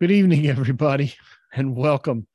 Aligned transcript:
Good 0.00 0.12
evening, 0.12 0.46
everybody, 0.46 1.12
and 1.52 1.76
welcome 1.76 2.26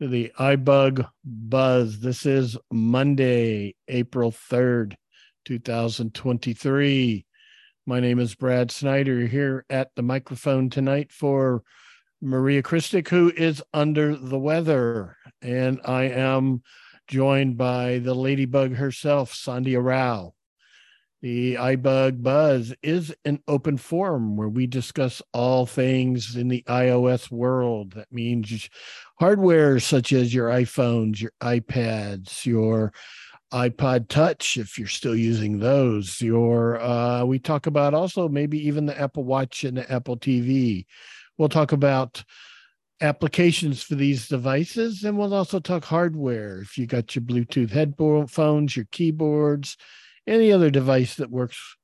to 0.00 0.08
the 0.08 0.32
iBug 0.38 1.06
Buzz. 1.22 2.00
This 2.00 2.24
is 2.24 2.56
Monday, 2.72 3.74
April 3.88 4.32
3rd, 4.32 4.94
2023. 5.44 7.26
My 7.84 8.00
name 8.00 8.20
is 8.20 8.34
Brad 8.34 8.70
Snyder 8.70 9.26
here 9.26 9.66
at 9.68 9.90
the 9.96 10.02
microphone 10.02 10.70
tonight 10.70 11.12
for 11.12 11.62
Maria 12.22 12.62
Christic, 12.62 13.08
who 13.08 13.30
is 13.36 13.62
under 13.74 14.16
the 14.16 14.38
weather. 14.38 15.18
And 15.42 15.78
I 15.84 16.04
am 16.04 16.62
joined 17.06 17.58
by 17.58 17.98
the 17.98 18.14
ladybug 18.14 18.76
herself, 18.76 19.34
Sandhya 19.34 19.84
Rao. 19.84 20.32
The 21.22 21.56
iBug 21.56 22.22
Buzz 22.22 22.74
is 22.82 23.14
an 23.26 23.42
open 23.46 23.76
forum 23.76 24.38
where 24.38 24.48
we 24.48 24.66
discuss 24.66 25.20
all 25.34 25.66
things 25.66 26.34
in 26.34 26.48
the 26.48 26.64
iOS 26.66 27.30
world. 27.30 27.92
That 27.92 28.10
means 28.10 28.70
hardware 29.18 29.78
such 29.80 30.14
as 30.14 30.32
your 30.32 30.48
iPhones, 30.48 31.20
your 31.20 31.32
iPads, 31.42 32.46
your 32.46 32.94
iPod 33.52 34.08
Touch, 34.08 34.56
if 34.56 34.78
you're 34.78 34.88
still 34.88 35.14
using 35.14 35.58
those. 35.58 36.22
Your 36.22 36.80
uh, 36.80 37.26
we 37.26 37.38
talk 37.38 37.66
about 37.66 37.92
also 37.92 38.26
maybe 38.26 38.58
even 38.66 38.86
the 38.86 38.98
Apple 38.98 39.24
Watch 39.24 39.64
and 39.64 39.76
the 39.76 39.92
Apple 39.92 40.16
TV. 40.16 40.86
We'll 41.36 41.50
talk 41.50 41.72
about 41.72 42.24
applications 43.02 43.82
for 43.82 43.94
these 43.94 44.26
devices, 44.26 45.04
and 45.04 45.18
we'll 45.18 45.34
also 45.34 45.60
talk 45.60 45.84
hardware. 45.84 46.62
If 46.62 46.78
you 46.78 46.86
got 46.86 47.14
your 47.14 47.24
Bluetooth 47.24 47.70
headphones, 47.70 48.74
your 48.74 48.86
keyboards 48.90 49.76
any 50.26 50.52
other 50.52 50.70
device 50.70 51.16
that 51.16 51.30
works 51.30 51.76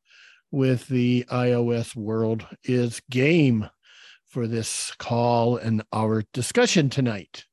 with 0.50 0.88
the 0.88 1.24
iOS 1.30 1.94
world 1.96 2.46
is 2.64 3.00
game 3.10 3.68
for 4.26 4.46
this 4.46 4.92
call 4.98 5.56
and 5.56 5.82
our 5.92 6.22
discussion 6.32 6.88
tonight. 6.90 7.44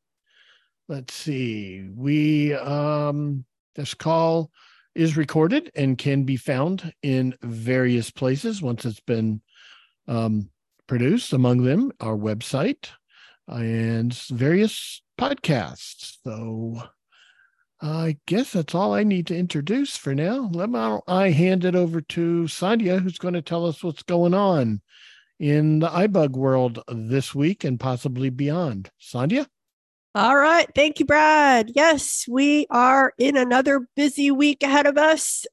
Let's 0.88 1.14
see. 1.14 1.90
We 1.96 2.54
um 2.54 3.46
this 3.76 3.94
call 3.94 4.52
is 4.96 5.18
recorded 5.18 5.72
and 5.76 5.98
can 5.98 6.24
be 6.24 6.38
found 6.38 6.94
in 7.02 7.36
various 7.42 8.12
places 8.12 8.62
once 8.62 8.86
it's 8.86 9.00
been 9.00 9.42
um, 10.08 10.50
produced, 10.88 11.34
among 11.34 11.64
them 11.64 11.92
our 12.00 12.16
website 12.16 12.90
and 13.48 14.14
various 14.14 15.02
podcasts. 15.20 16.18
So 16.24 16.84
I 17.84 18.16
guess 18.28 18.54
that's 18.54 18.74
all 18.74 18.94
I 18.94 19.04
need 19.04 19.28
to 19.28 19.38
introduce 19.38 19.98
for 19.98 20.16
now. 20.16 20.50
Let 20.54 20.70
me, 20.70 21.00
I 21.06 21.32
hand 21.32 21.66
it 21.66 21.76
over 21.76 22.00
to 22.00 22.44
Sandhya, 22.44 23.02
who's 23.02 23.18
going 23.18 23.34
to 23.34 23.42
tell 23.42 23.66
us 23.66 23.84
what's 23.84 24.04
going 24.04 24.34
on 24.34 24.82
in 25.38 25.80
the 25.80 25.90
iBug 25.90 26.32
world 26.32 26.82
this 26.88 27.36
week 27.36 27.66
and 27.66 27.78
possibly 27.78 28.30
beyond. 28.30 28.90
Sandhya? 29.02 29.48
All 30.16 30.38
right. 30.38 30.68
Thank 30.74 31.00
you, 31.00 31.06
Brad. 31.06 31.72
Yes, 31.76 32.26
we 32.30 32.68
are 32.70 33.14
in 33.18 33.36
another 33.36 33.86
busy 33.98 34.32
week 34.32 34.64
ahead 34.64 34.86
of 34.86 34.98
us. 34.98 35.46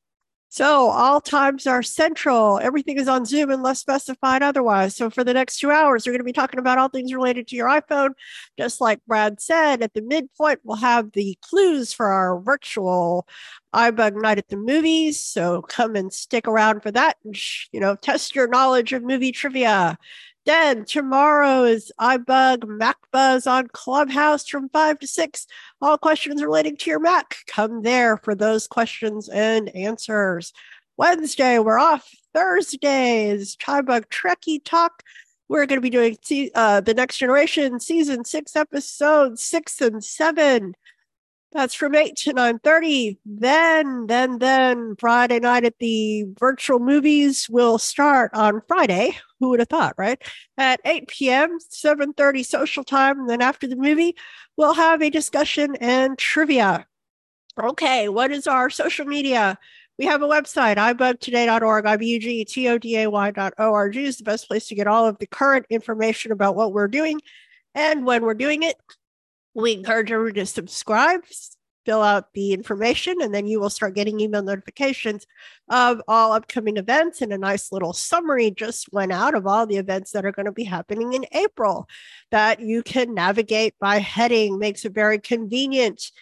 So 0.52 0.90
all 0.90 1.20
times 1.20 1.68
are 1.68 1.80
central. 1.80 2.58
Everything 2.58 2.98
is 2.98 3.06
on 3.06 3.24
Zoom 3.24 3.50
unless 3.50 3.78
specified 3.78 4.42
otherwise. 4.42 4.96
So 4.96 5.08
for 5.08 5.22
the 5.22 5.32
next 5.32 5.60
two 5.60 5.70
hours, 5.70 6.04
we're 6.04 6.12
going 6.12 6.18
to 6.18 6.24
be 6.24 6.32
talking 6.32 6.58
about 6.58 6.76
all 6.76 6.88
things 6.88 7.14
related 7.14 7.46
to 7.48 7.56
your 7.56 7.68
iPhone. 7.68 8.10
Just 8.58 8.80
like 8.80 8.98
Brad 9.06 9.40
said, 9.40 9.80
at 9.80 9.94
the 9.94 10.02
midpoint, 10.02 10.58
we'll 10.64 10.76
have 10.78 11.12
the 11.12 11.38
clues 11.40 11.92
for 11.92 12.06
our 12.06 12.40
virtual 12.40 13.28
iBug 13.72 14.20
night 14.20 14.38
at 14.38 14.48
the 14.48 14.56
movies. 14.56 15.20
So 15.20 15.62
come 15.62 15.94
and 15.94 16.12
stick 16.12 16.48
around 16.48 16.82
for 16.82 16.90
that 16.90 17.16
and, 17.24 17.36
you 17.70 17.78
know, 17.78 17.94
test 17.94 18.34
your 18.34 18.48
knowledge 18.48 18.92
of 18.92 19.04
movie 19.04 19.30
trivia. 19.30 19.96
Then 20.46 20.86
tomorrow 20.86 21.64
is 21.64 21.92
iBug 22.00 22.66
Mac 22.66 22.96
Buzz 23.12 23.46
on 23.46 23.68
Clubhouse 23.68 24.48
from 24.48 24.70
5 24.70 24.98
to 25.00 25.06
6. 25.06 25.46
All 25.82 25.98
questions 25.98 26.42
relating 26.42 26.76
to 26.78 26.90
your 26.90 26.98
Mac, 26.98 27.36
come 27.46 27.82
there 27.82 28.16
for 28.16 28.34
those 28.34 28.66
questions 28.66 29.28
and 29.28 29.68
answers. 29.76 30.52
Wednesday, 30.96 31.58
we're 31.58 31.78
off. 31.78 32.08
Thursday 32.32 33.28
is 33.28 33.56
iBug 33.56 34.06
Trekkie 34.06 34.64
Talk. 34.64 35.02
We're 35.48 35.66
going 35.66 35.78
to 35.78 35.82
be 35.82 35.90
doing 35.90 36.16
uh, 36.54 36.80
the 36.80 36.94
Next 36.94 37.18
Generation 37.18 37.78
Season 37.78 38.24
6 38.24 38.56
episodes 38.56 39.44
6 39.44 39.80
and 39.82 40.02
7. 40.02 40.74
That's 41.52 41.74
from 41.74 41.94
8 41.94 42.16
to 42.16 42.32
9.30. 42.32 43.18
Then, 43.26 44.06
then, 44.06 44.38
then 44.38 44.94
Friday 44.98 45.40
night 45.40 45.64
at 45.64 45.78
the 45.80 46.26
virtual 46.38 46.78
movies 46.78 47.48
will 47.50 47.78
start 47.78 48.30
on 48.32 48.62
Friday. 48.68 49.18
Who 49.40 49.50
would 49.50 49.58
have 49.58 49.68
thought, 49.68 49.94
right? 49.96 50.22
At 50.56 50.80
8 50.84 51.08
p.m., 51.08 51.58
7.30 51.58 52.44
social 52.44 52.84
time. 52.84 53.20
And 53.20 53.28
then 53.28 53.42
after 53.42 53.66
the 53.66 53.76
movie, 53.76 54.14
we'll 54.56 54.74
have 54.74 55.02
a 55.02 55.10
discussion 55.10 55.74
and 55.76 56.16
trivia. 56.18 56.86
Okay, 57.60 58.08
what 58.08 58.30
is 58.30 58.46
our 58.46 58.70
social 58.70 59.06
media? 59.06 59.58
We 59.98 60.06
have 60.06 60.22
a 60.22 60.28
website, 60.28 60.76
ibugtoday.org, 60.76 61.84
I-B-U-G-T-O-D-A-Y.org 61.84 63.96
is 63.96 64.16
the 64.16 64.24
best 64.24 64.48
place 64.48 64.66
to 64.68 64.74
get 64.74 64.86
all 64.86 65.06
of 65.06 65.18
the 65.18 65.26
current 65.26 65.66
information 65.68 66.32
about 66.32 66.56
what 66.56 66.72
we're 66.72 66.88
doing 66.88 67.20
and 67.74 68.06
when 68.06 68.22
we're 68.22 68.32
doing 68.34 68.62
it. 68.62 68.76
We 69.52 69.72
encourage 69.72 70.12
everyone 70.12 70.34
to 70.34 70.46
subscribe, 70.46 71.22
fill 71.90 72.02
out 72.02 72.32
the 72.34 72.52
information, 72.52 73.16
and 73.20 73.34
then 73.34 73.48
you 73.48 73.58
will 73.58 73.68
start 73.68 73.96
getting 73.96 74.20
email 74.20 74.44
notifications 74.44 75.26
of 75.68 76.00
all 76.06 76.32
upcoming 76.32 76.76
events. 76.76 77.20
And 77.20 77.32
a 77.32 77.38
nice 77.38 77.72
little 77.72 77.92
summary 77.92 78.52
just 78.52 78.92
went 78.92 79.10
out 79.10 79.34
of 79.34 79.44
all 79.44 79.66
the 79.66 79.78
events 79.78 80.12
that 80.12 80.24
are 80.24 80.30
going 80.30 80.46
to 80.46 80.52
be 80.52 80.62
happening 80.62 81.14
in 81.14 81.26
April 81.32 81.88
that 82.30 82.60
you 82.60 82.84
can 82.84 83.12
navigate 83.12 83.74
by 83.80 83.98
heading, 83.98 84.60
makes 84.60 84.84
it 84.84 84.94
very 84.94 85.18
convenient. 85.18 86.12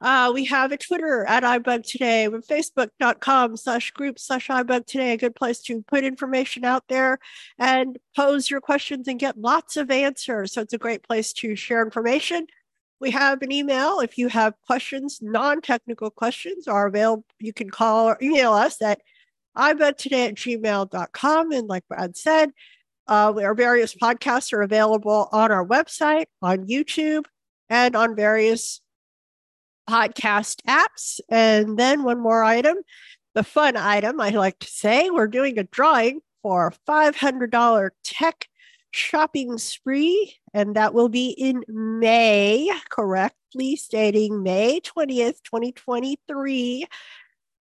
Uh, 0.00 0.30
we 0.32 0.44
have 0.44 0.70
a 0.70 0.76
Twitter 0.76 1.24
at 1.26 1.42
iBug 1.42 1.82
Today, 1.82 2.28
with 2.28 2.46
Facebook.com 2.46 3.56
slash 3.56 3.90
group 3.90 4.20
slash 4.20 4.46
iBug 4.46 4.86
Today, 4.86 5.14
a 5.14 5.16
good 5.16 5.34
place 5.34 5.60
to 5.62 5.82
put 5.82 6.04
information 6.04 6.64
out 6.64 6.84
there 6.88 7.18
and 7.58 7.98
pose 8.14 8.48
your 8.48 8.60
questions 8.60 9.08
and 9.08 9.18
get 9.18 9.36
lots 9.36 9.76
of 9.76 9.90
answers. 9.90 10.52
So 10.52 10.60
it's 10.60 10.74
a 10.74 10.78
great 10.78 11.02
place 11.02 11.32
to 11.32 11.56
share 11.56 11.82
information 11.82 12.46
we 13.00 13.10
have 13.12 13.42
an 13.42 13.52
email. 13.52 14.00
If 14.00 14.18
you 14.18 14.28
have 14.28 14.54
questions, 14.66 15.18
non 15.22 15.60
technical 15.60 16.10
questions 16.10 16.66
are 16.68 16.86
available. 16.86 17.24
You 17.38 17.52
can 17.52 17.70
call 17.70 18.08
or 18.08 18.18
email 18.20 18.52
us 18.52 18.80
at 18.82 19.00
ibugtoday 19.56 20.28
at 20.28 20.34
gmail.com. 20.34 21.52
And 21.52 21.68
like 21.68 21.86
Brad 21.88 22.16
said, 22.16 22.50
uh, 23.06 23.32
our 23.42 23.54
various 23.54 23.94
podcasts 23.94 24.52
are 24.52 24.62
available 24.62 25.28
on 25.32 25.50
our 25.50 25.66
website, 25.66 26.26
on 26.42 26.66
YouTube, 26.66 27.24
and 27.70 27.96
on 27.96 28.16
various 28.16 28.80
podcast 29.88 30.60
apps. 30.66 31.20
And 31.30 31.78
then 31.78 32.02
one 32.02 32.20
more 32.20 32.42
item 32.42 32.78
the 33.38 33.44
fun 33.44 33.76
item 33.76 34.20
I 34.20 34.30
like 34.30 34.58
to 34.58 34.66
say 34.66 35.10
we're 35.10 35.28
doing 35.28 35.60
a 35.60 35.62
drawing 35.62 36.22
for 36.42 36.66
a 36.66 36.90
$500 36.90 37.90
tech 38.02 38.48
shopping 38.90 39.58
spree, 39.58 40.37
and 40.58 40.74
that 40.74 40.92
will 40.92 41.08
be 41.08 41.28
in 41.30 41.62
May, 41.68 42.68
correctly 42.90 43.76
stating 43.76 44.42
May 44.42 44.80
20th, 44.80 45.40
2023. 45.44 46.84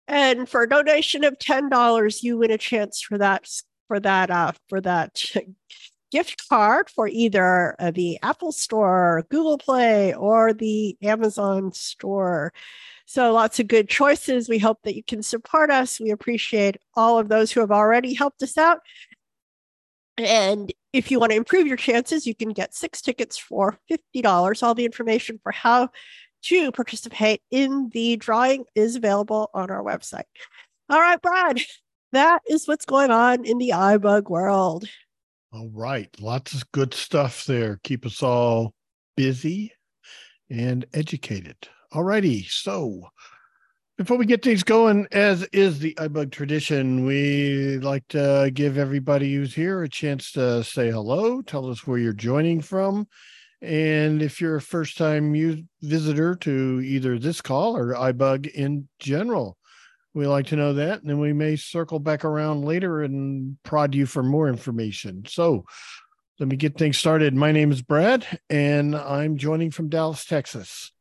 And 0.07 0.47
for 0.47 0.61
a 0.61 0.69
donation 0.69 1.23
of 1.23 1.39
$10, 1.39 2.21
you 2.21 2.37
win 2.37 2.51
a 2.51 2.57
chance 2.59 3.01
for 3.01 3.17
that 3.17 3.49
for 3.87 3.99
that 3.99 4.29
uh, 4.29 4.51
for 4.69 4.79
that 4.81 5.23
gift 6.11 6.47
card 6.47 6.87
for 6.91 7.07
either 7.07 7.75
uh, 7.79 7.89
the 7.89 8.19
Apple 8.21 8.51
Store, 8.51 9.25
Google 9.31 9.57
Play, 9.57 10.13
or 10.13 10.53
the 10.53 10.95
Amazon 11.01 11.73
Store. 11.73 12.53
So 13.07 13.33
lots 13.33 13.59
of 13.59 13.67
good 13.67 13.89
choices. 13.89 14.47
We 14.47 14.59
hope 14.59 14.77
that 14.83 14.95
you 14.95 15.03
can 15.03 15.23
support 15.23 15.71
us. 15.71 15.99
We 15.99 16.11
appreciate 16.11 16.77
all 16.95 17.17
of 17.17 17.27
those 17.27 17.51
who 17.51 17.59
have 17.59 17.71
already 17.71 18.13
helped 18.13 18.43
us 18.43 18.55
out. 18.55 18.81
And 20.18 20.72
if 20.91 21.09
you 21.09 21.19
want 21.19 21.31
to 21.31 21.38
improve 21.38 21.68
your 21.68 21.78
chances, 21.78 22.28
you 22.28 22.35
can 22.35 22.50
get 22.50 22.75
six 22.75 23.01
tickets 23.01 23.38
for 23.38 23.80
$50. 23.92 24.63
All 24.63 24.75
the 24.75 24.86
information 24.86 25.39
for 25.42 25.51
how 25.51 25.89
to 26.44 26.71
participate 26.71 27.42
in 27.50 27.89
the 27.94 28.18
drawing 28.18 28.65
is 28.75 28.95
available 28.95 29.50
on 29.54 29.71
our 29.71 29.83
website. 29.83 30.24
All 30.89 31.00
right, 31.00 31.21
Brad, 31.21 31.62
that 32.12 32.42
is 32.48 32.68
what's 32.68 32.86
going 32.86 33.12
on 33.12 33.45
in 33.45 33.57
the 33.57 33.69
iBug 33.69 34.30
world. 34.30 34.86
All 35.51 35.69
right, 35.74 36.10
lots 36.19 36.54
of 36.54 36.71
good 36.71 36.94
stuff 36.94 37.45
there. 37.45 37.80
Keep 37.83 38.06
us 38.06 38.21
all 38.21 38.74
busy 39.16 39.71
and 40.50 40.86
educated. 40.94 41.56
All 41.92 42.04
righty, 42.04 42.44
so 42.44 43.07
before 44.03 44.17
we 44.17 44.25
get 44.25 44.44
things 44.44 44.63
going, 44.63 45.07
as 45.13 45.44
is 45.53 45.79
the 45.79 45.94
iBug 45.94 46.29
tradition, 46.29 47.05
we 47.05 47.77
like 47.77 48.05
to 48.09 48.51
give 48.53 48.77
everybody 48.77 49.33
who's 49.33 49.53
here 49.53 49.81
a 49.81 49.88
chance 49.88 50.33
to 50.33 50.61
say 50.61 50.91
hello, 50.91 51.41
tell 51.41 51.69
us 51.69 51.88
where 51.88 51.97
you're 51.97 52.11
joining 52.11 52.59
from. 52.59 53.07
And 53.61 54.21
if 54.21 54.41
you're 54.41 54.57
a 54.57 54.61
first 54.61 54.97
time 54.97 55.33
visitor 55.81 56.35
to 56.35 56.81
either 56.83 57.17
this 57.17 57.39
call 57.39 57.77
or 57.77 57.94
iBug 57.94 58.47
in 58.47 58.89
general, 59.00 59.57
we 60.13 60.27
like 60.27 60.47
to 60.47 60.57
know 60.57 60.73
that. 60.73 60.99
And 60.99 61.09
then 61.09 61.19
we 61.19 61.31
may 61.31 61.56
circle 61.56 61.99
back 61.99 62.25
around 62.25 62.65
later 62.65 63.03
and 63.03 63.56
prod 63.63 63.95
you 63.95 64.06
for 64.06 64.21
more 64.21 64.49
information. 64.49 65.23
So 65.29 65.63
let 66.39 66.49
me 66.49 66.57
get 66.57 66.77
things 66.77 66.97
started. 66.97 67.33
My 67.33 67.53
name 67.53 67.71
is 67.71 67.81
Brad, 67.81 68.27
and 68.49 68.97
I'm 68.97 69.38
joining 69.38 69.71
from 69.71 69.88
Dallas, 69.88 70.25
Texas. 70.25 70.91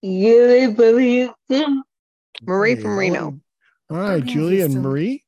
Yeah, 0.00 0.68
Marie 0.76 1.28
Hey, 1.48 2.80
from 2.80 2.96
Reno. 2.96 3.40
All 3.90 3.96
right, 3.96 4.18
From 4.20 4.28
Julie 4.28 4.60
and 4.60 4.80
Marie. 4.80 5.24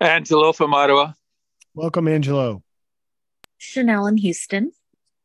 Angelo 0.00 0.52
from 0.52 0.72
Ottawa. 0.72 1.12
Welcome, 1.74 2.06
Angelo. 2.06 2.62
Chanel 3.58 4.06
in 4.06 4.16
Houston. 4.18 4.70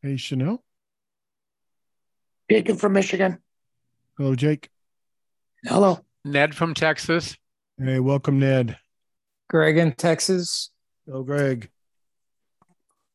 Hey, 0.02 0.18
Chanel. 0.18 0.64
Jacob 2.50 2.80
from 2.80 2.94
Michigan. 2.94 3.38
Hello, 4.18 4.34
Jake. 4.34 4.70
Hello. 5.64 6.00
Ned 6.24 6.56
from 6.56 6.74
Texas. 6.74 7.38
Hey, 7.78 8.00
welcome, 8.00 8.40
Ned. 8.40 8.78
Greg 9.50 9.78
in 9.78 9.94
Texas. 9.94 10.72
Hello, 11.06 11.22
Greg. 11.22 11.70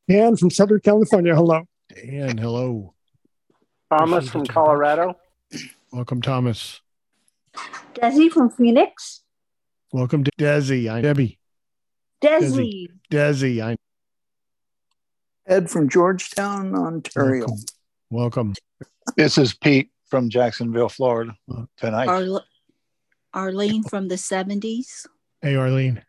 Dan 0.09 0.37
from 0.37 0.51
Southern 0.51 0.81
California. 0.81 1.35
Hello. 1.35 1.63
Dan, 1.89 2.39
hello. 2.39 2.95
Thomas 3.91 4.29
from 4.31 4.47
Colorado. 4.47 5.17
Welcome, 5.93 6.23
Thomas. 6.23 6.81
Desi 7.95 8.31
from 8.31 8.49
Phoenix. 8.51 9.23
Welcome 9.93 10.23
to 10.23 10.31
Desi. 10.39 10.89
I'm 10.91 11.03
Debbie. 11.03 11.39
Desi. 12.23 12.87
Desi. 13.11 13.61
I'm 13.63 13.77
Ed 15.47 15.69
from 15.69 15.89
Georgetown, 15.89 16.75
Ontario. 16.77 17.47
welcome. 17.49 17.65
Welcome. 18.11 18.55
This 19.17 19.37
is 19.39 19.55
Pete 19.55 19.91
from 20.09 20.31
Jacksonville, 20.31 20.89
Florida 20.89 21.35
tonight. 21.77 22.09
Arle- 22.09 22.45
Arlene 23.35 23.83
from 23.83 24.07
the 24.07 24.15
70s. 24.15 25.07
Hey, 25.43 25.57
Arlene. 25.57 26.05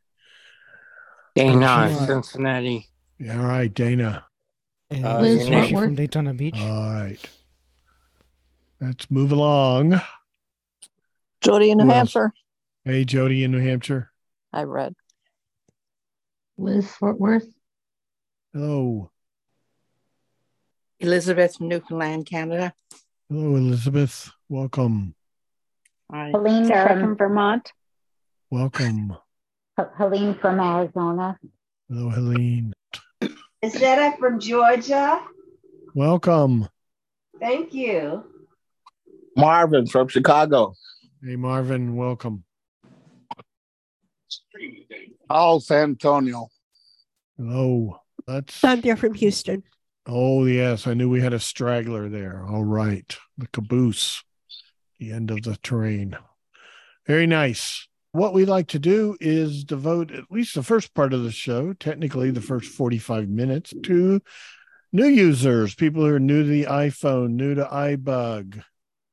Dana, 1.36 1.66
Hi. 1.68 2.06
Cincinnati. 2.06 2.88
Yeah, 3.18 3.40
all 3.42 3.48
right, 3.48 3.74
Dana. 3.74 4.26
Uh, 4.92 5.20
Liz 5.22 5.70
from 5.72 5.96
Daytona 5.96 6.34
Beach. 6.34 6.58
All 6.60 6.92
right. 6.92 7.18
Let's 8.82 9.12
move 9.12 9.32
along. 9.32 10.02
Jody 11.42 11.70
in 11.70 11.78
New 11.78 11.86
Who? 11.86 11.92
Hampshire. 11.92 12.34
Hey, 12.84 13.06
Jody 13.06 13.44
in 13.44 13.52
New 13.52 13.60
Hampshire. 13.60 14.12
I 14.52 14.64
read. 14.64 14.96
Liz 16.58 16.92
Fort 16.92 17.20
Worth. 17.20 17.46
Hello. 18.54 19.12
Elizabeth 21.00 21.58
from 21.58 21.68
Newfoundland, 21.68 22.26
Canada. 22.26 22.74
Hello, 23.30 23.56
Elizabeth. 23.56 24.32
Welcome. 24.50 25.14
Hi. 26.12 26.32
Helene 26.32 26.66
Sarah 26.66 27.00
from 27.00 27.16
Vermont. 27.16 27.72
Welcome. 28.50 29.16
H- 29.80 29.86
Helene 29.96 30.34
from 30.34 30.60
Arizona. 30.60 31.38
Hello, 31.88 32.10
Helene. 32.10 32.74
Izetta 33.64 34.18
from 34.18 34.40
Georgia. 34.40 35.22
Welcome. 35.94 36.68
Thank 37.40 37.74
you. 37.76 38.24
Marvin 39.36 39.88
from 39.88 40.08
Chicago. 40.08 40.74
Hey, 41.24 41.36
Marvin. 41.36 41.96
Welcome. 41.96 42.44
Paul 45.30 45.60
San 45.60 45.92
Antonio. 45.92 46.48
Hello. 47.38 48.02
Let's. 48.28 48.54
Cynthia 48.54 48.96
from 48.96 49.14
Houston. 49.16 49.64
Oh, 50.06 50.46
yes. 50.46 50.88
I 50.88 50.94
knew 50.94 51.10
we 51.10 51.22
had 51.22 51.34
a 51.34 51.40
straggler 51.40 52.10
there. 52.10 52.46
All 52.46 52.64
right. 52.64 53.16
The 53.38 53.48
caboose, 53.48 54.24
the 55.00 55.12
end 55.12 55.32
of 55.32 55.44
the 55.44 55.58
train. 55.58 56.18
Very 57.08 57.28
nice. 57.28 57.88
What 58.12 58.34
we 58.34 58.44
like 58.46 58.68
to 58.70 58.80
do 58.80 59.16
is 59.22 59.64
devote 59.64 60.12
at 60.12 60.30
least 60.30 60.56
the 60.56 60.64
first 60.64 60.94
part 60.94 61.14
of 61.14 61.24
the 61.24 61.32
show, 61.32 61.72
technically 61.74 62.30
the 62.30 62.42
first 62.42 62.72
45 62.72 63.30
minutes, 63.30 63.74
to 63.84 64.22
new 64.92 65.08
users, 65.08 65.76
people 65.76 66.06
who 66.06 66.14
are 66.14 66.20
new 66.20 66.44
to 66.44 66.50
the 66.50 66.66
iPhone, 66.66 67.32
new 67.32 67.56
to 67.56 67.64
iBug, 67.64 68.64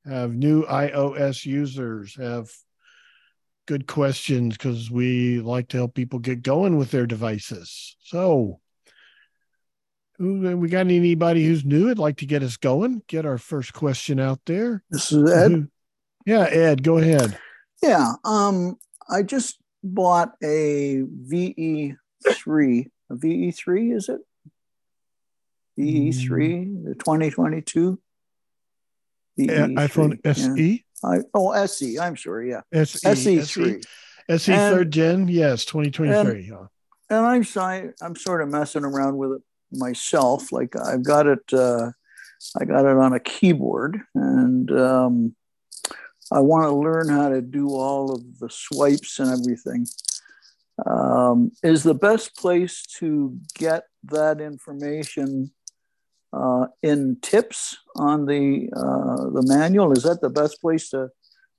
have 0.08 0.34
new 0.34 0.64
iOS 0.64 1.44
users, 1.44 2.16
have 2.16 2.50
good 3.66 3.86
questions 3.86 4.56
because 4.56 4.90
we 4.90 5.40
like 5.40 5.68
to 5.68 5.76
help 5.76 5.94
people 5.94 6.18
get 6.18 6.42
going 6.42 6.76
with 6.76 6.90
their 6.90 7.06
devices. 7.06 7.96
So, 8.00 8.60
who 10.16 10.56
we 10.56 10.68
got 10.68 10.80
anybody 10.80 11.46
who's 11.46 11.64
new? 11.64 11.86
would 11.86 11.98
like 11.98 12.16
to 12.18 12.26
get 12.26 12.42
us 12.42 12.56
going. 12.56 13.02
Get 13.06 13.26
our 13.26 13.38
first 13.38 13.72
question 13.72 14.18
out 14.18 14.40
there. 14.46 14.82
This 14.90 15.12
is 15.12 15.30
Ed. 15.30 15.68
Yeah, 16.26 16.44
Ed, 16.44 16.82
go 16.82 16.98
ahead. 16.98 17.38
Yeah. 17.82 18.12
Um, 18.24 18.76
I 19.08 19.22
just 19.22 19.58
bought 19.84 20.32
a 20.42 21.02
VE3. 21.28 21.94
A 23.10 23.14
VE3, 23.14 23.96
is 23.96 24.08
it? 24.08 24.20
VE3, 25.78 26.84
the 26.84 26.94
2022. 26.94 28.00
Uh, 29.38 29.68
iPhone 29.80 30.20
VE3, 30.22 30.24
yeah. 30.24 30.32
SE, 30.32 30.84
I, 31.04 31.18
oh, 31.34 31.52
SE. 31.52 31.98
I'm 31.98 32.16
sorry. 32.16 32.50
Yeah. 32.50 32.62
SE, 32.72 32.98
SE3. 33.06 33.84
SE 34.28 34.52
And- 34.52 34.74
third 34.76 34.90
gen. 34.90 35.28
Yes, 35.28 35.64
2023. 35.64 36.48
yeah. 36.50 36.66
and 37.10 37.26
I'm 37.26 37.44
si- 37.44 37.90
I'm 38.02 38.16
sort 38.16 38.42
of 38.42 38.48
messing 38.48 38.84
around 38.84 39.16
with 39.16 39.32
it 39.32 39.42
myself. 39.72 40.50
Like 40.52 40.74
I've 40.76 41.04
got 41.04 41.26
it, 41.26 41.52
uh, 41.52 41.92
I 42.60 42.64
got 42.64 42.84
it 42.84 42.96
on 42.96 43.12
a 43.12 43.20
keyboard, 43.20 44.00
and 44.14 44.70
um, 44.72 45.34
I 46.32 46.40
want 46.40 46.64
to 46.64 46.72
learn 46.72 47.08
how 47.08 47.28
to 47.30 47.40
do 47.40 47.68
all 47.70 48.12
of 48.12 48.38
the 48.38 48.50
swipes 48.50 49.18
and 49.18 49.30
everything. 49.30 49.86
Um, 50.86 51.50
is 51.64 51.82
the 51.82 51.94
best 51.94 52.36
place 52.36 52.82
to 52.98 53.36
get 53.54 53.84
that 54.04 54.40
information 54.40 55.50
uh, 56.32 56.66
in 56.82 57.18
tips 57.20 57.76
on 57.96 58.26
the 58.26 58.68
uh, 58.74 59.30
the 59.30 59.42
manual? 59.46 59.92
Is 59.92 60.02
that 60.04 60.20
the 60.20 60.30
best 60.30 60.60
place 60.60 60.90
to 60.90 61.08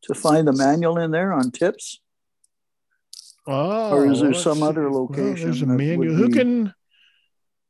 to 0.03 0.13
find 0.13 0.47
the 0.47 0.53
manual 0.53 0.97
in 0.97 1.11
there 1.11 1.33
on 1.33 1.51
tips? 1.51 1.99
Oh, 3.47 3.91
Or 3.91 4.05
is 4.05 4.21
there 4.21 4.33
some 4.33 4.61
other 4.61 4.89
Well, 4.89 5.07
there's 5.07 5.61
a 5.61 5.65
location 5.65 5.77
manual. 5.77 6.15
Who 6.15 6.27
be- 6.27 6.33
can 6.33 6.73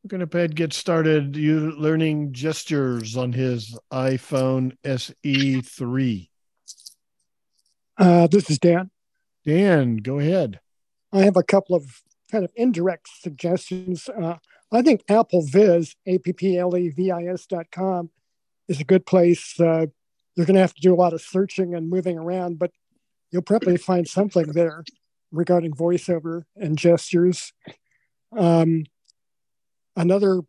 who 0.04 0.10
can 0.10 0.22
a 0.22 0.38
Ed 0.38 0.56
get 0.56 0.74
started 0.74 1.36
you 1.36 1.72
learning 1.72 2.34
gestures 2.34 3.18
on 3.18 3.34
his 3.34 3.78
iPhone 3.92 4.76
SE 4.84 5.62
three? 5.62 6.30
Uh, 7.98 8.28
this 8.28 8.50
is 8.50 8.60
Dan. 8.60 8.92
Dan, 9.46 9.98
go 9.98 10.20
ahead. 10.20 10.60
I 11.12 11.24
have 11.24 11.36
a 11.38 11.44
couple 11.44 11.76
of 11.76 12.02
kind 12.32 12.46
of 12.46 12.52
indirect 12.56 13.10
suggestions. 13.20 14.08
Uh, 14.10 14.36
I 14.72 14.82
think 14.82 15.06
AppleVis, 15.08 15.96
A 16.06 16.18
P 16.20 16.34
P 16.34 16.58
L 16.58 16.78
E 16.78 16.90
V 16.90 17.12
I 17.12 17.24
S 17.26 17.46
dot 17.46 17.68
com, 17.72 18.12
is 18.68 18.80
a 18.80 18.84
good 18.84 19.06
place. 19.06 19.60
Uh, 19.60 19.88
you're 20.36 20.46
going 20.46 20.56
to 20.56 20.62
have 20.62 20.76
to 20.76 20.82
do 20.82 20.94
a 20.94 20.96
lot 20.96 21.14
of 21.14 21.22
searching 21.22 21.74
and 21.74 21.90
moving 21.90 22.18
around, 22.18 22.60
but 22.60 22.72
you'll 23.32 23.42
probably 23.42 23.78
find 23.78 24.08
something 24.08 24.52
there 24.52 24.84
regarding 25.32 25.74
voiceover 25.74 26.44
and 26.56 26.78
gestures. 26.78 27.52
Um, 28.38 28.86
another 29.96 30.42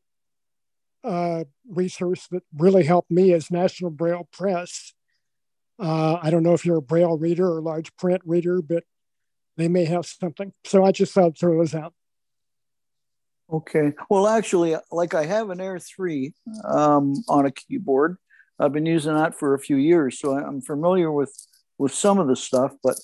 uh, 1.02 1.44
resource 1.68 2.28
that 2.30 2.42
really 2.56 2.84
helped 2.84 3.10
me 3.10 3.32
is 3.32 3.50
National 3.50 3.90
Braille 3.90 4.28
Press. 4.30 4.92
Uh, 5.78 6.18
I 6.22 6.30
don't 6.30 6.42
know 6.42 6.52
if 6.52 6.66
you're 6.66 6.76
a 6.76 6.82
Braille 6.82 7.16
reader 7.16 7.50
or 7.50 7.62
large 7.62 7.96
print 7.96 8.20
reader, 8.26 8.60
but 8.60 8.84
they 9.56 9.66
may 9.68 9.86
have 9.86 10.04
something. 10.04 10.52
So 10.64 10.84
I 10.84 10.92
just 10.92 11.14
thought 11.14 11.24
I'd 11.24 11.38
throw 11.38 11.56
those 11.56 11.74
out. 11.74 11.94
Okay. 13.52 13.92
Well, 14.08 14.28
actually, 14.28 14.76
like 14.92 15.14
I 15.14 15.24
have 15.24 15.50
an 15.50 15.60
Air 15.60 15.78
3 15.78 16.32
um, 16.64 17.14
on 17.28 17.46
a 17.46 17.50
keyboard. 17.50 18.16
I've 18.58 18.72
been 18.72 18.86
using 18.86 19.14
that 19.14 19.38
for 19.38 19.54
a 19.54 19.58
few 19.58 19.76
years, 19.76 20.18
so 20.18 20.36
I'm 20.38 20.60
familiar 20.60 21.10
with 21.10 21.34
with 21.78 21.92
some 21.92 22.18
of 22.18 22.28
the 22.28 22.36
stuff. 22.36 22.74
But 22.82 22.96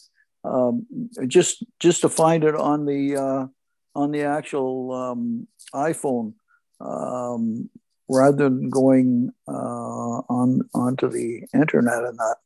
um, 0.45 0.87
just 1.27 1.65
just 1.81 2.03
to 2.03 2.09
find 2.09 2.45
it 2.45 2.55
on 2.55 2.85
the 2.85 3.17
uh, 3.17 3.47
on 3.95 4.13
the 4.13 4.23
actual 4.25 4.93
um, 4.93 5.49
iPhone, 5.75 6.35
um, 6.81 7.71
rather 8.09 8.45
than 8.45 8.69
going 8.71 9.31
uh, 9.49 10.21
on 10.29 10.61
onto 10.75 11.09
the 11.09 11.43
internet 11.55 12.05
and 12.05 12.19
that. 12.19 12.37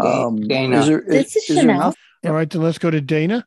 Um, 0.00 0.40
Dana. 0.40 0.80
is 0.80 0.86
there, 0.86 1.04
This 1.06 1.36
is 1.36 1.46
there 1.48 1.56
Chanel. 1.58 1.76
enough? 1.76 1.96
All 2.24 2.32
right, 2.32 2.48
then 2.48 2.62
let's 2.62 2.78
go 2.78 2.90
to 2.90 3.00
Dana. 3.00 3.44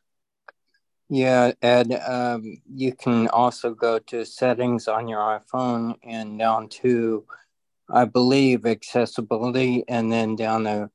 Yeah, 1.14 1.52
Ed, 1.62 1.92
um, 2.08 2.60
you 2.74 2.92
can 2.92 3.28
also 3.28 3.72
go 3.72 4.00
to 4.00 4.26
settings 4.26 4.88
on 4.88 5.06
your 5.06 5.20
iPhone 5.20 5.94
and 6.02 6.36
down 6.36 6.68
to, 6.80 7.24
I 7.88 8.04
believe, 8.04 8.66
accessibility, 8.66 9.84
and 9.86 10.10
then 10.10 10.34
down 10.34 10.64
to 10.64 10.90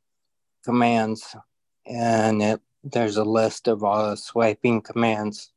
commands. 0.66 1.38
And 1.86 2.42
it, 2.42 2.60
there's 2.84 3.16
a 3.16 3.24
list 3.24 3.70
of 3.70 3.86
all 3.86 4.10
the 4.10 4.18
swiping 4.18 4.82
commands. 4.82 5.54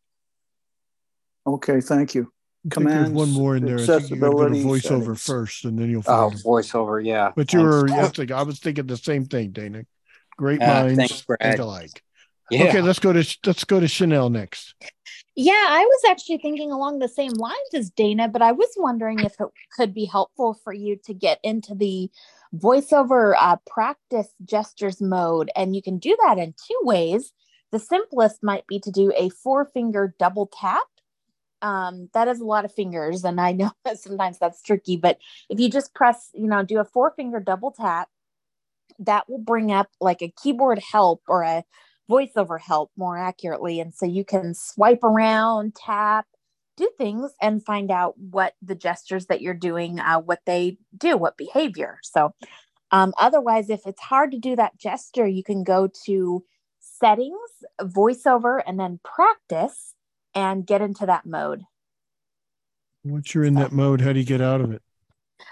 Okay, 1.45 1.81
thank 1.81 2.15
you. 2.15 2.33
I 2.71 2.77
think 2.77 2.91
there's 2.91 3.11
one 3.11 3.33
more 3.33 3.57
in 3.57 3.65
there. 3.65 3.81
I 3.81 3.87
think 3.87 4.11
you 4.11 4.17
got 4.17 4.31
to 4.31 4.43
accessibility 4.45 4.63
voiceover 4.63 4.81
settings. 4.81 5.25
first, 5.25 5.65
and 5.65 5.77
then 5.77 5.91
you'll 5.91 6.05
Oh, 6.07 6.31
find. 6.31 6.39
it. 6.39 6.45
voiceover, 6.45 7.05
yeah. 7.05 7.33
But 7.35 7.53
you 7.53 7.69
Thanks. 7.69 8.29
were, 8.29 8.33
I 8.37 8.43
was 8.45 8.61
thinking 8.61 8.87
the 8.87 8.97
same 8.97 9.25
thing, 9.25 9.51
Dana. 9.51 9.87
Great 10.37 10.61
Yeah, 10.61 10.83
minds 10.85 10.97
thanks, 10.97 11.25
think 11.41 11.59
alike. 11.59 12.05
Yeah. 12.53 12.65
Okay, 12.65 12.83
let's 12.83 12.99
go 12.99 13.15
to 13.15 13.39
let's 13.47 13.65
go 13.65 13.81
to 13.81 13.89
Chanel 13.89 14.29
next. 14.29 14.75
Yeah, 15.35 15.67
I 15.71 15.87
was 15.87 16.03
actually 16.11 16.37
thinking 16.37 16.71
along 16.71 16.99
the 16.99 17.09
same 17.09 17.33
lines 17.33 17.57
as 17.73 17.89
Dana, 17.89 18.29
but 18.29 18.43
I 18.43 18.53
was 18.53 18.69
wondering 18.77 19.21
if 19.21 19.33
it 19.41 19.49
could 19.75 19.95
be 19.95 20.05
helpful 20.05 20.61
for 20.63 20.75
you 20.75 20.99
to 21.07 21.15
get 21.15 21.41
into 21.43 21.75
the 21.75 22.11
voiceover 22.55 23.35
uh, 23.41 23.57
practice 23.67 24.29
gestures 24.45 25.01
mode. 25.01 25.51
And 25.57 25.75
you 25.75 25.81
can 25.81 25.99
do 25.99 26.15
that 26.27 26.37
in 26.37 26.53
two 26.53 26.79
ways. 26.83 27.33
The 27.71 27.79
simplest 27.79 28.43
might 28.43 28.67
be 28.67 28.79
to 28.81 28.91
do 28.91 29.15
a 29.17 29.31
four 29.31 29.65
finger 29.65 30.15
double 30.19 30.51
tap. 30.53 30.83
Um, 31.63 32.11
that 32.13 32.29
is 32.29 32.41
a 32.41 32.45
lot 32.45 32.67
of 32.67 32.75
fingers, 32.75 33.25
and 33.25 33.41
I 33.41 33.53
know 33.53 33.71
that 33.87 33.99
sometimes 34.01 34.39
that's 34.39 34.61
tricky, 34.61 34.99
but 34.99 35.17
if 35.49 35.59
you 35.59 35.71
just 35.71 35.95
press, 35.95 36.29
you 36.35 36.49
know, 36.49 36.63
do 36.63 36.81
a 36.81 36.85
four 36.85 37.15
finger 37.17 37.41
double 37.41 37.71
tap, 37.71 38.11
that 38.99 39.29
will 39.29 39.39
bring 39.39 39.73
up 39.73 39.89
like 40.01 40.21
a 40.21 40.35
keyboard 40.43 40.79
help 40.93 41.23
or 41.29 41.43
a 41.43 41.65
voiceover 42.13 42.61
help 42.61 42.91
more 42.97 43.17
accurately. 43.17 43.81
And 43.81 43.95
so 43.95 44.05
you 44.05 44.25
can 44.25 44.55
swipe 44.55 45.03
around, 45.03 45.75
tap, 45.75 46.27
do 46.77 46.91
things, 46.99 47.33
and 47.41 47.65
find 47.65 47.91
out 47.91 48.19
what 48.19 48.55
the 48.61 48.75
gestures 48.75 49.27
that 49.27 49.41
you're 49.41 49.55
doing, 49.55 49.99
uh, 49.99 50.21
what 50.21 50.41
they 50.45 50.79
do, 50.97 51.17
what 51.17 51.37
behavior. 51.37 51.99
So, 52.03 52.35
um, 52.91 53.15
otherwise, 53.19 53.71
if 53.71 53.87
it's 53.87 54.01
hard 54.01 54.33
to 54.33 54.39
do 54.39 54.55
that 54.57 54.79
gesture, 54.79 55.27
you 55.27 55.43
can 55.43 55.65
go 55.65 55.89
to 56.05 56.45
settings, 56.79 57.39
voiceover, 57.81 58.61
and 58.67 58.79
then 58.79 59.01
practice 59.03 59.95
and 60.35 60.67
get 60.67 60.83
into 60.83 61.07
that 61.07 61.25
mode. 61.25 61.63
Once 63.05 63.35
you're 63.35 63.45
in 63.45 63.55
that 63.55 63.73
mode, 63.73 64.03
how 64.03 64.13
do 64.13 64.19
you 64.19 64.27
get 64.27 64.41
out 64.41 64.61
of 64.61 64.73
it? 64.73 64.83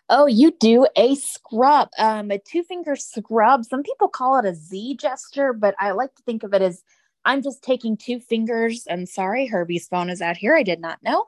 Oh, 0.08 0.26
you 0.26 0.52
do 0.58 0.86
a 0.96 1.14
scrub, 1.14 1.88
um, 1.98 2.30
a 2.30 2.38
two 2.38 2.62
finger 2.62 2.96
scrub. 2.96 3.64
Some 3.64 3.82
people 3.82 4.08
call 4.08 4.38
it 4.38 4.44
a 4.44 4.54
Z 4.54 4.96
gesture, 5.00 5.52
but 5.52 5.74
I 5.78 5.92
like 5.92 6.14
to 6.16 6.22
think 6.22 6.42
of 6.42 6.54
it 6.54 6.62
as 6.62 6.82
I'm 7.24 7.42
just 7.42 7.62
taking 7.62 7.96
two 7.96 8.20
fingers. 8.20 8.86
And 8.88 9.08
sorry, 9.08 9.46
Herbie's 9.46 9.88
phone 9.88 10.10
is 10.10 10.22
out 10.22 10.36
here. 10.36 10.56
I 10.56 10.62
did 10.62 10.80
not 10.80 11.02
know. 11.02 11.26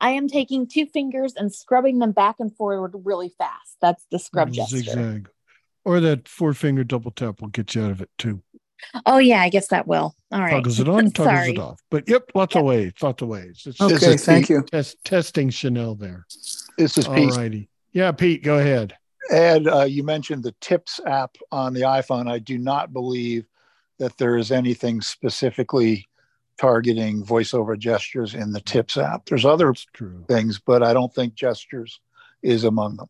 I 0.00 0.10
am 0.10 0.28
taking 0.28 0.66
two 0.66 0.86
fingers 0.86 1.34
and 1.36 1.54
scrubbing 1.54 1.98
them 1.98 2.12
back 2.12 2.36
and 2.38 2.54
forward 2.54 2.92
really 3.04 3.32
fast. 3.38 3.76
That's 3.80 4.04
the 4.10 4.18
scrub 4.18 4.52
gesture. 4.52 4.78
Zigzag. 4.78 5.30
Or 5.84 6.00
that 6.00 6.28
four 6.28 6.54
finger 6.54 6.84
double 6.84 7.10
tap 7.10 7.40
will 7.40 7.48
get 7.48 7.74
you 7.74 7.84
out 7.84 7.90
of 7.90 8.00
it 8.00 8.10
too. 8.18 8.42
Oh 9.06 9.18
yeah, 9.18 9.40
I 9.40 9.48
guess 9.48 9.68
that 9.68 9.86
will. 9.86 10.14
All 10.30 10.40
right. 10.40 10.50
Toggles 10.50 10.80
it 10.80 10.88
on, 10.88 11.10
toggles 11.12 11.48
it 11.48 11.58
off. 11.58 11.80
But 11.90 12.08
yep, 12.08 12.30
lots 12.34 12.56
of 12.56 12.64
ways, 12.64 12.92
lots 13.00 13.22
of 13.22 13.28
ways. 13.28 13.62
It's 13.66 13.80
Okay, 13.80 14.16
thank 14.16 14.48
you. 14.48 14.62
Test, 14.62 15.02
testing 15.04 15.50
Chanel 15.50 15.94
there. 15.94 16.26
This 16.76 16.98
is 16.98 17.06
All 17.06 17.14
Pete. 17.14 17.34
righty. 17.34 17.68
Yeah, 17.94 18.12
Pete, 18.12 18.42
go 18.42 18.58
ahead. 18.58 18.94
Ed, 19.30 19.66
uh, 19.66 19.84
you 19.84 20.02
mentioned 20.02 20.42
the 20.42 20.54
Tips 20.60 21.00
app 21.06 21.36
on 21.50 21.72
the 21.72 21.82
iPhone. 21.82 22.30
I 22.30 22.40
do 22.40 22.58
not 22.58 22.92
believe 22.92 23.46
that 23.98 24.18
there 24.18 24.36
is 24.36 24.50
anything 24.52 25.00
specifically 25.00 26.06
targeting 26.58 27.24
voiceover 27.24 27.78
gestures 27.78 28.34
in 28.34 28.52
the 28.52 28.60
Tips 28.60 28.96
app. 28.96 29.26
There's 29.26 29.46
other 29.46 29.72
True. 29.94 30.24
things, 30.28 30.58
but 30.58 30.82
I 30.82 30.92
don't 30.92 31.14
think 31.14 31.34
gestures 31.34 32.00
is 32.42 32.64
among 32.64 32.96
them. 32.96 33.08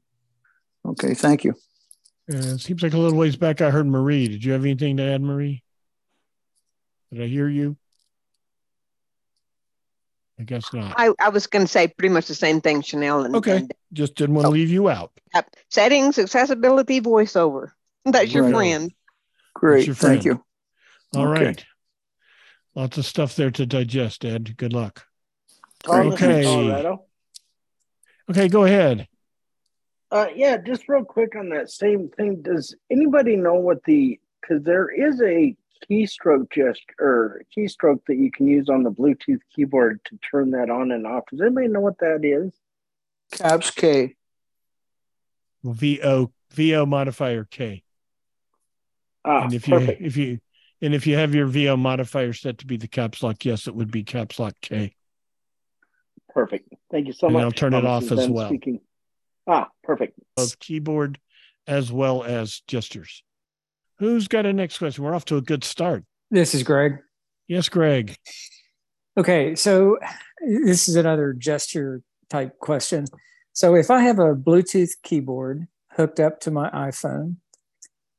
Okay, 0.86 1.14
thank 1.14 1.44
you. 1.44 1.54
Uh, 2.30 2.54
it 2.54 2.60
seems 2.60 2.82
like 2.82 2.92
a 2.92 2.98
little 2.98 3.18
ways 3.18 3.36
back 3.36 3.60
I 3.60 3.70
heard 3.70 3.86
Marie. 3.86 4.28
Did 4.28 4.44
you 4.44 4.52
have 4.52 4.64
anything 4.64 4.98
to 4.98 5.02
add, 5.02 5.22
Marie? 5.22 5.62
Did 7.10 7.22
I 7.22 7.26
hear 7.26 7.48
you? 7.48 7.76
I 10.38 10.42
guess 10.42 10.72
not. 10.72 10.94
I, 10.98 11.10
I 11.20 11.28
was 11.28 11.46
going 11.46 11.64
to 11.64 11.70
say 11.70 11.86
pretty 11.88 12.12
much 12.12 12.26
the 12.26 12.34
same 12.34 12.60
thing, 12.60 12.82
Chanel. 12.82 13.24
And, 13.24 13.36
Okay. 13.36 13.58
and 13.58 13.74
Just 13.92 14.16
didn't 14.16 14.34
want 14.34 14.46
to 14.46 14.50
leave 14.50 14.70
you 14.70 14.88
out. 14.88 15.12
yep. 15.34 15.48
settings, 15.70 16.18
accessibility, 16.18 17.00
voiceover. 17.00 17.70
That's 18.04 18.32
your 18.34 18.44
Right. 18.44 18.52
friend. 18.54 18.92
Great, 19.54 19.86
your 19.86 19.94
thank 19.94 20.24
you. 20.24 20.44
All 21.14 21.26
right. 21.26 21.46
Okay. 21.58 21.64
Lots 22.74 22.98
of 22.98 23.06
stuff 23.06 23.36
there 23.36 23.52
to 23.52 23.64
digest, 23.64 24.24
Ed. 24.24 24.56
Good 24.56 24.72
luck. 24.72 25.06
Thomas 25.84 26.18
from 26.18 26.30
Okay. 26.30 26.42
Colorado. 26.44 27.04
Okay, 28.28 28.48
go 28.48 28.64
ahead. 28.64 29.06
Uh, 30.10 30.26
yeah, 30.34 30.56
just 30.56 30.88
real 30.88 31.04
quick 31.04 31.36
on 31.36 31.50
that 31.50 31.70
same 31.70 32.08
thing. 32.08 32.42
Does 32.42 32.74
anybody 32.90 33.36
know 33.36 33.54
what 33.54 33.82
the 33.84 34.18
because 34.40 34.62
there 34.64 34.88
is 34.88 35.20
a 35.22 35.56
keystroke 35.90 36.50
gesture 36.50 36.94
or 36.98 37.42
keystroke 37.56 38.00
that 38.06 38.16
you 38.16 38.30
can 38.30 38.46
use 38.46 38.68
on 38.68 38.82
the 38.82 38.90
Bluetooth 38.90 39.40
keyboard 39.54 40.00
to 40.06 40.18
turn 40.30 40.50
that 40.52 40.70
on 40.70 40.92
and 40.92 41.06
off. 41.06 41.24
Does 41.30 41.40
anybody 41.40 41.68
know 41.68 41.80
what 41.80 41.98
that 41.98 42.24
is? 42.24 42.52
Caps 43.32 43.70
K. 43.70 44.16
VO 45.62 46.32
VO 46.52 46.86
modifier 46.86 47.44
K. 47.44 47.82
Ah, 49.24 49.44
and 49.44 49.54
if 49.54 49.66
you 49.66 49.78
perfect. 49.78 50.02
if 50.02 50.16
you 50.16 50.38
and 50.82 50.94
if 50.94 51.06
you 51.06 51.16
have 51.16 51.34
your 51.34 51.46
VO 51.46 51.76
modifier 51.76 52.32
set 52.32 52.58
to 52.58 52.66
be 52.66 52.76
the 52.76 52.88
caps 52.88 53.22
lock, 53.22 53.44
yes, 53.44 53.66
it 53.66 53.74
would 53.74 53.90
be 53.90 54.04
caps 54.04 54.38
lock 54.38 54.54
K. 54.60 54.94
Perfect. 56.28 56.68
Thank 56.90 57.06
you 57.06 57.12
so 57.12 57.28
And 57.28 57.34
much. 57.34 57.44
I'll 57.44 57.52
turn 57.52 57.74
it 57.74 57.86
off 57.86 58.02
as 58.02 58.10
done 58.10 58.32
well. 58.32 58.48
Speaking. 58.48 58.80
Ah, 59.46 59.68
perfect. 59.82 60.18
Of 60.36 60.58
keyboard 60.58 61.18
as 61.66 61.90
well 61.92 62.22
as 62.22 62.60
gestures. 62.66 63.22
Who's 63.98 64.28
got 64.28 64.46
a 64.46 64.52
next 64.52 64.78
question? 64.78 65.04
We're 65.04 65.14
off 65.14 65.24
to 65.26 65.36
a 65.36 65.42
good 65.42 65.64
start. 65.64 66.04
This 66.30 66.54
is 66.54 66.62
Greg. 66.62 66.98
Yes, 67.46 67.68
Greg. 67.68 68.16
Okay, 69.16 69.54
so 69.54 69.98
this 70.40 70.88
is 70.88 70.96
another 70.96 71.32
gesture 71.32 72.02
type 72.28 72.58
question. 72.58 73.06
So 73.52 73.76
if 73.76 73.90
I 73.90 74.00
have 74.00 74.18
a 74.18 74.34
Bluetooth 74.34 74.90
keyboard 75.04 75.68
hooked 75.92 76.18
up 76.18 76.40
to 76.40 76.50
my 76.50 76.70
iPhone, 76.70 77.36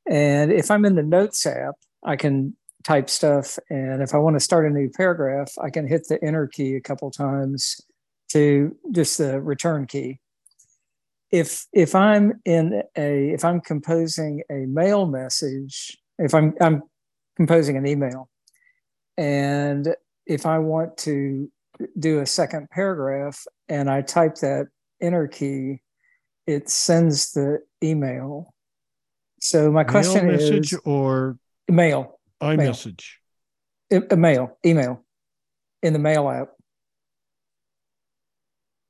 and 0.08 0.50
if 0.50 0.70
I'm 0.70 0.86
in 0.86 0.94
the 0.94 1.02
Notes 1.02 1.44
app, 1.44 1.74
I 2.02 2.16
can 2.16 2.56
type 2.84 3.10
stuff. 3.10 3.58
And 3.68 4.02
if 4.02 4.14
I 4.14 4.18
want 4.18 4.36
to 4.36 4.40
start 4.40 4.64
a 4.64 4.70
new 4.70 4.88
paragraph, 4.88 5.52
I 5.60 5.68
can 5.68 5.86
hit 5.86 6.08
the 6.08 6.22
enter 6.24 6.46
key 6.46 6.76
a 6.76 6.80
couple 6.80 7.10
times 7.10 7.80
to 8.30 8.74
just 8.92 9.18
the 9.18 9.40
return 9.40 9.86
key. 9.86 10.20
If 11.30 11.66
if 11.72 11.94
I'm 11.94 12.40
in 12.44 12.82
a 12.96 13.30
if 13.30 13.44
I'm 13.44 13.60
composing 13.60 14.42
a 14.50 14.66
mail 14.66 15.06
message, 15.06 15.96
if 16.18 16.34
I'm 16.34 16.54
I'm 16.60 16.82
composing 17.36 17.76
an 17.76 17.86
email, 17.86 18.28
and 19.16 19.88
if 20.26 20.46
I 20.46 20.58
want 20.58 20.96
to 20.98 21.50
do 21.98 22.20
a 22.20 22.26
second 22.26 22.70
paragraph 22.70 23.44
and 23.68 23.90
I 23.90 24.02
type 24.02 24.36
that 24.36 24.68
enter 25.00 25.26
key, 25.26 25.82
it 26.46 26.68
sends 26.68 27.32
the 27.32 27.58
email. 27.82 28.54
So 29.40 29.70
my 29.70 29.84
question 29.84 30.28
message 30.28 30.72
is 30.72 30.80
or 30.84 31.38
mail, 31.68 32.18
iMessage. 32.40 33.04
a 33.92 34.02
a 34.10 34.16
mail, 34.16 34.58
email 34.64 35.04
in 35.82 35.92
the 35.92 35.98
mail 35.98 36.28
app. 36.28 36.48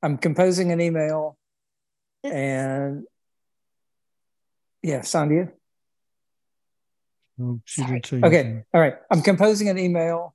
I'm 0.01 0.17
composing 0.17 0.71
an 0.71 0.79
email 0.79 1.36
and 2.23 3.03
yeah, 4.83 4.99
Sandhya. 4.99 5.51
Oh, 7.41 7.59
she 7.65 7.83
didn't 7.83 8.05
say 8.05 8.17
Okay. 8.17 8.39
anything. 8.39 8.63
All 8.73 8.81
right. 8.81 8.95
I'm 9.11 9.21
composing 9.21 9.69
an 9.69 9.77
email 9.77 10.33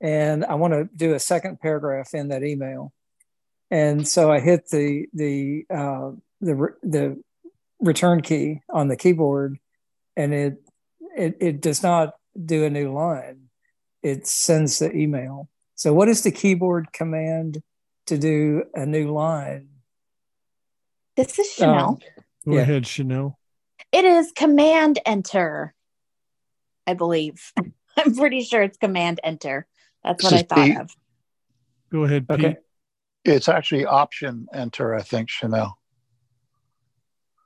and 0.00 0.44
I 0.44 0.54
want 0.54 0.72
to 0.72 0.88
do 0.94 1.14
a 1.14 1.18
second 1.20 1.60
paragraph 1.60 2.14
in 2.14 2.28
that 2.28 2.42
email. 2.42 2.92
And 3.70 4.06
so 4.06 4.30
I 4.32 4.40
hit 4.40 4.68
the 4.70 5.06
the 5.12 5.64
uh, 5.70 6.10
the 6.40 6.54
re- 6.54 6.78
the 6.82 7.22
return 7.78 8.20
key 8.20 8.60
on 8.70 8.88
the 8.88 8.96
keyboard 8.96 9.58
and 10.16 10.34
it 10.34 10.62
it 11.16 11.36
it 11.40 11.60
does 11.60 11.82
not 11.82 12.14
do 12.44 12.64
a 12.64 12.70
new 12.70 12.92
line. 12.92 13.48
It 14.02 14.26
sends 14.26 14.78
the 14.78 14.94
email. 14.96 15.48
So 15.74 15.92
what 15.92 16.08
is 16.08 16.22
the 16.22 16.30
keyboard 16.32 16.92
command 16.92 17.62
to 18.06 18.18
do 18.18 18.64
a 18.74 18.86
new 18.86 19.12
line? 19.12 19.68
This 21.20 21.38
is 21.38 21.46
um, 21.60 21.66
Chanel. 21.66 22.00
Go 22.46 22.54
Yeah. 22.54 22.60
ahead, 22.62 22.86
Chanel. 22.86 23.38
It 23.92 24.06
is 24.06 24.32
command 24.32 24.98
enter, 25.04 25.74
I 26.86 26.94
believe. 26.94 27.52
I'm 27.98 28.14
pretty 28.14 28.40
sure 28.40 28.62
it's 28.62 28.78
command 28.78 29.20
enter. 29.22 29.66
That's 30.02 30.24
what 30.24 30.32
I 30.32 30.42
thought 30.42 30.64
Pete. 30.66 30.78
of. 30.78 30.90
Go 31.92 32.04
ahead, 32.04 32.26
Pete. 32.26 32.38
Okay. 32.44 32.56
It's 33.26 33.50
actually 33.50 33.84
option 33.84 34.46
enter, 34.54 34.94
I 34.94 35.02
think, 35.02 35.28
Chanel. 35.28 35.78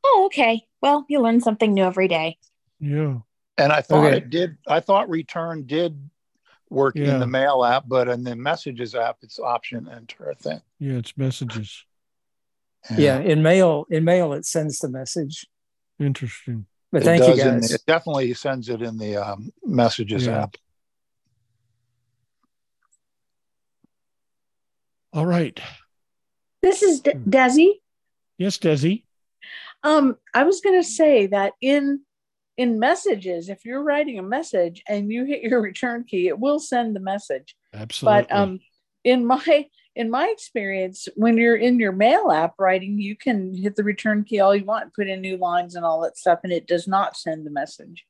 Oh, 0.04 0.22
okay. 0.26 0.68
Well, 0.80 1.04
you 1.08 1.20
learn 1.20 1.40
something 1.40 1.74
new 1.74 1.82
every 1.82 2.06
day. 2.06 2.38
Yeah. 2.78 3.18
And 3.58 3.72
I 3.72 3.80
thought 3.80 4.04
Okay. 4.06 4.18
it 4.18 4.30
did. 4.30 4.56
I 4.68 4.78
thought 4.78 5.08
return 5.08 5.66
did 5.66 6.10
work 6.70 6.94
Yeah. 6.94 7.14
in 7.14 7.18
the 7.18 7.26
mail 7.26 7.64
app, 7.64 7.88
but 7.88 8.08
in 8.08 8.22
the 8.22 8.36
messages 8.36 8.94
app, 8.94 9.18
it's 9.22 9.40
option 9.40 9.88
enter. 9.88 10.30
I 10.30 10.34
think. 10.34 10.62
Yeah, 10.78 10.94
it's 10.98 11.16
messages. 11.16 11.84
Yeah, 12.96 13.18
in 13.18 13.42
mail 13.42 13.86
in 13.90 14.04
mail 14.04 14.32
it 14.34 14.44
sends 14.44 14.78
the 14.78 14.88
message. 14.90 15.46
Interesting. 15.98 16.66
But 16.92 17.02
It 17.02 17.04
thank 17.06 17.22
you 17.22 17.28
does 17.30 17.38
in 17.40 17.60
guys. 17.60 17.68
the- 17.70 17.74
it 17.76 17.82
definitely 17.86 18.34
sends 18.34 18.68
it 18.68 18.82
in 18.82 18.98
the 18.98 19.16
um, 19.16 19.50
messages 19.64 20.26
Yeah. 20.26 20.42
app. 20.42 20.56
All 25.12 25.26
right. 25.26 25.58
This 26.62 26.82
is 26.82 27.00
De- 27.00 27.12
Hmm. 27.12 27.30
Desi. 27.30 27.70
Yes, 28.38 28.58
Desi. 28.58 29.04
Um, 29.82 30.16
I 30.32 30.44
was 30.44 30.60
going 30.60 30.80
to 30.80 30.86
say 30.88 31.26
that 31.28 31.52
in 31.60 32.00
in 32.56 32.78
messages, 32.78 33.48
if 33.48 33.64
you're 33.64 33.82
writing 33.82 34.16
a 34.18 34.22
message 34.22 34.80
and 34.88 35.10
you 35.10 35.24
hit 35.24 35.42
your 35.42 35.60
return 35.60 36.04
key, 36.04 36.28
it 36.28 36.38
will 36.38 36.60
send 36.60 36.94
the 36.94 37.00
message. 37.00 37.56
Absolutely. 37.72 38.22
But 38.28 38.32
um, 38.32 38.60
in 39.02 39.26
my 39.26 39.68
in 39.96 40.10
my 40.10 40.28
experience, 40.28 41.08
when 41.14 41.36
you're 41.36 41.56
in 41.56 41.78
your 41.78 41.92
mail 41.92 42.30
app 42.30 42.54
writing, 42.58 42.98
you 42.98 43.16
can 43.16 43.54
hit 43.54 43.76
the 43.76 43.84
return 43.84 44.24
key 44.24 44.40
all 44.40 44.54
you 44.54 44.64
want, 44.64 44.94
put 44.94 45.08
in 45.08 45.20
new 45.20 45.36
lines 45.36 45.76
and 45.76 45.84
all 45.84 46.00
that 46.02 46.18
stuff, 46.18 46.40
and 46.42 46.52
it 46.52 46.66
does 46.66 46.88
not 46.88 47.16
send 47.16 47.46
the 47.46 47.50
message. 47.50 48.04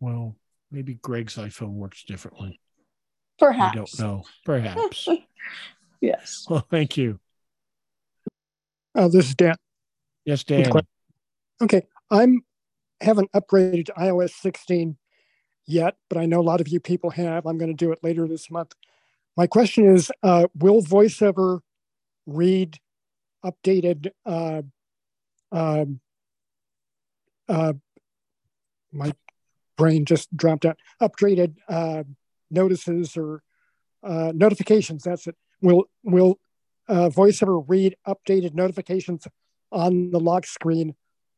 Well, 0.00 0.36
maybe 0.70 0.94
Greg's 0.94 1.36
iPhone 1.36 1.74
works 1.74 2.02
differently. 2.04 2.60
Perhaps. 3.38 3.72
I 3.72 3.76
don't 3.76 4.00
know. 4.00 4.24
Perhaps. 4.44 5.08
yes. 6.00 6.46
Well, 6.50 6.66
thank 6.70 6.96
you. 6.96 7.18
Oh, 8.94 9.08
this 9.08 9.28
is 9.28 9.34
Dan. 9.34 9.56
Yes, 10.24 10.44
Dan. 10.44 10.70
Okay, 11.62 11.82
I'm 12.10 12.44
haven't 13.00 13.30
upgraded 13.32 13.86
to 13.86 13.92
iOS 13.92 14.30
16 14.30 14.96
yet, 15.66 15.96
but 16.08 16.18
I 16.18 16.26
know 16.26 16.40
a 16.40 16.42
lot 16.42 16.60
of 16.60 16.68
you 16.68 16.80
people 16.80 17.10
have. 17.10 17.46
I'm 17.46 17.58
going 17.58 17.70
to 17.70 17.76
do 17.76 17.92
it 17.92 17.98
later 18.02 18.26
this 18.26 18.50
month. 18.50 18.74
My 19.36 19.46
question 19.46 19.86
is, 19.86 20.12
uh, 20.22 20.46
will 20.54 20.80
VoiceOver 20.82 21.60
read 22.26 22.78
updated? 23.44 24.10
Uh, 24.24 24.62
uh, 25.50 25.84
uh, 27.48 27.72
my 28.92 29.12
brain 29.76 30.04
just 30.04 30.34
dropped 30.36 30.64
out. 30.64 30.78
Upgraded 31.02 31.56
uh, 31.68 32.04
notices 32.50 33.16
or 33.16 33.42
uh, 34.02 34.32
notifications. 34.34 35.02
That's 35.02 35.26
it. 35.26 35.36
Will 35.60 35.84
will 36.02 36.38
uh, 36.88 37.08
VoiceOver 37.08 37.64
read 37.66 37.96
updated 38.06 38.54
notifications 38.54 39.26
on 39.72 40.10
the 40.10 40.20
lock 40.20 40.46
screen 40.46 40.94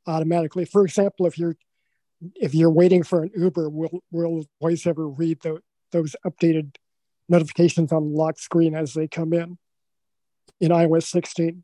automatically? 0.06 0.66
For 0.66 0.84
example, 0.84 1.26
if 1.26 1.38
you're 1.38 1.56
if 2.34 2.54
you're 2.54 2.70
waiting 2.70 3.02
for 3.02 3.22
an 3.22 3.30
Uber, 3.34 3.70
will 3.70 4.02
will 4.10 4.44
VoiceOver 4.62 5.18
read 5.18 5.40
the, 5.42 5.60
those 5.92 6.14
updated 6.26 6.74
notifications 7.28 7.92
on 7.92 8.11
the 8.12 8.16
lock 8.16 8.38
screen 8.38 8.75
as 8.75 8.95
they 8.95 9.09
come 9.09 9.33
in 9.33 9.59
in 10.61 10.71
iOS 10.71 11.04
16? 11.04 11.62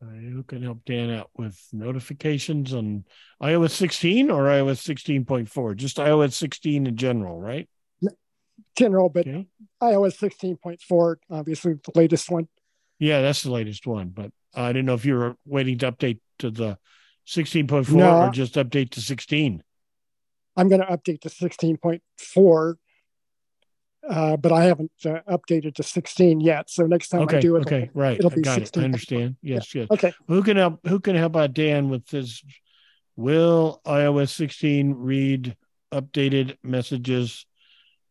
Uh, 0.00 0.06
who 0.06 0.44
can 0.44 0.62
help 0.62 0.84
Dan 0.84 1.10
out 1.10 1.28
with 1.36 1.58
notifications 1.72 2.72
on 2.72 3.04
iOS 3.42 3.70
16 3.70 4.30
or 4.30 4.44
iOS 4.44 4.86
16.4? 4.86 5.76
Just 5.76 5.96
iOS 5.96 6.34
16 6.34 6.86
in 6.86 6.96
general, 6.96 7.40
right? 7.40 7.68
General, 8.76 9.08
but 9.08 9.26
okay. 9.26 9.46
iOS 9.82 10.18
16.4, 10.18 11.16
obviously 11.30 11.74
the 11.74 11.92
latest 11.96 12.30
one. 12.30 12.46
Yeah, 13.00 13.22
that's 13.22 13.42
the 13.42 13.50
latest 13.50 13.86
one. 13.86 14.08
But 14.10 14.30
I 14.54 14.68
didn't 14.68 14.86
know 14.86 14.94
if 14.94 15.04
you 15.04 15.14
were 15.14 15.36
waiting 15.44 15.78
to 15.78 15.90
update 15.90 16.20
to 16.40 16.50
the 16.50 16.78
16.4 17.26 17.92
No. 17.92 18.22
or 18.22 18.30
just 18.30 18.54
update 18.54 18.90
to 18.90 19.00
16. 19.00 19.62
I'm 20.56 20.68
going 20.68 20.80
to 20.80 20.86
update 20.86 21.20
to 21.22 21.28
16.4, 21.28 22.74
uh, 24.08 24.36
but 24.36 24.52
I 24.52 24.64
haven't 24.64 24.92
uh, 25.04 25.20
updated 25.28 25.74
to 25.76 25.82
16 25.82 26.40
yet. 26.40 26.70
So 26.70 26.86
next 26.86 27.08
time 27.08 27.22
Okay, 27.22 27.38
I 27.38 27.40
do 27.40 27.56
it, 27.56 27.60
okay, 27.60 27.90
right. 27.94 28.18
it'll 28.18 28.32
I 28.32 28.34
be 28.36 28.42
got 28.42 28.58
it. 28.58 28.62
16. 28.62 28.82
I 28.82 28.84
understand. 28.84 29.36
Yes, 29.42 29.74
yes. 29.74 29.88
Okay. 29.90 30.12
Who 30.28 30.42
can 30.42 30.56
help? 30.56 30.80
Who 30.86 31.00
can 31.00 31.16
help 31.16 31.36
out 31.36 31.52
Dan 31.52 31.88
with 31.88 32.06
this? 32.08 32.42
Will 33.16 33.80
iOS 33.84 34.30
16 34.30 34.94
read 34.94 35.56
updated 35.92 36.56
messages 36.62 37.46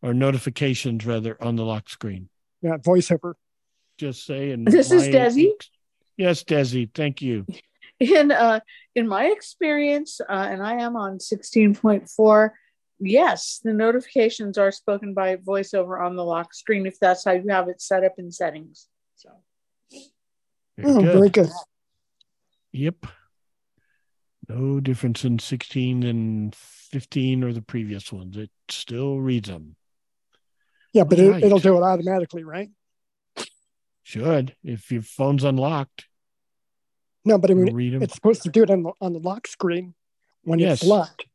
or 0.02 0.12
notifications 0.14 1.06
rather 1.06 1.42
on 1.42 1.56
the 1.56 1.64
lock 1.64 1.88
screen? 1.88 2.28
Yeah, 2.62 2.76
voiceover. 2.76 3.34
Just 3.96 4.24
say 4.24 4.50
and 4.52 4.66
This 4.66 4.90
is 4.92 5.04
Desi. 5.04 5.50
Yes, 6.16 6.44
Desi. 6.44 6.90
Thank 6.94 7.22
you. 7.22 7.46
in 8.00 8.30
uh 8.30 8.60
in 8.94 9.08
my 9.08 9.24
experience 9.26 10.20
uh, 10.20 10.32
and 10.32 10.62
i 10.62 10.74
am 10.74 10.94
on 10.94 11.18
16.4 11.18 12.50
yes 13.00 13.60
the 13.62 13.72
notifications 13.72 14.58
are 14.58 14.72
spoken 14.72 15.14
by 15.14 15.36
voiceover 15.36 16.04
on 16.04 16.16
the 16.16 16.24
lock 16.24 16.52
screen 16.54 16.86
if 16.86 16.98
that's 16.98 17.24
how 17.24 17.32
you 17.32 17.48
have 17.48 17.68
it 17.68 17.80
set 17.80 18.04
up 18.04 18.14
in 18.18 18.30
settings 18.32 18.88
so 19.16 19.30
Very 20.76 20.92
Oh, 20.92 21.00
good. 21.02 21.12
very 21.12 21.28
good. 21.30 21.50
Yep. 22.72 23.06
No 24.48 24.78
difference 24.80 25.24
in 25.24 25.38
16 25.40 26.02
and 26.04 26.54
15 26.54 27.42
or 27.44 27.52
the 27.52 27.60
previous 27.62 28.12
ones. 28.12 28.36
It 28.36 28.50
still 28.68 29.18
reads 29.18 29.48
them. 29.48 29.74
Yeah, 30.92 31.04
but 31.04 31.18
Right. 31.18 31.42
it, 31.42 31.46
it'll 31.46 31.58
do 31.58 31.76
it 31.76 31.82
automatically, 31.82 32.44
right? 32.44 32.70
Should 34.04 34.56
if 34.62 34.90
your 34.90 35.02
phone's 35.02 35.44
unlocked. 35.44 36.06
No, 37.24 37.36
but 37.38 37.50
I 37.50 37.54
You'll 37.54 37.72
mean, 37.74 38.02
it's 38.02 38.14
supposed 38.14 38.42
to 38.44 38.48
do 38.48 38.62
it 38.62 38.70
on 38.70 38.84
the, 38.84 38.92
on 39.00 39.12
the 39.12 39.18
lock 39.18 39.46
screen 39.46 39.94
when 40.44 40.60
Yes. 40.60 40.80
it's 40.82 40.88
locked. 40.88 41.26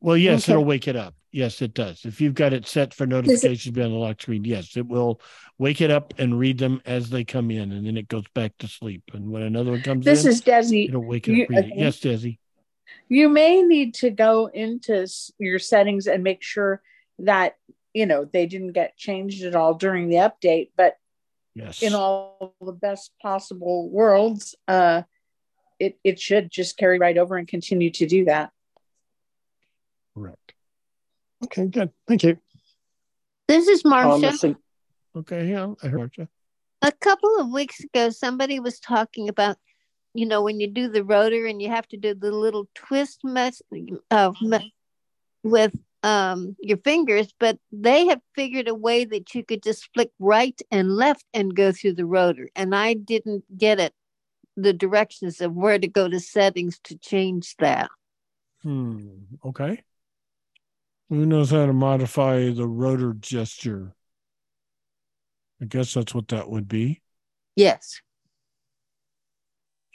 Well, 0.00 0.16
yes, 0.16 0.44
Okay. 0.44 0.52
it'll 0.52 0.64
wake 0.64 0.86
it 0.88 0.96
up. 0.96 1.14
Yes, 1.32 1.60
it 1.60 1.74
does. 1.74 2.04
If 2.04 2.20
you've 2.20 2.34
got 2.34 2.52
it 2.52 2.66
set 2.66 2.94
for 2.94 3.06
notifications 3.06 3.64
to 3.64 3.72
be 3.72 3.82
on 3.82 3.90
the 3.90 3.96
lock 3.96 4.22
screen, 4.22 4.44
yes, 4.44 4.76
it 4.76 4.86
will 4.86 5.20
wake 5.58 5.80
it 5.80 5.90
up 5.90 6.14
and 6.18 6.38
read 6.38 6.58
them 6.58 6.80
as 6.86 7.10
they 7.10 7.24
come 7.24 7.50
in, 7.50 7.72
and 7.72 7.86
then 7.86 7.96
it 7.96 8.08
goes 8.08 8.24
back 8.34 8.56
to 8.58 8.68
sleep. 8.68 9.02
And 9.12 9.30
when 9.30 9.42
another 9.42 9.72
one 9.72 9.82
comes 9.82 10.04
this 10.04 10.24
in, 10.24 10.30
is 10.30 10.40
desi 10.42 10.88
it'll 10.88 11.04
wake 11.04 11.28
it 11.28 11.32
You- 11.34 11.44
up. 11.44 11.50
It. 11.50 11.56
okay. 11.66 11.72
Yes, 11.76 12.00
Desi. 12.00 12.38
you 13.08 13.28
may 13.28 13.62
need 13.62 13.92
to 13.94 14.10
go 14.10 14.46
into 14.46 15.06
your 15.38 15.58
settings 15.58 16.06
and 16.06 16.22
make 16.24 16.42
sure 16.42 16.80
that 17.18 17.56
you 17.92 18.06
know 18.06 18.24
they 18.24 18.46
didn't 18.46 18.72
get 18.72 18.96
changed 18.96 19.42
at 19.44 19.54
all 19.56 19.74
during 19.74 20.08
the 20.08 20.16
update 20.16 20.70
but 20.76 20.96
Yes. 21.54 21.82
in 21.82 21.92
all 21.94 22.54
the 22.60 22.72
best 22.72 23.10
possible 23.20 23.88
worlds 23.90 24.54
uh 24.68 25.02
it 25.80 25.98
it 26.04 26.20
should 26.20 26.50
just 26.50 26.76
carry 26.76 26.98
right 26.98 27.18
over 27.18 27.36
and 27.36 27.48
continue 27.48 27.90
to 27.90 28.06
do 28.06 28.24
that. 28.26 28.52
Okay, 31.44 31.66
good. 31.66 31.90
Thank 32.06 32.24
you. 32.24 32.38
This 33.46 33.68
is 33.68 33.84
Um, 33.84 33.90
Marcia. 33.90 34.26
let's. 34.26 34.44
Okay, 35.16 35.50
yeah, 35.50 35.72
I 35.82 35.88
heard 35.88 36.12
you. 36.16 36.28
A 36.82 36.92
couple 36.92 37.40
of 37.40 37.50
weeks 37.50 37.80
ago, 37.80 38.10
somebody 38.10 38.60
was 38.60 38.78
talking 38.78 39.28
about, 39.28 39.56
you 40.14 40.26
know, 40.26 40.42
when 40.42 40.60
you 40.60 40.68
do 40.68 40.88
the 40.88 41.02
rotor 41.02 41.46
and 41.46 41.60
you 41.60 41.68
have 41.68 41.88
to 41.88 41.96
do 41.96 42.14
the 42.14 42.30
little 42.30 42.68
twist 42.74 43.20
mess 43.24 43.60
uh, 44.10 44.32
me- 44.40 44.74
with 45.42 45.74
um, 46.04 46.56
your 46.60 46.76
fingers, 46.78 47.32
but 47.40 47.58
they 47.72 48.06
have 48.06 48.20
figured 48.34 48.68
a 48.68 48.74
way 48.74 49.04
that 49.04 49.34
you 49.34 49.44
could 49.44 49.62
just 49.62 49.88
flick 49.92 50.10
right 50.20 50.60
and 50.70 50.94
left 50.94 51.24
and 51.34 51.56
go 51.56 51.72
through 51.72 51.94
the 51.94 52.06
rotor. 52.06 52.48
And 52.54 52.74
I 52.74 52.94
didn't 52.94 53.44
get 53.56 53.80
it, 53.80 53.92
the 54.56 54.72
directions 54.72 55.40
of 55.40 55.54
where 55.54 55.78
to 55.78 55.88
go 55.88 56.08
to 56.08 56.20
settings 56.20 56.78
to 56.84 56.96
change 56.98 57.56
that. 57.56 57.90
Hmm. 58.62 59.24
Okay. 59.44 59.82
Who 61.08 61.24
knows 61.24 61.50
how 61.50 61.64
to 61.64 61.72
modify 61.72 62.50
the 62.50 62.66
rotor 62.66 63.14
gesture? 63.14 63.94
I 65.60 65.64
guess 65.64 65.94
that's 65.94 66.14
what 66.14 66.28
that 66.28 66.50
would 66.50 66.68
be. 66.68 67.02
Yes. 67.56 68.00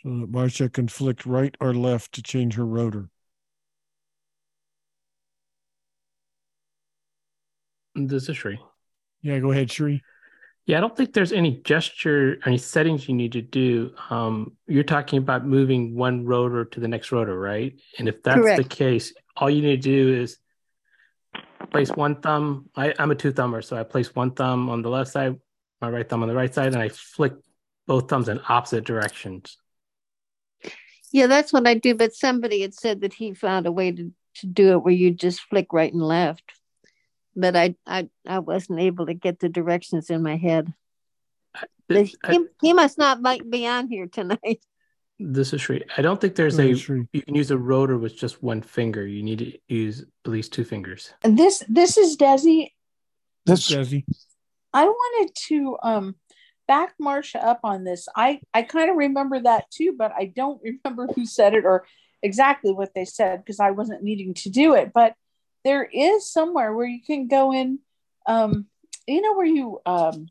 So 0.01 0.09
that 0.09 0.29
Marcia 0.29 0.69
can 0.69 0.87
flick 0.87 1.25
right 1.25 1.55
or 1.61 1.73
left 1.73 2.13
to 2.13 2.23
change 2.23 2.55
her 2.55 2.65
rotor. 2.65 3.09
This 7.95 8.27
is 8.27 8.35
Shri. 8.35 8.59
Yeah, 9.21 9.39
go 9.39 9.51
ahead, 9.51 9.71
Shri. 9.71 10.01
Yeah, 10.65 10.77
I 10.77 10.81
don't 10.81 10.95
think 10.95 11.13
there's 11.13 11.31
any 11.31 11.61
gesture, 11.61 12.39
any 12.45 12.57
settings 12.57 13.07
you 13.07 13.13
need 13.13 13.33
to 13.33 13.41
do. 13.41 13.91
Um, 14.09 14.57
you're 14.65 14.83
talking 14.83 15.19
about 15.19 15.45
moving 15.45 15.95
one 15.95 16.25
rotor 16.25 16.65
to 16.65 16.79
the 16.79 16.87
next 16.87 17.11
rotor, 17.11 17.37
right? 17.37 17.79
And 17.99 18.07
if 18.07 18.23
that's 18.23 18.57
the 18.57 18.63
case, 18.63 19.13
all 19.37 19.49
you 19.49 19.61
need 19.61 19.83
to 19.83 19.89
do 19.89 20.21
is 20.21 20.37
place 21.71 21.89
one 21.91 22.21
thumb. 22.21 22.69
I, 22.75 22.93
I'm 22.99 23.11
a 23.11 23.15
two 23.15 23.31
thumber, 23.31 23.61
so 23.61 23.77
I 23.77 23.83
place 23.83 24.13
one 24.15 24.31
thumb 24.31 24.69
on 24.69 24.81
the 24.81 24.89
left 24.89 25.11
side, 25.11 25.39
my 25.81 25.89
right 25.89 26.07
thumb 26.07 26.21
on 26.21 26.29
the 26.29 26.35
right 26.35 26.53
side, 26.53 26.67
and 26.67 26.81
I 26.81 26.89
flick 26.89 27.33
both 27.87 28.09
thumbs 28.09 28.29
in 28.29 28.39
opposite 28.47 28.85
directions. 28.85 29.57
Yeah, 31.11 31.27
that's 31.27 31.53
what 31.53 31.67
I 31.67 31.75
do. 31.75 31.95
But 31.95 32.13
somebody 32.15 32.61
had 32.61 32.73
said 32.73 33.01
that 33.01 33.13
he 33.13 33.33
found 33.33 33.67
a 33.67 33.71
way 33.71 33.91
to, 33.91 34.11
to 34.35 34.47
do 34.47 34.71
it 34.71 34.83
where 34.83 34.93
you 34.93 35.11
just 35.11 35.41
flick 35.41 35.71
right 35.71 35.93
and 35.93 36.01
left. 36.01 36.43
But 37.35 37.55
I, 37.55 37.75
I, 37.85 38.09
I 38.27 38.39
wasn't 38.39 38.79
able 38.79 39.05
to 39.07 39.13
get 39.13 39.39
the 39.39 39.49
directions 39.49 40.09
in 40.09 40.23
my 40.23 40.37
head. 40.37 40.73
I- 41.55 41.65
he, 42.31 42.45
he 42.61 42.73
must 42.73 42.97
not 42.97 43.21
like 43.21 43.47
be 43.47 43.67
on 43.67 43.87
here 43.87 44.07
tonight. 44.07 44.61
This 45.25 45.53
is 45.53 45.61
Shri. 45.61 45.83
I 45.97 46.01
don't 46.01 46.19
think 46.19 46.35
there's 46.35 46.57
Go 46.57 46.63
a 46.63 46.75
Shri. 46.75 47.07
you 47.13 47.21
can 47.21 47.33
use 47.33 47.51
a 47.51 47.57
rotor 47.57 47.97
with 47.97 48.15
just 48.15 48.43
one 48.43 48.61
finger. 48.61 49.07
You 49.07 49.23
need 49.23 49.39
to 49.39 49.57
use 49.73 50.01
at 50.01 50.31
least 50.31 50.51
two 50.51 50.65
fingers. 50.65 51.13
and 51.23 51.37
this 51.37 51.63
this 51.69 51.97
is 51.97 52.17
desi 52.17 52.71
This 53.45 53.71
Desi. 53.71 54.03
I 54.73 54.85
wanted 54.85 55.33
to 55.47 55.77
um 55.81 56.15
back 56.67 56.93
Marcia 56.99 57.45
up 57.45 57.61
on 57.63 57.85
this. 57.85 58.07
I 58.15 58.41
I 58.53 58.63
kind 58.63 58.89
of 58.89 58.97
remember 58.97 59.39
that 59.39 59.71
too, 59.71 59.95
but 59.97 60.11
I 60.11 60.25
don't 60.25 60.61
remember 60.83 61.07
who 61.13 61.25
said 61.25 61.53
it 61.53 61.63
or 61.63 61.85
exactly 62.21 62.73
what 62.73 62.93
they 62.93 63.05
said 63.05 63.39
because 63.39 63.59
I 63.59 63.71
wasn't 63.71 64.03
needing 64.03 64.33
to 64.35 64.49
do 64.49 64.73
it. 64.75 64.91
But 64.93 65.15
there 65.63 65.83
is 65.85 66.29
somewhere 66.29 66.73
where 66.75 66.87
you 66.87 67.01
can 67.01 67.27
go 67.27 67.53
in, 67.53 67.79
um, 68.27 68.65
you 69.07 69.21
know, 69.21 69.35
where 69.35 69.45
you 69.45 69.79
um 69.85 70.27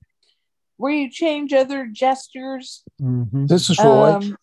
where 0.76 0.92
you 0.92 1.10
change 1.10 1.54
other 1.54 1.86
gestures. 1.86 2.82
Mhm. 3.00 3.48
This 3.48 3.70
is 3.70 3.78
Roy. 3.78 4.14
Um, 4.14 4.36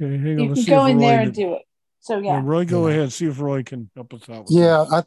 Okay, 0.00 0.16
hang 0.18 0.38
on. 0.38 0.38
you 0.44 0.48
let's 0.50 0.64
can 0.64 0.74
go 0.74 0.86
in 0.86 0.96
Roy 0.98 1.02
there 1.02 1.18
did- 1.18 1.26
and 1.26 1.34
do 1.34 1.54
it. 1.54 1.62
So 2.00 2.18
Yeah, 2.18 2.34
yeah. 2.34 2.42
Roy, 2.44 2.64
go 2.64 2.86
ahead. 2.86 3.12
See 3.12 3.26
if 3.26 3.40
Roy 3.40 3.62
can 3.64 3.90
help 3.94 4.14
us 4.14 4.28
out. 4.28 4.44
With 4.44 4.52
yeah, 4.52 4.84
that. 4.90 5.06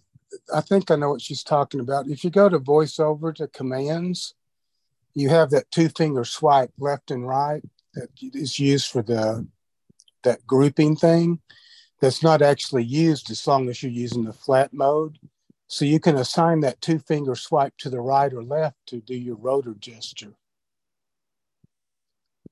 I 0.54 0.62
think 0.62 0.92
I 0.92 0.96
know 0.96 1.10
what 1.12 1.22
she's 1.22 1.44
talking 1.44 1.80
about. 1.80 2.08
If 2.08 2.24
you 2.24 2.30
go 2.30 2.50
to 2.50 2.60
voiceover 2.60 3.34
to 3.36 3.48
commands, 3.48 4.36
you 5.16 5.30
have 5.30 5.50
that 5.52 5.72
two 5.72 5.90
finger 5.90 6.24
swipe 6.26 6.72
left 6.78 7.10
and 7.10 7.28
right 7.28 7.64
that 7.96 8.10
is 8.22 8.60
used 8.60 8.92
for 8.92 9.02
the 9.02 9.48
that 10.24 10.46
grouping 10.46 10.96
thing 10.96 11.40
that's 12.02 12.22
not 12.22 12.42
actually 12.42 12.84
used 12.84 13.32
as 13.32 13.48
long 13.48 13.70
as 13.70 13.82
you're 13.82 13.92
using 13.92 14.26
the 14.26 14.34
flat 14.34 14.74
mode. 14.74 15.18
So 15.68 15.86
you 15.86 16.00
can 16.00 16.16
assign 16.16 16.60
that 16.62 16.82
two 16.82 17.00
finger 17.00 17.36
swipe 17.36 17.78
to 17.78 17.90
the 17.90 18.02
right 18.02 18.34
or 18.34 18.44
left 18.44 18.78
to 18.88 19.00
do 19.02 19.16
your 19.16 19.36
rotor 19.36 19.76
gesture. 19.80 20.34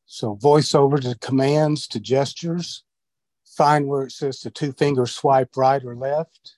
So 0.08 0.38
voiceover 0.38 1.02
to 1.02 1.16
commands 1.20 1.86
to 1.90 2.00
gestures, 2.00 2.84
find 3.46 3.88
where 3.88 4.04
it 4.04 4.12
says 4.14 4.40
the 4.40 4.50
two 4.50 4.72
finger 4.72 5.06
swipe 5.06 5.56
right 5.58 5.84
or 5.84 5.96
left 5.96 6.56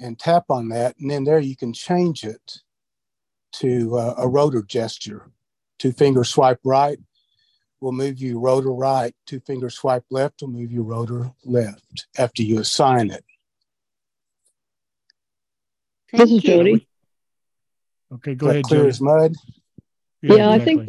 and 0.00 0.18
tap 0.18 0.44
on 0.48 0.68
that. 0.68 0.96
And 0.98 1.10
then 1.10 1.24
there 1.24 1.40
you 1.40 1.56
can 1.56 1.72
change 1.72 2.22
it 2.24 2.60
to 3.54 3.98
uh, 3.98 4.14
a 4.16 4.28
rotor 4.28 4.62
gesture. 4.62 5.30
Two 5.78 5.90
finger 5.90 6.22
swipe 6.22 6.60
right 6.64 6.98
will 7.80 7.92
move 7.92 8.20
you 8.20 8.38
rotor 8.38 8.72
right. 8.72 9.14
Two 9.26 9.40
finger 9.40 9.68
swipe 9.68 10.04
left 10.10 10.40
will 10.40 10.48
move 10.48 10.70
you 10.70 10.82
rotor 10.82 11.32
left 11.44 12.06
after 12.16 12.44
you 12.44 12.60
assign 12.60 13.10
it. 13.10 13.24
this 16.12 16.30
is 16.30 16.42
Jody. 16.42 16.86
Okay, 18.12 18.36
go 18.36 18.46
That 18.46 18.52
ahead, 18.52 18.64
clear 18.64 18.80
Jody. 18.82 18.90
as 18.90 19.00
mud. 19.00 19.34
Yeah, 20.20 20.50
I 20.50 20.60
think 20.60 20.88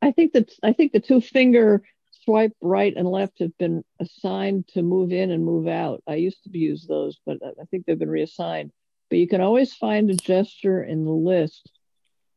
I 0.00 0.12
think 0.12 0.32
that 0.32 0.52
I 0.62 0.72
think 0.72 0.92
the 0.92 1.00
two 1.00 1.20
finger 1.20 1.82
swipe 2.24 2.52
right 2.60 2.94
and 2.96 3.08
left 3.08 3.38
have 3.40 3.56
been 3.58 3.82
assigned 4.00 4.68
to 4.68 4.82
move 4.82 5.12
in 5.12 5.30
and 5.30 5.44
move 5.44 5.66
out. 5.66 6.02
I 6.06 6.16
used 6.16 6.42
to 6.44 6.58
use 6.58 6.86
those, 6.86 7.18
but 7.24 7.38
I 7.42 7.64
think 7.70 7.86
they've 7.86 7.98
been 7.98 8.10
reassigned. 8.10 8.70
But 9.08 9.18
you 9.18 9.26
can 9.26 9.40
always 9.40 9.72
find 9.74 10.10
a 10.10 10.14
gesture 10.14 10.82
in 10.82 11.04
the 11.04 11.10
list 11.10 11.70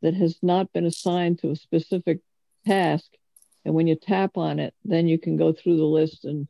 that 0.02 0.14
has 0.14 0.40
not 0.42 0.72
been 0.74 0.86
assigned 0.86 1.40
to 1.40 1.52
a 1.52 1.56
specific 1.56 2.20
task. 2.66 3.06
And 3.66 3.76
when 3.76 3.88
you 3.88 3.96
tap 3.96 4.38
on 4.38 4.60
it, 4.60 4.74
then 4.84 5.08
you 5.08 5.20
can 5.20 5.38
go 5.38 5.54
through 5.54 5.78
the 5.78 5.84
list 5.84 6.26
and 6.26 6.48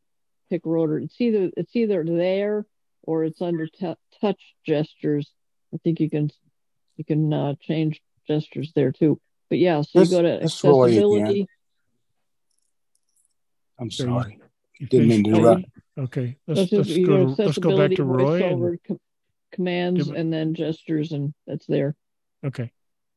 pick 0.49 0.61
rotor. 0.65 0.99
It's 0.99 1.19
either 1.19 1.49
it's 1.57 1.75
either 1.75 2.03
there 2.05 2.65
or 3.03 3.23
it's 3.23 3.41
under 3.41 3.67
t- 3.67 3.95
touch 4.21 4.55
gestures. 4.65 5.31
I 5.73 5.77
think 5.83 5.99
you 5.99 6.09
can 6.09 6.29
you 6.97 7.03
can 7.03 7.33
uh, 7.33 7.55
change 7.59 8.01
gestures 8.27 8.71
there 8.75 8.91
too. 8.91 9.19
But 9.51 9.59
yeah, 9.59 9.81
so 9.81 9.99
This- 9.99 10.11
you 10.11 10.15
go 10.17 10.21
to 10.21 10.27
this 10.29 10.63
again. 10.63 10.71
accessibility. 10.79 11.47
I'm 13.77 13.91
sorry. 13.91 14.39
You 14.79 14.87
Didn't 14.87 15.07
mean 15.09 15.23
to 15.25 15.29
finished? 15.31 15.39
interrupt. 15.41 15.65
Okay, 15.97 16.37
So 16.47 16.53
let's, 16.53 16.59
it's 16.61 16.69
just- 16.71 16.89
let's 16.89 17.05
go 17.05 17.25
go 17.25 17.43
let's 17.43 17.57
go 17.57 17.69
back 17.77 17.91
accessibility, 17.91 17.95
to 17.97 18.03
Roy. 18.05 18.43
And, 18.43 18.83
com- 18.85 18.99
commands, 19.51 20.05
Give- 20.07 20.15
and 20.15 20.31
then 20.31 20.53
gestures, 20.53 21.11
and 21.11 21.33
that's 21.45 21.65
there. 21.67 21.97
okay, 22.45 22.71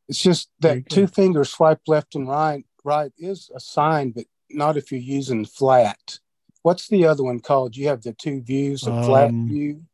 It's 0.08 0.20
just 0.20 0.50
that 0.58 0.74
good. 0.74 0.90
two 0.90 1.06
finger 1.06 1.44
swipe 1.44 1.82
left 1.86 2.16
and 2.16 2.26
right 2.28 2.66
right 2.82 3.12
is 3.16 3.48
a 3.54 3.60
sign, 3.60 4.10
but 4.10 4.24
not 4.50 4.76
if 4.76 4.90
you're 4.90 5.00
using 5.00 5.44
flat. 5.44 6.18
What's 6.62 6.88
the 6.88 7.06
other 7.06 7.22
one 7.22 7.38
called? 7.40 7.76
You 7.76 7.86
have 7.88 8.02
the 8.02 8.12
two 8.12 8.40
views, 8.42 8.80
the 8.82 8.90
flat 9.04 9.28
Um, 9.30 9.48
view. 9.48 9.84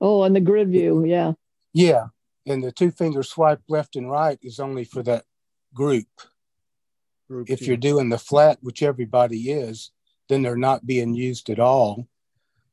Oh, 0.00 0.24
and 0.24 0.34
the 0.34 0.40
grid 0.40 0.70
view, 0.70 1.04
yeah. 1.04 1.34
Yeah. 1.72 2.08
And 2.46 2.64
the 2.64 2.72
two 2.72 2.90
finger 2.90 3.22
swipe 3.22 3.62
left 3.68 3.94
and 3.96 4.10
right 4.10 4.38
is 4.42 4.58
only 4.58 4.84
for 4.84 5.02
that 5.04 5.24
group. 5.74 6.06
Group 7.28 7.50
if 7.50 7.60
two. 7.60 7.66
you're 7.66 7.76
doing 7.76 8.08
the 8.08 8.18
flat, 8.18 8.58
which 8.62 8.82
everybody 8.82 9.50
is, 9.50 9.90
then 10.28 10.42
they're 10.42 10.56
not 10.56 10.86
being 10.86 11.14
used 11.14 11.50
at 11.50 11.58
all. 11.58 12.06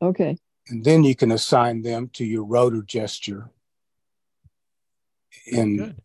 Okay. 0.01 0.37
And 0.69 0.83
then 0.83 1.03
you 1.03 1.15
can 1.15 1.31
assign 1.31 1.81
them 1.81 2.09
to 2.13 2.25
your 2.25 2.43
rotor 2.43 2.81
gesture 2.81 3.51
in 5.45 5.77
good. 5.77 5.95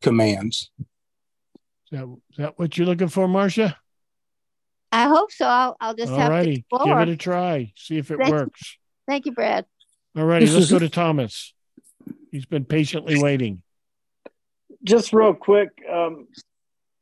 commands. 0.00 0.70
Is 0.78 1.98
that, 1.98 2.04
is 2.30 2.36
that 2.38 2.58
what 2.58 2.76
you're 2.76 2.86
looking 2.86 3.08
for, 3.08 3.28
Marcia? 3.28 3.76
I 4.92 5.08
hope 5.08 5.32
so. 5.32 5.46
I'll, 5.46 5.76
I'll 5.80 5.94
just 5.94 6.12
All 6.12 6.18
have 6.18 6.28
to 6.28 6.34
righty, 6.34 6.64
give 6.84 6.98
it 6.98 7.08
a 7.08 7.16
try. 7.16 7.72
See 7.76 7.98
if 7.98 8.10
it 8.10 8.18
Thank 8.18 8.28
you. 8.28 8.34
works. 8.34 8.78
Thank 9.06 9.26
you, 9.26 9.32
Brad. 9.32 9.66
All 10.16 10.24
righty, 10.24 10.46
let's 10.46 10.70
go 10.70 10.78
to 10.80 10.88
Thomas. 10.88 11.52
He's 12.32 12.46
been 12.46 12.64
patiently 12.64 13.22
waiting. 13.22 13.62
Just 14.86 15.12
real 15.12 15.34
quick, 15.34 15.70
um, 15.90 16.28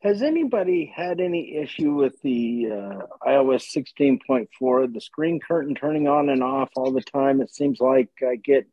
has 0.03 0.23
anybody 0.23 0.91
had 0.95 1.21
any 1.21 1.57
issue 1.57 1.93
with 1.93 2.21
the 2.23 2.69
uh, 2.71 3.29
iOS 3.29 3.77
16.4, 3.77 4.93
the 4.93 5.01
screen 5.01 5.39
curtain 5.39 5.75
turning 5.75 6.09
on 6.09 6.31
and 6.31 6.43
off 6.43 6.71
all 6.77 6.93
the 6.93 7.03
time? 7.03 7.43
It 7.43 7.55
seems 7.55 7.81
like 7.81 8.09
I 8.27 8.37
get, 8.37 8.67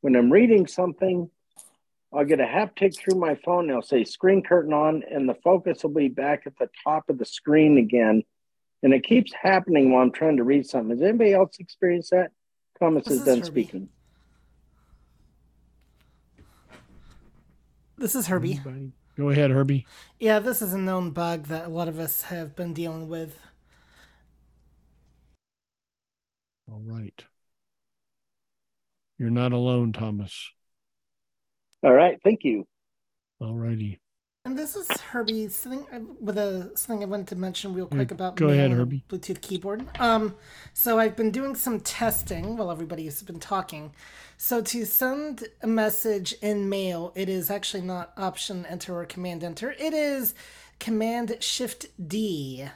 when 0.00 0.16
I'm 0.16 0.32
reading 0.32 0.66
something, 0.66 1.30
I'll 2.14 2.24
get 2.24 2.40
a 2.40 2.44
haptic 2.44 2.96
through 2.96 3.18
my 3.18 3.34
phone, 3.34 3.68
it'll 3.68 3.82
say 3.82 4.04
screen 4.04 4.42
curtain 4.42 4.72
on, 4.72 5.02
and 5.10 5.28
the 5.28 5.34
focus 5.34 5.82
will 5.82 5.90
be 5.90 6.08
back 6.08 6.44
at 6.46 6.56
the 6.58 6.70
top 6.82 7.10
of 7.10 7.18
the 7.18 7.26
screen 7.26 7.76
again. 7.76 8.22
And 8.82 8.94
it 8.94 9.04
keeps 9.04 9.32
happening 9.34 9.92
while 9.92 10.02
I'm 10.02 10.12
trying 10.12 10.38
to 10.38 10.44
read 10.44 10.66
something. 10.66 10.90
Has 10.90 11.02
anybody 11.02 11.34
else 11.34 11.56
experienced 11.58 12.12
that? 12.12 12.30
Thomas 12.78 13.04
This 13.04 13.14
is 13.14 13.20
is 13.20 13.26
done 13.26 13.38
Herbie. 13.40 13.46
speaking. 13.46 13.88
This 17.98 18.14
is 18.14 18.26
Herbie. 18.26 18.60
Go 19.16 19.30
ahead, 19.30 19.50
Herbie. 19.50 19.86
Yeah, 20.20 20.38
this 20.38 20.60
is 20.60 20.74
a 20.74 20.78
known 20.78 21.10
bug 21.10 21.44
that 21.46 21.66
a 21.66 21.68
lot 21.68 21.88
of 21.88 21.98
us 21.98 22.22
have 22.22 22.54
been 22.54 22.74
dealing 22.74 23.08
with. 23.08 23.38
All 26.70 26.82
right. 26.84 27.24
You're 29.18 29.30
not 29.30 29.52
alone, 29.52 29.92
Thomas. 29.92 30.50
All 31.82 31.92
right, 31.92 32.18
thank 32.22 32.40
you. 32.44 32.66
All 33.40 33.54
righty. 33.54 34.00
And 34.46 34.56
this 34.56 34.76
is 34.76 34.88
Herbie 34.88 35.48
something 35.48 35.84
uh, 35.92 35.98
with 36.20 36.38
a 36.38 36.70
something 36.76 37.02
I 37.02 37.06
wanted 37.10 37.26
to 37.26 37.34
mention 37.34 37.74
real 37.74 37.86
quick 37.86 38.12
about 38.12 38.36
go 38.36 38.50
ahead, 38.50 38.70
Herbie. 38.70 39.02
Bluetooth 39.08 39.40
keyboard. 39.40 39.84
Um, 39.98 40.36
so 40.72 41.00
I've 41.00 41.16
been 41.16 41.32
doing 41.32 41.56
some 41.56 41.80
testing 41.80 42.56
while 42.56 42.70
everybody's 42.70 43.20
been 43.24 43.40
talking. 43.40 43.90
So 44.36 44.62
to 44.62 44.86
send 44.86 45.48
a 45.62 45.66
message 45.66 46.32
in 46.42 46.68
Mail, 46.68 47.12
it 47.16 47.28
is 47.28 47.50
actually 47.50 47.82
not 47.82 48.12
Option 48.16 48.64
Enter 48.66 48.96
or 48.96 49.04
Command 49.04 49.42
Enter. 49.42 49.72
It 49.72 49.92
is 49.92 50.32
Command 50.78 51.38
Shift 51.40 51.86
D, 52.08 52.68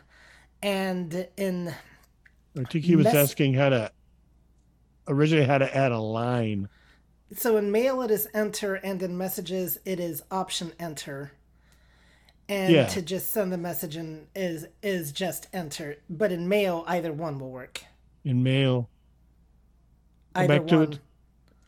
and 0.60 1.28
in 1.36 1.72
I 2.58 2.64
think 2.64 2.84
he 2.84 2.96
was 2.96 3.04
Mess- 3.04 3.14
asking 3.14 3.54
how 3.54 3.68
to 3.68 3.92
originally 5.06 5.46
how 5.46 5.58
to 5.58 5.76
add 5.76 5.92
a 5.92 6.00
line. 6.00 6.68
So 7.36 7.58
in 7.58 7.70
mail 7.70 8.02
it 8.02 8.10
is 8.10 8.26
enter, 8.34 8.74
and 8.74 9.00
in 9.00 9.16
messages 9.16 9.78
it 9.84 10.00
is 10.00 10.24
option 10.32 10.72
enter. 10.80 11.30
And 12.50 12.72
Yeah. 12.74 12.86
to 12.86 13.00
just 13.00 13.30
send 13.30 13.52
the 13.52 13.56
message 13.58 13.96
in 13.96 14.26
is 14.34 14.66
is 14.82 15.12
just 15.12 15.46
enter. 15.52 15.96
But 16.10 16.32
in 16.32 16.48
mail, 16.48 16.84
either 16.88 17.12
one 17.12 17.38
will 17.38 17.50
work. 17.52 17.84
In 18.24 18.42
mail. 18.42 18.90
Go 20.34 20.42
Either 20.42 20.58
back 20.58 20.66
to 20.68 20.78
one 20.78 20.92
it. 20.94 20.98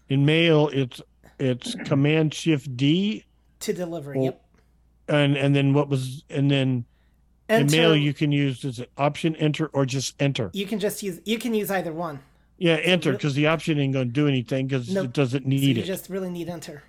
In 0.08 0.26
mail, 0.26 0.68
it's 0.72 1.00
it's 1.38 1.74
Command 1.84 2.34
Shift 2.34 2.76
D, 2.76 3.24
to 3.60 3.72
deliver. 3.72 4.12
Well, 4.12 4.24
yep. 4.24 4.44
and 5.08 5.36
and 5.36 5.54
then 5.54 5.72
what 5.72 5.88
was 5.88 6.24
and 6.28 6.50
then 6.50 6.84
in 7.48 7.66
mail 7.70 7.94
you 7.96 8.12
can 8.12 8.32
use 8.32 8.64
is 8.64 8.80
it 8.80 8.90
Option 8.98 9.36
Enter 9.36 9.68
or 9.68 9.86
just 9.86 10.20
Enter. 10.20 10.50
You 10.52 10.66
can 10.66 10.80
just 10.80 11.02
use 11.02 11.20
you 11.24 11.38
can 11.38 11.54
use 11.54 11.70
either 11.70 11.92
one. 11.92 12.18
Yeah, 12.58 12.74
Enter 12.74 13.12
because 13.12 13.34
the 13.34 13.46
option 13.46 13.78
ain't 13.78 13.92
going 13.92 14.08
to 14.08 14.12
do 14.12 14.26
anything 14.28 14.66
because 14.66 14.88
Nope. 14.90 15.06
it 15.06 15.12
doesn't 15.12 15.42
So 15.44 15.48
need 15.48 15.62
you 15.62 15.70
it. 15.70 15.76
You 15.78 15.82
just 15.84 16.08
really 16.08 16.30
need 16.30 16.48
enter. 16.48 16.82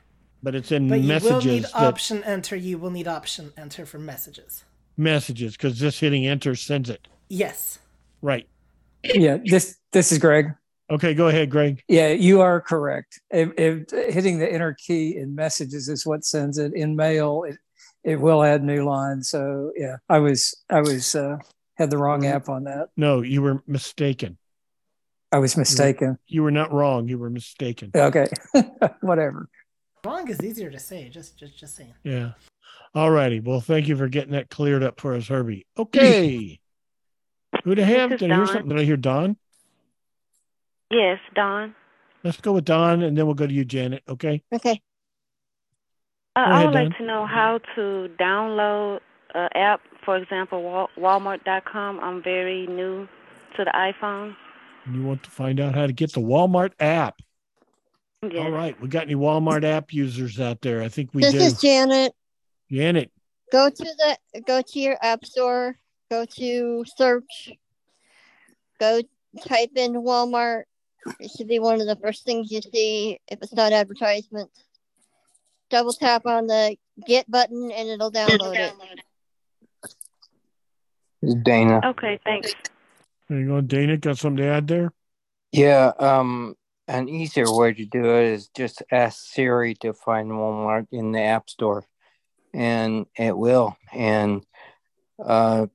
But 0.44 0.56
it's 0.56 0.72
in 0.74 0.90
But 0.90 1.00
you 1.00 1.20
will 1.20 1.42
need 1.42 1.64
that 1.64 1.76
option 1.76 2.22
enter. 2.26 2.56
You 2.58 2.78
will 2.78 2.92
need 2.92 3.08
option 3.08 3.54
enter 3.58 3.86
for 3.86 3.98
messages. 3.98 4.66
messages 4.98 5.54
because 5.54 5.80
just 5.80 6.00
hitting 6.02 6.28
Enter 6.28 6.56
sends 6.56 6.90
it. 6.90 7.08
Yes. 7.30 7.80
Right. 8.22 8.48
Yeah, 9.04 9.38
this 9.44 9.78
this 9.94 10.12
is 10.12 10.20
Greg. 10.20 10.54
Okay, 10.92 11.14
go 11.14 11.30
ahead, 11.30 11.50
Greg. 11.50 11.82
Yeah, 11.88 12.10
you 12.10 12.42
are 12.42 12.60
correct. 12.62 13.20
If, 13.32 13.52
if 13.58 14.14
hitting 14.14 14.38
the 14.38 14.52
enter 14.52 14.76
key 14.78 15.16
in 15.16 15.34
messages 15.34 15.88
is 15.88 16.06
what 16.06 16.26
sends 16.26 16.58
it 16.58 16.74
in 16.74 16.96
mail, 16.96 17.44
it 17.48 17.58
it 18.04 18.20
will 18.20 18.44
add 18.44 18.64
new 18.64 18.84
lines. 18.84 19.30
So 19.30 19.72
yeah, 19.78 19.98
I 20.10 20.20
was 20.20 20.56
I 20.70 20.82
was 20.82 21.16
uh, 21.16 21.38
had 21.76 21.90
the 21.90 21.98
wrong 21.98 22.26
app 22.26 22.50
on 22.50 22.66
that. 22.66 22.90
No, 22.98 23.22
you 23.22 23.42
were 23.42 23.64
mistaken. 23.66 24.38
I 25.32 25.40
was 25.40 25.58
mistaken. 25.58 26.20
You 26.28 26.44
were 26.44 26.52
not 26.52 26.72
wrong. 26.72 27.08
You 27.08 27.18
were 27.18 27.30
mistaken. 27.30 27.92
Okay, 27.96 28.28
whatever. 29.02 29.50
Wrong 30.06 30.28
is 30.30 30.42
easier 30.42 30.70
to 30.70 30.80
say. 30.80 31.10
Just 31.10 31.38
just 31.38 31.58
just 31.58 31.76
saying. 31.76 31.94
Yeah. 32.04 32.32
All 32.96 33.10
righty. 33.10 33.40
Well, 33.40 33.62
thank 33.62 33.88
you 33.88 33.96
for 33.96 34.08
getting 34.08 34.34
that 34.34 34.50
cleared 34.50 34.84
up 34.84 35.00
for 35.00 35.16
us, 35.16 35.28
Herbie. 35.28 35.66
Okay. 35.78 36.60
Who 37.64 37.76
to 37.76 37.86
have? 37.86 38.12
is 38.14 38.20
Did 38.20 38.32
I 38.32 38.36
hear 38.38 38.46
something? 38.48 38.70
Did 38.70 38.80
I 38.80 38.84
hear 38.84 38.98
Don? 38.98 39.38
Yes, 40.90 41.20
Don. 41.36 41.76
Let's 42.24 42.42
go 42.42 42.54
with 42.54 42.66
Don 42.66 43.04
and 43.04 43.16
then 43.18 43.26
we'll 43.26 43.36
go 43.36 43.46
to 43.48 43.54
you, 43.54 43.64
Janet. 43.64 44.04
Okay. 44.10 44.42
Okay. 44.52 44.82
Uh, 46.36 46.46
Go 46.46 46.52
I 46.52 46.56
ahead, 46.56 46.66
would 46.66 46.74
like 46.74 46.98
to 46.98 47.06
know 47.06 47.26
how 47.28 47.60
to 47.76 48.10
download 48.20 49.02
an 49.36 49.50
app, 49.56 49.82
for 50.04 50.18
example, 50.18 50.88
Walmart.com. 50.98 52.00
I'm 52.00 52.24
very 52.24 52.66
new 52.66 53.08
to 53.56 53.64
the 53.64 53.72
iPhone. 53.72 54.36
You 54.92 55.04
want 55.04 55.22
to 55.24 55.30
find 55.32 55.60
out 55.60 55.76
how 55.76 55.86
to 55.86 55.94
get 55.94 56.14
the 56.14 56.22
Walmart 56.22 56.72
app. 56.80 57.22
All 58.24 58.52
right. 58.52 58.80
We 58.80 58.88
got 58.88 59.04
any 59.04 59.16
Walmart 59.16 59.66
app 59.66 59.92
users 59.92 60.40
out 60.40 60.62
there? 60.62 60.82
I 60.82 60.88
think 60.88 61.10
we 61.14 61.22
did 61.22 61.34
this 61.34 61.42
do. 61.42 61.48
is 61.48 61.62
Janet. 61.62 62.14
Janet. 62.72 63.12
Go 63.52 63.70
to 63.70 63.84
the 63.84 64.42
go 64.42 64.62
to 64.62 64.80
your 64.80 64.98
app 65.02 65.26
store. 65.26 65.78
Go 66.10 66.26
to 66.26 66.86
search. 66.96 67.52
Go 68.80 69.02
type 69.46 69.72
in 69.76 69.94
Walmart. 69.94 70.64
It 71.20 71.32
should 71.36 71.48
be 71.48 71.60
one 71.60 71.82
of 71.82 71.88
the 71.88 71.98
first 71.98 72.24
things 72.24 72.50
you 72.52 72.62
see 72.62 73.20
if 73.28 73.42
it's 73.42 73.54
not 73.54 73.74
advertisements. 73.74 74.64
Double 75.70 75.92
tap 75.92 76.26
on 76.26 76.48
the 76.48 76.78
get 77.06 77.30
button 77.30 77.72
and 77.72 77.90
it'll 77.90 78.12
download 78.12 78.56
it. 78.56 78.74
Dana. 81.44 81.82
Okay, 81.84 82.20
thanks. 82.24 82.54
There 83.30 83.40
you 83.40 83.48
go. 83.48 83.62
Dana 83.62 83.98
got 83.98 84.18
something 84.18 84.38
to 84.38 84.46
add 84.46 84.68
there? 84.68 84.94
Yeah, 85.52 85.92
um, 86.00 86.56
an 86.88 87.08
easier 87.08 87.52
way 87.52 87.74
to 87.74 87.86
do 87.86 88.06
it 88.06 88.26
is 88.26 88.48
just 88.50 88.84
ask 88.92 89.26
Siri 89.26 89.76
to 89.76 89.94
find 89.94 90.32
Walmart 90.32 90.88
in 90.92 91.12
the 91.12 91.22
App 91.22 91.50
Store, 91.50 91.86
and 92.54 93.06
it 93.18 93.38
will, 93.38 93.78
and 93.94 94.46
uh, 95.24 95.68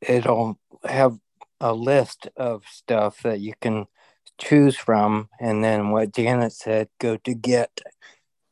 it'll 0.00 0.58
have 0.84 1.18
a 1.60 1.72
list 1.72 2.28
of 2.36 2.64
stuff 2.68 3.22
that 3.22 3.40
you 3.40 3.54
can 3.60 3.86
choose 4.38 4.76
from, 4.76 5.28
and 5.40 5.62
then 5.62 5.90
what 5.90 6.14
Janet 6.14 6.52
said, 6.52 6.88
go 6.98 7.16
to 7.18 7.34
Get, 7.34 7.80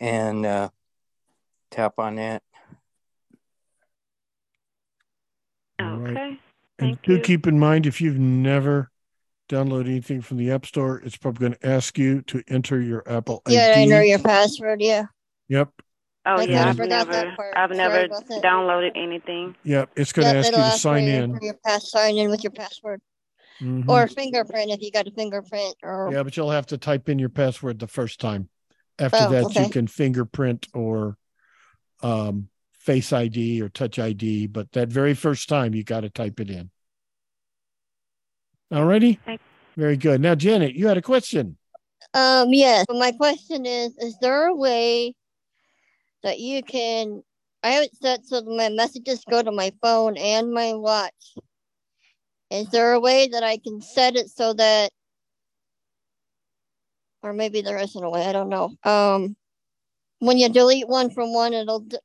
and 0.01 0.47
uh, 0.47 0.69
tap 1.71 1.99
on 1.99 2.19
it. 2.19 2.43
All 5.81 5.97
right. 5.97 6.11
Okay. 6.11 6.41
And 6.79 7.03
do 7.03 7.21
keep 7.21 7.47
in 7.47 7.59
mind 7.59 7.87
if 7.87 8.01
you've 8.01 8.19
never 8.19 8.91
downloaded 9.49 9.87
anything 9.87 10.21
from 10.21 10.37
the 10.39 10.51
App 10.51 10.67
Store, 10.67 10.99
it's 11.05 11.17
probably 11.17 11.49
going 11.49 11.59
to 11.61 11.67
ask 11.67 11.99
you 11.99 12.23
to 12.23 12.43
enter 12.49 12.81
your 12.81 13.03
Apple 13.07 13.43
Yeah, 13.49 13.73
I 13.77 13.81
ID. 13.81 13.91
know 13.91 14.01
your 14.01 14.19
password. 14.19 14.81
Yeah. 14.81 15.07
Yep. 15.49 15.71
Oh 16.27 16.37
Like, 16.37 16.49
yeah, 16.49 16.65
I 16.65 16.69
I've 16.71 16.77
forgot 16.77 16.89
never, 17.09 17.13
that 17.13 17.37
part. 17.37 17.55
I've 17.57 17.71
never 17.71 18.05
about 18.05 18.27
that. 18.29 18.43
downloaded 18.43 18.93
anything. 18.97 19.55
Yep. 19.65 19.91
It's 19.97 20.13
going 20.13 20.33
to 20.33 20.39
ask 20.39 20.47
you 20.51 20.57
to 20.57 20.59
ask 20.61 20.81
sign 20.81 21.05
for 21.05 21.11
your, 21.11 21.23
in. 21.25 21.39
your 21.43 21.55
pass 21.65 21.91
sign 21.91 22.17
in 22.17 22.31
with 22.31 22.43
your 22.43 22.53
password 22.53 23.01
Mhm. 23.61 23.89
or 23.89 24.09
fingerprint 24.09 24.73
if 24.73 24.81
you 24.83 24.91
got 24.91 25.07
a 25.07 25.13
fingerprint 25.13 25.77
or 25.83 26.11
Yeah, 26.13 26.23
but 26.25 26.37
you'll 26.37 26.51
have 26.51 26.67
to 26.67 26.79
type 26.79 27.09
in 27.09 27.19
your 27.21 27.29
password 27.29 27.79
the 27.79 27.87
first 27.87 28.21
time. 28.21 28.49
After 28.99 29.19
Oh, 29.21 29.31
that, 29.31 29.55
you 29.55 29.69
can 29.71 29.87
fingerprint 29.87 30.67
or 30.75 31.17
um, 32.03 32.49
face 32.73 33.13
ID 33.13 33.61
or 33.63 33.69
touch 33.69 33.99
ID. 33.99 34.47
But 34.49 34.73
that 34.73 34.89
very 34.89 35.15
first 35.15 35.49
time, 35.49 35.75
you 35.75 35.85
got 35.85 36.01
to 36.01 36.11
type 36.11 36.41
it 36.41 36.51
in. 36.51 36.71
Alrighty. 38.73 39.19
Very 39.77 39.97
good. 39.97 40.21
Now, 40.21 40.35
Janet, 40.35 40.75
you 40.75 40.87
had 40.87 40.97
a 40.97 41.03
question. 41.03 41.57
Um, 42.13 42.53
yes. 42.53 42.85
But 42.87 42.99
my 42.99 43.13
question 43.13 43.67
is, 43.67 43.97
is 43.99 44.17
there 44.21 44.47
a 44.47 44.55
way 44.55 45.15
that 46.23 46.41
you 46.41 46.63
can 46.63 47.23
I 47.63 47.71
have 47.71 47.85
it 47.85 47.97
set 47.97 48.27
so 48.27 48.41
that 48.41 48.51
my 48.51 48.69
messages 48.69 49.25
go 49.31 49.43
to 49.43 49.51
my 49.51 49.73
phone 49.81 50.19
and 50.19 50.53
my 50.53 50.75
watch. 50.75 51.35
Is 52.51 52.69
there 52.69 52.93
a 52.93 53.01
way 53.01 53.29
that 53.29 53.43
I 53.43 53.57
can 53.57 53.81
set 53.81 54.17
it 54.17 54.29
so 54.29 54.53
that 54.55 54.91
or 57.23 57.33
maybe 57.33 57.63
there 57.63 57.79
isn't 57.79 58.05
a 58.05 58.11
way, 58.11 58.27
I 58.27 58.33
don't 58.33 58.51
know. 58.51 58.75
Um 58.85 59.37
when 60.19 60.39
you 60.39 60.49
delete 60.49 60.89
one 60.89 61.11
from 61.11 61.33
one 61.33 61.55
it'll 61.55 61.81
d- 61.81 61.99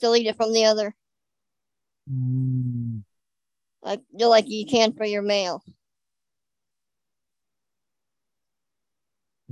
delete 0.00 0.26
it 0.26 0.36
from 0.36 0.52
the 0.52 0.66
other. 0.66 0.94
Like 3.82 4.00
like 4.12 4.48
you 4.48 4.66
can 4.66 4.92
for 4.92 5.04
your 5.04 5.22
mail. 5.22 5.62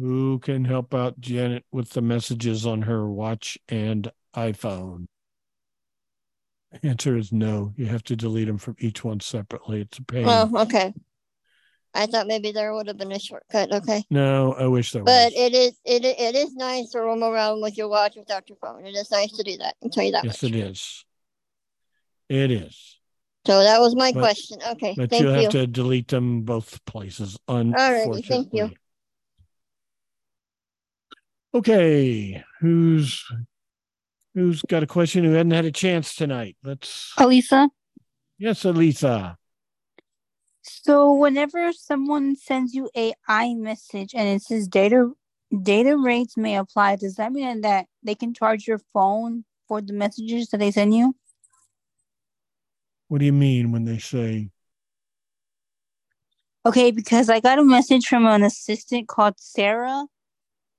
Who 0.00 0.38
can 0.38 0.64
help 0.64 0.94
out 0.94 1.20
Janet 1.20 1.64
with 1.70 1.90
the 1.90 2.00
messages 2.00 2.64
on 2.66 2.82
her 2.82 3.06
watch 3.06 3.58
and 3.68 4.10
iPhone? 4.34 5.08
Answer 6.82 7.18
is 7.18 7.32
no. 7.32 7.74
You 7.76 7.86
have 7.86 8.02
to 8.04 8.16
delete 8.16 8.46
them 8.46 8.56
from 8.56 8.76
each 8.78 9.04
one 9.04 9.20
separately. 9.20 9.82
It's 9.82 9.98
a 9.98 10.02
pain. 10.04 10.24
Oh, 10.26 10.50
okay. 10.62 10.94
I 11.92 12.06
thought 12.06 12.28
maybe 12.28 12.52
there 12.52 12.72
would 12.72 12.86
have 12.86 12.96
been 12.96 13.12
a 13.12 13.18
shortcut. 13.18 13.72
Okay. 13.74 14.04
no, 14.08 14.54
I 14.54 14.68
wish 14.68 14.92
there 14.92 15.02
was. 15.02 15.12
But 15.12 15.32
it 15.38 15.52
is 15.52 15.72
it 15.84 16.04
it 16.04 16.34
is 16.36 16.54
nice 16.54 16.90
to 16.90 17.00
roam 17.00 17.22
around 17.24 17.60
with 17.60 17.76
your 17.76 17.88
watch 17.88 18.14
without 18.16 18.48
your 18.48 18.56
phone. 18.62 18.86
It 18.86 18.94
is 18.94 19.10
nice 19.10 19.32
to 19.32 19.42
do 19.42 19.56
that. 19.58 19.74
I'll 19.82 19.90
tell 19.90 20.04
you 20.04 20.12
that 20.12 20.24
Yes, 20.24 20.42
much. 20.42 20.52
it 20.52 20.56
is. 20.56 21.04
It 22.28 22.50
is. 22.52 22.96
So 23.46 23.62
that 23.64 23.80
was 23.80 23.96
my 23.96 24.12
But- 24.12 24.20
question. 24.20 24.58
Okay, 24.70 24.94
But 24.96 25.10
thank 25.10 25.22
you 25.22 25.28
have 25.30 25.42
you. 25.42 25.48
to 25.50 25.66
delete 25.66 26.08
them 26.08 26.42
both 26.42 26.82
places. 26.84 27.36
Alrighty, 27.48 27.74
Unfortunately. 27.74 28.22
thank 28.22 28.48
you. 28.54 28.70
Okay, 31.52 32.44
who's 32.60 33.24
who's 34.34 34.62
got 34.62 34.84
a 34.84 34.86
question 34.86 35.24
who 35.24 35.32
hadn't 35.32 35.50
had 35.52 35.64
a 35.64 35.72
chance 35.72 36.14
tonight? 36.14 36.56
Let's. 36.62 37.12
Elisa. 37.18 37.68
Yes, 38.38 38.64
Elisa. 38.64 39.36
So 40.62 41.12
whenever 41.12 41.72
someone 41.72 42.36
sends 42.36 42.74
you 42.74 42.88
a 42.96 43.14
I 43.26 43.54
message 43.54 44.14
and 44.14 44.28
it 44.28 44.42
says 44.42 44.68
data 44.68 45.10
data 45.62 45.96
rates 45.96 46.36
may 46.36 46.56
apply, 46.56 46.96
does 46.96 47.16
that 47.16 47.32
mean 47.32 47.62
that 47.62 47.86
they 48.02 48.14
can 48.14 48.32
charge 48.32 48.68
your 48.68 48.80
phone 48.92 49.44
for 49.66 49.80
the 49.80 49.92
messages 49.92 50.48
that 50.48 50.58
they 50.58 50.70
send 50.70 50.94
you? 50.94 51.16
What 53.08 53.18
do 53.18 53.24
you 53.24 53.32
mean 53.32 53.72
when 53.72 53.84
they 53.84 53.98
say? 53.98 54.50
Okay, 56.64 56.92
because 56.92 57.28
I 57.28 57.40
got 57.40 57.58
a 57.58 57.64
message 57.64 58.06
from 58.06 58.26
an 58.26 58.42
assistant 58.44 59.08
called 59.08 59.34
Sarah, 59.38 60.06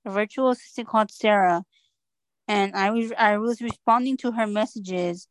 a 0.06 0.12
virtual 0.12 0.50
assistant 0.50 0.88
called 0.88 1.12
Sarah, 1.12 1.64
and 2.48 2.76
I 2.76 2.92
was 2.92 3.12
I 3.18 3.38
was 3.38 3.62
responding 3.62 4.18
to 4.18 4.32
her 4.32 4.48
messages, 4.48 5.28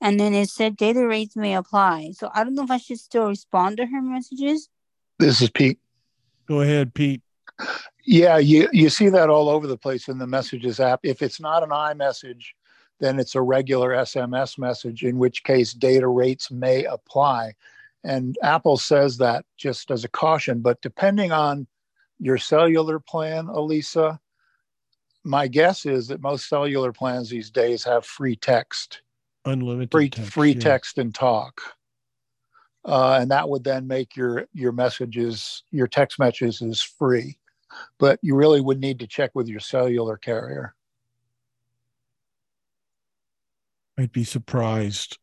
and 0.00 0.18
then 0.18 0.34
it 0.34 0.48
said 0.48 0.76
data 0.76 1.06
rates 1.06 1.36
may 1.36 1.54
apply. 1.54 2.12
So 2.12 2.30
I 2.34 2.44
don't 2.44 2.54
know 2.54 2.64
if 2.64 2.70
I 2.70 2.78
should 2.78 3.00
still 3.00 3.28
respond 3.28 3.76
to 3.78 3.86
her 3.86 4.02
messages. 4.02 4.68
This 5.18 5.40
is 5.40 5.50
Pete. 5.50 5.78
Go 6.46 6.60
ahead, 6.60 6.94
Pete. 6.94 7.22
Yeah, 8.04 8.38
you, 8.38 8.68
you 8.72 8.90
see 8.90 9.08
that 9.08 9.30
all 9.30 9.48
over 9.48 9.66
the 9.66 9.78
place 9.78 10.08
in 10.08 10.18
the 10.18 10.26
messages 10.26 10.80
app. 10.80 11.00
If 11.02 11.22
it's 11.22 11.40
not 11.40 11.62
an 11.62 11.70
iMessage, 11.70 12.44
then 13.00 13.18
it's 13.18 13.34
a 13.34 13.40
regular 13.40 13.90
SMS 13.90 14.58
message, 14.58 15.04
in 15.04 15.18
which 15.18 15.44
case 15.44 15.72
data 15.72 16.06
rates 16.06 16.50
may 16.50 16.84
apply. 16.84 17.54
And 18.02 18.36
Apple 18.42 18.76
says 18.76 19.16
that 19.18 19.46
just 19.56 19.90
as 19.90 20.04
a 20.04 20.08
caution, 20.08 20.60
but 20.60 20.82
depending 20.82 21.32
on 21.32 21.66
your 22.18 22.38
cellular 22.38 22.98
plan, 22.98 23.46
Elisa, 23.46 24.20
my 25.24 25.48
guess 25.48 25.86
is 25.86 26.08
that 26.08 26.20
most 26.20 26.48
cellular 26.48 26.92
plans 26.92 27.30
these 27.30 27.50
days 27.50 27.84
have 27.84 28.04
free 28.04 28.36
text, 28.36 29.02
Unlimited 29.44 29.90
free, 29.90 30.10
text, 30.10 30.32
free 30.32 30.52
yeah. 30.52 30.60
text 30.60 30.98
and 30.98 31.14
talk. 31.14 31.60
Uh, 32.84 33.18
and 33.20 33.30
that 33.30 33.48
would 33.48 33.64
then 33.64 33.86
make 33.86 34.14
your 34.16 34.46
your 34.52 34.72
messages, 34.72 35.62
your 35.70 35.86
text 35.86 36.18
messages 36.18 36.60
is 36.60 36.82
free. 36.82 37.38
But 37.98 38.18
you 38.22 38.36
really 38.36 38.60
would 38.60 38.78
need 38.78 39.00
to 39.00 39.06
check 39.06 39.32
with 39.34 39.48
your 39.48 39.60
cellular 39.60 40.16
carrier. 40.16 40.74
I'd 43.98 44.12
be 44.12 44.24
surprised 44.24 45.18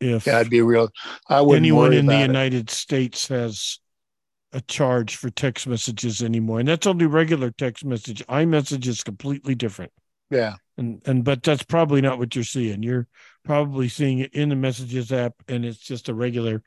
if 0.00 0.26
Yeah, 0.26 0.38
I'd 0.38 0.50
be 0.50 0.60
real. 0.60 0.90
I 1.28 1.40
wouldn't 1.40 1.64
anyone 1.64 1.92
in 1.92 2.06
the 2.06 2.18
it. 2.18 2.26
United 2.26 2.70
States 2.70 3.28
has 3.28 3.78
a 4.52 4.60
charge 4.62 5.16
for 5.16 5.28
text 5.30 5.66
messages 5.66 6.22
anymore, 6.22 6.60
and 6.60 6.68
that's 6.68 6.86
only 6.86 7.06
regular 7.06 7.50
text 7.50 7.84
message. 7.84 8.24
iMessage 8.26 8.86
is 8.86 9.02
completely 9.02 9.54
different. 9.54 9.92
Yeah. 10.30 10.56
And 10.78 11.00
and 11.06 11.24
but 11.24 11.42
that's 11.42 11.62
probably 11.62 12.00
not 12.00 12.18
what 12.18 12.34
you're 12.34 12.44
seeing. 12.44 12.82
You're 12.82 13.06
probably 13.44 13.88
seeing 13.88 14.18
it 14.20 14.34
in 14.34 14.48
the 14.48 14.56
messages 14.56 15.12
app, 15.12 15.34
and 15.48 15.64
it's 15.64 15.78
just 15.78 16.08
a 16.08 16.14
regular 16.14 16.62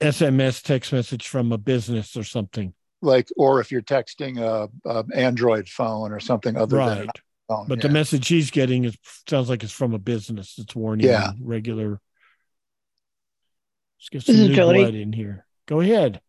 SMS 0.00 0.62
text 0.62 0.92
message 0.92 1.28
from 1.28 1.52
a 1.52 1.58
business 1.58 2.16
or 2.16 2.24
something. 2.24 2.72
like 3.02 3.28
or 3.36 3.60
if 3.60 3.70
you're 3.72 3.82
texting 3.82 4.38
a, 4.38 4.68
a 4.88 5.04
android 5.14 5.68
phone 5.68 6.12
or 6.12 6.20
something 6.20 6.56
other 6.56 6.76
than 6.76 6.98
an 7.02 7.08
iPhone, 7.50 7.68
But 7.68 7.78
yeah. 7.78 7.82
the 7.88 7.92
message 7.92 8.28
he's 8.28 8.50
getting 8.50 8.84
is 8.84 8.96
sounds 9.28 9.48
like 9.48 9.62
it's 9.62 9.72
from 9.72 9.94
a 9.94 9.98
business. 9.98 10.54
It's 10.58 10.74
warning 10.76 11.06
Yeah. 11.06 11.32
regular. 11.40 12.00
Let's 13.98 14.08
get 14.10 14.24
This 14.26 14.36
some 14.36 14.44
is 14.44 14.50
new 14.50 14.56
blood 14.56 14.94
in 14.94 15.12
here. 15.12 15.44
Go 15.66 15.80
ahead. 15.80 16.20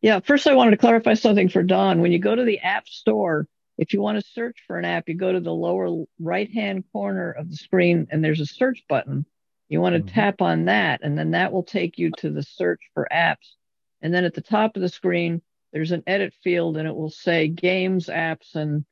Yeah, 0.00 0.20
first 0.20 0.46
I 0.46 0.54
wanted 0.54 0.72
to 0.72 0.76
clarify 0.78 1.14
something 1.14 1.48
for 1.48 1.62
Don. 1.62 2.00
When 2.00 2.12
you 2.12 2.18
go 2.18 2.34
to 2.34 2.44
the 2.44 2.60
App 2.60 2.88
Store, 2.88 3.46
if 3.76 3.92
you 3.92 4.00
want 4.00 4.18
to 4.18 4.30
search 4.32 4.58
for 4.66 4.78
an 4.78 4.84
app, 4.84 5.08
you 5.08 5.14
go 5.14 5.32
to 5.32 5.40
the 5.40 5.52
lower 5.52 6.04
right 6.18 6.50
hand 6.50 6.84
corner 6.92 7.30
of 7.30 7.50
the 7.50 7.56
screen 7.56 8.06
and 8.10 8.22
there's 8.22 8.40
a 8.40 8.46
search 8.46 8.84
button. 8.88 9.26
You 9.68 9.80
want 9.80 9.94
to 9.94 10.00
mm-hmm. 10.00 10.14
tap 10.14 10.42
on 10.42 10.64
that, 10.64 11.00
and 11.02 11.16
then 11.16 11.30
that 11.30 11.52
will 11.52 11.62
take 11.62 11.96
you 11.96 12.10
to 12.18 12.30
the 12.30 12.42
search 12.42 12.80
for 12.92 13.06
apps. 13.12 13.54
And 14.02 14.12
then 14.12 14.24
at 14.24 14.34
the 14.34 14.40
top 14.40 14.74
of 14.74 14.82
the 14.82 14.88
screen, 14.88 15.42
there's 15.72 15.92
an 15.92 16.02
edit 16.06 16.34
field 16.42 16.76
and 16.76 16.88
it 16.88 16.94
will 16.94 17.10
say 17.10 17.46
games, 17.48 18.06
apps, 18.06 18.54
and 18.54 18.84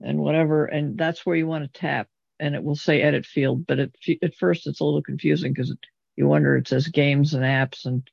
and 0.00 0.18
whatever. 0.18 0.66
And 0.66 0.98
that's 0.98 1.24
where 1.24 1.36
you 1.36 1.46
want 1.46 1.64
to 1.64 1.80
tap, 1.80 2.08
and 2.40 2.54
it 2.54 2.64
will 2.64 2.76
say 2.76 3.00
edit 3.00 3.26
field. 3.26 3.66
But 3.66 3.78
at, 3.78 3.90
at 4.22 4.34
first, 4.34 4.66
it's 4.66 4.80
a 4.80 4.84
little 4.84 5.02
confusing 5.02 5.52
because 5.52 5.74
you 6.16 6.26
wonder 6.26 6.56
it 6.56 6.68
says 6.68 6.88
games 6.88 7.34
and 7.34 7.44
apps 7.44 7.86
and 7.86 8.08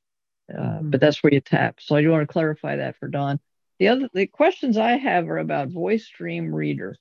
uh, 0.56 0.78
but 0.82 1.00
that's 1.00 1.22
where 1.22 1.32
you 1.32 1.40
tap. 1.40 1.80
So 1.80 1.96
I 1.96 2.02
do 2.02 2.10
want 2.10 2.22
to 2.22 2.32
clarify 2.32 2.76
that 2.76 2.96
for 2.96 3.08
Don. 3.08 3.40
the 3.78 3.88
other 3.88 4.08
the 4.12 4.26
questions 4.26 4.76
I 4.76 4.92
have 4.92 5.28
are 5.28 5.38
about 5.38 5.68
Voice 5.68 6.08
Dream 6.08 6.54
Reader. 6.54 6.96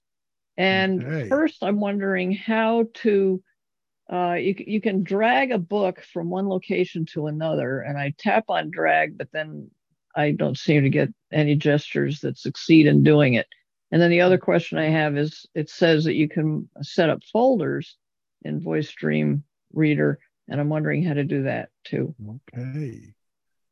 And 0.58 1.04
Okay. 1.04 1.30
first, 1.30 1.64
I'm 1.64 1.80
wondering 1.80 2.34
how 2.34 2.88
to. 2.96 3.42
Uh, 4.12 4.34
you 4.34 4.56
you 4.58 4.82
can 4.82 5.04
drag 5.04 5.52
a 5.52 5.58
book 5.58 6.02
from 6.12 6.30
one 6.30 6.50
location 6.50 7.06
to 7.06 7.28
another, 7.28 7.80
and 7.80 7.98
I 7.98 8.14
tap 8.18 8.46
on 8.50 8.70
drag, 8.70 9.18
but 9.18 9.30
then 9.32 9.72
I 10.16 10.32
don't 10.32 10.58
seem 10.58 10.84
to 10.84 10.90
get 10.90 11.10
any 11.32 11.56
gestures 11.56 12.20
that 12.20 12.38
succeed 12.38 12.88
in 12.88 13.04
doing 13.04 13.36
it. 13.36 13.48
And 13.92 14.02
then 14.02 14.10
the 14.12 14.22
other 14.22 14.38
question 14.38 14.78
I 14.78 14.90
have 14.90 15.18
is, 15.18 15.46
it 15.56 15.70
says 15.70 16.04
that 16.06 16.16
you 16.16 16.28
can 16.28 16.70
set 16.82 17.10
up 17.10 17.24
folders 17.32 17.96
in 18.44 18.60
Voice 18.60 18.92
Dream 18.92 19.44
Reader, 19.74 20.20
and 20.50 20.60
I'm 20.60 20.70
wondering 20.70 21.04
how 21.04 21.14
to 21.14 21.24
do 21.24 21.44
that 21.44 21.70
too. 21.86 22.14
Okay. 22.54 23.14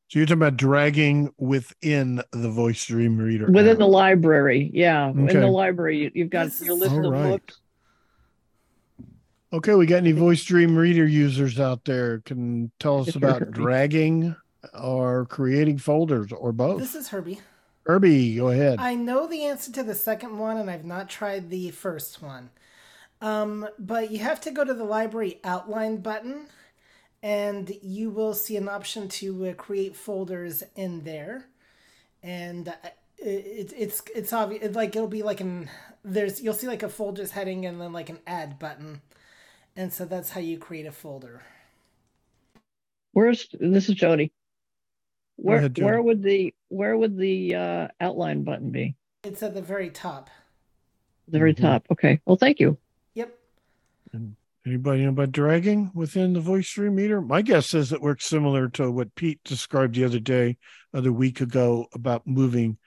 So 0.09 0.17
you're 0.17 0.25
talking 0.25 0.41
about 0.41 0.57
dragging 0.57 1.31
within 1.37 2.23
the 2.31 2.49
Voice 2.49 2.83
Dream 2.85 3.19
Reader. 3.19 3.45
Within 3.45 3.73
app. 3.73 3.77
the 3.77 3.87
library, 3.87 4.71
yeah, 4.73 5.09
in 5.09 5.27
the 5.27 5.45
library, 5.45 5.99
you, 5.99 6.11
you've 6.15 6.31
got 6.31 6.59
your 6.61 6.73
list 6.73 6.93
All 6.93 7.05
of 7.05 7.13
right. 7.13 7.29
books. 7.29 7.59
Okay, 9.53 9.75
we 9.75 9.85
got 9.85 9.97
any 9.97 10.11
Voice 10.11 10.43
Dream 10.43 10.75
Reader 10.75 11.05
users 11.05 11.59
out 11.59 11.85
there? 11.85 12.21
Can 12.21 12.71
tell 12.79 13.01
us 13.01 13.15
about 13.15 13.51
dragging 13.51 14.35
or 14.73 15.27
creating 15.27 15.77
folders 15.77 16.31
or 16.31 16.51
both? 16.53 16.79
This 16.79 16.95
is 16.95 17.09
Herbie. 17.09 17.39
Herbie, 17.85 18.35
go 18.35 18.49
ahead. 18.49 18.79
I 18.79 18.95
know 18.95 19.27
the 19.27 19.45
answer 19.45 19.71
to 19.73 19.83
the 19.83 19.95
second 19.95 20.39
one, 20.39 20.57
and 20.57 20.71
I've 20.71 20.85
not 20.85 21.09
tried 21.09 21.51
the 21.51 21.69
first 21.69 22.19
one. 22.23 22.49
Um, 23.21 23.67
but 23.77 24.09
you 24.09 24.19
have 24.19 24.41
to 24.41 24.51
go 24.51 24.63
to 24.63 24.73
the 24.73 24.83
library 24.83 25.39
outline 25.43 25.97
button, 25.97 26.47
and 27.21 27.71
you 27.81 28.09
will 28.09 28.33
see 28.33 28.55
an 28.57 28.69
option 28.69 29.07
to 29.09 29.47
uh, 29.47 29.53
create 29.53 29.95
folders 29.95 30.63
in 30.75 31.03
there. 31.03 31.47
And 32.23 32.69
uh, 32.69 32.73
it, 33.17 33.73
it's 33.77 34.01
it's 34.15 34.33
obvious. 34.33 34.75
Like 34.75 34.95
it'll 34.95 35.07
be 35.07 35.23
like 35.23 35.41
an 35.41 35.69
there's 36.03 36.41
you'll 36.41 36.53
see 36.53 36.67
like 36.67 36.83
a 36.83 36.89
folders 36.89 37.31
heading 37.31 37.65
and 37.65 37.79
then 37.79 37.93
like 37.93 38.09
an 38.09 38.19
add 38.27 38.59
button, 38.59 39.01
and 39.75 39.91
so 39.91 40.05
that's 40.05 40.31
how 40.31 40.41
you 40.41 40.57
create 40.57 40.85
a 40.85 40.91
folder. 40.91 41.41
Where's 43.13 43.47
this 43.59 43.89
is 43.89 43.95
Jody. 43.95 44.31
Where 45.37 45.57
ahead, 45.57 45.75
Jody. 45.75 45.85
where 45.85 46.01
would 46.01 46.21
the 46.23 46.53
where 46.67 46.97
would 46.97 47.17
the 47.17 47.55
uh, 47.55 47.87
outline 48.01 48.43
button 48.43 48.71
be? 48.71 48.95
It's 49.23 49.43
at 49.43 49.53
the 49.53 49.61
very 49.61 49.89
top. 49.89 50.29
The 51.27 51.39
very 51.39 51.53
Mhm. 51.53 51.61
top. 51.61 51.87
Okay. 51.91 52.19
Well, 52.25 52.37
thank 52.37 52.59
you. 52.59 52.77
Yep. 53.13 53.37
Anybody 54.69 55.01
know 55.01 55.09
about 55.09 55.31
dragging 55.31 55.89
within 55.95 56.33
the 56.33 56.39
Voice 56.39 56.71
Dream 56.71 56.95
Reader? 56.95 57.21
My 57.21 57.41
guess 57.41 57.73
is 57.73 57.91
it 57.91 58.01
works 58.03 58.27
similar 58.27 58.69
to 58.69 58.91
what 58.91 59.15
Pete 59.15 59.39
described 59.43 59.95
the 59.95 60.05
other 60.05 60.19
day, 60.19 60.57
other 60.93 61.11
week 61.11 61.41
ago, 61.41 61.87
about 61.95 62.27
moving 62.27 62.77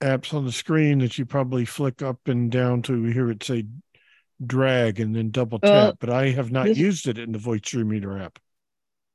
apps 0.00 0.34
on 0.34 0.44
the 0.44 0.50
screen 0.50 0.98
that 0.98 1.16
you 1.16 1.24
probably 1.24 1.64
flick 1.66 2.02
up 2.02 2.18
and 2.26 2.50
down 2.50 2.82
to 2.82 3.04
hear 3.04 3.30
it 3.30 3.44
say 3.44 3.64
drag 4.44 4.98
and 4.98 5.14
then 5.14 5.30
double 5.30 5.60
tap. 5.60 5.70
Uh, 5.70 5.92
but 6.00 6.10
I 6.10 6.30
have 6.30 6.50
not 6.50 6.66
this- 6.66 6.78
used 6.78 7.06
it 7.06 7.16
in 7.16 7.30
the 7.30 7.38
Voice 7.38 7.60
Dream 7.60 7.90
Reader 7.90 8.18
app. 8.18 8.40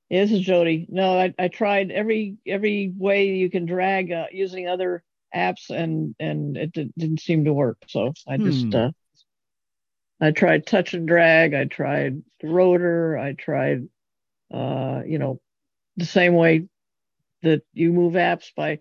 Yeah, 0.07 0.21
this 0.21 0.31
is 0.31 0.39
Jody. 0.39 0.88
No, 0.89 1.19
I, 1.19 1.33
I 1.38 1.49
tried 1.49 1.91
every 1.91 2.38
every 2.47 2.93
way 2.97 3.35
you 3.35 3.49
can 3.49 3.65
drag 3.65 4.09
uh, 4.13 4.27
using 4.31 4.69
other 4.69 5.03
apps, 5.35 5.69
and 5.69 6.15
and 6.17 6.55
it 6.55 6.71
did, 6.71 6.93
didn't 6.97 7.19
seem 7.19 7.43
to 7.43 7.51
work. 7.53 7.77
So 7.89 8.13
I 8.25 8.38
just 8.38 8.63
Hmm. 8.67 8.73
uh, 8.75 8.89
I 10.21 10.32
tried 10.32 10.65
touch 10.65 10.93
and 10.93 11.08
drag. 11.08 11.53
I 11.53 11.65
tried 11.65 12.21
the 12.41 12.49
rotor. 12.49 13.17
I 13.17 13.34
tried 13.34 13.88
uh, 14.53 15.01
you 15.05 15.19
know 15.19 15.39
the 15.97 16.05
same 16.05 16.34
way 16.34 16.67
that 17.43 17.62
you 17.73 17.93
move 17.93 18.13
apps 18.13 18.51
by 18.55 18.79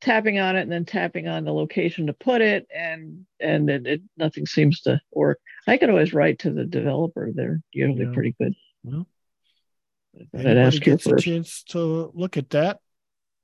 tapping 0.00 0.38
on 0.38 0.56
it 0.56 0.62
and 0.62 0.72
then 0.72 0.84
tapping 0.84 1.28
on 1.28 1.44
the 1.44 1.52
location 1.52 2.06
to 2.06 2.12
put 2.12 2.40
it, 2.40 2.66
and 2.74 3.26
and 3.40 3.70
it, 3.70 3.86
it 3.86 4.02
nothing 4.16 4.46
seems 4.46 4.80
to 4.82 5.00
work. 5.12 5.38
I 5.66 5.76
could 5.76 5.90
always 5.90 6.14
write 6.14 6.40
to 6.40 6.50
the 6.50 6.64
developer. 6.64 7.30
They're 7.34 7.60
usually 7.72 8.04
Yeah. 8.04 8.12
pretty 8.12 8.34
good. 8.38 8.54
Well, 8.84 9.06
I'd 10.34 10.46
ask 10.46 10.74
you 10.74 10.92
gets 10.92 11.06
a 11.06 11.16
chance 11.16 11.62
to 11.64 12.10
look 12.14 12.36
at 12.36 12.50
that, 12.50 12.80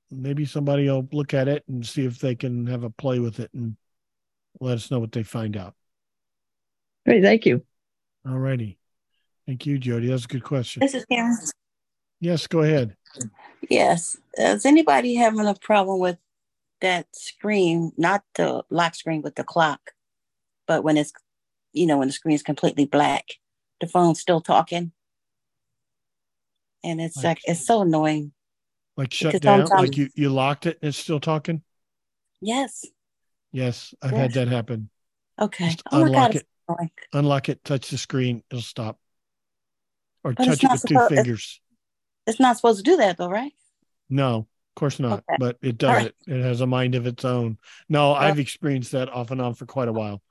maybe 0.09 0.45
somebody 0.45 0.89
will 0.89 1.07
look 1.11 1.33
at 1.33 1.47
it 1.47 1.63
and 1.67 1.85
see 1.85 2.05
if 2.05 2.19
they 2.19 2.35
can 2.35 2.67
have 2.67 2.83
a 2.83 2.89
play 2.89 3.19
with 3.19 3.39
it 3.39 3.51
and 3.53 3.75
let 4.59 4.75
us 4.75 4.91
know 4.91 4.99
what 4.99 5.11
they 5.11 5.23
find 5.23 5.57
out. 5.57 5.75
Great, 7.05 7.23
thank 7.23 7.45
you. 7.45 7.63
All 8.27 8.37
righty. 8.37 8.77
Thank 9.45 9.65
you, 9.65 9.77
Jody. 9.77 10.07
That's 10.07 10.25
a 10.25 10.27
good 10.27 10.43
question. 10.43 10.79
This 10.79 10.93
is 10.93 11.05
Karen. 11.05 11.35
Yes, 12.21 12.47
go 12.47 12.61
ahead. 12.61 12.95
Yes. 13.69 14.17
Is 14.37 14.65
anybody 14.65 15.15
having 15.15 15.45
a 15.45 15.55
problem 15.55 15.99
with 15.99 16.17
that 16.79 17.07
screen? 17.13 17.91
Not 17.97 18.23
the 18.35 18.63
lock 18.69 18.95
screen 18.95 19.21
with 19.21 19.35
the 19.35 19.43
clock, 19.43 19.91
but 20.65 20.83
when 20.83 20.95
it's, 20.95 21.11
you 21.73 21.85
know, 21.85 21.97
when 21.97 22.07
the 22.07 22.13
screen's 22.13 22.43
completely 22.43 22.85
black, 22.85 23.25
the 23.81 23.87
phone's 23.87 24.21
still 24.21 24.39
talking. 24.39 24.93
And 26.85 27.01
it's 27.01 27.21
like, 27.21 27.39
it's 27.43 27.65
so 27.65 27.81
annoying. 27.81 28.31
Like 28.95 29.13
shut 29.13 29.41
down, 29.41 29.65
like 29.65 29.97
you, 29.97 30.09
you 30.15 30.29
locked 30.29 30.65
it 30.65 30.77
and 30.81 30.89
it's 30.89 30.97
still 30.97 31.19
talking? 31.19 31.63
Yes. 32.39 32.85
Yes, 33.51 33.93
I've 34.01 34.11
had 34.11 34.33
that 34.33 34.47
happen. 34.47 34.89
Okay. 35.41 35.65
Just 35.65 35.83
oh 35.91 35.99
my 35.99 36.05
unlock 36.07 36.31
God. 36.31 36.35
It. 36.35 36.47
Annoying. 36.67 36.91
Unlock 37.13 37.49
it, 37.49 37.63
touch 37.63 37.89
the 37.89 37.97
screen, 37.97 38.43
it'll 38.49 38.61
stop. 38.61 38.99
Or 40.23 40.33
But 40.33 40.45
touch 40.45 40.63
it 40.63 40.71
with 40.71 40.81
two 40.81 40.87
supposed- 40.87 41.11
it's- 41.11 41.23
fingers. 41.23 41.61
It's 42.25 42.39
not 42.39 42.55
supposed 42.55 42.77
to 42.77 42.89
do 42.89 42.97
that 42.97 43.17
though, 43.17 43.29
right? 43.29 43.51
No, 44.09 44.35
of 44.37 44.75
course 44.75 44.99
not, 44.99 45.19
Okay. 45.29 45.35
but 45.39 45.57
it 45.61 45.77
does 45.77 45.89
right. 45.95 46.05
it. 46.07 46.15
It 46.27 46.41
has 46.41 46.61
a 46.61 46.67
mind 46.67 46.95
of 46.95 47.05
its 47.05 47.25
own. 47.25 47.57
No, 47.89 48.13
I've 48.13 48.39
experienced 48.39 48.93
that 48.93 49.09
off 49.09 49.31
and 49.31 49.41
on 49.41 49.55
for 49.55 49.65
quite 49.65 49.87
a 49.89 49.93
while. 49.93 50.21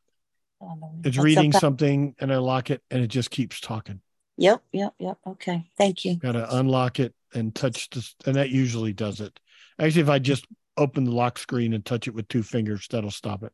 It's 1.05 1.19
reading 1.19 1.53
something 1.53 2.15
and 2.19 2.33
I 2.33 2.37
lock 2.39 2.71
it 2.71 2.83
and 2.91 3.03
it 3.03 3.09
just 3.09 3.31
keeps 3.31 3.61
talking. 3.61 4.01
Yep. 4.39 4.63
Yep. 4.73 4.95
Yep. 4.99 5.19
Okay. 5.27 5.71
Thank 5.77 6.05
you. 6.05 6.17
Got 6.17 6.33
to 6.33 6.57
unlock 6.57 6.99
it 7.01 7.15
and 7.35 7.55
touch 7.55 7.91
this, 7.91 8.15
and 8.25 8.37
that 8.37 8.49
usually 8.51 8.93
does 8.93 9.21
it. 9.21 9.39
Actually, 9.79 10.03
if 10.03 10.09
I 10.09 10.19
just 10.19 10.47
open 10.77 11.05
the 11.05 11.11
lock 11.11 11.39
screen 11.39 11.75
and 11.75 11.85
touch 11.85 12.09
it 12.09 12.15
with 12.15 12.29
two 12.29 12.43
fingers, 12.43 12.87
that'll 12.91 13.11
stop 13.11 13.43
it. 13.43 13.53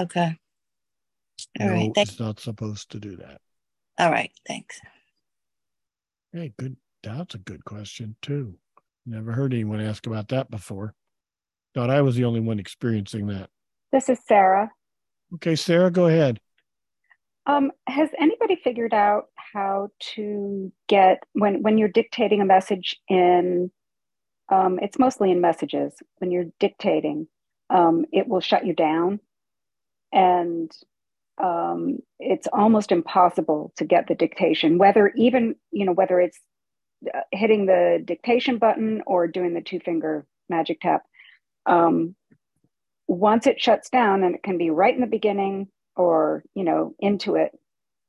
Okay. 0.00 0.38
All 1.60 1.66
no, 1.66 1.72
right. 1.72 1.90
Thank- 1.94 2.08
it's 2.08 2.20
not 2.20 2.40
supposed 2.40 2.90
to 2.92 3.00
do 3.00 3.16
that. 3.16 3.40
All 3.98 4.10
right. 4.10 4.32
Thanks. 4.46 4.80
Hey, 6.32 6.52
good. 6.58 6.76
That's 7.02 7.34
a 7.34 7.38
good 7.38 7.64
question 7.64 8.16
too. 8.22 8.56
Never 9.04 9.32
heard 9.32 9.52
anyone 9.52 9.80
ask 9.80 10.06
about 10.06 10.28
that 10.28 10.50
before. 10.50 10.94
Thought 11.74 11.90
I 11.90 12.02
was 12.02 12.16
the 12.16 12.24
only 12.24 12.40
one 12.40 12.58
experiencing 12.58 13.26
that. 13.26 13.50
This 13.90 14.08
is 14.08 14.18
Sarah. 14.26 14.70
Okay, 15.34 15.56
Sarah, 15.56 15.90
go 15.90 16.06
ahead. 16.06 16.38
Um, 17.46 17.72
has 17.86 18.10
anybody 18.18 18.56
figured 18.56 18.94
out 18.94 19.26
how 19.34 19.88
to 20.14 20.72
get 20.88 21.24
when 21.32 21.62
when 21.62 21.76
you're 21.76 21.88
dictating 21.88 22.40
a 22.40 22.44
message 22.44 22.96
in 23.08 23.70
um, 24.48 24.78
it's 24.80 24.98
mostly 24.98 25.32
in 25.32 25.40
messages 25.40 25.92
when 26.18 26.30
you're 26.30 26.46
dictating 26.60 27.26
um, 27.68 28.04
it 28.12 28.28
will 28.28 28.40
shut 28.40 28.64
you 28.64 28.74
down 28.74 29.18
and 30.12 30.70
um, 31.42 31.98
it's 32.20 32.46
almost 32.52 32.92
impossible 32.92 33.72
to 33.76 33.84
get 33.84 34.06
the 34.06 34.14
dictation 34.14 34.78
whether 34.78 35.12
even 35.16 35.56
you 35.72 35.84
know 35.84 35.92
whether 35.92 36.20
it's 36.20 36.38
uh, 37.12 37.20
hitting 37.32 37.66
the 37.66 38.00
dictation 38.04 38.58
button 38.58 39.02
or 39.06 39.26
doing 39.26 39.54
the 39.54 39.60
two 39.60 39.80
finger 39.80 40.24
magic 40.48 40.80
tap. 40.80 41.02
Um, 41.66 42.14
once 43.08 43.46
it 43.46 43.60
shuts 43.60 43.90
down 43.90 44.22
and 44.22 44.34
it 44.34 44.42
can 44.42 44.56
be 44.56 44.70
right 44.70 44.94
in 44.94 45.00
the 45.00 45.06
beginning 45.06 45.68
or 45.96 46.44
you 46.54 46.64
know 46.64 46.94
into 46.98 47.34
it 47.34 47.52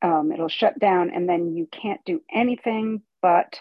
um, 0.02 0.32
it'll 0.32 0.48
shut 0.48 0.78
down 0.80 1.10
and 1.14 1.28
then 1.28 1.56
you 1.56 1.68
can't 1.72 2.00
do 2.06 2.22
anything 2.34 3.02
but 3.22 3.60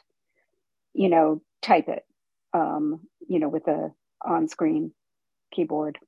you 0.93 1.09
know 1.09 1.41
type 1.63 1.89
it 1.89 2.05
um, 2.53 3.01
you 3.27 3.39
know 3.39 3.49
with 3.49 3.67
a 3.69 3.91
on-screen 4.25 4.93
keyboard. 5.53 5.99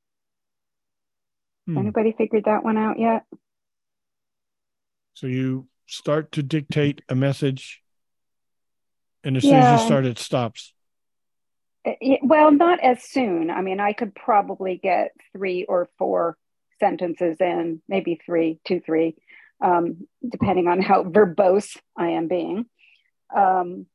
Hmm. 1.67 1.79
anybody 1.79 2.15
figured 2.17 2.45
that 2.45 2.63
one 2.63 2.77
out 2.77 2.99
yet 2.99 3.25
So 5.15 5.29
you 5.29 5.69
start 5.87 6.33
to 6.33 6.43
dictate 6.43 7.03
a 7.09 7.15
message, 7.15 7.81
and 9.23 9.37
as 9.37 9.45
soon 9.45 9.55
as 9.55 9.81
you 9.81 9.87
start, 9.87 10.05
it 10.05 10.19
stops. 10.19 10.73
Uh, 11.87 11.93
well 12.23 12.51
not 12.51 12.81
as 12.81 13.03
soon. 13.05 13.51
I 13.51 13.61
mean 13.63 13.79
i 13.79 13.93
could 13.93 14.15
probably 14.15 14.81
get 14.83 15.13
three 15.33 15.65
or 15.65 15.89
four 15.99 16.37
sentences 16.81 17.37
in 17.41 17.81
maybe 17.89 18.21
three 18.25 18.59
two 18.65 18.81
three 18.81 19.15
um, 19.63 20.07
depending 20.29 20.67
on 20.67 20.81
how 20.83 21.05
verbose 21.05 21.77
i 21.97 22.09
am 22.09 22.27
being. 22.27 22.67
Um, 23.35 23.87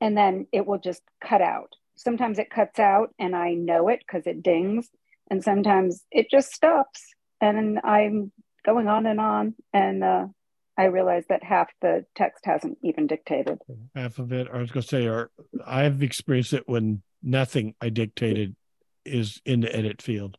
and 0.00 0.16
then 0.16 0.46
it 0.52 0.66
will 0.66 0.78
just 0.78 1.02
cut 1.24 1.40
out. 1.40 1.72
Sometimes 1.94 2.38
it 2.38 2.50
cuts 2.50 2.78
out 2.78 3.14
and 3.18 3.36
i 3.36 3.54
know 3.54 3.88
it 3.88 4.00
because 4.00 4.26
it 4.26 4.42
dings 4.42 4.88
and 5.30 5.42
sometimes 5.42 6.04
it 6.10 6.30
just 6.30 6.52
stops 6.52 7.14
and 7.40 7.78
i'm 7.84 8.32
going 8.64 8.88
on 8.88 9.06
and 9.06 9.20
on 9.20 9.54
and 9.72 10.04
uh, 10.04 10.26
i 10.78 10.84
realize 10.84 11.24
that 11.28 11.42
half 11.42 11.68
the 11.80 12.04
text 12.14 12.44
hasn't 12.44 12.78
even 12.82 13.06
dictated 13.06 13.58
Half 13.94 14.18
of 14.18 14.32
it, 14.32 14.48
I 14.52 14.58
was 14.58 14.70
going 14.70 14.82
to 14.82 14.88
say, 14.88 15.06
or 15.06 15.30
I've 15.66 16.02
experienced 16.02 16.54
it 16.54 16.64
when 16.66 17.02
nothing 17.22 17.74
I 17.80 17.90
dictated 17.90 18.56
is 19.04 19.40
in 19.44 19.60
the 19.60 19.74
edit 19.74 20.00
field? 20.02 20.38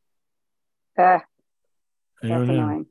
Uh, 0.97 1.01
I 1.01 1.19
that's 2.21 2.49
annoying. 2.49 2.85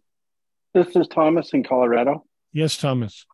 This 0.75 0.95
is 0.97 1.09
Thomas 1.09 1.53
in 1.53 1.65
Colorado. 1.65 2.25
Yes, 2.53 2.77
Thomas. 2.77 3.27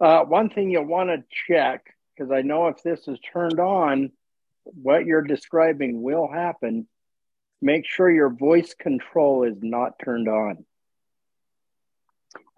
Uh, 0.00 0.22
one 0.22 0.50
thing 0.50 0.70
you'll 0.70 0.84
want 0.84 1.10
to 1.10 1.24
check, 1.48 1.84
because 2.16 2.30
I 2.30 2.42
know 2.42 2.68
if 2.68 2.82
this 2.82 3.08
is 3.08 3.18
turned 3.32 3.60
on, 3.60 4.12
what 4.64 5.06
you're 5.06 5.22
describing 5.22 6.02
will 6.02 6.28
happen. 6.30 6.86
Make 7.62 7.86
sure 7.86 8.10
your 8.10 8.30
voice 8.30 8.74
control 8.74 9.44
is 9.44 9.56
not 9.62 9.98
turned 10.02 10.28
on. 10.28 10.64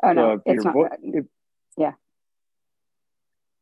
Oh 0.02 0.08
So 0.08 0.12
no, 0.12 0.32
if 0.32 0.40
it's 0.46 0.64
not. 0.64 0.74
vo- 0.74 0.84
uh, 0.86 1.20
yeah. 1.76 1.92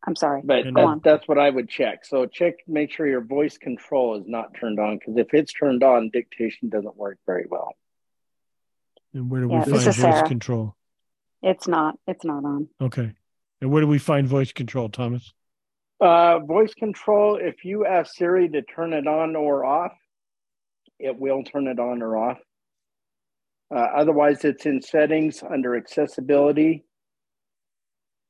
I'm 0.06 0.14
sorry. 0.14 0.42
But 0.44 0.64
Go 0.64 0.70
that, 0.74 0.84
on. 0.86 1.00
that's 1.02 1.26
what 1.26 1.38
I 1.38 1.50
would 1.50 1.68
check. 1.68 2.04
So 2.04 2.26
check, 2.26 2.54
make 2.68 2.92
sure 2.92 3.06
your 3.08 3.22
voice 3.22 3.58
control 3.58 4.16
is 4.20 4.24
not 4.26 4.54
turned 4.54 4.78
on, 4.78 4.98
because 4.98 5.16
if 5.16 5.34
it's 5.34 5.52
turned 5.52 5.82
on, 5.82 6.10
dictation 6.12 6.68
doesn't 6.68 6.96
work 6.96 7.18
very 7.26 7.46
well. 7.50 7.72
And 9.12 9.28
where 9.30 9.40
do 9.40 9.48
Yeah, 9.50 9.64
we 9.64 9.72
find 9.72 9.84
voice 9.84 9.96
Sarah. 9.96 10.28
control? 10.28 10.76
It's 11.42 11.66
not. 11.66 11.98
It's 12.06 12.24
not 12.24 12.44
on. 12.44 12.68
Okay. 12.80 13.12
And 13.60 13.70
where 13.72 13.80
do 13.80 13.88
we 13.88 13.98
find 13.98 14.28
voice 14.28 14.52
control, 14.52 14.88
Thomas? 14.90 15.32
Uh, 15.98 16.38
voice 16.40 16.74
control, 16.74 17.36
if 17.36 17.64
you 17.64 17.86
ask 17.86 18.14
Siri 18.14 18.48
to 18.50 18.62
turn 18.62 18.92
it 18.92 19.06
on 19.06 19.34
or 19.34 19.64
off, 19.64 19.92
it 20.98 21.18
will 21.18 21.42
turn 21.42 21.66
it 21.66 21.78
on 21.80 22.02
or 22.02 22.16
off. 22.16 22.38
Uh, 23.74 23.78
otherwise, 23.96 24.44
it's 24.44 24.66
in 24.66 24.80
settings 24.80 25.42
under 25.42 25.76
accessibility. 25.76 26.84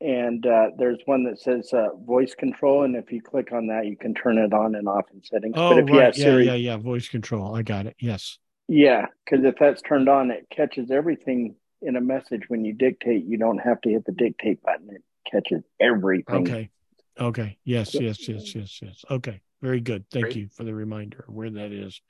And 0.01 0.47
uh, 0.47 0.70
there's 0.78 0.99
one 1.07 1.24
that 1.24 1.41
says 1.41 1.70
uh, 1.72 1.89
voice 2.05 2.34
control. 2.34 2.84
And 2.84 2.97
if 2.97 3.11
you 3.11 3.22
click 3.22 3.53
on 3.53 3.68
that, 3.68 3.87
you 3.87 3.97
can 3.97 4.14
turn 4.14 4.39
it 4.39 4.53
on 4.53 4.74
and 4.74 4.89
off 4.89 5.05
in 5.12 5.22
settings. 5.22 5.55
Oh, 5.57 5.70
but 5.70 5.78
if 5.78 5.91
right. 5.91 6.09
ask 6.09 6.18
Yeah, 6.18 6.24
Siri, 6.24 6.47
yeah, 6.47 6.55
yeah. 6.55 6.76
Voice 6.76 7.09
control. 7.09 7.55
I 7.55 7.62
got 7.62 7.87
it. 7.87 7.97
Yes. 7.99 8.39
yeah, 8.68 9.07
because 9.24 9.45
if 9.45 9.55
that's 9.59 9.82
turned 9.82 10.09
on, 10.09 10.30
it 10.30 10.47
catches 10.51 10.91
everything 10.91 11.57
in 11.82 11.97
a 11.97 12.01
message. 12.01 12.43
When 12.49 12.64
you 12.64 12.72
dictate, 12.74 13.24
you 13.24 13.39
don't 13.39 13.59
have 13.59 13.80
to 13.82 13.91
hit 13.91 14.05
the 14.05 14.12
dictate 14.12 14.62
button, 14.62 14.89
it 14.91 15.03
catches 15.30 15.62
everything. 15.80 16.37
Okay. 16.37 16.70
Okay. 17.18 17.59
Yes, 17.64 17.95
yes, 17.95 18.28
yes, 18.28 18.55
yes, 18.55 18.78
yes. 18.82 19.05
Okay. 19.11 19.41
Very 19.62 19.80
good. 19.80 20.05
Thank 20.11 20.37
you 20.37 20.49
for 20.55 20.64
the 20.64 20.74
reminder 20.74 21.24
of 21.26 21.34
where 21.34 21.51
that 21.51 21.72
is 21.72 22.03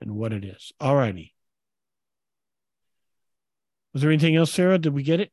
and 0.00 0.12
what 0.12 0.32
it 0.32 0.44
is. 0.44 0.72
All 0.80 0.94
righty. 0.94 1.34
Was 3.92 4.02
there 4.02 4.10
anything 4.10 4.36
else, 4.36 4.52
Sarah? 4.52 4.78
Did 4.78 4.94
we 4.94 5.02
get 5.02 5.20
it? 5.20 5.30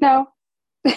No. 0.00 0.26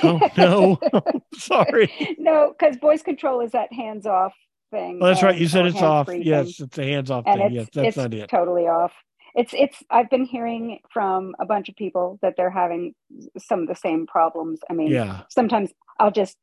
Oh, 0.03 0.19
no. 0.37 0.79
Sorry. 1.35 2.15
no, 2.17 2.53
because 2.57 2.77
voice 2.77 3.03
control 3.03 3.41
is 3.41 3.51
that 3.51 3.71
hands 3.71 4.05
off 4.05 4.33
thing. 4.71 4.99
Oh, 5.01 5.05
that's 5.07 5.21
right. 5.23 5.37
You 5.37 5.47
said 5.47 5.65
it's 5.67 5.81
off. 5.81 6.07
hands-free 6.07 6.25
Yes, 6.25 6.59
it's 6.59 6.77
a 6.77 6.83
hands 6.83 7.11
off 7.11 7.23
thing. 7.25 7.51
Yes, 7.53 7.67
that's 7.73 7.97
not 7.97 8.13
it. 8.13 8.27
totally 8.29 8.63
off. 8.67 8.91
It's 9.35 9.53
it's. 9.53 9.77
I've 9.89 10.09
been 10.09 10.23
hearing 10.25 10.79
from 10.93 11.35
a 11.39 11.45
bunch 11.45 11.67
of 11.67 11.75
people 11.75 12.17
that 12.21 12.35
they're 12.37 12.49
having 12.49 12.95
some 13.37 13.61
of 13.63 13.67
the 13.67 13.75
same 13.75 14.07
problems. 14.07 14.61
I 14.69 14.73
mean, 14.73 14.87
Yeah. 14.87 15.23
sometimes 15.29 15.71
I'll 15.99 16.11
just 16.11 16.37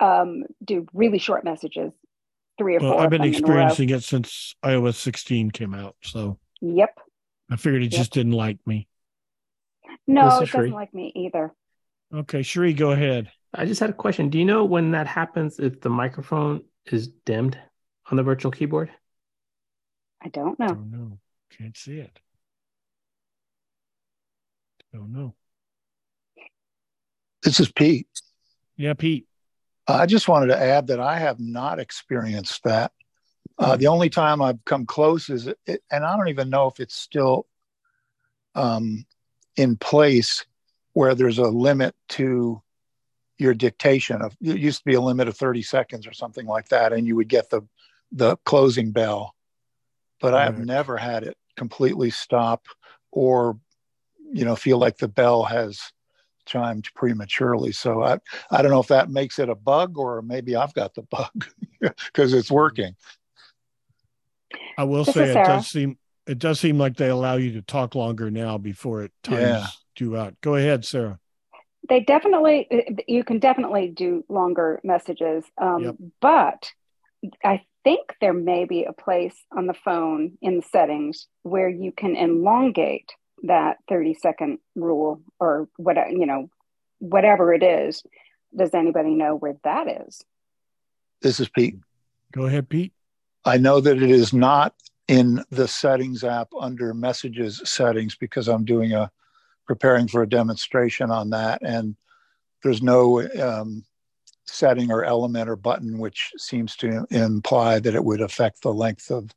um, 0.00 0.42
do 0.64 0.84
really 0.92 1.18
short 1.18 1.44
messages, 1.44 1.94
three 2.58 2.76
or 2.76 2.80
Well, 2.80 2.92
four. 2.94 3.00
I've 3.02 3.10
been 3.10 3.22
them 3.22 3.28
in 3.28 3.34
a 3.34 3.36
row. 3.36 3.38
experiencing 3.38 3.90
it 3.90 4.02
since 4.02 4.56
iOS 4.64 4.96
16 4.96 5.52
came 5.52 5.72
out. 5.72 5.94
So 6.02 6.38
Yep. 6.60 6.98
I 7.48 7.56
figured 7.56 7.84
it 7.84 7.92
Yep. 7.92 7.98
just 7.98 8.12
didn't 8.12 8.32
like 8.32 8.58
me. 8.66 8.88
No, 10.06 10.22
it 10.22 10.24
it 10.24 10.28
is 10.28 10.50
doesn't 10.50 10.60
free. 10.60 10.70
like 10.70 10.92
me 10.94 11.12
either. 11.14 11.54
Okay, 12.12 12.40
Sheree, 12.40 12.76
go 12.76 12.90
ahead. 12.90 13.30
I 13.54 13.66
just 13.66 13.80
had 13.80 13.90
a 13.90 13.94
question. 13.94 14.28
Do 14.28 14.38
you 14.38 14.44
know 14.44 14.64
when 14.64 14.92
that 14.92 15.06
happens 15.06 15.58
if 15.58 15.80
the 15.80 15.90
microphone 15.90 16.62
is 16.86 17.08
dimmed 17.08 17.58
on 18.10 18.16
the 18.16 18.22
virtual 18.22 18.50
keyboard? 18.50 18.90
I 20.22 20.28
don't 20.28 20.58
know. 20.58 20.68
Don't 20.68 20.90
know. 20.90 21.18
Can't 21.56 21.76
see 21.76 21.98
it. 21.98 22.18
Don't 24.92 25.12
know. 25.12 25.34
This 27.42 27.60
is 27.60 27.72
Pete. 27.72 28.06
Yeah, 28.76 28.94
Pete. 28.94 29.26
I 29.88 30.06
just 30.06 30.28
wanted 30.28 30.48
to 30.48 30.58
add 30.58 30.86
that 30.88 31.00
I 31.00 31.18
have 31.18 31.40
not 31.40 31.80
experienced 31.80 32.62
that. 32.64 32.92
Uh, 33.58 33.76
the 33.76 33.88
only 33.88 34.08
time 34.08 34.40
I've 34.40 34.64
come 34.64 34.86
close 34.86 35.28
is, 35.28 35.48
it, 35.66 35.82
and 35.90 36.04
I 36.04 36.16
don't 36.16 36.28
even 36.28 36.50
know 36.50 36.68
if 36.68 36.78
it's 36.78 36.94
still 36.94 37.46
um, 38.54 39.04
in 39.56 39.76
place, 39.76 40.44
where 40.92 41.14
there's 41.14 41.38
a 41.38 41.44
limit 41.48 41.94
to 42.10 42.62
your 43.38 43.54
dictation. 43.54 44.22
Of 44.22 44.36
it 44.40 44.58
used 44.58 44.78
to 44.78 44.84
be 44.84 44.94
a 44.94 45.00
limit 45.00 45.28
of 45.28 45.36
30 45.36 45.62
seconds 45.62 46.06
or 46.06 46.12
something 46.12 46.46
like 46.46 46.68
that, 46.68 46.92
and 46.92 47.06
you 47.06 47.16
would 47.16 47.28
get 47.28 47.50
the 47.50 47.62
the 48.12 48.36
closing 48.44 48.92
bell. 48.92 49.34
But 50.20 50.34
I 50.34 50.44
have 50.44 50.58
never 50.58 50.96
had 50.96 51.24
it 51.24 51.36
completely 51.56 52.10
stop 52.10 52.66
or, 53.10 53.58
you 54.32 54.44
know, 54.44 54.54
feel 54.54 54.78
like 54.78 54.98
the 54.98 55.08
bell 55.08 55.42
has 55.42 55.80
chimed 56.46 56.88
prematurely. 56.94 57.72
So 57.72 58.02
I, 58.02 58.18
I 58.50 58.62
don't 58.62 58.70
know 58.70 58.80
if 58.80 58.88
that 58.88 59.10
makes 59.10 59.38
it 59.38 59.48
a 59.48 59.54
bug 59.54 59.98
or 59.98 60.22
maybe 60.22 60.54
I've 60.54 60.74
got 60.74 60.94
the 60.94 61.02
bug 61.02 61.46
because 61.80 62.32
it's 62.32 62.46
mm-hmm. 62.48 62.54
working. 62.54 62.96
I 64.78 64.84
will 64.84 65.04
This 65.04 65.14
say 65.14 65.30
it 65.30 65.34
does 65.34 65.66
seem 65.68 65.98
it 66.26 66.38
does 66.38 66.60
seem 66.60 66.78
like 66.78 66.96
they 66.96 67.08
allow 67.08 67.36
you 67.36 67.52
to 67.52 67.62
talk 67.62 67.94
longer 67.94 68.30
now 68.30 68.58
before 68.58 69.02
it 69.02 69.12
times 69.22 69.40
Yeah. 69.40 69.66
you 69.98 70.16
out. 70.16 70.40
Go 70.40 70.54
ahead, 70.56 70.84
Sarah. 70.84 71.18
They 71.88 72.00
definitely, 72.00 72.68
you 73.08 73.24
can 73.24 73.38
definitely 73.40 73.88
do 73.88 74.24
longer 74.28 74.80
messages. 74.84 75.44
Um, 75.58 75.82
Yep. 75.82 75.96
But 76.20 76.72
I 77.44 77.64
think 77.84 78.14
there 78.20 78.32
may 78.32 78.64
be 78.64 78.84
a 78.84 78.92
place 78.92 79.34
on 79.56 79.66
the 79.66 79.74
phone 79.74 80.38
in 80.40 80.56
the 80.56 80.62
settings 80.62 81.26
where 81.42 81.68
you 81.68 81.90
can 81.92 82.14
elongate 82.16 83.10
that 83.44 83.78
30 83.88 84.14
second 84.14 84.58
rule 84.76 85.20
or 85.40 85.68
what, 85.76 85.96
you 86.10 86.26
know, 86.26 86.48
whatever 86.98 87.52
it 87.52 87.64
is. 87.64 88.04
Does 88.56 88.74
anybody 88.74 89.14
know 89.14 89.34
where 89.34 89.56
that 89.64 89.88
is? 90.06 90.22
This 91.20 91.40
is 91.40 91.48
Pete. 91.48 91.76
Go 92.32 92.46
ahead, 92.46 92.68
Pete. 92.68 92.92
I 93.44 93.58
know 93.58 93.80
that 93.80 94.00
it 94.00 94.10
is 94.10 94.32
not 94.32 94.74
in 95.12 95.44
the 95.50 95.68
settings 95.68 96.24
app 96.24 96.48
under 96.58 96.94
messages 96.94 97.60
settings 97.66 98.14
because 98.14 98.48
I'm 98.48 98.64
doing 98.64 98.94
a 98.94 99.10
preparing 99.66 100.08
for 100.08 100.22
a 100.22 100.28
demonstration 100.28 101.10
on 101.10 101.28
that. 101.30 101.60
And 101.60 101.96
there's 102.62 102.82
no 102.82 103.20
um, 103.38 103.84
setting 104.46 104.90
or 104.90 105.04
element 105.04 105.50
or 105.50 105.56
button 105.56 105.98
which 105.98 106.32
seems 106.38 106.76
to 106.76 107.06
imply 107.10 107.78
that 107.78 107.94
it 107.94 108.02
would 108.02 108.22
affect 108.22 108.62
the 108.62 108.72
length 108.72 109.10
of 109.10 109.34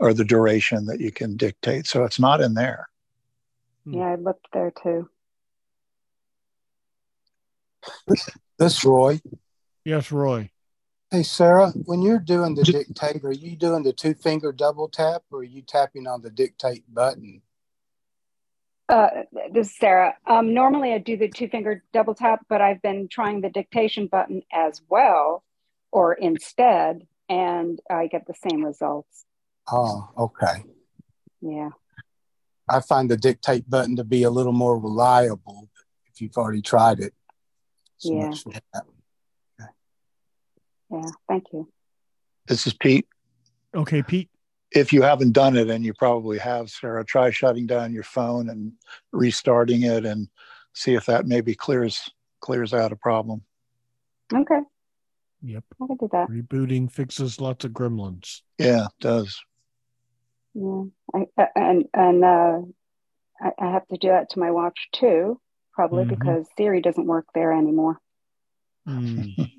or 0.00 0.12
the 0.12 0.24
duration 0.24 0.86
that 0.86 0.98
you 0.98 1.12
can 1.12 1.36
dictate. 1.36 1.86
So 1.86 2.02
it's 2.02 2.18
not 2.18 2.40
in 2.40 2.54
there. 2.54 2.88
Yeah, 3.84 4.08
I 4.08 4.14
looked 4.16 4.48
there 4.52 4.72
too. 4.82 5.08
This 8.58 8.84
Roy. 8.84 9.20
Yes, 9.84 10.10
Roy. 10.10 10.50
Hey 11.12 11.24
Sarah, 11.24 11.72
when 11.84 12.00
you're 12.00 12.18
doing 12.18 12.54
the 12.54 12.62
dictate, 12.62 13.22
are 13.22 13.32
you 13.32 13.54
doing 13.54 13.82
the 13.82 13.92
two 13.92 14.14
finger 14.14 14.50
double 14.50 14.88
tap 14.88 15.24
or 15.30 15.40
are 15.40 15.44
you 15.44 15.60
tapping 15.60 16.06
on 16.06 16.22
the 16.22 16.30
dictate 16.30 16.84
button? 16.88 17.42
Uh, 18.88 19.08
this 19.52 19.66
is 19.66 19.76
Sarah. 19.76 20.16
Um, 20.26 20.54
normally 20.54 20.94
I 20.94 20.96
do 20.96 21.18
the 21.18 21.28
two 21.28 21.48
finger 21.48 21.84
double 21.92 22.14
tap, 22.14 22.46
but 22.48 22.62
I've 22.62 22.80
been 22.80 23.08
trying 23.08 23.42
the 23.42 23.50
dictation 23.50 24.06
button 24.06 24.40
as 24.50 24.80
well 24.88 25.44
or 25.90 26.14
instead, 26.14 27.06
and 27.28 27.78
I 27.90 28.06
get 28.06 28.26
the 28.26 28.48
same 28.48 28.64
results. 28.64 29.26
Oh, 29.70 30.08
okay. 30.16 30.64
Yeah. 31.42 31.72
I 32.70 32.80
find 32.80 33.10
the 33.10 33.18
dictate 33.18 33.68
button 33.68 33.96
to 33.96 34.04
be 34.04 34.22
a 34.22 34.30
little 34.30 34.54
more 34.54 34.78
reliable 34.78 35.68
if 36.06 36.22
you've 36.22 36.38
already 36.38 36.62
tried 36.62 37.00
it. 37.00 37.12
So 37.98 38.14
Yeah. 38.14 38.34
Much 40.92 41.02
for 41.02 41.02
that. 41.02 41.06
Yeah. 41.06 41.12
Thank 41.28 41.44
you. 41.52 41.68
This 42.46 42.66
is 42.66 42.74
Pete. 42.74 43.06
Okay, 43.74 44.02
Pete. 44.02 44.28
If 44.70 44.92
you 44.92 45.02
haven't 45.02 45.32
done 45.32 45.56
it, 45.56 45.68
and 45.68 45.84
you 45.84 45.92
probably 45.92 46.38
have, 46.38 46.70
Sarah, 46.70 47.04
try 47.04 47.30
shutting 47.30 47.66
down 47.66 47.92
your 47.92 48.02
phone 48.04 48.48
and 48.48 48.72
restarting 49.12 49.82
it 49.82 50.06
and 50.06 50.28
see 50.72 50.94
if 50.94 51.06
that 51.06 51.26
maybe 51.26 51.54
clears 51.54 52.08
clears 52.40 52.72
out 52.74 52.90
a 52.92 52.96
problem. 52.96 53.42
Okay. 54.34 54.60
Yep. 55.42 55.64
I 55.82 55.86
can 55.86 55.96
do 55.96 56.08
that. 56.12 56.28
Rebooting 56.28 56.90
fixes 56.90 57.40
lots 57.40 57.64
of 57.64 57.72
gremlins. 57.72 58.40
Yeah, 58.58 58.86
it 58.86 58.92
does. 59.00 59.38
Yeah. 60.54 60.84
I, 61.14 61.26
uh, 61.36 61.46
and 61.54 61.84
and 61.92 62.24
uh, 62.24 62.58
I, 63.40 63.50
I 63.58 63.72
have 63.72 63.86
to 63.88 63.98
do 63.98 64.08
that 64.08 64.30
to 64.30 64.38
my 64.38 64.50
watch 64.50 64.88
too, 64.92 65.38
probably 65.74 66.04
Mhm. 66.04 66.08
because 66.08 66.46
Siri 66.56 66.80
doesn't 66.80 67.06
work 67.06 67.26
there 67.34 67.52
anymore. 67.52 67.98
Hmm. 68.86 69.22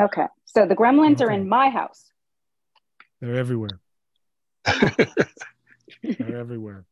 Okay. 0.00 0.26
So 0.46 0.66
the 0.66 0.76
gremlins 0.76 1.20
are 1.20 1.30
in 1.30 1.48
my 1.48 1.70
house. 1.70 2.10
They're 3.20 3.36
everywhere. 3.36 3.80
They're 4.64 6.36
everywhere. 6.36 6.84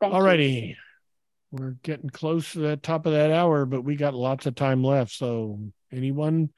Thank 0.00 0.14
All 0.14 0.20
you. 0.20 0.26
righty. 0.26 0.76
We're 1.50 1.76
getting 1.82 2.10
close 2.10 2.52
to 2.52 2.58
the 2.58 2.76
top 2.76 3.06
of 3.06 3.12
that 3.12 3.30
hour, 3.30 3.64
but 3.64 3.82
we 3.82 3.96
got 3.96 4.14
lots 4.14 4.46
of 4.46 4.54
time 4.54 4.84
left. 4.84 5.12
So 5.12 5.60
anyone 5.90 6.50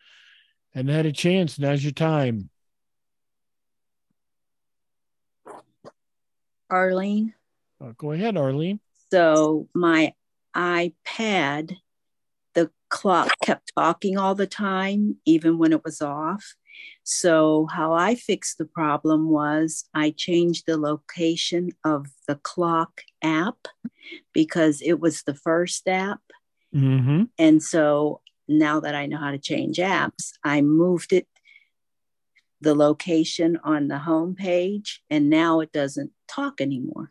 hadn't 0.74 0.95
had 0.95 1.07
a 1.07 1.12
chance, 1.12 1.59
now's 1.59 1.83
your 1.83 1.93
time. 1.93 2.51
Arlene. 6.68 7.35
Uh, 7.81 7.93
go 7.97 8.12
ahead, 8.12 8.37
Arlene. 8.37 8.81
So 9.12 9.68
my 9.74 10.12
iPad, 10.55 11.68
the 11.68 11.76
clock 12.91 13.30
kept 13.43 13.72
talking 13.76 14.18
all 14.18 14.34
the 14.34 14.47
time, 14.47 15.16
even 15.24 15.59
when 15.59 15.72
it 15.72 15.84
was 15.84 16.03
off. 16.03 16.55
So, 17.03 17.66
how 17.70 17.93
I 17.93 18.14
fixed 18.14 18.59
the 18.59 18.66
problem 18.66 19.28
was 19.28 19.84
I 19.95 20.11
changed 20.11 20.64
the 20.66 20.76
location 20.76 21.70
of 21.84 22.07
the 22.28 22.36
clock 22.36 23.03
app 23.22 23.68
because 24.32 24.80
it 24.82 25.01
was 25.01 25.22
the 25.22 25.34
first 25.34 25.88
app. 25.88 26.20
Mm-hmm. 26.74 27.24
And 27.38 27.62
so 27.62 28.20
now 28.49 28.80
that 28.80 28.95
I 28.95 29.07
know 29.07 29.18
how 29.18 29.30
to 29.30 29.38
change 29.38 29.78
apps, 29.78 30.32
I 30.45 30.61
moved 30.61 31.12
it 31.12 31.26
the 32.61 32.74
location 32.74 33.59
on 33.64 33.88
the 33.88 33.99
home 33.99 34.34
page 34.34 35.03
and 35.09 35.30
now 35.30 35.61
it 35.61 35.72
doesn't 35.72 36.12
talk 36.28 36.61
anymore. 36.61 37.11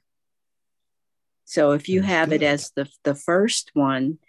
So 1.45 1.71
if 1.71 1.89
you 1.89 2.03
have 2.03 2.31
it 2.31 2.43
as 2.43 2.71
the 2.75 2.87
the 3.03 3.15
first 3.15 3.71
one, 3.73 4.19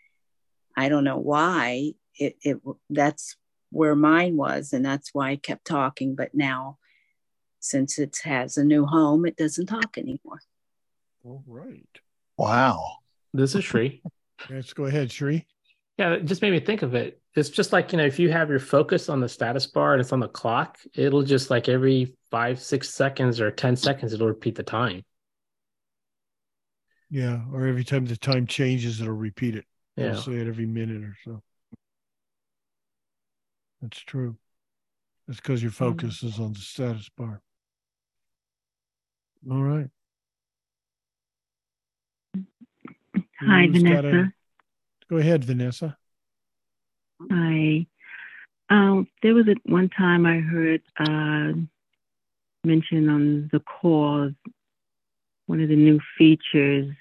I 0.77 0.89
don't 0.89 1.05
know 1.05 1.19
why 1.19 1.93
it, 2.15 2.37
it 2.43 2.61
that's 2.89 3.37
where 3.71 3.95
mine 3.95 4.37
was 4.37 4.73
and 4.73 4.85
that's 4.85 5.11
why 5.13 5.31
I 5.31 5.37
kept 5.37 5.65
talking 5.65 6.15
but 6.15 6.35
now 6.35 6.79
since 7.61 7.99
it 7.99 8.19
has 8.25 8.57
a 8.57 8.65
new 8.65 8.87
home 8.87 9.27
it 9.27 9.37
doesn't 9.37 9.67
talk 9.67 9.97
anymore. 9.97 10.41
All 11.25 11.45
right. 11.47 11.87
Wow. 12.37 12.97
This 13.33 13.55
is 13.55 13.65
Shri. 13.65 14.03
Let's 14.49 14.73
go 14.73 14.87
ahead, 14.87 15.13
Shri. 15.13 15.47
Yeah, 15.99 16.15
it 16.15 16.25
just 16.25 16.41
made 16.41 16.53
me 16.53 16.61
think 16.61 16.83
of 16.83 16.95
it. 16.95 17.21
It's 17.37 17.51
just 17.51 17.73
like, 17.73 17.93
you 17.93 17.99
know, 17.99 18.07
if 18.07 18.19
you 18.19 18.33
have 18.33 18.49
your 18.49 18.59
focus 18.59 19.09
on 19.09 19.21
the 19.21 19.29
status 19.29 19.67
bar 19.67 19.93
and 19.93 20.01
it's 20.01 20.13
on 20.13 20.21
the 20.21 20.29
clock, 20.29 20.79
it'll 20.95 21.23
just 21.23 21.51
like 21.51 21.69
every 21.69 22.17
five, 22.31 22.61
six 22.61 22.89
seconds 22.91 23.41
or 23.41 23.51
10 23.51 23.77
seconds, 23.77 24.13
it'll 24.13 24.27
repeat 24.27 24.55
the 24.55 24.63
time. 24.63 25.05
Yeah, 27.11 27.41
or 27.53 27.67
every 27.67 27.85
time 27.85 28.07
the 28.07 28.17
time 28.17 28.47
changes, 28.47 29.01
it'll 29.01 29.13
repeat 29.13 29.57
it. 29.57 29.65
Yeah. 30.01 30.11
It'll 30.11 30.23
say 30.23 30.33
it 30.33 30.49
every 30.49 30.67
minute 30.67 31.03
or 31.03 31.17
so. 31.25 31.43
That's 33.83 33.99
true. 34.01 34.37
That's 35.27 35.41
because 35.41 35.63
your 35.63 35.73
focus 35.73 36.23
is 36.23 36.39
on 36.39 36.53
the 36.53 36.59
status 36.59 37.09
bar. 37.17 37.41
All 39.51 39.63
right. 39.63 39.89
Hi, 43.41 43.67
Who's 43.67 43.83
got 43.83 44.05
a- 44.05 44.11
Vanessa. 44.11 44.33
Go 45.09 45.17
ahead, 45.17 45.45
Vanessa. 45.45 45.97
Hi. 47.31 47.87
Um, 48.69 49.09
there 49.23 49.35
was 49.35 49.49
a, 49.49 49.55
one 49.71 49.89
time 49.89 50.25
I 50.27 50.39
heard 50.39 50.83
uh, 50.99 51.53
mention 52.65 53.09
on 53.09 53.49
the 53.53 53.61
call 53.61 54.31
one 55.47 55.61
of 55.61 55.69
the 55.69 55.77
new 55.77 55.99
features. 56.17 56.95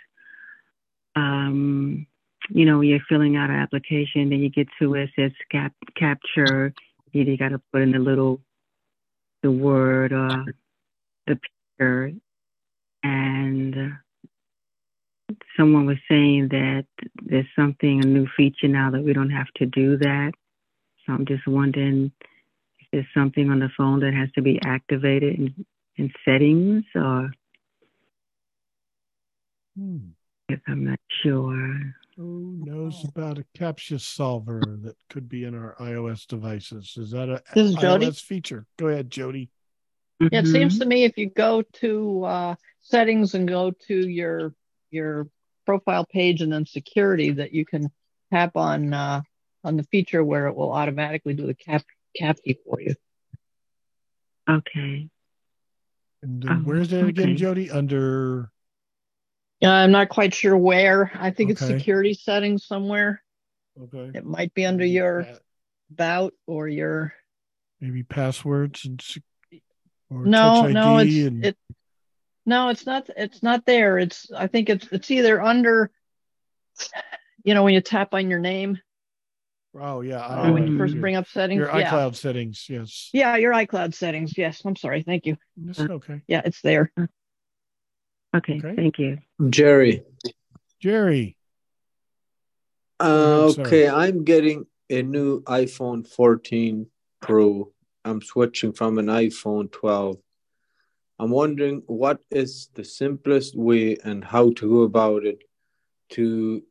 Um, 1.16 2.08
you 2.50 2.66
know, 2.66 2.82
you're 2.82 3.00
filling 3.08 3.36
out 3.36 3.50
an 3.50 3.56
application, 3.56 4.30
then 4.30 4.40
you 4.40 4.50
get 4.50 4.68
to 4.80 4.90
where 4.90 5.04
it 5.04 5.12
says 5.16 5.32
cap- 5.52 5.74
capture. 5.96 6.74
You, 7.12 7.24
you 7.24 7.38
got 7.38 7.50
to 7.50 7.62
put 7.72 7.82
in 7.82 7.92
the 7.92 8.00
little, 8.00 8.42
the 9.44 9.52
word 9.52 10.12
or 10.12 10.46
the 11.28 11.40
picture, 11.78 12.14
and 13.04 13.94
someone 15.56 15.86
was 15.86 15.98
saying 16.10 16.50
that 16.50 16.86
there's 17.22 17.46
something 17.56 18.02
a 18.02 18.06
new 18.06 18.28
feature 18.36 18.68
now 18.68 18.92
that 18.92 19.04
we 19.04 19.14
don't 19.14 19.30
have 19.30 19.48
to 19.58 19.66
do 19.66 19.98
that. 19.98 20.32
So 21.06 21.14
I'm 21.14 21.26
just 21.26 21.48
wondering 21.48 22.12
if 22.80 22.88
there's 22.92 23.06
something 23.14 23.50
on 23.50 23.60
the 23.60 23.70
phone 23.78 24.00
that 24.02 24.14
has 24.14 24.32
to 24.34 24.42
be 24.42 24.60
activated 24.66 25.36
in, 25.36 25.66
in 25.98 26.12
settings 26.26 26.84
or 26.96 27.32
Hmm. 29.78 30.10
if 30.50 30.60
I'm 30.68 30.84
not 30.84 31.00
sure. 31.24 31.96
Who 32.20 32.58
knows 32.66 33.06
about 33.06 33.38
a 33.38 33.46
CAPTCHA 33.58 34.02
solver 34.02 34.62
that 34.82 34.98
could 35.10 35.30
be 35.30 35.46
in 35.46 35.56
our 35.56 35.74
iOS 35.80 36.28
devices? 36.28 36.96
Is 36.98 37.12
that 37.12 37.30
a 37.30 37.42
This 37.56 37.70
is 37.70 37.76
iOS 37.78 37.82
Jody. 37.82 38.12
feature? 38.12 38.66
Go 38.78 38.88
ahead, 38.90 39.10
Jody. 39.10 39.50
Yeah, 40.20 40.42
it 40.42 40.48
seems 40.48 40.80
to 40.80 40.86
me 40.86 41.06
if 41.06 41.18
you 41.18 41.30
go 41.30 41.62
to 41.76 42.24
uh, 42.26 42.56
settings 42.82 43.36
and 43.36 43.48
go 43.48 43.72
to 43.88 43.96
your 43.96 44.54
your 44.92 45.30
profile 45.66 46.06
page 46.06 46.42
and 46.42 46.52
then 46.52 46.66
security, 46.66 47.32
that 47.32 47.54
you 47.54 47.66
can 47.66 47.90
tap 48.34 48.58
on 48.58 48.94
uh, 48.94 49.22
on 49.64 49.78
the 49.78 49.84
feature 49.84 50.22
where 50.22 50.48
it 50.48 50.58
will 50.58 50.74
automatically 50.74 51.34
do 51.34 51.48
the 51.48 51.54
cap 51.54 51.86
cap 52.18 52.38
key 52.44 52.58
for 52.66 52.82
you. 52.82 52.96
Okay. 54.50 55.08
And 56.22 56.50
uh, 56.50 56.56
where's 56.56 56.90
that 56.90 57.06
again, 57.06 57.30
okay. 57.30 57.36
Jody? 57.36 57.72
Under 57.72 58.52
Yeah, 59.60 59.74
I'm 59.74 59.92
not 59.92 60.10
quite 60.10 60.34
sure 60.34 60.58
where. 60.58 61.12
I 61.16 61.32
think 61.32 61.52
it's 61.52 61.66
security 61.66 62.14
settings 62.14 62.66
somewhere. 62.66 63.22
okay, 63.82 64.18
It 64.18 64.26
might 64.26 64.54
be 64.54 64.66
under 64.66 64.86
your 64.86 65.28
bout 65.90 66.34
or 66.48 66.68
your 66.68 67.14
maybe 67.82 68.04
passwords 68.04 68.86
and 68.86 69.04
no, 70.12 70.68
no, 70.68 70.98
it's 70.98 71.16
and 71.16 71.46
it. 71.46 71.58
No, 72.46 72.70
it's 72.70 72.86
not. 72.86 73.10
It's 73.16 73.44
not 73.44 73.66
there. 73.66 74.00
It's. 74.00 74.32
I 74.32 74.48
think 74.48 74.70
it's. 74.70 74.88
It's 74.92 75.12
either 75.12 75.42
under. 75.42 75.92
You 77.44 77.54
know, 77.54 77.64
when 77.64 77.74
you 77.74 77.82
tap 77.82 78.14
on 78.14 78.30
your 78.30 78.40
name, 78.40 78.80
oh 79.80 80.02
yeah, 80.02 80.20
uh, 80.20 80.52
when 80.52 80.68
you 80.68 80.78
first 80.78 80.94
your- 80.94 81.02
bring 81.02 81.16
up 81.16 81.28
settings. 81.28 81.60
Your 81.60 81.78
yeah. 81.78 81.92
iCloud 81.92 82.16
settings, 82.16 82.66
yes. 82.68 83.10
Yeah, 83.14 83.36
your 83.36 83.54
iCloud 83.54 83.94
settings. 83.94 84.38
Yes, 84.38 84.62
I'm 84.66 84.76
sorry. 84.76 85.04
Thank 85.04 85.26
you. 85.26 85.38
That's 85.58 85.80
okay. 85.80 86.22
Yeah, 86.28 86.42
it's 86.44 86.62
there. 86.62 86.92
Okay, 88.36 88.60
thank 88.60 89.00
you. 89.00 89.18
Jerry. 89.50 90.04
Jerry. 90.80 91.36
Uh, 93.00 93.52
okay, 93.58 93.88
I'm 93.88 94.24
getting 94.24 94.66
a 94.90 95.02
new 95.02 95.42
iPhone 95.44 96.08
14 96.08 96.88
Pro. 97.22 97.72
I'm 98.06 98.22
switching 98.22 98.74
from 98.74 98.98
an 98.98 99.08
iPhone 99.08 99.72
12. 99.72 100.18
I'm 101.18 101.32
wondering 101.32 101.84
what 101.88 102.20
is 102.32 102.70
the 102.76 102.84
simplest 102.84 103.56
way 103.56 103.98
and 104.04 104.24
how 104.24 104.52
to 104.52 104.70
go 104.70 104.82
about 104.84 105.26
it 105.26 105.40
to 106.12 106.64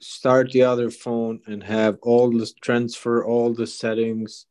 start 0.00 0.52
the 0.52 0.62
other 0.62 0.90
phone 0.90 1.40
and 1.46 1.62
have 1.62 1.98
all 2.02 2.30
the 2.30 2.50
transfer 2.62 3.24
all 3.24 3.52
the 3.52 3.66
settings 3.66 4.46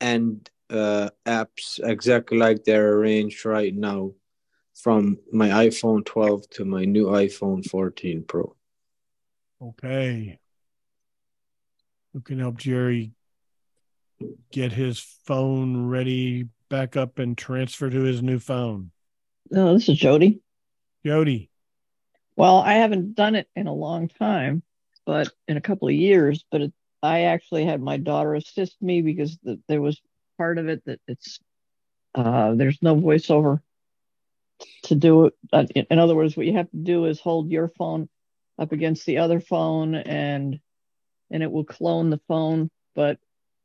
and 0.00 0.50
uh, 0.70 1.08
apps 1.24 1.78
exactly 1.84 2.36
like 2.36 2.64
they're 2.64 2.94
arranged 2.94 3.44
right 3.44 3.72
now 3.72 4.10
from 4.76 5.18
my 5.32 5.48
iPhone 5.48 6.04
12 6.04 6.48
to 6.50 6.64
my 6.64 6.84
new 6.84 7.06
iPhone 7.06 7.64
14 7.64 8.24
Pro. 8.24 8.54
Okay. 9.60 10.38
Who 12.12 12.20
can 12.20 12.38
help 12.38 12.58
Jerry 12.58 13.12
get 14.52 14.72
his 14.72 14.98
phone 15.24 15.86
ready, 15.86 16.48
back 16.68 16.96
up, 16.96 17.18
and 17.18 17.36
transfer 17.36 17.88
to 17.88 18.00
his 18.02 18.22
new 18.22 18.38
phone? 18.38 18.90
Oh, 19.54 19.74
this 19.74 19.88
is 19.88 19.98
Jody. 19.98 20.40
Jody. 21.04 21.50
Well, 22.36 22.58
I 22.58 22.74
haven't 22.74 23.14
done 23.14 23.34
it 23.34 23.48
in 23.56 23.66
a 23.66 23.74
long 23.74 24.08
time, 24.08 24.62
but 25.06 25.30
in 25.48 25.56
a 25.56 25.62
couple 25.62 25.88
of 25.88 25.94
years. 25.94 26.44
But 26.50 26.60
it, 26.60 26.72
I 27.02 27.22
actually 27.22 27.64
had 27.64 27.80
my 27.80 27.96
daughter 27.96 28.34
assist 28.34 28.76
me 28.82 29.00
because 29.00 29.38
the, 29.42 29.58
there 29.68 29.80
was 29.80 30.00
part 30.36 30.58
of 30.58 30.68
it 30.68 30.82
that 30.84 31.00
it's 31.08 31.38
uh, 32.14 32.54
there's 32.54 32.78
no 32.82 32.94
voiceover 32.94 33.60
to 34.84 34.94
do 34.94 35.26
it. 35.26 35.34
Uh, 35.52 35.64
in, 35.74 35.98
other 35.98 36.14
words, 36.14 36.36
what 36.36 36.46
you 36.46 36.54
have 36.54 36.70
to 36.70 36.76
do 36.76 37.06
is 37.06 37.20
hold 37.20 37.50
your 37.50 37.68
phone 37.68 38.08
up 38.58 38.72
against 38.72 39.06
the 39.06 39.18
other 39.18 39.40
phone, 39.40 39.94
and 39.94 40.58
and 41.30 41.42
it 41.42 41.50
will 41.50 41.64
clone 41.64 42.10
the 42.10 42.20
phone. 42.28 42.70
But 42.94 43.18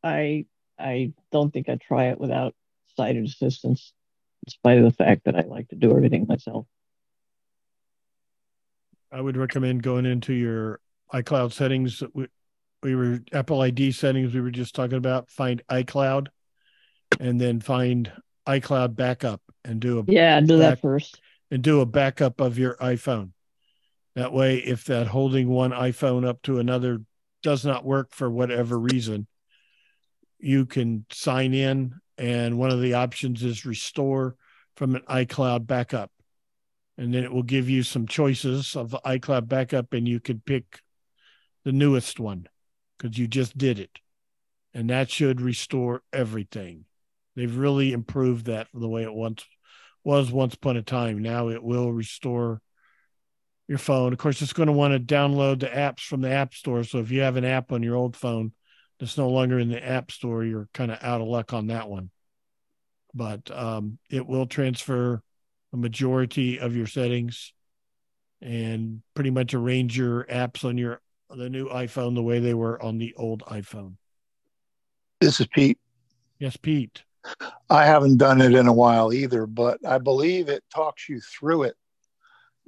I 0.04 0.46
I 0.78 1.14
don't 1.32 1.52
think 1.52 1.70
I'd 1.70 1.82
try 1.82 2.08
it 2.08 2.20
without 2.20 2.56
sighted 2.98 3.26
assistance, 3.26 3.94
in 4.46 4.52
spite 4.52 4.78
of 4.78 4.84
the 4.84 4.92
fact 4.92 5.26
that 5.26 5.36
I 5.36 5.42
like 5.42 5.70
to 5.70 5.76
do 5.76 5.92
everything 5.92 6.26
myself. 6.28 6.66
I 9.12 9.22
would 9.22 9.38
recommend 9.38 9.84
going 9.84 10.06
into 10.06 10.34
your 10.34 10.80
iCloud 11.14 11.52
settings. 11.52 12.02
We, 12.14 12.28
we 12.82 12.96
were 12.96 13.20
Apple 13.34 13.62
ID 13.62 13.92
settings. 13.92 14.34
We 14.34 14.42
were 14.42 14.52
just 14.52 14.74
talking 14.74 14.98
about. 14.98 15.30
Find 15.30 15.62
iCloud, 15.70 16.28
and 17.20 17.40
then 17.40 17.60
find 17.60 18.12
iCloud 18.48 18.96
backup 18.96 19.42
and 19.64 19.80
do 19.80 20.00
a 20.00 20.04
Yeah, 20.08 20.40
do 20.42 20.58
that 20.60 20.82
first. 20.82 21.22
and 21.50 21.62
do 21.62 21.82
a 21.82 21.86
backup 21.86 22.40
of 22.42 22.58
your 22.58 22.76
iPhone. 22.76 23.32
That 24.16 24.34
way, 24.34 24.58
if 24.58 24.86
that 24.86 25.08
holding 25.08 25.48
one 25.48 25.72
iPhone 25.72 26.26
up 26.26 26.42
to 26.44 26.60
another 26.60 27.02
does 27.44 27.66
not 27.66 27.86
work 27.86 28.14
for 28.14 28.30
whatever 28.30 28.78
reason, 28.78 29.28
you 30.40 30.66
can 30.66 31.06
sign 31.12 31.54
in, 31.54 31.96
and 32.18 32.58
one 32.58 32.72
of 32.72 32.82
the 32.82 32.96
options 32.96 33.44
is 33.44 33.66
restore 33.66 34.36
from 34.76 34.96
an 34.96 35.02
iCloud 35.10 35.66
backup. 35.68 36.12
And 36.98 37.14
then 37.14 37.24
it 37.24 37.32
will 37.32 37.44
give 37.44 37.70
you 37.70 37.84
some 37.84 38.06
choices 38.06 38.76
of 38.76 38.92
the 38.92 39.00
iCloud 39.06 39.48
backup, 39.48 39.94
and 39.94 40.08
you 40.08 40.20
can 40.20 40.42
pick 40.46 40.82
the 41.64 41.72
newest 41.72 42.20
one 42.20 42.48
because 42.98 43.18
you 43.18 43.28
just 43.28 43.58
did 43.58 43.80
it. 43.80 44.00
And 44.74 44.90
that 44.90 45.10
should 45.10 45.42
restore 45.42 46.04
everything. 46.14 46.86
They've 47.36 47.56
really 47.56 47.94
improved 47.94 48.46
that 48.48 48.70
from 48.70 48.82
the 48.82 48.90
way 48.90 49.04
it 49.04 49.14
once 49.14 49.46
was 50.04 50.32
once 50.32 50.56
upon 50.56 50.78
a 50.78 50.82
time. 50.82 51.20
Now 51.20 51.50
it 51.50 51.64
will 51.64 51.92
restore 51.92 52.62
your 53.68 53.78
phone. 53.78 54.14
Of 54.14 54.20
course, 54.20 54.42
it's 54.42 54.54
going 54.54 54.68
to 54.68 54.74
want 54.74 54.94
to 54.94 55.00
download 55.00 55.60
the 55.60 55.68
apps 55.68 56.02
from 56.02 56.22
the 56.22 56.32
App 56.32 56.54
Store. 56.54 56.84
So 56.84 57.00
if 57.00 57.12
you 57.12 57.22
have 57.22 57.38
an 57.38 57.46
app 57.46 57.72
on 57.72 57.84
your 57.84 57.96
old 57.96 58.16
phone 58.16 58.52
that's 59.00 59.18
no 59.18 59.30
longer 59.30 59.60
in 59.60 59.70
the 59.70 59.84
App 59.84 60.12
Store, 60.12 60.44
you're 60.44 60.68
kind 60.74 60.92
of 60.92 60.98
out 61.02 61.22
of 61.22 61.28
luck 61.28 61.54
on 61.54 61.68
that 61.68 61.88
one. 61.88 62.10
But 63.14 63.50
um, 63.52 63.98
it 64.10 64.26
will 64.26 64.46
transfer 64.46 65.22
a 65.74 65.78
majority 65.78 66.60
of 66.60 66.76
your 66.76 66.88
settings 66.88 67.54
and 68.42 69.02
pretty 69.14 69.30
much 69.30 69.54
arrange 69.54 69.98
your 69.98 70.26
apps 70.26 70.66
on 70.66 70.78
your 70.78 71.02
the 71.30 71.50
new 71.50 71.70
iPhone 71.70 72.16
the 72.16 72.24
way 72.24 72.40
they 72.40 72.54
were 72.54 72.82
on 72.82 72.98
the 72.98 73.14
old 73.16 73.42
iPhone. 73.44 73.96
This 75.22 75.40
is 75.40 75.48
Pete. 75.48 75.80
Yes, 76.40 76.58
Pete. 76.58 77.04
I 77.70 77.86
haven't 77.86 78.18
done 78.18 78.42
it 78.42 78.54
in 78.54 78.68
a 78.68 78.74
while 78.74 79.14
either, 79.14 79.46
but 79.46 79.80
I 79.86 79.98
believe 79.98 80.50
it 80.50 80.64
talks 80.74 81.08
you 81.08 81.22
through 81.22 81.64
it, 81.64 81.76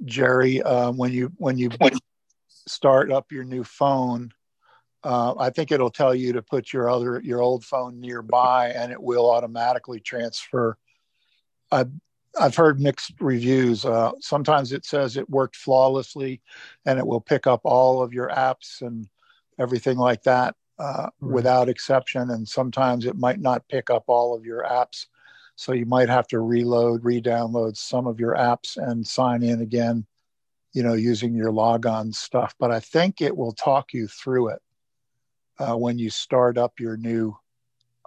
Jerry. 0.04 0.62
Uh, 0.62 0.92
when 0.92 1.12
you 1.12 1.32
when 1.36 1.58
you 1.58 1.70
start 2.48 3.12
up 3.12 3.30
your 3.30 3.44
new 3.44 3.64
phone, 3.64 4.32
uh, 5.02 5.34
I 5.38 5.50
think 5.50 5.72
it'll 5.72 5.90
tell 5.90 6.14
you 6.14 6.32
to 6.32 6.42
put 6.42 6.72
your 6.72 6.88
other 6.88 7.20
your 7.22 7.42
old 7.42 7.64
phone 7.64 8.00
nearby, 8.00 8.70
and 8.70 8.92
it 8.92 9.02
will 9.02 9.30
automatically 9.30 10.00
transfer. 10.00 10.78
I 11.70 11.86
I've 12.40 12.56
heard 12.56 12.80
mixed 12.80 13.12
reviews. 13.20 13.84
Uh, 13.84 14.12
sometimes 14.20 14.72
it 14.72 14.84
says 14.84 15.16
it 15.16 15.28
worked 15.28 15.56
flawlessly, 15.56 16.40
and 16.86 16.98
it 16.98 17.06
will 17.06 17.20
pick 17.20 17.46
up 17.46 17.60
all 17.64 18.02
of 18.02 18.12
your 18.12 18.28
apps 18.28 18.80
and 18.80 19.08
everything 19.58 19.98
like 19.98 20.22
that 20.24 20.56
uh, 20.78 21.08
right. 21.20 21.34
without 21.34 21.68
exception. 21.68 22.30
And 22.30 22.48
sometimes 22.48 23.06
it 23.06 23.16
might 23.16 23.40
not 23.40 23.68
pick 23.68 23.90
up 23.90 24.04
all 24.08 24.34
of 24.34 24.44
your 24.44 24.64
apps, 24.64 25.06
so 25.56 25.72
you 25.72 25.86
might 25.86 26.08
have 26.08 26.26
to 26.28 26.40
reload, 26.40 27.04
re-download 27.04 27.76
some 27.76 28.06
of 28.06 28.18
your 28.18 28.34
apps 28.34 28.76
and 28.76 29.06
sign 29.06 29.42
in 29.42 29.60
again. 29.60 30.06
You 30.76 30.82
know, 30.82 30.94
using 30.94 31.36
your 31.36 31.52
logon 31.52 32.12
stuff. 32.12 32.56
But 32.58 32.72
I 32.72 32.80
think 32.80 33.20
it 33.20 33.36
will 33.36 33.52
talk 33.52 33.92
you 33.92 34.08
through 34.08 34.48
it 34.48 34.62
uh, 35.60 35.76
when 35.76 36.00
you 36.00 36.10
start 36.10 36.58
up 36.58 36.80
your 36.80 36.96
new 36.96 37.36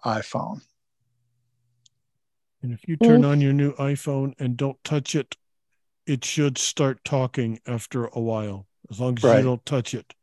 iPhone. 0.04 0.60
And 2.62 2.74
if 2.74 2.86
you 2.86 2.98
turn 2.98 3.24
on 3.24 3.40
your 3.40 3.54
new 3.54 3.72
iPhone 3.76 4.34
and 4.38 4.58
don't 4.58 4.84
touch 4.84 5.16
it, 5.16 5.38
it 6.06 6.26
should 6.26 6.58
start 6.58 7.06
talking 7.06 7.62
after 7.66 8.08
a 8.08 8.20
while, 8.20 8.68
as 8.92 9.00
long 9.00 9.18
as 9.18 9.24
right. 9.24 9.38
you 9.38 9.44
don't 9.46 9.66
touch 9.66 9.94
it. 9.94 10.14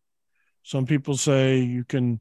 Some 0.63 0.85
people 0.85 1.17
say 1.17 1.61
you 1.61 1.85
can, 1.85 2.21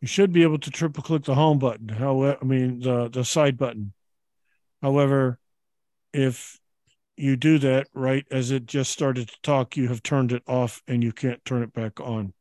you 0.00 0.08
should 0.08 0.32
be 0.32 0.42
able 0.42 0.58
to 0.58 0.70
triple 0.70 1.02
click 1.02 1.24
the 1.24 1.34
home 1.34 1.58
button. 1.58 1.88
However, 1.88 2.38
I 2.40 2.44
mean 2.44 2.80
the 2.80 3.08
the 3.08 3.24
side 3.24 3.56
button. 3.56 3.92
However, 4.82 5.38
if 6.12 6.58
you 7.16 7.36
do 7.36 7.58
that 7.58 7.86
right 7.92 8.24
as 8.30 8.50
it 8.50 8.66
just 8.66 8.90
started 8.90 9.28
to 9.28 9.36
talk, 9.42 9.76
you 9.76 9.88
have 9.88 10.02
turned 10.02 10.32
it 10.32 10.42
off 10.46 10.82
and 10.88 11.04
you 11.04 11.12
can't 11.12 11.44
turn 11.44 11.62
it 11.62 11.72
back 11.72 12.00
on. 12.00 12.32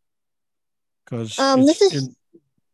Because 1.03 1.37
um, 1.37 1.65
this 1.65 1.81
is 1.81 2.07
in, 2.07 2.15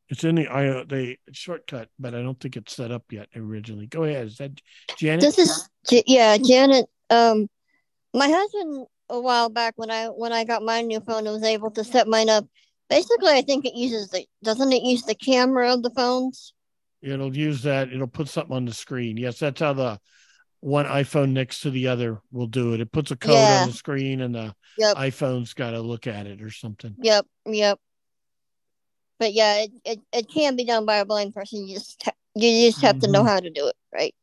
it's 0.10 0.24
in 0.24 0.36
the 0.36 0.48
IO 0.48 0.84
the 0.84 1.18
shortcut, 1.32 1.90
but 1.98 2.14
I 2.14 2.22
don't 2.22 2.40
think 2.40 2.58
it's 2.58 2.76
set 2.76 2.92
up 2.92 3.04
yet 3.12 3.30
originally. 3.36 3.88
Go 3.88 4.04
ahead. 4.04 4.28
Is 4.28 4.38
that 4.38 4.52
Janet? 4.98 5.22
This 5.22 5.40
is 5.40 5.70
yeah, 6.06 6.38
Janet. 6.38 6.86
Um, 7.10 7.48
my 8.14 8.30
husband 8.30 8.86
a 9.10 9.20
while 9.20 9.50
back 9.50 9.74
when 9.78 9.90
I 9.90 10.08
when 10.08 10.34
I 10.34 10.44
got 10.44 10.64
my 10.64 10.82
new 10.82 11.00
phone 11.00 11.26
was 11.26 11.44
able 11.44 11.72
to 11.72 11.84
set 11.84 12.08
mine 12.08 12.30
up. 12.30 12.46
Basically, 12.90 13.32
I 13.32 13.42
think 13.42 13.66
it 13.66 13.76
uses 13.76 14.10
the 14.10 14.26
doesn't 14.44 14.72
it 14.72 14.84
use 14.84 15.04
the 15.04 15.16
camera 15.16 15.74
of 15.74 15.84
the 15.84 15.90
phones? 15.92 16.54
It'll 17.02 17.36
use 17.36 17.64
that. 17.64 17.92
It'll 17.92 18.08
put 18.08 18.30
something 18.30 18.56
on 18.56 18.66
the 18.66 18.74
screen. 18.74 19.18
Yes, 19.18 19.40
that's 19.40 19.60
how 19.60 19.74
the 19.74 20.00
one 20.60 20.86
iPhone 20.86 21.32
next 21.32 21.62
to 21.62 21.72
the 21.72 21.88
other 21.88 22.22
will 22.32 22.48
do 22.48 22.74
it. 22.74 22.82
It 22.82 22.92
puts 22.92 23.12
a 23.12 23.16
code 23.16 23.34
yeah. 23.34 23.62
on 23.62 23.70
the 23.70 23.74
screen, 23.76 24.22
and 24.22 24.34
the 24.34 24.56
yep. 24.78 24.98
iPhone's 24.98 25.54
got 25.54 25.72
to 25.72 25.82
look 25.82 26.08
at 26.08 26.28
it 26.28 26.42
or 26.42 26.50
something. 26.52 26.96
Yep, 27.00 27.26
yep 27.46 27.80
but 29.20 29.34
yeah, 29.34 29.64
it, 29.64 29.72
it, 29.84 30.00
it 30.12 30.30
can 30.30 30.56
be 30.56 30.66
done 30.66 30.86
by 30.86 30.98
a 30.98 31.06
blind 31.06 31.34
person. 31.34 31.68
You 31.68 31.76
just 31.76 32.04
ha- 32.04 32.12
you 32.36 32.70
just 32.70 32.82
have 32.82 32.98
mm-hmm. 32.98 33.06
to 33.06 33.12
know 33.12 33.20
mm-hmm. 33.20 33.30
how 33.30 33.40
to 33.40 33.50
do 33.50 33.68
it, 33.68 33.76
right? 33.94 34.14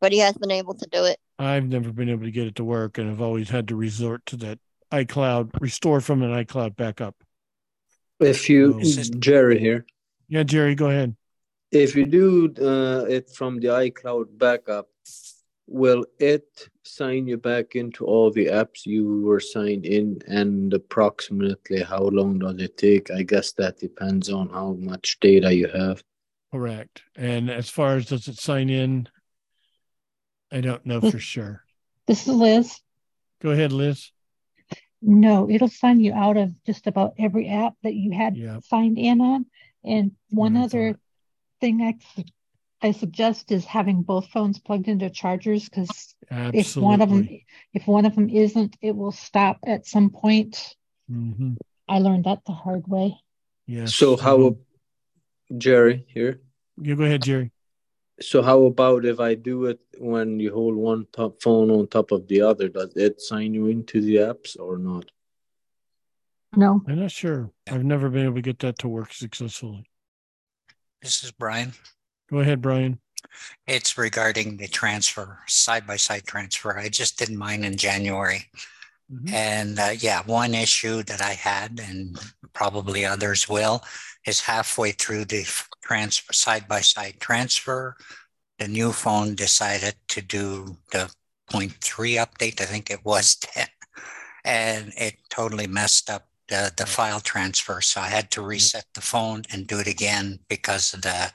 But 0.00 0.12
he 0.12 0.18
has 0.18 0.34
been 0.34 0.50
able 0.50 0.74
to 0.74 0.88
do 0.90 1.04
it. 1.04 1.18
I've 1.38 1.68
never 1.68 1.92
been 1.92 2.08
able 2.08 2.24
to 2.24 2.30
get 2.30 2.46
it 2.46 2.56
to 2.56 2.64
work, 2.64 2.98
and 2.98 3.10
I've 3.10 3.20
always 3.20 3.50
had 3.50 3.68
to 3.68 3.76
resort 3.76 4.26
to 4.26 4.36
that 4.38 4.58
iCloud 4.90 5.60
restore 5.60 6.00
from 6.00 6.22
an 6.22 6.30
iCloud 6.30 6.76
backup. 6.76 7.16
If 8.22 8.48
you, 8.48 8.80
Jerry 9.18 9.58
here. 9.58 9.84
Yeah, 10.28 10.42
Jerry, 10.42 10.74
go 10.74 10.88
ahead. 10.88 11.16
If 11.70 11.96
you 11.96 12.06
do 12.06 12.52
uh, 12.60 13.04
it 13.06 13.30
from 13.30 13.60
the 13.60 13.68
iCloud 13.68 14.38
backup, 14.38 14.88
will 15.66 16.04
it 16.18 16.68
sign 16.84 17.26
you 17.26 17.38
back 17.38 17.74
into 17.74 18.04
all 18.04 18.30
the 18.30 18.46
apps 18.46 18.84
you 18.84 19.22
were 19.22 19.40
signed 19.40 19.86
in 19.86 20.20
and 20.26 20.72
approximately 20.74 21.82
how 21.82 22.02
long 22.02 22.38
does 22.38 22.60
it 22.60 22.76
take? 22.76 23.10
I 23.10 23.22
guess 23.22 23.52
that 23.52 23.78
depends 23.78 24.28
on 24.28 24.50
how 24.50 24.74
much 24.74 25.18
data 25.20 25.54
you 25.54 25.68
have. 25.68 26.02
Correct. 26.52 27.02
And 27.16 27.50
as 27.50 27.70
far 27.70 27.96
as 27.96 28.06
does 28.06 28.28
it 28.28 28.38
sign 28.38 28.68
in 28.68 29.08
i 30.52 30.60
don't 30.60 30.84
know 30.84 31.00
for 31.00 31.18
sure. 31.18 31.64
this 32.06 32.28
is 32.28 32.34
liz. 32.34 32.78
Go 33.40 33.50
ahead 33.50 33.72
liz 33.72 34.12
no 35.02 35.50
it'll 35.50 35.68
sign 35.68 36.00
you 36.00 36.12
out 36.12 36.36
of 36.36 36.50
just 36.64 36.86
about 36.86 37.14
every 37.18 37.48
app 37.48 37.74
that 37.82 37.94
you 37.94 38.12
had 38.12 38.36
yep. 38.36 38.62
signed 38.64 38.98
in 38.98 39.20
on 39.20 39.44
and 39.84 40.12
one 40.30 40.56
other 40.56 40.96
thing 41.60 41.82
i 41.82 42.24
I 42.84 42.90
suggest 42.90 43.52
is 43.52 43.64
having 43.64 44.02
both 44.02 44.28
phones 44.28 44.58
plugged 44.58 44.88
into 44.88 45.08
chargers 45.08 45.68
because 45.68 46.14
if 46.30 46.76
one 46.76 47.00
of 47.00 47.10
them 47.10 47.28
if 47.72 47.86
one 47.86 48.06
of 48.06 48.16
them 48.16 48.28
isn't, 48.28 48.76
it 48.82 48.96
will 48.96 49.12
stop 49.12 49.58
at 49.64 49.86
some 49.86 50.10
point. 50.10 50.74
Mm-hmm. 51.10 51.54
I 51.88 52.00
learned 52.00 52.24
that 52.24 52.44
the 52.44 52.52
hard 52.52 52.88
way. 52.88 53.16
Yeah. 53.66 53.86
So 53.86 54.16
how, 54.16 54.56
Jerry 55.56 56.06
here? 56.08 56.40
You 56.80 56.96
go 56.96 57.04
ahead, 57.04 57.22
Jerry. 57.22 57.52
So 58.20 58.42
how 58.42 58.64
about 58.64 59.04
if 59.04 59.20
I 59.20 59.34
do 59.34 59.66
it 59.66 59.80
when 59.98 60.38
you 60.38 60.52
hold 60.52 60.76
one 60.76 61.06
top 61.12 61.42
phone 61.42 61.70
on 61.70 61.88
top 61.88 62.12
of 62.12 62.28
the 62.28 62.42
other? 62.42 62.68
Does 62.68 62.92
it 62.96 63.20
sign 63.20 63.54
you 63.54 63.66
into 63.66 64.00
the 64.00 64.16
apps 64.16 64.58
or 64.58 64.78
not? 64.78 65.10
No, 66.54 66.82
I'm 66.86 67.00
not 67.00 67.10
sure. 67.10 67.50
I've 67.70 67.84
never 67.84 68.10
been 68.10 68.24
able 68.24 68.34
to 68.34 68.42
get 68.42 68.58
that 68.60 68.78
to 68.80 68.88
work 68.88 69.12
successfully. 69.12 69.86
This 71.00 71.24
is 71.24 71.32
Brian. 71.32 71.72
Go 72.30 72.40
ahead, 72.40 72.60
Brian. 72.60 73.00
It's 73.66 73.96
regarding 73.96 74.58
the 74.58 74.68
transfer, 74.68 75.38
side 75.46 75.86
by 75.86 75.96
side 75.96 76.24
transfer. 76.26 76.78
I 76.78 76.88
just 76.88 77.18
did 77.18 77.30
mine 77.30 77.64
in 77.64 77.76
January. 77.76 78.44
Mm-hmm. 79.12 79.34
And 79.34 79.78
uh, 79.78 79.92
yeah, 79.98 80.22
one 80.24 80.54
issue 80.54 81.02
that 81.04 81.20
I 81.20 81.32
had, 81.32 81.80
and 81.82 82.18
probably 82.52 83.04
others 83.04 83.48
will, 83.48 83.82
is 84.26 84.40
halfway 84.40 84.92
through 84.92 85.26
the 85.26 85.46
transfer, 85.82 86.32
side 86.32 86.66
by 86.68 86.80
side 86.80 87.16
transfer, 87.20 87.96
the 88.58 88.68
new 88.68 88.92
phone 88.92 89.34
decided 89.34 89.94
to 90.08 90.22
do 90.22 90.76
the 90.92 91.10
0.3 91.50 91.72
update. 92.16 92.60
I 92.60 92.64
think 92.64 92.90
it 92.90 93.04
was 93.04 93.34
10. 93.40 93.66
And 94.44 94.92
it 94.96 95.16
totally 95.30 95.66
messed 95.66 96.10
up 96.10 96.28
the, 96.48 96.72
the 96.76 96.86
file 96.86 97.20
transfer. 97.20 97.80
So 97.80 98.00
I 98.00 98.08
had 98.08 98.30
to 98.32 98.42
reset 98.42 98.86
the 98.94 99.00
phone 99.00 99.42
and 99.52 99.66
do 99.66 99.78
it 99.78 99.86
again 99.86 100.40
because 100.48 100.94
of 100.94 101.02
the 101.02 101.32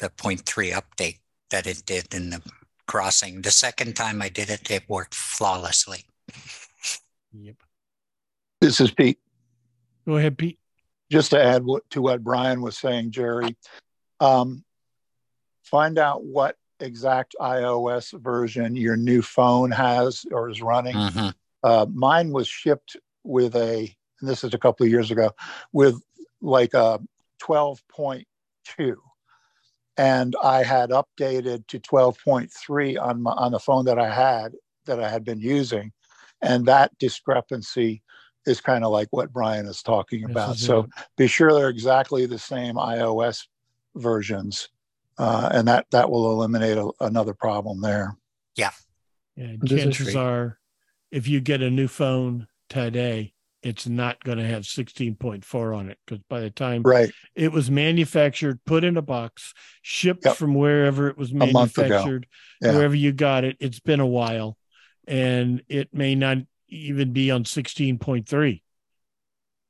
the 0.00 0.08
0.3 0.08 0.72
update 0.72 1.18
that 1.50 1.66
it 1.66 1.82
did 1.84 2.12
in 2.14 2.30
the 2.30 2.42
crossing. 2.86 3.42
The 3.42 3.50
second 3.50 3.94
time 3.94 4.22
I 4.22 4.30
did 4.30 4.50
it, 4.50 4.70
it 4.70 4.88
worked 4.88 5.14
flawlessly. 5.14 6.06
Yep. 7.32 7.56
This 8.60 8.80
is 8.80 8.90
Pete. 8.90 9.18
Go 10.06 10.16
ahead, 10.16 10.38
Pete. 10.38 10.58
Just 11.10 11.30
to 11.30 11.42
add 11.42 11.64
what, 11.64 11.88
to 11.90 12.02
what 12.02 12.22
Brian 12.22 12.62
was 12.62 12.78
saying, 12.78 13.10
Jerry, 13.10 13.56
um, 14.20 14.64
find 15.62 15.98
out 15.98 16.24
what 16.24 16.56
exact 16.78 17.34
iOS 17.40 18.18
version 18.20 18.76
your 18.76 18.96
new 18.96 19.22
phone 19.22 19.70
has 19.70 20.24
or 20.30 20.48
is 20.48 20.62
running. 20.62 20.94
Mm-hmm. 20.94 21.28
Uh, 21.62 21.86
mine 21.92 22.30
was 22.30 22.48
shipped 22.48 22.96
with 23.24 23.56
a, 23.56 23.94
and 24.20 24.28
this 24.28 24.44
is 24.44 24.54
a 24.54 24.58
couple 24.58 24.84
of 24.84 24.90
years 24.90 25.10
ago, 25.10 25.30
with 25.72 26.00
like 26.40 26.74
a 26.74 27.00
12.2 27.42 28.96
and 30.00 30.34
I 30.42 30.62
had 30.62 30.90
updated 30.90 31.66
to 31.66 31.78
12.3 31.78 32.98
on 32.98 33.22
my, 33.22 33.32
on 33.32 33.52
the 33.52 33.58
phone 33.58 33.84
that 33.84 33.98
I 33.98 34.08
had 34.08 34.54
that 34.86 34.98
I 34.98 35.10
had 35.10 35.24
been 35.24 35.40
using, 35.40 35.92
and 36.42 36.66
that 36.66 36.96
discrepancy 36.98 38.02
is 38.46 38.60
kind 38.60 38.84
of 38.84 38.92
like 38.92 39.08
what 39.10 39.32
Brian 39.32 39.66
is 39.66 39.82
talking 39.82 40.24
about. 40.24 40.56
Is 40.56 40.64
so 40.64 40.88
be 41.16 41.26
sure 41.26 41.52
they're 41.52 41.68
exactly 41.68 42.26
the 42.26 42.38
same 42.38 42.76
iOS 42.76 43.46
versions, 43.94 44.68
uh, 45.18 45.50
and 45.52 45.68
that 45.68 45.86
that 45.90 46.10
will 46.10 46.32
eliminate 46.32 46.78
a, 46.78 46.90
another 47.00 47.34
problem 47.34 47.80
there. 47.80 48.16
Yeah. 48.56 48.70
Yeah. 49.36 49.56
Chances 49.66 50.16
are, 50.16 50.58
if 51.10 51.28
you 51.28 51.40
get 51.40 51.62
a 51.62 51.70
new 51.70 51.88
phone 51.88 52.46
today, 52.68 53.32
it's 53.62 53.86
not 53.86 54.22
going 54.24 54.38
to 54.38 54.46
have 54.46 54.62
16.4 54.62 55.76
on 55.76 55.90
it 55.90 55.98
because 56.06 56.22
by 56.28 56.40
the 56.40 56.50
time 56.50 56.82
right. 56.82 57.10
it 57.34 57.52
was 57.52 57.70
manufactured, 57.70 58.60
put 58.64 58.84
in 58.84 58.96
a 58.96 59.02
box, 59.02 59.52
shipped 59.82 60.24
yep. 60.24 60.36
from 60.36 60.54
wherever 60.54 61.08
it 61.08 61.18
was 61.18 61.32
manufactured, 61.32 62.26
yeah. 62.60 62.72
wherever 62.72 62.94
you 62.94 63.12
got 63.12 63.44
it, 63.44 63.56
it's 63.60 63.80
been 63.80 64.00
a 64.00 64.06
while 64.06 64.56
and 65.10 65.62
it 65.68 65.92
may 65.92 66.14
not 66.14 66.38
even 66.68 67.12
be 67.12 67.32
on 67.32 67.42
16.3. 67.42 68.62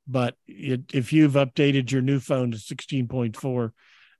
But 0.07 0.35
it, 0.47 0.81
if 0.93 1.11
you've 1.11 1.33
updated 1.33 1.91
your 1.91 2.03
new 2.03 2.19
phone 2.19 2.51
to 2.51 2.57
16.4, 2.57 3.71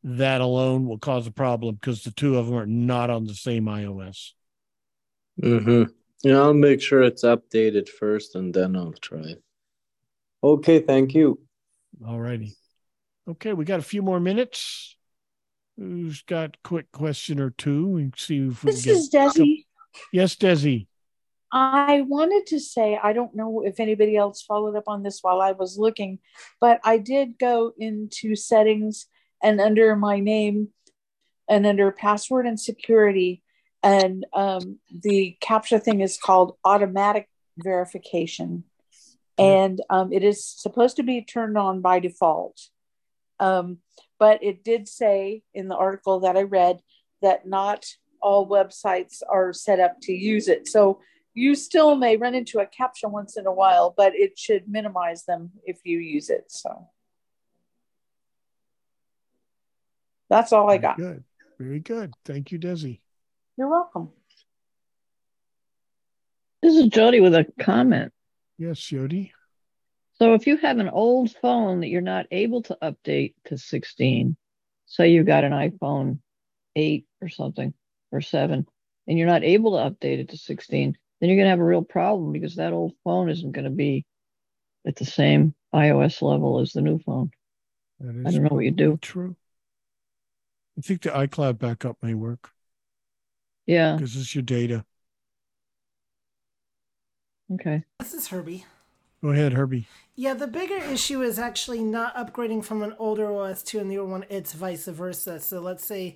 that 0.04 0.42
alone 0.42 0.88
will 0.88 0.98
cause 0.98 1.28
a 1.28 1.32
problem 1.32 1.76
because 1.76 2.04
the 2.04 2.12
two 2.12 2.38
of 2.38 2.48
them 2.48 2.56
are 2.56 2.66
not 2.66 3.12
on 3.12 3.26
the 3.26 3.36
same 3.36 3.66
iOS. 3.66 4.32
Mm-hmm. 5.40 5.92
Yeah, 6.24 6.40
I'll 6.40 6.54
make 6.56 6.82
sure 6.82 7.04
it's 7.04 7.24
updated 7.24 7.88
first 7.88 8.36
and 8.36 8.52
then 8.52 8.76
I'll 8.76 8.94
try. 8.94 9.36
Okay, 10.44 10.80
thank 10.80 11.14
you. 11.14 11.40
All 12.06 12.20
righty. 12.20 12.56
Okay, 13.28 13.54
we 13.54 13.64
got 13.64 13.80
a 13.80 13.84
few 13.84 14.02
more 14.02 14.20
minutes. 14.20 14.98
Who's 15.78 16.24
got 16.24 16.58
quick 16.64 16.92
question 16.92 17.40
or 17.40 17.52
two? 17.52 17.88
We 17.88 18.02
can 18.04 18.14
see 18.18 18.48
if 18.48 18.64
we 18.64 18.72
this 18.72 18.88
is 18.88 19.12
Desi. 19.12 19.66
Yes, 20.12 20.36
Desi. 20.36 20.88
I 21.52 22.02
wanted 22.02 22.48
to 22.48 22.60
say 22.60 23.00
I 23.02 23.14
don't 23.14 23.36
know 23.36 23.62
if 23.66 23.80
anybody 23.80 24.16
else 24.16 24.42
followed 24.42 24.76
up 24.76 24.86
on 24.88 25.04
this 25.04 25.20
while 25.22 25.42
I 25.42 25.52
was 25.52 25.78
looking, 25.78 26.20
but 26.60 26.80
I 26.84 26.98
did 26.98 27.38
go 27.38 27.74
into 27.78 28.36
settings 28.36 29.08
and 29.44 29.60
under 29.60 29.96
my 29.96 30.20
name 30.20 30.70
and 31.50 31.66
under 31.66 31.92
password 31.92 32.46
and 32.46 32.60
security, 32.60 33.44
and 33.84 34.26
um, 34.34 34.80
the 34.92 35.38
CAPTCHA 35.42 35.84
thing 35.84 36.02
is 36.02 36.18
called 36.18 36.56
automatic 36.64 37.28
verification 37.58 38.64
and 39.42 39.82
um, 39.90 40.14
it 40.14 40.24
is 40.24 40.46
supposed 40.46 40.98
to 40.98 41.04
be 41.04 41.24
turned 41.24 41.58
on 41.58 41.82
by 41.82 42.00
default. 42.00 42.60
Um, 43.40 43.80
but 44.20 44.44
it 44.44 44.64
did 44.64 44.88
say 44.88 45.42
in 45.54 45.68
the 45.68 45.76
article 45.76 46.20
that 46.22 46.38
I 46.38 46.44
read 46.44 46.80
that 47.24 47.48
not 47.48 47.86
all 48.22 48.48
websites 48.48 49.24
are 49.28 49.52
set 49.52 49.80
up 49.80 49.96
to 50.04 50.14
use 50.14 50.48
it. 50.48 50.68
So 50.68 51.00
you 51.34 51.56
still 51.56 51.96
may 51.96 52.18
run 52.18 52.36
into 52.36 52.60
a 52.60 52.66
caption 52.66 53.12
once 53.12 53.38
in 53.38 53.46
a 53.46 53.54
while, 53.54 53.94
but 53.96 54.16
it 54.16 54.38
should 54.38 54.68
minimize 54.68 55.26
them 55.26 55.52
if 55.64 55.80
you 55.84 56.00
use 56.00 56.30
it. 56.30 56.46
So 56.52 56.90
that's 60.30 60.52
all 60.52 60.70
I 60.70 60.78
got. 60.78 60.98
Good. 60.98 61.24
Very 61.60 61.80
good. 61.80 62.14
Thank 62.26 62.52
you, 62.52 62.60
Desi. 62.60 63.00
You're 63.58 63.70
welcome. 63.70 64.10
This 66.62 66.76
is 66.76 66.88
Jody 66.88 67.20
with 67.20 67.34
a 67.34 67.46
comment. 67.60 68.14
Yes, 68.58 68.80
Jody. 68.80 69.34
So 70.20 70.36
if 70.36 70.46
you 70.46 70.58
have 70.58 70.78
an 70.78 70.90
old 70.90 71.32
phone 71.42 71.80
that 71.80 71.88
you're 71.88 72.02
not 72.02 72.28
able 72.30 72.62
to 72.64 72.78
update 72.82 73.34
to 73.46 73.58
16, 73.58 74.38
say 74.86 75.10
you've 75.10 75.26
got 75.26 75.44
an 75.44 75.52
iPhone 75.52 76.20
8 76.76 77.06
or 77.22 77.30
something 77.30 77.74
or 78.12 78.22
7, 78.22 78.68
and 79.08 79.18
you're 79.18 79.28
not 79.28 79.44
able 79.44 79.72
to 79.72 79.90
update 79.90 80.20
it 80.20 80.30
to 80.30 80.38
16, 80.38 80.98
then 81.22 81.30
you're 81.30 81.38
going 81.38 81.46
to 81.46 81.52
have 81.52 81.60
a 81.60 81.64
real 81.64 81.84
problem 81.84 82.34
because 82.34 82.56
that 82.56 82.74
old 82.74 82.94
phone 83.04 83.30
isn't 83.30 83.54
going 83.54 83.66
to 83.66 83.72
be 83.72 84.06
at 84.86 84.96
the 84.98 85.06
same 85.06 85.54
iOS 85.74 86.22
level 86.22 86.60
as 86.60 86.74
the 86.74 86.82
new 86.82 87.00
phone. 87.00 87.32
I 88.02 88.32
don't 88.32 88.44
know 88.44 88.50
what 88.50 88.66
you 88.66 88.72
do. 88.72 88.98
True. 89.02 89.36
I 90.78 90.82
think 90.82 91.04
the 91.04 91.10
iCloud 91.10 91.60
backup 91.60 91.98
may 92.02 92.16
work. 92.16 92.50
Yeah. 93.68 93.96
Because 93.96 94.16
it's 94.18 94.34
your 94.34 94.42
data. 94.42 94.84
Okay. 97.54 97.84
This 98.00 98.14
is 98.14 98.28
Herbie. 98.28 98.66
Go 99.22 99.30
ahead, 99.30 99.54
Herbie. 99.54 99.88
Yeah, 100.16 100.34
the 100.34 100.48
bigger 100.48 100.78
issue 100.78 101.22
is 101.22 101.38
actually 101.38 101.84
not 101.84 102.16
upgrading 102.16 102.66
from 102.66 102.82
an 102.82 102.96
older 102.98 103.32
OS 103.32 103.62
to 103.64 103.80
a 103.80 103.84
newer 103.84 104.06
one. 104.06 104.26
It's 104.30 104.54
vice 104.54 104.86
versa. 104.86 105.40
So 105.40 105.60
let's 105.60 105.86
say 105.86 106.16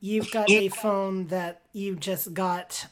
you've 0.00 0.30
got 0.30 0.50
a 0.50 0.68
phone 0.68 1.28
that 1.28 1.62
you 1.72 1.96
just 1.96 2.34
got, 2.34 2.86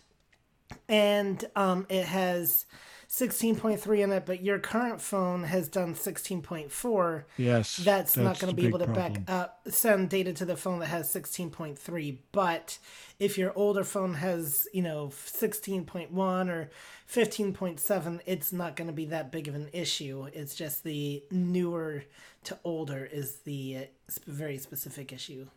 and 0.88 1.44
um, 1.56 1.86
it 1.88 2.06
has 2.06 2.66
16.3 3.12 4.00
in 4.00 4.10
it, 4.10 4.24
but 4.24 4.42
your 4.42 4.58
current 4.58 4.98
phone 4.98 5.44
has 5.44 5.68
done 5.68 5.94
16.4. 5.94 7.24
Yes. 7.36 7.76
That's, 7.76 8.14
that's 8.14 8.16
not 8.16 8.38
going 8.38 8.56
to 8.56 8.60
be 8.60 8.66
able 8.66 8.78
to 8.78 8.86
problem. 8.86 9.24
back 9.24 9.30
up, 9.30 9.60
send 9.68 10.08
data 10.08 10.32
to 10.32 10.46
the 10.46 10.56
phone 10.56 10.78
that 10.78 10.86
has 10.86 11.12
16.3. 11.12 12.18
But 12.32 12.78
if 13.18 13.36
your 13.36 13.52
older 13.54 13.84
phone 13.84 14.14
has, 14.14 14.66
you 14.72 14.80
know, 14.80 15.08
16.1 15.08 16.48
or 16.48 16.70
15.7, 17.06 18.20
it's 18.24 18.50
not 18.50 18.76
going 18.76 18.88
to 18.88 18.94
be 18.94 19.04
that 19.06 19.30
big 19.30 19.46
of 19.46 19.56
an 19.56 19.68
issue. 19.74 20.26
It's 20.32 20.54
just 20.54 20.82
the 20.82 21.22
newer 21.30 22.04
to 22.44 22.58
older 22.64 23.04
is 23.04 23.40
the 23.44 23.76
uh, 23.76 24.12
very 24.26 24.56
specific 24.56 25.12
issue. 25.12 25.48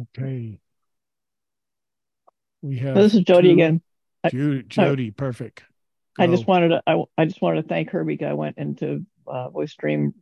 Okay. 0.00 0.60
We 2.62 2.78
have. 2.78 2.94
this 2.94 3.14
is 3.14 3.22
Jody 3.22 3.48
two, 3.48 3.54
again. 3.54 3.82
Jody, 4.30 4.62
Jody 4.64 5.06
I, 5.08 5.14
perfect. 5.16 5.64
Go. 6.16 6.24
I 6.24 6.26
just 6.26 6.46
wanted 6.46 6.68
to. 6.68 6.82
I, 6.86 7.02
I 7.16 7.24
just 7.24 7.40
wanted 7.40 7.62
to 7.62 7.68
thank 7.68 7.90
Herbie. 7.90 8.22
I 8.22 8.34
went 8.34 8.58
into 8.58 9.06
uh, 9.26 9.48
Voice 9.50 9.74
Dream 9.78 10.14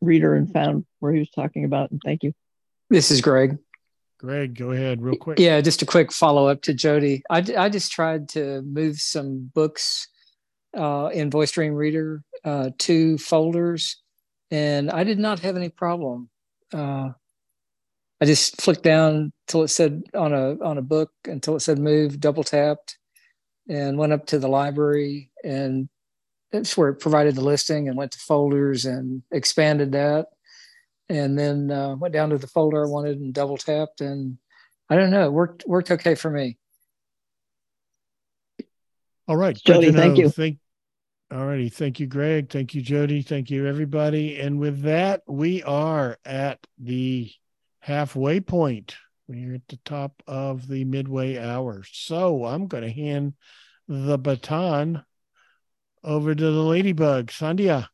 Reader 0.00 0.34
and 0.34 0.52
found 0.52 0.86
where 1.00 1.12
he 1.12 1.18
was 1.18 1.30
talking 1.30 1.64
about, 1.64 1.90
and 1.90 2.00
thank 2.04 2.22
you. 2.22 2.32
This 2.90 3.10
is 3.10 3.20
Greg. 3.20 3.58
Greg, 4.18 4.54
go 4.54 4.70
ahead, 4.70 5.00
real 5.00 5.16
quick. 5.16 5.38
Yeah, 5.38 5.60
just 5.62 5.80
a 5.80 5.86
quick 5.86 6.12
follow 6.12 6.46
up 6.46 6.62
to 6.62 6.74
Jody. 6.74 7.22
I, 7.30 7.38
I 7.56 7.70
just 7.70 7.90
tried 7.90 8.28
to 8.30 8.60
move 8.60 8.98
some 8.98 9.50
books 9.54 10.08
uh, 10.76 11.08
in 11.12 11.30
Voice 11.30 11.52
Dream 11.52 11.72
Reader 11.72 12.22
uh, 12.44 12.70
to 12.80 13.16
folders, 13.16 13.96
and 14.50 14.90
I 14.90 15.04
did 15.04 15.18
not 15.18 15.38
have 15.40 15.56
any 15.56 15.70
problem. 15.70 16.28
Uh, 16.72 17.10
I 18.20 18.26
just 18.26 18.60
flicked 18.60 18.82
down 18.82 19.32
till 19.46 19.62
it 19.62 19.68
said 19.68 20.02
on 20.14 20.34
a 20.34 20.62
on 20.62 20.78
a 20.78 20.82
book 20.82 21.10
until 21.24 21.56
it 21.56 21.60
said 21.60 21.78
move, 21.78 22.20
double 22.20 22.44
tapped, 22.44 22.98
and 23.68 23.96
went 23.96 24.12
up 24.12 24.26
to 24.26 24.38
the 24.38 24.48
library 24.48 25.30
and 25.44 25.88
that's 26.52 26.76
where 26.76 26.88
it 26.88 27.00
provided 27.00 27.36
the 27.36 27.44
listing 27.44 27.88
and 27.88 27.96
went 27.96 28.10
to 28.12 28.18
folders 28.18 28.84
and 28.84 29.22
expanded 29.30 29.92
that 29.92 30.26
and 31.08 31.38
then 31.38 31.70
uh, 31.70 31.94
went 31.96 32.12
down 32.12 32.30
to 32.30 32.38
the 32.38 32.48
folder 32.48 32.84
I 32.84 32.88
wanted 32.88 33.18
and 33.20 33.32
double 33.32 33.56
tapped 33.56 34.00
and 34.00 34.38
I 34.88 34.96
don't 34.96 35.10
know 35.10 35.26
it 35.26 35.32
worked 35.32 35.64
worked 35.66 35.90
okay 35.92 36.16
for 36.16 36.30
me. 36.30 36.58
All 39.28 39.36
right, 39.36 39.56
Jody, 39.56 39.92
thank 39.92 40.18
you. 40.18 40.28
Thank, 40.28 40.58
all 41.30 41.46
righty, 41.46 41.68
thank 41.68 42.00
you, 42.00 42.08
Greg. 42.08 42.50
Thank 42.50 42.74
you, 42.74 42.82
Jody. 42.82 43.22
Thank 43.22 43.48
you, 43.48 43.68
everybody. 43.68 44.40
And 44.40 44.58
with 44.58 44.82
that, 44.82 45.22
we 45.28 45.62
are 45.62 46.18
at 46.24 46.58
the 46.76 47.30
halfway 47.80 48.40
point. 48.40 48.96
We're 49.28 49.54
at 49.54 49.68
the 49.68 49.78
top 49.84 50.22
of 50.26 50.66
the 50.68 50.84
midway 50.84 51.38
hour. 51.38 51.82
So 51.90 52.44
I'm 52.44 52.66
going 52.66 52.82
to 52.82 52.90
hand 52.90 53.34
the 53.86 54.18
baton 54.18 55.04
over 56.02 56.34
to 56.34 56.44
the 56.44 56.50
ladybug, 56.50 57.28
Sandhya. 57.28 57.88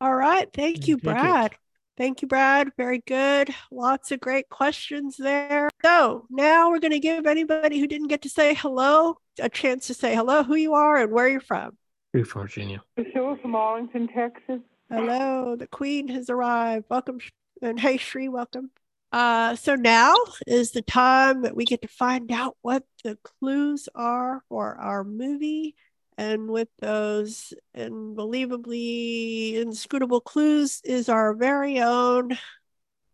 All 0.00 0.14
right. 0.14 0.48
Thank 0.52 0.88
you, 0.88 0.98
Brad. 0.98 1.54
Thank 1.96 2.20
you, 2.20 2.28
Brad. 2.28 2.68
Very 2.76 3.02
good. 3.06 3.54
Lots 3.70 4.12
of 4.12 4.20
great 4.20 4.48
questions 4.50 5.16
there. 5.16 5.70
So 5.82 6.26
now 6.30 6.70
we're 6.70 6.78
going 6.78 6.92
to 6.92 7.00
give 7.00 7.26
anybody 7.26 7.80
who 7.80 7.86
didn't 7.86 8.08
get 8.08 8.22
to 8.22 8.28
say 8.28 8.54
hello 8.54 9.16
a 9.40 9.48
chance 9.48 9.86
to 9.86 9.94
say 9.94 10.14
hello, 10.14 10.42
who 10.42 10.54
you 10.54 10.74
are, 10.74 10.96
and 10.96 11.12
where 11.12 11.28
you're 11.28 11.40
from. 11.40 11.76
Virginia. 12.14 12.82
Priscilla 12.94 13.36
from 13.42 13.54
Arlington, 13.54 14.08
Texas. 14.08 14.60
Hello. 14.90 15.56
The 15.56 15.66
Queen 15.66 16.08
has 16.08 16.30
arrived. 16.30 16.86
Welcome. 16.88 17.18
And 17.60 17.78
hey, 17.78 17.96
Shri, 17.98 18.28
welcome. 18.28 18.70
Uh, 19.16 19.56
so 19.56 19.74
now 19.74 20.14
is 20.46 20.72
the 20.72 20.82
time 20.82 21.40
that 21.40 21.56
we 21.56 21.64
get 21.64 21.80
to 21.80 21.88
find 21.88 22.30
out 22.30 22.54
what 22.60 22.82
the 23.02 23.16
clues 23.24 23.88
are 23.94 24.42
for 24.50 24.74
our 24.74 25.04
movie. 25.04 25.74
And 26.18 26.50
with 26.50 26.68
those 26.80 27.54
unbelievably 27.74 29.56
inscrutable 29.56 30.20
clues 30.20 30.82
is 30.84 31.08
our 31.08 31.32
very 31.32 31.80
own, 31.80 32.36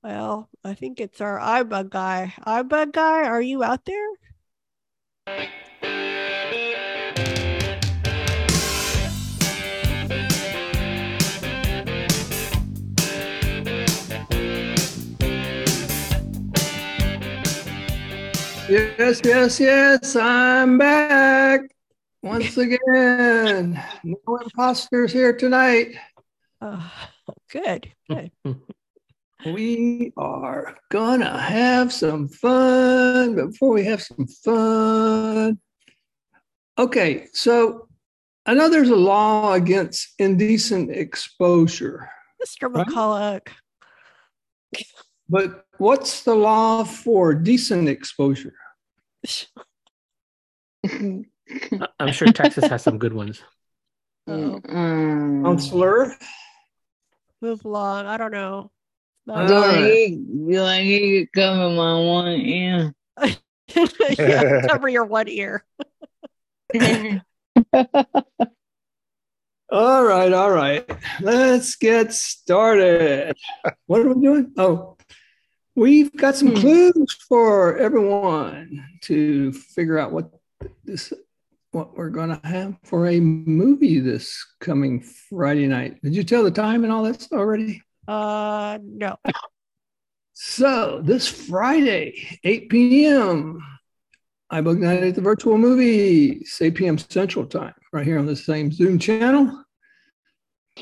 well, 0.02 0.50
I 0.64 0.74
think 0.74 0.98
it's 0.98 1.20
our 1.20 1.38
iBug 1.38 1.90
guy. 1.90 2.34
iBug 2.48 2.92
guy, 2.92 3.22
are 3.22 3.40
you 3.40 3.62
out 3.62 3.84
there? 3.84 4.08
Yes, 18.72 19.20
yes, 19.22 19.60
yes, 19.60 20.16
I'm 20.16 20.78
back 20.78 21.60
once 22.22 22.56
again. 22.56 23.78
No 24.02 24.36
imposters 24.42 25.12
here 25.12 25.36
tonight. 25.36 25.88
Oh, 26.62 26.90
good, 27.50 27.92
good. 28.08 28.30
we 29.44 30.14
are 30.16 30.74
gonna 30.90 31.38
have 31.38 31.92
some 31.92 32.28
fun. 32.28 33.34
Before 33.34 33.74
we 33.74 33.84
have 33.84 34.02
some 34.02 34.26
fun, 34.26 35.58
Okay, 36.78 37.26
so 37.34 37.88
I 38.46 38.54
know 38.54 38.70
there's 38.70 38.88
a 38.88 38.96
law 38.96 39.52
against 39.52 40.14
indecent 40.18 40.90
exposure. 40.90 42.08
Mr. 42.42 42.72
McCulloch. 42.72 43.48
But 45.28 45.66
what's 45.76 46.22
the 46.22 46.34
law 46.34 46.84
for 46.84 47.34
decent 47.34 47.90
exposure? 47.90 48.54
I'm 51.98 52.12
sure 52.12 52.28
Texas 52.28 52.64
has 52.66 52.82
some 52.82 52.98
good 52.98 53.12
ones. 53.12 53.42
Counselor? 54.26 56.14
Move 57.40 57.64
along. 57.64 58.06
I 58.06 58.16
don't 58.16 58.32
know. 58.32 58.70
All 59.28 59.46
Do 59.46 59.54
I 59.54 59.66
right. 59.68 60.08
get, 60.08 60.48
do 60.48 60.62
I 60.62 60.84
get 60.84 61.00
to 61.00 61.26
cover 61.34 61.70
my 61.70 61.98
one 62.00 62.28
ear? 62.28 62.94
yeah, 64.18 64.66
cover 64.68 64.88
your 64.88 65.04
one 65.04 65.28
ear. 65.28 65.64
All 69.72 70.04
right, 70.04 70.30
all 70.34 70.50
right. 70.50 70.86
Let's 71.22 71.76
get 71.76 72.12
started. 72.12 73.34
What 73.86 74.02
are 74.02 74.12
we 74.12 74.22
doing? 74.22 74.52
Oh, 74.58 74.98
we've 75.74 76.14
got 76.16 76.36
some 76.36 76.54
clues 76.54 77.12
for 77.28 77.76
everyone 77.78 78.84
to 79.02 79.52
figure 79.52 79.98
out 79.98 80.12
what 80.12 80.30
this 80.84 81.12
what 81.72 81.96
we're 81.96 82.10
going 82.10 82.28
to 82.28 82.46
have 82.46 82.76
for 82.84 83.06
a 83.08 83.18
movie 83.18 83.98
this 83.98 84.44
coming 84.60 85.00
Friday 85.00 85.66
night. 85.66 86.02
Did 86.02 86.14
you 86.14 86.22
tell 86.22 86.42
the 86.42 86.50
time 86.50 86.84
and 86.84 86.92
all 86.92 87.02
that 87.04 87.26
already? 87.32 87.82
Uh, 88.06 88.78
no. 88.82 89.16
So 90.34 91.00
this 91.02 91.28
Friday, 91.28 92.38
8 92.44 92.68
p.m., 92.68 93.62
iBug 94.52 94.80
Night 94.80 95.02
at 95.02 95.14
the 95.14 95.22
Virtual 95.22 95.56
Movies, 95.56 96.58
8 96.60 96.74
p.m. 96.74 96.98
Central 96.98 97.46
Time, 97.46 97.74
right 97.92 98.04
here 98.04 98.18
on 98.18 98.26
the 98.26 98.36
same 98.36 98.70
Zoom 98.70 98.98
channel. 98.98 99.61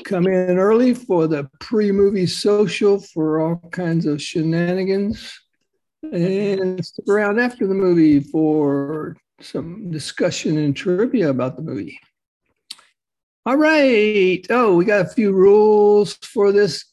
Come 0.03 0.27
in 0.27 0.57
early 0.57 0.93
for 0.93 1.27
the 1.27 1.49
pre-movie 1.59 2.27
social 2.27 2.99
for 2.99 3.39
all 3.41 3.69
kinds 3.71 4.05
of 4.05 4.21
shenanigans. 4.21 5.39
And 6.03 6.83
stick 6.83 7.05
around 7.07 7.39
after 7.39 7.67
the 7.67 7.75
movie 7.75 8.21
for 8.21 9.15
some 9.39 9.91
discussion 9.91 10.57
and 10.57 10.75
trivia 10.75 11.29
about 11.29 11.55
the 11.55 11.61
movie. 11.61 11.99
All 13.45 13.57
right. 13.57 14.45
Oh, 14.49 14.75
we 14.75 14.85
got 14.85 15.05
a 15.05 15.09
few 15.09 15.31
rules 15.31 16.13
for 16.15 16.51
this 16.51 16.85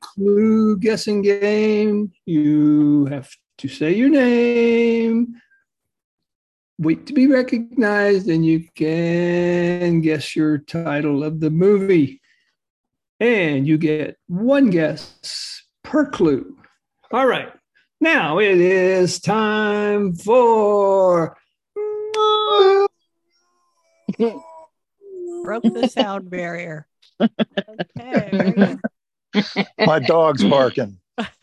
clue 0.00 0.78
guessing 0.78 1.22
game. 1.22 2.12
You 2.26 3.06
have 3.06 3.28
to 3.58 3.68
say 3.68 3.94
your 3.94 4.08
name, 4.08 5.40
wait 6.78 7.06
to 7.06 7.12
be 7.12 7.26
recognized, 7.26 8.28
and 8.28 8.44
you 8.44 8.66
can 8.74 10.00
guess 10.00 10.36
your 10.36 10.58
title 10.58 11.24
of 11.24 11.40
the 11.40 11.50
movie. 11.50 12.20
And 13.18 13.66
you 13.66 13.78
get 13.78 14.18
one 14.26 14.68
guess 14.68 15.62
per 15.82 16.04
clue. 16.06 16.56
All 17.12 17.26
right. 17.26 17.50
Now 18.00 18.38
it 18.40 18.60
is 18.60 19.20
time 19.20 20.14
for 20.14 21.36
Broke 24.18 25.62
the 25.62 25.88
sound 25.92 26.30
barrier. 26.30 26.86
Okay. 27.98 28.76
My 29.78 29.98
dog's 29.98 30.44
barking. 30.44 30.98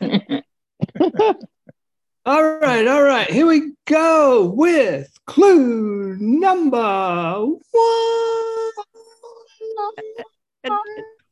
All 2.26 2.58
right, 2.58 2.88
all 2.88 3.02
right. 3.02 3.30
Here 3.30 3.44
we 3.44 3.74
go 3.84 4.46
with 4.46 5.12
clue 5.26 6.16
number 6.18 7.44
one. 7.44 7.60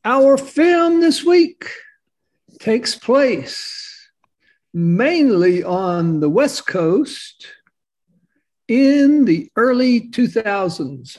Our 0.05 0.37
film 0.37 1.01
this 1.01 1.23
week 1.23 1.67
takes 2.59 2.95
place 2.95 4.07
mainly 4.71 5.63
on 5.63 6.19
the 6.19 6.29
West 6.29 6.67
Coast 6.67 7.47
in 8.67 9.25
the 9.25 9.49
early 9.55 10.11
2000s. 10.11 11.17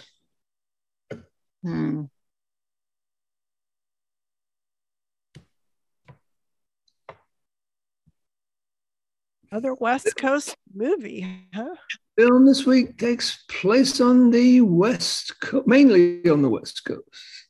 Other 9.54 9.74
West 9.74 10.16
Coast 10.16 10.56
movie, 10.74 11.24
huh? 11.54 11.76
Film 12.18 12.44
this 12.44 12.66
week 12.66 12.98
takes 12.98 13.44
place 13.48 14.00
on 14.00 14.32
the 14.32 14.62
West 14.62 15.40
Coast, 15.40 15.68
mainly 15.68 16.28
on 16.28 16.42
the 16.42 16.48
West 16.48 16.84
Coast. 16.84 17.04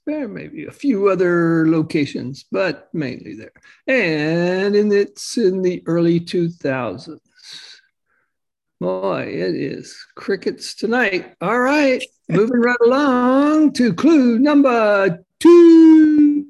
There 0.05 0.28
may 0.28 0.48
be 0.48 0.66
a 0.66 0.70
few 0.70 1.09
other 1.09 1.66
locations, 1.66 2.44
but 2.52 2.90
mainly 2.92 3.36
there. 3.36 3.52
And 3.86 4.76
in, 4.76 4.92
it's 4.92 5.38
in 5.38 5.62
the 5.62 5.82
early 5.86 6.20
2000s. 6.20 7.20
Boy, 8.82 9.22
it 9.22 9.55
is 9.55 9.96
crickets 10.14 10.74
tonight. 10.74 11.34
All 11.40 11.59
right, 11.59 12.05
moving 12.28 12.61
right 12.61 12.76
along 12.84 13.72
to 13.74 13.94
clue 13.94 14.38
number 14.38 15.24
two. 15.40 16.44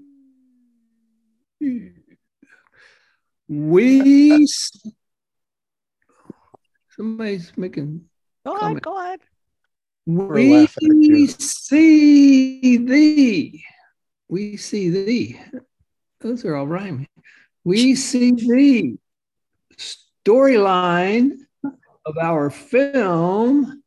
We 3.46 4.46
somebody's 6.96 7.52
making 7.56 8.02
Go 8.46 8.52
on, 8.52 8.58
comment. 8.60 8.82
go 8.82 9.00
ahead. 9.00 9.20
We 10.06 10.54
laughing 10.60 10.90
at 11.04 11.18
you. 11.18 11.26
see 11.28 12.76
thee. 12.76 13.64
We 14.28 14.56
see 14.56 14.90
thee. 14.90 15.40
Those 16.20 16.44
are 16.44 16.56
all 16.56 16.66
rhyming. 16.66 17.08
We 17.64 17.94
see 17.94 18.32
thee. 18.32 18.98
Storyline 20.26 21.32
of 22.06 22.16
our 22.20 22.50
film 22.50 23.82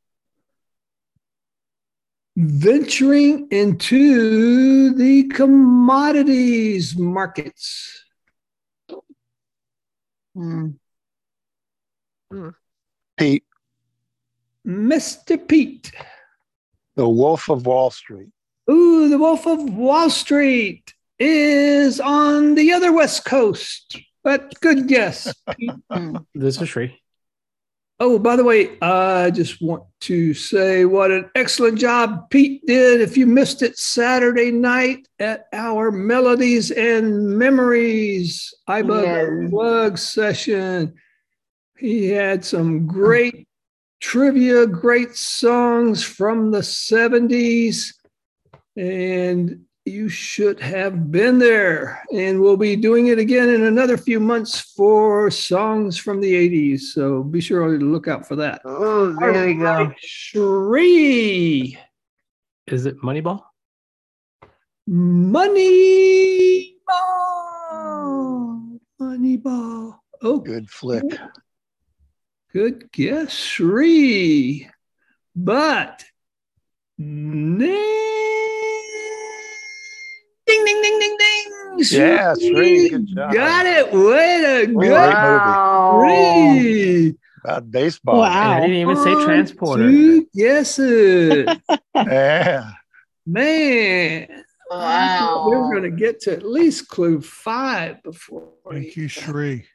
venturing 2.36 3.48
into 3.50 4.94
the 4.94 5.28
commodities 5.30 6.96
markets. 6.98 8.04
Hmm. 10.36 10.70
Hmm. 12.32 12.50
Pete, 13.18 13.44
Mr. 14.66 15.48
Pete. 15.48 15.92
The 16.96 17.08
Wolf 17.08 17.50
of 17.50 17.66
Wall 17.66 17.90
Street. 17.90 18.30
Ooh, 18.70 19.10
the 19.10 19.18
Wolf 19.18 19.48
of 19.48 19.64
Wall 19.74 20.10
Street 20.10 20.94
is 21.20 22.00
on 22.00 22.56
the 22.56 22.74
other 22.74 22.94
West 22.94 23.26
Coast, 23.26 24.00
but 24.24 24.60
good 24.62 24.88
guess. 24.88 25.34
Hmm. 25.92 26.18
This 26.36 26.62
is 26.62 26.70
Shree. 26.70 27.00
Oh, 28.00 28.20
by 28.20 28.36
the 28.36 28.44
way, 28.44 28.78
I 28.80 29.32
just 29.32 29.60
want 29.60 29.84
to 30.02 30.36
say 30.36 30.86
what 30.86 31.10
an 31.10 31.32
excellent 31.34 31.80
job 31.80 32.30
Pete 32.30 32.62
did. 32.68 33.02
If 33.02 33.18
you 33.18 33.26
missed 33.26 33.64
it 33.64 33.80
Saturday 33.80 34.52
night 34.52 35.08
at 35.18 35.48
our 35.52 35.90
Melodies 35.90 36.70
and 36.70 37.40
Memories 37.40 38.54
iBug 38.70 39.50
Plug 39.50 39.98
session, 39.98 40.94
he 41.80 42.10
had 42.10 42.44
some 42.44 42.86
great 42.88 43.48
trivia, 44.00 44.68
great 44.68 45.16
songs 45.16 46.04
from 46.04 46.52
the 46.52 46.60
70s, 46.60 47.94
and 48.76 49.64
you 49.86 50.10
should 50.10 50.60
have 50.60 51.12
been 51.12 51.40
there. 51.40 52.04
And 52.14 52.42
we'll 52.42 52.58
be 52.58 52.76
doing 52.76 53.08
it 53.08 53.20
again 53.20 53.50
in 53.50 53.64
another 53.64 53.98
few 53.98 54.20
months 54.20 54.60
for 54.60 55.32
songs 55.32 55.98
from 55.98 56.20
the 56.20 56.34
80s. 56.34 56.82
So 56.82 57.24
be 57.24 57.40
sure 57.42 57.78
to 57.78 57.86
look 57.86 58.08
out 58.08 58.28
for 58.28 58.36
that. 58.36 58.62
Oh, 58.66 59.16
there 59.20 59.46
we 59.46 59.54
go. 59.56 59.94
Shree. 60.00 61.78
Is 62.68 62.86
it 62.86 63.02
Moneyball? 63.02 63.42
Money 64.86 66.76
ball. 66.86 68.80
Money 69.00 69.38
ball. 69.38 70.04
Oh, 70.22 70.40
Good 70.40 70.70
flick. 70.70 71.04
Good 72.52 72.92
guess, 72.92 73.34
Shree. 73.34 74.70
But 75.36 76.04
ding, 76.98 77.58
ding, 80.46 80.82
ding, 80.82 81.00
ding, 81.00 81.18
ding. 81.20 81.54
Yeah, 81.92 82.34
Shree, 82.34 82.90
good 82.90 83.08
job. 83.08 83.34
Got 83.34 83.66
it. 83.66 83.94
Way 83.94 84.66
to 84.66 84.74
Great 84.74 84.90
go. 84.90 86.02
movie. 86.02 86.64
Shree. 87.12 87.16
About 87.44 87.72
baseball. 87.72 88.22
I 88.24 88.62
didn't 88.62 88.76
even 88.78 88.96
say 88.98 89.14
transporter. 89.26 89.90
Two 89.90 90.28
guesses. 90.36 91.48
Yeah. 91.96 92.72
Man. 93.26 94.28
Wow. 94.70 95.46
We're 95.48 95.72
going 95.72 95.84
to 95.84 95.98
get 95.98 96.22
to 96.22 96.34
at 96.34 96.44
least 96.44 96.88
clue 96.90 97.22
five 97.22 98.04
before. 98.04 98.50
Thank 98.70 98.96
you, 98.96 99.08
Shree. 99.08 99.66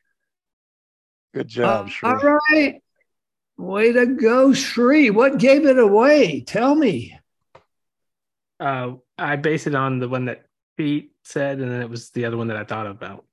Good 1.35 1.49
job, 1.49 1.89
Uh, 2.03 2.09
all 2.09 2.19
Shree. 2.19 2.33
right. 2.53 2.83
Way 3.57 3.93
to 3.93 4.07
go, 4.07 4.53
Shri. 4.53 5.11
What 5.11 5.39
gave 5.39 5.67
it 5.67 5.79
away? 5.79 6.41
Tell 6.43 6.75
me. 6.75 7.19
Uh, 8.61 8.95
I 9.19 9.37
based 9.37 9.67
it 9.67 9.75
on 9.75 9.99
the 9.99 10.09
one 10.09 10.27
that 10.27 10.47
Pete 10.77 11.13
said, 11.25 11.61
and 11.61 11.71
then 11.71 11.81
it 11.81 11.89
was 11.91 12.11
the 12.11 12.25
other 12.25 12.37
one 12.37 12.49
that 12.49 12.57
I 12.57 12.65
thought 12.65 12.87
about. 12.87 13.25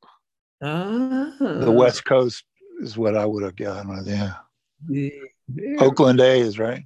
Ah. 0.61 1.33
The 1.39 1.71
West 1.71 2.05
Coast 2.05 2.43
is 2.81 2.97
what 2.97 3.15
I 3.15 3.25
would 3.25 3.43
have 3.43 3.55
gone 3.55 3.87
with. 3.87 4.07
Yeah. 4.07 4.33
Oakland 5.79 6.19
A's, 6.21 6.59
right? 6.59 6.83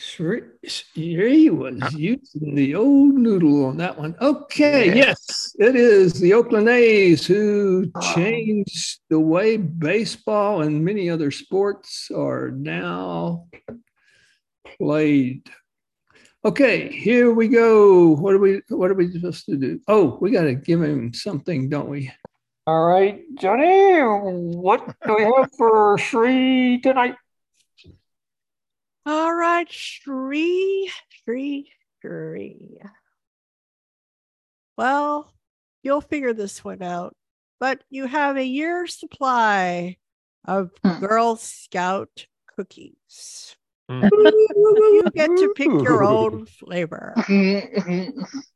Shri, 0.00 0.42
Shri 0.64 1.50
was 1.50 1.92
using 1.92 2.54
the 2.54 2.76
old 2.76 3.14
noodle 3.14 3.66
on 3.66 3.78
that 3.78 3.98
one. 3.98 4.14
Okay, 4.20 4.86
Yeah. 4.86 4.94
yes, 4.94 5.56
it 5.58 5.74
is 5.74 6.12
the 6.20 6.34
Oakland 6.34 6.68
A's 6.68 7.26
who 7.26 7.90
ah. 7.96 8.14
changed 8.14 9.00
the 9.10 9.18
way 9.18 9.56
baseball 9.56 10.62
and 10.62 10.84
many 10.84 11.10
other 11.10 11.32
sports 11.32 12.12
are 12.14 12.52
now 12.52 13.48
played. 14.78 15.50
Okay, 16.44 16.92
here 16.92 17.32
we 17.32 17.48
go. 17.48 18.10
What 18.10 18.34
are 18.34 18.38
we 18.38 18.60
what 18.68 18.92
are 18.92 18.94
we 18.94 19.10
supposed 19.10 19.46
to 19.46 19.56
do? 19.56 19.80
Oh, 19.88 20.16
we 20.20 20.30
gotta 20.30 20.54
give 20.54 20.80
him 20.80 21.12
something, 21.12 21.68
don't 21.68 21.88
we? 21.88 22.12
All 22.68 22.86
right, 22.86 23.24
Johnny, 23.34 23.98
what 23.98 24.94
do 25.04 25.16
we 25.16 25.24
have 25.24 25.50
for 25.56 25.98
Shri 25.98 26.78
tonight? 26.84 27.16
All 29.08 29.34
right, 29.34 29.66
Shri, 29.72 30.90
Shri, 31.24 31.72
Shri. 32.02 32.78
Well, 34.76 35.32
you'll 35.82 36.02
figure 36.02 36.34
this 36.34 36.62
one 36.62 36.82
out, 36.82 37.16
but 37.58 37.82
you 37.88 38.04
have 38.04 38.36
a 38.36 38.44
year's 38.44 39.00
supply 39.00 39.96
of 40.44 40.72
hmm. 40.84 41.00
Girl 41.00 41.36
Scout 41.36 42.26
cookies. 42.54 43.56
Hmm. 43.88 44.08
you 44.12 45.04
get 45.14 45.28
to 45.28 45.54
pick 45.56 45.68
your 45.68 46.04
own 46.04 46.44
flavor. 46.60 47.14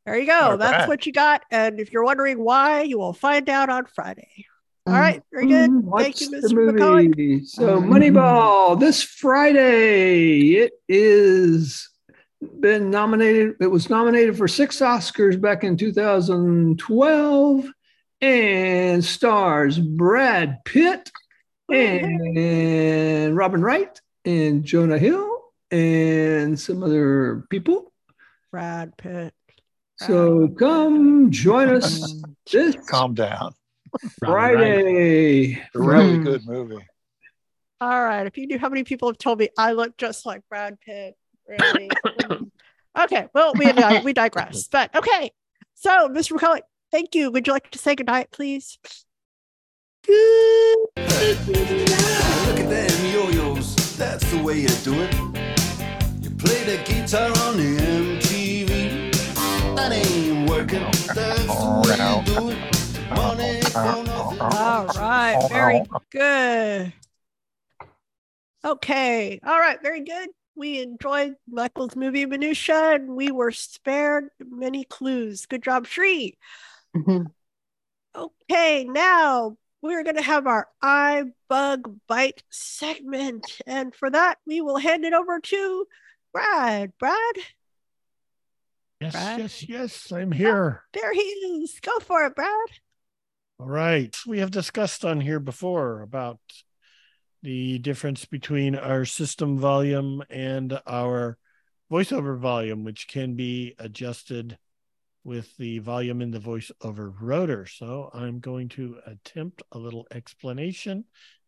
There 0.05 0.19
you 0.19 0.27
go. 0.27 0.39
All 0.39 0.59
That's 0.59 0.81
right. 0.81 0.89
what 0.89 1.07
you 1.07 1.13
got. 1.13 1.45
And 1.51 1.81
if 1.81 1.93
you're 1.93 2.05
wondering 2.05 2.39
why, 2.45 2.83
you 2.83 2.99
will 2.99 3.15
find 3.15 3.49
out 3.49 3.71
on 3.71 3.87
Friday. 3.87 4.45
All 4.87 4.95
right, 4.95 5.19
mm-hmm. 5.19 5.37
very 5.37 5.47
good. 5.47 5.71
Mm-hmm. 5.71 5.97
Thank 5.97 6.21
you, 6.21 6.41
the 6.41 6.49
Mr. 6.49 6.71
McCullough. 6.71 7.07
movie. 7.09 7.45
So 7.45 7.81
mm-hmm. 7.81 7.93
Moneyball 7.93 8.81
this 8.81 9.03
Friday. 9.03 10.55
It 10.55 10.73
is 10.89 11.89
been 12.61 12.91
nominated. 12.91 13.55
It 13.61 13.69
was 13.69 13.89
nominated 13.89 14.37
for 14.37 14.49
six 14.49 14.81
Oscars 14.81 15.41
back 15.41 15.63
in 15.63 15.77
2012, 15.77 17.67
and 18.21 19.05
stars 19.05 19.79
Brad 19.79 20.65
Pitt 20.65 21.11
and 21.71 23.37
Robin 23.37 23.63
Wright 23.63 24.01
and 24.25 24.65
Jonah 24.65 24.99
Hill 24.99 25.43
and 25.71 26.59
some 26.59 26.83
other 26.83 27.45
people. 27.51 27.93
Brad 28.51 28.97
Pitt. 28.97 29.33
So 29.97 30.49
come 30.49 31.31
join 31.31 31.69
us 31.69 32.23
this 32.51 32.77
Calm 32.89 33.15
down. 33.15 33.55
Friday. 34.19 35.63
Really 35.75 36.15
from- 36.15 36.25
good 36.25 36.47
movie. 36.47 36.87
All 37.81 38.05
right. 38.05 38.27
If 38.27 38.39
you 38.39 38.47
knew 38.47 38.59
how 38.59 38.69
many 38.69 38.85
people 38.85 39.09
have 39.09 39.19
told 39.19 39.41
me 39.41 39.49
I 39.59 39.73
look 39.73 39.97
just 39.97 40.25
like 40.25 40.43
Brad 40.49 40.79
Pitt, 40.81 41.17
really. 41.49 41.91
okay. 42.99 43.27
Well, 43.35 43.55
we 43.59 43.67
uh, 43.67 44.03
we 44.03 44.13
digress. 44.13 44.69
But 44.69 44.95
okay. 44.95 45.33
So, 45.75 46.09
Mr. 46.09 46.39
McCullough, 46.39 46.61
thank 46.93 47.17
you. 47.17 47.33
Would 47.33 47.49
you 47.49 47.53
like 47.53 47.71
to 47.73 47.79
say 47.79 47.97
goodnight, 47.97 48.31
please? 48.31 48.79
Look 50.09 50.91
at 50.97 52.69
them 52.69 53.13
yo-yos, 53.13 53.97
that's 53.97 54.31
the 54.31 54.43
way 54.43 54.61
you 54.61 54.69
do 54.85 54.95
it. 55.01 55.15
You 56.21 56.31
play 56.31 56.65
the 56.65 56.83
guitar 56.85 57.29
on 57.29 57.57
the 57.57 57.77
MTV. 57.79 59.13
That 59.77 59.93
ain't 59.93 60.49
working, 60.49 60.83
oh, 60.83 60.91
that's 61.15 61.43
the 61.43 61.47
oh, 61.51 61.83
way 61.85 61.97
you 61.97 62.35
do 62.35 62.51
it. 62.51 62.72
Money 63.17 63.61
for 63.63 63.83
nothing. 64.05 64.39
All 64.41 64.87
right. 64.87 65.49
Very 65.51 65.83
good. 66.11 66.93
Okay. 68.65 69.41
All 69.45 69.59
right. 69.59 69.81
Very 69.83 70.05
good. 70.05 70.29
We 70.55 70.83
enjoyed 70.83 71.35
Michael's 71.49 71.97
movie 71.97 72.27
Minutia 72.27 72.95
and 72.95 73.09
we 73.17 73.31
were 73.31 73.51
spared 73.53 74.29
many 74.39 74.85
clues. 74.85 75.47
Good 75.47 75.63
job, 75.63 75.87
Shri. 75.87 76.37
Mm-hmm. 76.97 77.23
Okay, 78.15 78.85
now 78.85 79.57
we're 79.81 80.05
going 80.05 80.17
to 80.17 80.23
have 80.23 80.47
our 80.47 80.69
eye 80.83 81.25
bug 81.49 81.99
bite 82.07 82.43
segment. 82.51 83.59
And 83.67 83.95
for 83.95 84.11
that, 84.11 84.37
we 84.47 84.61
will 84.61 84.77
hand 84.77 85.07
it 85.07 85.15
over 85.15 85.41
to 85.41 85.87
Brad. 86.33 86.93
Brad, 86.99 87.35
Yes, 89.01 89.13
Brad? 89.13 89.39
yes, 89.41 89.69
yes. 89.69 90.13
I'm 90.13 90.31
here. 90.31 90.83
Oh, 90.85 90.99
there 91.01 91.13
he 91.15 91.21
is. 91.21 91.81
Go 91.81 91.99
for 92.01 92.27
it, 92.27 92.37
Brad. 92.37 92.69
All 93.63 93.69
right. 93.69 94.13
We 94.27 94.41
have 94.41 94.51
discussed 94.51 95.05
on 95.05 95.21
here 95.21 95.39
before 95.39 96.03
about 96.03 96.41
the 97.45 97.79
difference 97.79 98.25
between 98.25 98.75
our 98.75 99.05
system 99.05 99.57
volume 99.57 100.21
and 100.29 100.81
our 100.85 101.39
voiceover 101.89 102.37
volume, 102.37 102.83
which 102.83 103.07
can 103.07 103.37
be 103.37 103.77
adjusted 103.79 104.59
with 105.23 105.57
the 105.59 105.79
volume 105.79 106.23
in 106.23 106.33
the 106.33 106.41
voiceover 106.41 107.15
rotor. 107.21 107.65
So 107.67 108.11
I'm 108.13 108.41
going 108.41 108.69
to 108.71 108.97
attempt 109.07 109.63
a 109.71 109.79
little 109.79 110.09
explanation 110.11 111.05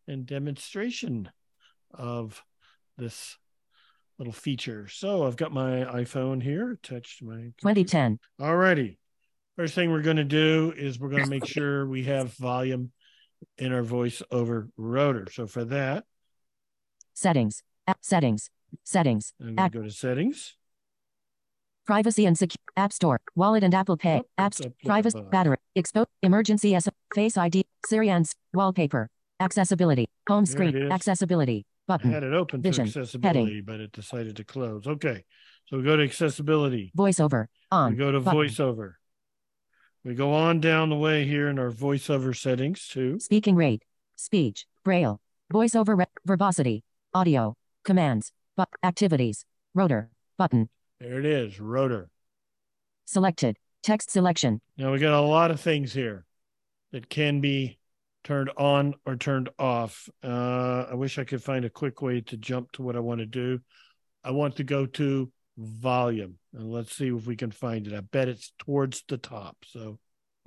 and 0.07 0.25
demonstration 0.25 1.29
of 1.93 2.41
this 2.97 3.37
little 4.17 4.31
feature. 4.31 4.87
So 4.87 5.27
I've 5.27 5.35
got 5.35 5.51
my 5.51 5.83
iPhone 5.83 6.41
here 6.41 6.71
attached 6.71 7.19
to 7.19 7.25
my 7.25 7.51
2010. 7.59 8.19
all 8.39 8.55
righty. 8.55 8.99
First 9.55 9.73
thing 9.75 9.91
we're 9.91 10.01
going 10.01 10.17
to 10.17 10.23
do 10.23 10.73
is 10.75 10.99
we're 10.99 11.09
going 11.09 11.23
to 11.23 11.29
make 11.29 11.45
sure 11.57 11.85
we 11.87 12.03
have 12.03 12.33
volume 12.33 12.91
in 13.57 13.71
our 13.73 13.83
voice 13.83 14.21
over 14.31 14.69
rotor. 14.77 15.27
So 15.31 15.47
for 15.47 15.63
that, 15.65 16.05
Settings. 17.13 17.63
App 17.87 17.99
settings. 18.01 18.49
Settings. 18.83 19.33
I'm 19.39 19.55
going 19.55 19.59
App 19.59 19.71
to 19.71 19.77
go 19.77 19.83
to 19.85 19.91
settings. 19.91 20.55
privacy 21.85 22.25
and 22.25 22.37
secure. 22.37 22.57
App 22.75 22.91
Store. 22.91 23.21
Wallet 23.35 23.63
and 23.63 23.73
Apple 23.73 23.95
Pay. 23.95 24.21
Oh, 24.37 24.43
Apps. 24.43 24.59
up, 24.59 24.67
up, 24.67 24.73
Privacy. 24.85 25.21
Battery. 25.31 25.55
Expose. 25.75 26.07
Emergency 26.21 26.75
S. 26.75 26.89
Face 27.13 27.37
ID. 27.37 27.63
Siri 27.87 28.09
and 28.09 28.29
wallpaper. 28.53 29.09
Accessibility. 29.39 30.07
Home 30.27 30.45
screen. 30.45 30.91
Accessibility. 30.91 31.65
I 31.87 31.93
Button. 31.93 32.11
had 32.11 32.23
it 32.23 32.33
open 32.33 32.61
to 32.63 32.67
accessibility, 32.81 33.39
Heading. 33.39 33.63
but 33.65 33.79
it 33.79 33.91
decided 33.93 34.35
to 34.37 34.43
close. 34.43 34.87
Okay. 34.87 35.23
So 35.67 35.77
we 35.77 35.83
go 35.83 35.95
to 35.95 36.03
accessibility. 36.03 36.91
Voiceover. 36.97 37.45
On. 37.71 37.91
We 37.91 37.97
go 37.97 38.11
to 38.11 38.19
Button. 38.19 38.39
voiceover. 38.41 38.93
We 40.05 40.13
go 40.13 40.33
on 40.33 40.59
down 40.59 40.91
the 40.91 40.95
way 40.95 41.25
here 41.25 41.49
in 41.49 41.57
our 41.57 41.71
voiceover 41.71 42.37
settings 42.37 42.87
too. 42.87 43.19
Speaking 43.19 43.55
rate. 43.55 43.83
Speech. 44.15 44.67
Braille. 44.83 45.19
Voiceover. 45.51 45.97
Re- 45.97 46.05
verbosity. 46.23 46.83
Audio. 47.15 47.57
Commands. 47.83 48.31
But 48.55 48.69
activities. 48.83 49.45
Rotor. 49.73 50.11
Button. 50.37 50.69
There 50.99 51.17
it 51.17 51.25
is, 51.25 51.59
rotor. 51.59 52.11
Selected. 53.05 53.57
Text 53.81 54.11
selection. 54.11 54.61
Now 54.77 54.91
we 54.91 54.99
got 54.99 55.19
a 55.19 55.21
lot 55.25 55.49
of 55.49 55.59
things 55.59 55.91
here 55.91 56.23
that 56.91 57.09
can 57.09 57.41
be 57.41 57.79
turned 58.23 58.51
on 58.57 58.93
or 59.07 59.15
turned 59.15 59.49
off. 59.57 60.07
Uh, 60.23 60.85
I 60.91 60.93
wish 60.93 61.17
I 61.17 61.23
could 61.23 61.41
find 61.41 61.65
a 61.65 61.69
quick 61.71 62.03
way 62.03 62.21
to 62.21 62.37
jump 62.37 62.71
to 62.73 62.83
what 62.83 62.95
I 62.95 62.99
want 62.99 63.21
to 63.21 63.25
do. 63.25 63.59
I 64.23 64.29
want 64.31 64.57
to 64.57 64.63
go 64.63 64.85
to 64.85 65.31
volume 65.57 66.37
and 66.53 66.71
let's 66.71 66.95
see 66.95 67.07
if 67.07 67.25
we 67.25 67.35
can 67.35 67.51
find 67.51 67.87
it. 67.87 67.93
I 67.93 68.01
bet 68.01 68.27
it's 68.27 68.51
towards 68.59 69.03
the 69.07 69.17
top. 69.17 69.57
So 69.65 69.97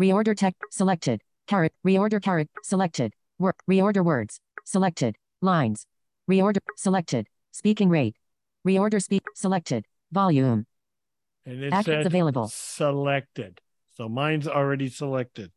Reorder 0.00 0.36
text 0.36 0.60
selected. 0.70 1.22
Caret. 1.46 1.72
Reorder 1.86 2.22
caret 2.22 2.48
selected. 2.62 3.14
Work, 3.38 3.56
Reorder 3.70 4.04
words 4.04 4.40
selected. 4.64 5.16
Lines. 5.40 5.86
Reorder 6.30 6.58
selected. 6.76 7.26
Speaking 7.52 7.88
rate. 7.88 8.16
Reorder 8.66 9.02
speak 9.02 9.22
selected. 9.34 9.86
Volume. 10.12 10.66
and 11.46 11.62
it 11.64 11.72
Actions 11.72 12.06
available. 12.06 12.48
selected. 12.52 13.60
So 13.96 14.08
mine's 14.08 14.46
already 14.46 14.88
selected. 14.88 15.50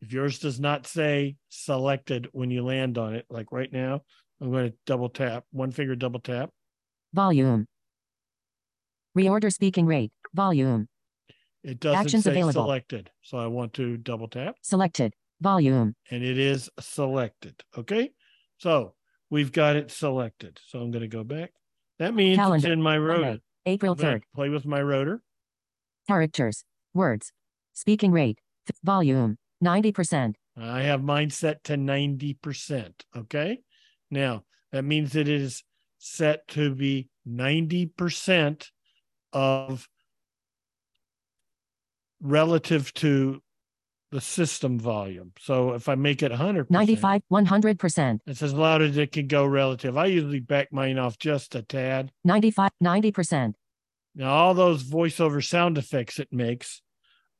If 0.00 0.12
yours 0.12 0.38
does 0.38 0.60
not 0.60 0.86
say 0.86 1.36
selected 1.48 2.28
when 2.32 2.50
you 2.50 2.62
land 2.64 2.98
on 2.98 3.14
it, 3.14 3.26
like 3.30 3.50
right 3.50 3.72
now, 3.72 4.02
I'm 4.40 4.52
going 4.52 4.70
to 4.70 4.76
double 4.86 5.08
tap, 5.08 5.44
one 5.50 5.72
finger 5.72 5.96
double 5.96 6.20
tap. 6.20 6.50
Volume. 7.12 7.66
Reorder 9.18 9.52
speaking 9.52 9.86
rate. 9.86 10.12
Volume. 10.32 10.88
It 11.64 11.80
doesn't 11.80 11.98
Actions 12.00 12.24
say 12.24 12.30
available. 12.30 12.52
selected. 12.52 13.10
So 13.22 13.36
I 13.36 13.48
want 13.48 13.72
to 13.74 13.96
double 13.96 14.28
tap 14.28 14.54
Selected. 14.62 15.14
Volume. 15.40 15.94
and 16.10 16.22
it 16.22 16.38
is 16.38 16.70
selected. 16.80 17.62
Okay. 17.76 18.10
So 18.58 18.94
we've 19.30 19.50
got 19.52 19.74
it 19.76 19.90
selected. 19.90 20.60
So 20.68 20.78
I'm 20.80 20.90
going 20.92 21.02
to 21.02 21.08
go 21.08 21.24
back. 21.24 21.50
That 21.98 22.14
means 22.14 22.34
it's 22.38 22.44
Calendar. 22.44 22.72
in 22.72 22.80
my 22.82 22.96
rotor. 22.96 23.20
Monday, 23.22 23.42
April 23.66 23.96
3rd. 23.96 24.22
Play 24.34 24.48
with 24.50 24.64
my 24.66 24.80
rotor. 24.80 25.20
Characters. 26.06 26.64
Words. 26.94 27.32
Speaking 27.72 28.12
rate. 28.12 28.38
Th- 28.66 28.78
volume. 28.84 29.38
90%. 29.64 30.34
I 30.56 30.82
have 30.82 31.02
mine 31.02 31.30
set 31.30 31.64
to 31.64 31.74
90%. 31.74 32.92
Okay. 33.16 33.58
Now 34.12 34.44
That 34.72 34.84
means 34.84 35.16
it 35.16 35.28
is 35.28 35.64
set 35.98 36.46
to 36.48 36.72
be 36.74 37.08
90% 37.28 38.70
of 39.32 39.88
relative 42.20 42.92
to 42.94 43.42
the 44.10 44.20
system 44.20 44.78
volume. 44.78 45.32
So 45.38 45.74
if 45.74 45.88
I 45.88 45.94
make 45.94 46.22
it 46.22 46.32
100%, 46.32 46.70
95, 46.70 47.22
100%, 47.30 48.20
it's 48.26 48.42
as 48.42 48.54
loud 48.54 48.82
as 48.82 48.96
it 48.96 49.12
can 49.12 49.26
go 49.26 49.44
relative. 49.44 49.96
I 49.96 50.06
usually 50.06 50.40
back 50.40 50.72
mine 50.72 50.98
off 50.98 51.18
just 51.18 51.54
a 51.54 51.62
tad. 51.62 52.10
95, 52.24 52.70
90%. 52.82 53.54
Now, 54.14 54.30
all 54.30 54.54
those 54.54 54.82
voiceover 54.82 55.44
sound 55.44 55.78
effects 55.78 56.18
it 56.18 56.28
makes 56.32 56.80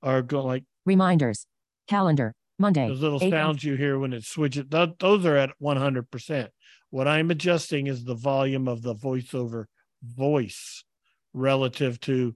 are 0.02 0.22
go 0.22 0.44
like 0.44 0.64
reminders, 0.84 1.46
calendar, 1.88 2.34
Monday. 2.58 2.86
those 2.86 3.00
little 3.00 3.18
sounds 3.18 3.64
you 3.64 3.74
hear 3.74 3.98
when 3.98 4.12
it 4.12 4.24
switches. 4.24 4.66
Th- 4.70 4.90
those 4.98 5.24
are 5.26 5.36
at 5.36 5.50
100%. 5.60 6.48
What 6.90 7.08
I'm 7.08 7.30
adjusting 7.30 7.86
is 7.86 8.04
the 8.04 8.14
volume 8.14 8.68
of 8.68 8.82
the 8.82 8.94
voiceover 8.94 9.64
voice 10.02 10.84
relative 11.32 12.00
to 12.00 12.34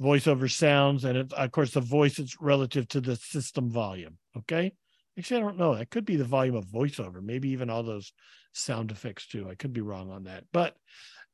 voiceover 0.00 0.50
sounds. 0.50 1.04
And 1.04 1.18
it, 1.18 1.32
of 1.32 1.50
course, 1.52 1.72
the 1.72 1.80
voice 1.80 2.18
is 2.18 2.36
relative 2.40 2.88
to 2.88 3.00
the 3.00 3.16
system 3.16 3.70
volume. 3.70 4.18
Okay. 4.36 4.72
Actually, 5.18 5.38
I 5.38 5.44
don't 5.44 5.58
know. 5.58 5.74
That 5.74 5.90
could 5.90 6.04
be 6.04 6.16
the 6.16 6.24
volume 6.24 6.54
of 6.54 6.66
voiceover, 6.66 7.20
maybe 7.20 7.50
even 7.50 7.70
all 7.70 7.82
those 7.82 8.12
sound 8.52 8.90
effects 8.90 9.26
too. 9.26 9.48
I 9.50 9.56
could 9.56 9.72
be 9.72 9.80
wrong 9.80 10.10
on 10.10 10.24
that. 10.24 10.44
But 10.52 10.76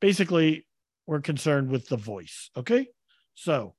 basically, 0.01 0.65
we're 1.05 1.21
concerned 1.21 1.69
with 1.69 1.87
the 1.87 1.97
voice. 1.97 2.49
Okay. 2.57 2.87
So 3.35 3.75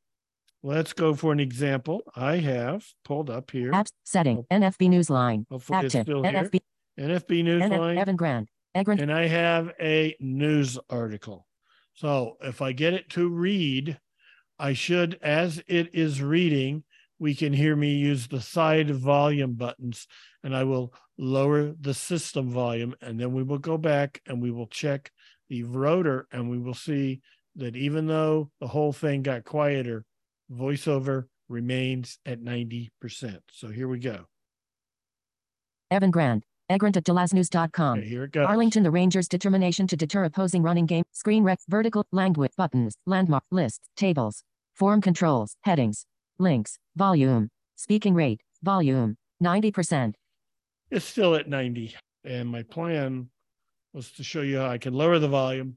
let's 0.63 0.93
go 0.93 1.15
for 1.15 1.33
an 1.33 1.41
example. 1.41 2.03
I 2.15 2.37
have 2.37 2.85
pulled 3.05 3.31
up 3.31 3.51
here. 3.51 3.73
Apps, 3.73 3.91
setting, 4.05 4.45
NFB 4.53 4.91
Newsline, 4.91 5.47
Hopefully 5.51 5.87
it's 5.87 5.95
active, 5.95 6.05
still 6.05 6.23
here. 6.23 6.33
NFB, 6.33 6.61
NFB 7.01 7.45
Newsline. 7.45 7.97
Evan 7.99 8.17
Grant, 8.17 8.49
and 8.75 9.13
I 9.13 9.27
have 9.27 9.73
a 9.81 10.15
news 10.21 10.79
article. 10.91 11.47
So 11.97 12.37
if 12.43 12.61
I 12.61 12.73
get 12.73 12.93
it 12.93 13.09
to 13.11 13.29
read, 13.29 13.99
I 14.59 14.75
should, 14.75 15.19
as 15.23 15.63
it 15.67 15.95
is 15.95 16.23
reading, 16.23 16.85
we 17.19 17.35
can 17.35 17.55
hear 17.55 17.75
me 17.75 17.95
use 17.95 18.29
the 18.29 18.41
side 18.41 18.91
volume 18.91 19.55
buttons 19.55 20.07
and 20.45 20.55
I 20.55 20.65
will 20.65 20.93
lower 21.17 21.73
the 21.81 21.95
system 21.95 22.51
volume. 22.51 22.95
And 23.01 23.19
then 23.19 23.33
we 23.33 23.43
will 23.43 23.59
go 23.59 23.79
back 23.79 24.21
and 24.27 24.43
we 24.43 24.51
will 24.51 24.67
check 24.67 25.11
the 25.49 25.63
rotor 25.63 26.27
and 26.31 26.51
we 26.51 26.59
will 26.59 26.75
see 26.75 27.23
that 27.57 27.77
even 27.77 28.07
though 28.07 28.51
the 28.61 28.69
whole 28.69 28.93
thing 28.93 29.23
got 29.23 29.45
quieter, 29.45 30.05
voiceover 30.53 31.25
remains 31.49 32.19
at 32.27 32.43
90%. 32.43 32.91
So 33.53 33.69
here 33.69 33.89
we 33.89 34.01
go. 34.01 34.27
Evan 35.91 36.11
Grant, 36.11 36.45
Egrant 36.69 36.97
at 36.97 37.05
dallasnews.com. 37.05 37.99
Okay, 37.99 38.09
here 38.09 38.25
it 38.25 38.33
goes. 38.33 38.47
Arlington, 38.47 38.83
the 38.83 38.91
Rangers' 38.91 39.29
determination 39.29 39.87
to 39.87 39.97
deter 39.97 40.25
opposing 40.25 40.63
running 40.63 40.87
game, 40.87 41.05
screen 41.13 41.45
rec, 41.45 41.61
vertical, 41.69 42.05
language, 42.11 42.53
buttons, 42.57 42.97
landmark, 43.07 43.45
lists, 43.51 43.89
tables, 43.97 44.43
form 44.75 45.01
controls, 45.01 45.57
headings, 45.63 46.07
links, 46.39 46.79
volume, 46.97 47.51
speaking 47.77 48.15
rate, 48.15 48.41
volume, 48.63 49.17
90%. 49.43 50.15
It's 50.91 51.05
still 51.05 51.35
at 51.35 51.49
90. 51.49 51.95
And 52.25 52.49
my 52.49 52.63
plan 52.63 53.31
was 53.93 54.11
to 54.13 54.25
show 54.25 54.43
you 54.43 54.59
how 54.59 54.69
I 54.69 54.79
can 54.79 54.93
lower 54.93 55.19
the 55.19 55.29
volume 55.29 55.77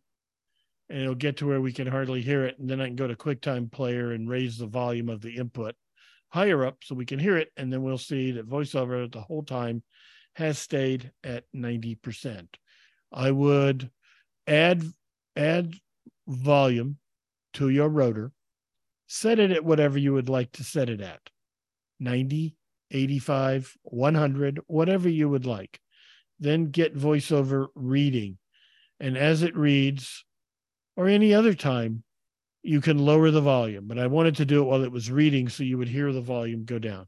and 0.90 1.02
it'll 1.02 1.16
get 1.16 1.38
to 1.38 1.48
where 1.48 1.62
we 1.62 1.72
can 1.72 1.88
hardly 1.88 2.22
hear 2.22 2.46
it. 2.46 2.58
And 2.58 2.68
then 2.68 2.82
I 2.82 2.88
can 2.88 2.96
go 2.96 3.08
to 3.08 3.16
QuickTime 3.16 3.72
Player 3.72 4.12
and 4.12 4.28
raise 4.28 4.58
the 4.58 4.66
volume 4.66 5.10
of 5.10 5.22
the 5.22 5.36
input 5.36 5.76
higher 6.30 6.66
up 6.66 6.78
so 6.84 6.96
we 6.96 7.06
can 7.06 7.20
hear 7.20 7.38
it. 7.38 7.50
And 7.58 7.72
then 7.72 7.84
we'll 7.84 7.98
see 7.98 8.32
that 8.32 8.50
voiceover 8.50 9.12
the 9.12 9.22
whole 9.22 9.44
time 9.44 9.84
has 10.36 10.58
stayed 10.58 11.12
at 11.24 11.46
90%. 11.56 12.48
I 13.12 13.32
would 13.32 13.90
add 14.48 14.84
add 15.36 15.76
volume 16.28 16.98
to 17.54 17.70
your 17.70 17.90
rotor, 17.90 18.32
set 19.08 19.40
it 19.40 19.52
at 19.52 19.66
whatever 19.66 19.98
you 19.98 20.14
would 20.14 20.30
like 20.30 20.52
to 20.54 20.64
set 20.64 20.90
it 20.90 21.02
at 21.02 21.22
90, 22.00 22.56
85, 22.92 23.78
100, 23.84 24.60
whatever 24.68 25.10
you 25.10 25.30
would 25.30 25.46
like. 25.46 25.80
Then 26.40 26.72
get 26.72 26.96
voiceover 26.96 27.68
reading. 27.76 28.38
And 29.00 29.18
as 29.18 29.44
it 29.44 29.56
reads, 29.56 30.26
or 30.96 31.08
any 31.08 31.34
other 31.34 31.54
time, 31.54 32.04
you 32.62 32.82
can 32.82 32.98
lower 32.98 33.32
the 33.32 33.42
volume. 33.42 33.88
But 33.88 34.00
I 34.00 34.08
wanted 34.08 34.36
to 34.38 34.46
do 34.46 34.62
it 34.62 34.66
while 34.66 34.84
it 34.84 34.92
was 34.92 35.12
reading 35.12 35.50
so 35.50 35.64
you 35.64 35.78
would 35.78 35.88
hear 35.88 36.12
the 36.12 36.22
volume 36.22 36.66
go 36.66 36.80
down. 36.80 37.08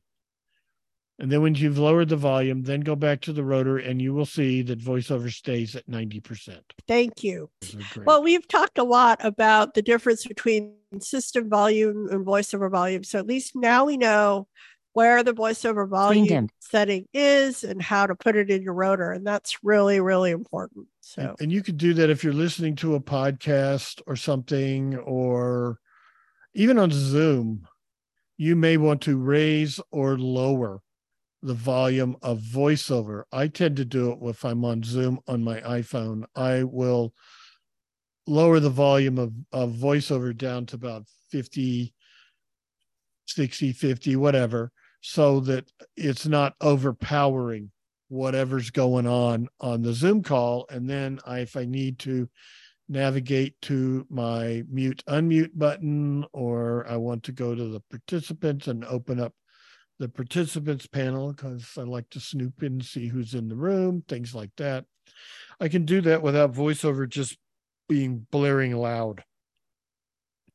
And 1.22 1.32
then 1.32 1.43
when 1.43 1.53
you've 1.53 1.78
lowered 1.78 2.09
the 2.09 2.15
volume, 2.15 2.63
then 2.63 2.80
go 2.80 2.95
back 2.95 3.22
to 3.22 3.32
the 3.32 3.43
rotor 3.43 3.78
and 3.78 4.01
you 4.01 4.11
will 4.11 4.26
see 4.26 4.63
that 4.63 4.80
voiceover 4.80 5.32
stays 5.32 5.76
at 5.76 5.88
90%. 5.88 6.57
Thank 6.88 7.24
you. 7.24 7.51
Those 7.61 7.76
are 7.76 7.93
great. 7.93 8.07
Well, 8.07 8.24
we've 8.24 8.47
talked 8.47 8.80
a 8.80 8.84
lot 8.84 9.24
about 9.24 9.76
the 9.76 9.84
difference 9.84 10.26
between 10.26 10.74
system 10.99 11.47
volume 11.47 12.07
and 12.09 12.26
voiceover 12.26 12.72
volume. 12.72 13.03
So 13.03 13.19
at 13.19 13.28
least 13.28 13.55
now 13.55 13.86
we 13.86 13.97
know 13.97 14.47
where 14.93 15.22
the 15.22 15.34
voiceover 15.34 15.88
volume 15.88 16.49
setting 16.59 17.05
is 17.13 17.63
and 17.63 17.84
how 17.84 18.07
to 18.07 18.15
put 18.15 18.36
it 18.36 18.49
in 18.49 18.63
your 18.63 18.74
rotor. 18.74 19.11
And 19.11 19.26
that's 19.26 19.63
really, 19.63 19.99
really 19.99 20.32
important. 20.32 20.88
So 21.01 21.22
And, 21.22 21.36
and 21.39 21.51
you 21.51 21.61
could 21.61 21.78
do 21.78 21.93
that 21.93 22.09
if 22.09 22.24
you're 22.24 22.34
listening 22.34 22.76
to 22.78 22.95
a 22.95 22.99
podcast 22.99 24.01
or 24.07 24.15
something, 24.15 24.97
or 24.97 25.78
even 26.55 26.80
on 26.80 26.89
Zoom. 26.89 27.67
You 28.38 28.55
may 28.55 28.78
want 28.78 29.01
to 29.01 29.19
raise 29.19 29.80
or 29.91 30.17
lower 30.17 30.82
the 31.44 31.54
volume 31.54 32.16
of 32.22 32.39
voiceover. 32.39 33.24
I 33.32 33.48
tend 33.48 33.78
to 33.78 33.86
do 33.86 34.12
it 34.12 34.20
if 34.22 34.46
I'm 34.46 34.64
on 34.64 34.84
Zoom 34.84 35.20
on 35.28 35.44
my 35.44 35.60
iPhone. 35.62 36.24
I 36.36 36.64
will 36.64 37.14
lower 38.28 38.60
the 38.60 38.70
volume 38.70 39.18
of, 39.18 39.34
of 39.52 39.74
voiceover 39.74 40.36
down 40.36 40.66
to 40.68 40.76
about 40.76 41.06
50, 41.32 41.94
60, 43.26 43.74
50, 43.74 44.16
whatever, 44.16 44.72
so 45.02 45.39
that 45.42 45.72
it's 45.98 46.28
not 46.28 46.54
overpowering 46.62 47.72
whatever's 48.10 48.70
going 48.70 49.08
on 49.08 49.48
on 49.60 49.82
the 49.82 49.94
Zoom 49.94 50.22
call. 50.22 50.66
And 50.70 50.89
then 50.89 51.20
I, 51.26 51.39
if 51.39 51.56
I 51.56 51.66
need 51.66 51.98
to 52.00 52.30
navigate 52.88 53.60
to 53.62 54.06
my 54.10 54.64
mute 54.70 55.02
unmute 55.08 55.52
button, 55.56 56.26
or 56.34 56.86
I 56.88 56.98
want 56.98 57.24
to 57.24 57.32
go 57.32 57.56
to 57.56 57.68
the 57.70 57.80
participants 57.89 58.68
and 58.68 58.84
open 58.86 59.20
up 59.20 59.34
the 60.02 60.10
participants 60.10 60.88
panel 60.88 61.32
because 61.32 61.78
I 61.78 61.82
like 61.82 62.10
to 62.10 62.20
snoop 62.20 62.64
in 62.64 62.74
and 62.74 62.84
see 62.84 63.08
who's 63.08 63.36
in 63.36 63.47
the 63.47 63.56
room, 63.56 64.04
things 64.08 64.34
like 64.34 64.49
that. 64.58 64.86
I 65.60 65.68
can 65.68 65.86
do 65.86 66.02
that 66.02 66.24
without 66.24 66.56
voiceover 66.56 67.08
just 67.08 67.38
being 67.88 68.26
blaring 68.32 68.76
loud. 68.76 69.24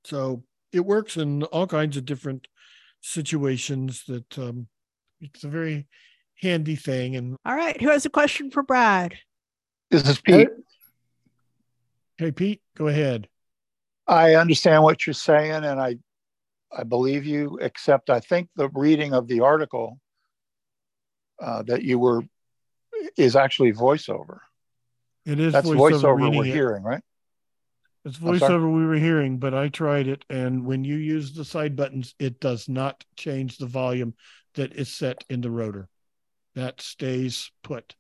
So 0.05 0.43
it 0.73 0.81
works 0.81 1.17
in 1.17 1.45
all 1.45 1.69
kinds 1.69 1.97
of 1.97 2.05
different 2.05 2.49
situations 3.03 4.03
that 4.09 4.37
um, 4.37 4.67
it's 5.21 5.45
a 5.45 5.49
very 5.49 5.87
handy 6.41 6.75
thing. 6.75 7.15
And 7.15 7.37
all 7.45 7.55
right, 7.55 7.81
who 7.81 7.91
has 7.91 8.05
a 8.05 8.11
question 8.11 8.51
for 8.51 8.65
Brad? 8.65 9.15
This 9.93 10.09
is 10.09 10.21
Pete. 10.21 10.49
hey, 12.19 12.33
Pete, 12.33 12.63
go 12.77 12.89
ahead. 12.89 13.29
I 14.09 14.35
understand 14.35 14.83
what 14.83 15.07
you're 15.07 15.15
saying, 15.15 15.65
and 15.65 15.81
I 15.81 15.99
I 16.77 16.83
believe 16.83 17.25
you, 17.25 17.59
except 17.61 18.11
I 18.11 18.21
think 18.21 18.51
the 18.55 18.69
reading 18.69 19.15
of 19.15 19.27
the 19.29 19.41
article 19.41 19.99
uh, 21.41 21.63
that 21.63 21.83
you 21.83 21.99
were 21.99 22.23
is 23.17 23.35
actually 23.35 23.73
voiceover. 23.73 24.39
It 25.25 25.41
is 25.41 25.55
That's 25.55 25.69
voiceover 25.69 26.03
voiceover 26.03 26.37
we're 26.37 26.45
it. 26.45 26.53
hearing, 26.53 26.83
right? 26.83 27.03
It's 28.05 28.19
voiceover 28.19 28.73
we 28.73 28.87
were 28.87 28.99
hearing, 28.99 29.39
but 29.39 29.55
I 29.55 29.69
tried 29.69 30.07
it, 30.07 30.25
and 30.31 30.65
when 30.65 30.85
you 30.85 30.97
use 30.97 31.33
the 31.33 31.45
side 31.45 31.75
buttons, 31.75 32.15
it 32.19 32.39
does 32.39 32.69
not 32.69 33.05
change 33.17 33.59
the 33.59 33.67
volume 33.67 34.15
that 34.55 34.75
is 34.75 34.95
set 34.95 35.25
in 35.29 35.41
the 35.41 35.51
rotor. 35.51 35.89
That 36.55 36.81
stays 36.81 37.51
put. 37.65 37.97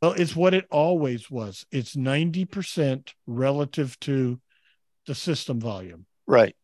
Well, 0.00 0.12
it's 0.12 0.36
what 0.36 0.54
it 0.54 0.66
always 0.70 1.30
was. 1.30 1.66
It's 1.72 1.96
90% 1.96 3.14
relative 3.26 3.98
to 4.00 4.40
the 5.06 5.14
system 5.14 5.60
volume. 5.60 6.06
Right. 6.26 6.54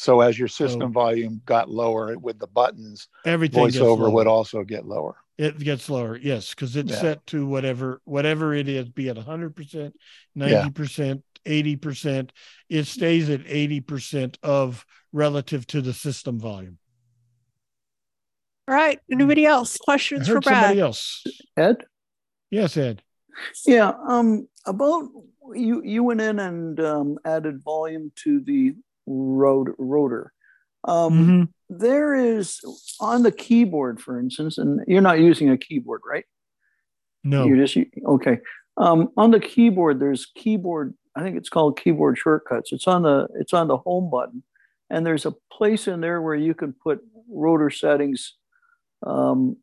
So 0.00 0.22
as 0.22 0.38
your 0.38 0.48
system 0.48 0.80
So- 0.80 0.88
volume 0.88 1.42
got 1.44 1.68
lower 1.68 2.16
with 2.16 2.38
the 2.38 2.46
buttons, 2.46 3.06
Everything 3.26 3.66
gets 3.66 3.76
voiceover 3.76 4.10
would 4.10 4.26
also 4.26 4.64
get 4.64 4.86
lower. 4.86 5.16
It 5.36 5.58
gets 5.58 5.90
lower, 5.90 6.16
yes, 6.16 6.54
because 6.54 6.74
it's 6.74 6.90
Yeah. 6.90 7.00
set 7.00 7.26
to 7.26 7.44
whatever 7.46 8.00
whatever 8.06 8.54
it 8.54 8.66
is, 8.66 8.88
be 8.88 9.08
it 9.08 9.18
100%, 9.18 9.94
90%, 10.34 11.22
80%. 11.44 12.32
It 12.70 12.84
stays 12.84 13.28
at 13.28 13.42
80% 13.46 14.38
of 14.42 14.86
relative 15.12 15.66
to 15.66 15.82
the 15.82 15.92
system 15.92 16.40
volume. 16.40 16.78
All 18.68 18.74
right, 18.74 19.00
anybody 19.12 19.44
else? 19.44 19.76
I 19.82 19.84
Questions 19.84 20.28
for 20.28 20.40
Brad? 20.40 20.62
somebody 20.62 20.80
else. 20.80 21.24
Ed? 21.58 21.84
Yes, 22.50 22.74
Ed. 22.78 23.02
Yeah, 23.66 23.92
um, 24.08 24.48
about 24.64 25.10
you 25.54 25.82
you 25.84 26.04
went 26.04 26.22
in 26.22 26.38
and 26.38 26.80
um, 26.80 27.18
added 27.26 27.62
volume 27.62 28.12
to 28.24 28.40
the 28.40 28.76
road 29.10 29.70
rotor. 29.78 30.32
Um, 30.84 31.12
Mm-hmm. 31.12 31.42
there 31.68 32.14
is 32.14 32.60
on 33.00 33.22
the 33.22 33.32
keyboard, 33.32 34.00
for 34.00 34.18
instance, 34.18 34.56
and 34.56 34.80
you're 34.86 35.02
not 35.02 35.20
using 35.20 35.50
a 35.50 35.58
keyboard, 35.58 36.00
right? 36.08 36.24
No. 37.22 37.44
You're 37.44 37.66
just 37.66 37.76
okay. 38.06 38.38
Um, 38.78 39.10
on 39.16 39.30
the 39.30 39.40
keyboard, 39.40 40.00
there's 40.00 40.26
keyboard. 40.34 40.94
I 41.14 41.22
think 41.22 41.36
it's 41.36 41.50
called 41.50 41.78
keyboard 41.78 42.16
shortcuts. 42.16 42.72
It's 42.72 42.86
on 42.86 43.02
the 43.02 43.28
it's 43.34 43.52
on 43.52 43.68
the 43.68 43.76
home 43.76 44.08
button, 44.10 44.42
and 44.88 45.04
there's 45.04 45.26
a 45.26 45.34
place 45.52 45.86
in 45.86 46.00
there 46.00 46.22
where 46.22 46.34
you 46.36 46.54
can 46.54 46.72
put 46.72 47.00
rotor 47.28 47.68
settings 47.68 48.36
um, 49.06 49.56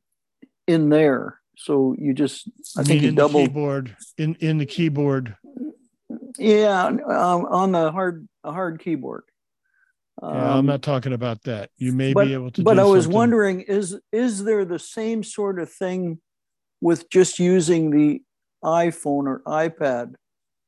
in 0.68 0.90
there. 0.90 1.40
So 1.58 1.96
you 1.98 2.14
just 2.14 2.48
I 2.78 2.84
think 2.84 3.02
you 3.02 3.12
double 3.12 3.48
keyboard 3.48 3.96
in 4.20 4.36
in 4.36 4.60
the 4.60 4.68
keyboard. 4.68 5.36
Yeah, 6.38 6.86
um, 6.86 7.00
on 7.50 7.72
the 7.72 7.92
hard 7.92 8.28
a 8.44 8.52
hard 8.52 8.80
keyboard. 8.80 9.24
Yeah, 10.22 10.28
I'm 10.30 10.58
Um, 10.60 10.66
not 10.66 10.82
talking 10.82 11.14
about 11.14 11.44
that. 11.44 11.70
You 11.78 11.92
may 11.94 12.14
but, 12.14 12.26
be 12.26 12.34
able 12.34 12.52
to. 12.52 12.64
but 12.64 12.76
do 12.76 12.80
I 12.80 12.84
was 12.84 13.04
something- 13.06 13.16
wondering, 13.18 13.62
is 13.62 14.00
is 14.12 14.44
there 14.44 14.66
the 14.66 14.80
same 14.80 15.24
sort 15.24 15.60
of 15.60 15.72
thing 15.72 16.20
with 16.82 17.10
just 17.10 17.40
using 17.40 17.92
the 17.92 18.22
iPhone 18.64 19.28
or 19.28 19.42
iPad 19.46 20.16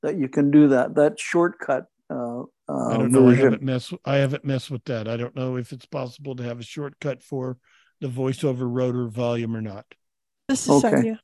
that 0.04 0.18
you 0.18 0.28
can 0.30 0.52
do 0.52 0.70
that 0.70 0.96
that 0.96 1.20
shortcut 1.20 1.86
uh, 2.12 2.42
uh, 2.42 2.88
I 2.90 2.98
don't 2.98 3.12
know. 3.12 3.30
I 3.30 3.36
haven't 3.36 3.62
messed. 3.64 3.94
I 4.06 4.16
haven't 4.18 4.44
messed 4.46 4.70
with 4.72 4.84
that. 4.86 5.08
I 5.08 5.18
don't 5.18 5.36
know 5.36 5.58
if 5.58 5.72
it's 5.72 5.86
possible 5.86 6.36
to 6.36 6.44
have 6.44 6.60
a 6.60 6.64
shortcut 6.64 7.22
for 7.24 7.58
the 8.02 8.08
voiceover 8.08 8.68
rotor 8.72 9.08
volume 9.08 9.56
or 9.56 9.62
not. 9.62 9.86
This 10.48 10.64
is 10.64 10.70
Okay. 10.84 10.90
Sandhya. 10.96 11.20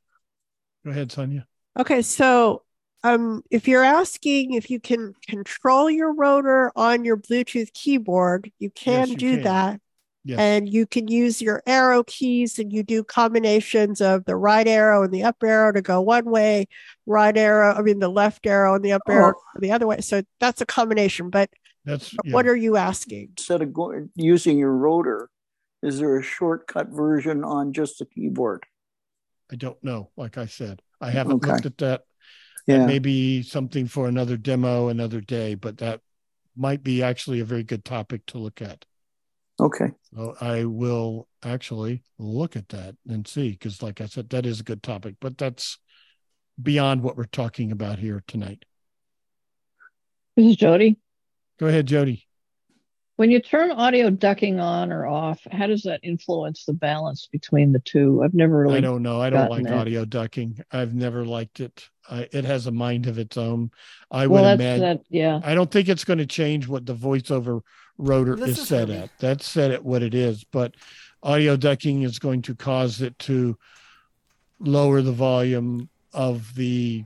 Go 0.84 0.90
ahead, 0.90 1.08
Sandhya. 1.10 1.44
Okay, 1.78 2.02
so 2.02 2.62
um, 3.04 3.42
if 3.50 3.68
you're 3.68 3.84
asking 3.84 4.54
if 4.54 4.70
you 4.70 4.80
can 4.80 5.14
control 5.28 5.90
your 5.90 6.12
rotor 6.12 6.72
on 6.76 7.04
your 7.04 7.16
Bluetooth 7.16 7.72
keyboard, 7.72 8.50
you 8.58 8.70
can 8.70 9.08
you 9.10 9.16
do 9.16 9.30
can. 9.30 9.42
that. 9.42 9.80
Yes. 10.24 10.40
And 10.40 10.68
you 10.68 10.86
can 10.86 11.06
use 11.06 11.40
your 11.40 11.62
arrow 11.66 12.02
keys 12.02 12.58
and 12.58 12.72
you 12.72 12.82
do 12.82 13.04
combinations 13.04 14.00
of 14.00 14.24
the 14.24 14.34
right 14.34 14.66
arrow 14.66 15.04
and 15.04 15.14
the 15.14 15.22
up 15.22 15.36
arrow 15.44 15.72
to 15.72 15.80
go 15.80 16.00
one 16.00 16.24
way, 16.24 16.66
right 17.06 17.36
arrow, 17.36 17.72
I 17.72 17.82
mean, 17.82 18.00
the 18.00 18.08
left 18.08 18.44
arrow 18.44 18.74
and 18.74 18.84
the 18.84 18.90
up 18.90 19.02
arrow 19.08 19.34
the 19.60 19.70
other 19.70 19.86
way. 19.86 20.00
So 20.00 20.22
that's 20.40 20.60
a 20.60 20.66
combination. 20.66 21.30
But 21.30 21.50
That's 21.84 22.12
what 22.32 22.48
are 22.48 22.56
you 22.56 22.76
asking? 22.76 23.34
Instead 23.38 23.62
of 23.62 23.72
going, 23.72 24.10
using 24.16 24.58
your 24.58 24.72
rotor, 24.72 25.30
is 25.80 26.00
there 26.00 26.18
a 26.18 26.22
shortcut 26.24 26.88
version 26.88 27.44
on 27.44 27.72
just 27.72 28.00
the 28.00 28.06
keyboard? 28.06 28.64
I 29.52 29.54
don't 29.54 29.82
know. 29.84 30.10
Like 30.16 30.38
I 30.38 30.46
said, 30.46 30.82
I 31.00 31.10
haven't 31.10 31.34
Okay. 31.34 31.52
looked 31.52 31.66
at 31.66 31.78
that. 31.78 32.02
Yeah. 32.66 32.78
That 32.78 32.86
may 32.86 32.98
be 32.98 33.42
something 33.42 33.86
for 33.86 34.08
another 34.08 34.36
demo 34.36 34.88
another 34.88 35.20
day, 35.20 35.54
but 35.54 35.78
that 35.78 36.00
might 36.56 36.82
be 36.82 37.02
actually 37.02 37.40
a 37.40 37.44
very 37.44 37.62
good 37.62 37.84
topic 37.84 38.26
to 38.26 38.38
look 38.38 38.60
at. 38.60 38.84
Okay. 39.60 39.86
So 40.14 40.34
I 40.40 40.64
will 40.64 41.28
actually 41.42 42.02
look 42.18 42.56
at 42.56 42.68
that 42.70 42.96
and 43.08 43.26
see, 43.26 43.50
because 43.50 43.82
like 43.82 44.00
I 44.00 44.06
said, 44.06 44.30
that 44.30 44.46
is 44.46 44.60
a 44.60 44.64
good 44.64 44.82
topic, 44.82 45.14
but 45.20 45.38
that's 45.38 45.78
beyond 46.60 47.02
what 47.02 47.16
we're 47.16 47.24
talking 47.24 47.70
about 47.70 47.98
here 47.98 48.22
tonight. 48.26 48.64
This 50.36 50.46
is 50.46 50.56
Jody. 50.56 50.98
Go 51.58 51.68
ahead, 51.68 51.86
Jody. 51.86 52.25
When 53.16 53.30
you 53.30 53.40
turn 53.40 53.70
audio 53.70 54.10
ducking 54.10 54.60
on 54.60 54.92
or 54.92 55.06
off, 55.06 55.40
how 55.50 55.66
does 55.66 55.82
that 55.84 56.00
influence 56.02 56.64
the 56.66 56.74
balance 56.74 57.26
between 57.32 57.72
the 57.72 57.78
two? 57.80 58.22
I've 58.22 58.34
never 58.34 58.58
really. 58.60 58.76
I 58.76 58.80
don't 58.80 59.02
know. 59.02 59.20
I 59.22 59.30
don't 59.30 59.50
like 59.50 59.64
that. 59.64 59.72
audio 59.72 60.04
ducking. 60.04 60.60
I've 60.70 60.94
never 60.94 61.24
liked 61.24 61.60
it. 61.60 61.88
I, 62.10 62.28
it 62.32 62.44
has 62.44 62.66
a 62.66 62.70
mind 62.70 63.06
of 63.06 63.18
its 63.18 63.36
own. 63.38 63.70
I 64.10 64.26
Well, 64.26 64.42
would 64.42 64.60
that's 64.60 64.60
imagine. 64.60 64.80
that. 64.98 65.00
Yeah. 65.08 65.40
I 65.42 65.54
don't 65.54 65.70
think 65.70 65.88
it's 65.88 66.04
going 66.04 66.18
to 66.18 66.26
change 66.26 66.68
what 66.68 66.84
the 66.84 66.94
voiceover 66.94 67.62
rotor 67.96 68.36
This 68.36 68.50
is 68.50 68.58
is 68.58 68.68
set 68.68 68.90
at. 68.90 69.10
That's 69.18 69.48
set 69.48 69.70
at 69.70 69.82
what 69.82 70.02
it 70.02 70.12
is, 70.14 70.44
but 70.44 70.74
audio 71.22 71.56
ducking 71.56 72.02
is 72.02 72.18
going 72.18 72.42
to 72.42 72.54
cause 72.54 73.00
it 73.00 73.18
to 73.20 73.56
lower 74.60 75.00
the 75.00 75.12
volume 75.12 75.88
of 76.12 76.54
the 76.54 77.04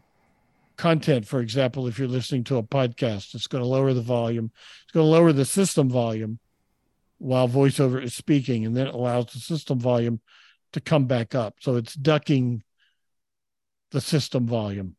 content. 0.76 1.26
For 1.26 1.40
example, 1.40 1.86
if 1.86 1.98
you're 1.98 2.08
listening 2.08 2.44
to 2.44 2.56
a 2.56 2.62
podcast, 2.62 3.34
it's 3.34 3.46
going 3.46 3.62
to 3.62 3.68
lower 3.68 3.92
the 3.92 4.02
volume. 4.02 4.50
It's 4.90 4.94
going 4.96 5.06
to 5.06 5.10
lower 5.10 5.32
the 5.32 5.44
system 5.44 5.88
volume 5.88 6.40
while 7.18 7.48
voiceover 7.48 8.02
is 8.02 8.12
speaking, 8.12 8.66
and 8.66 8.76
then 8.76 8.88
it 8.88 8.94
allows 8.94 9.26
the 9.26 9.38
system 9.38 9.78
volume 9.78 10.20
to 10.72 10.80
come 10.80 11.06
back 11.06 11.32
up. 11.32 11.54
So 11.60 11.76
it's 11.76 11.94
ducking 11.94 12.64
the 13.92 14.00
system 14.00 14.48
volume. 14.48 14.96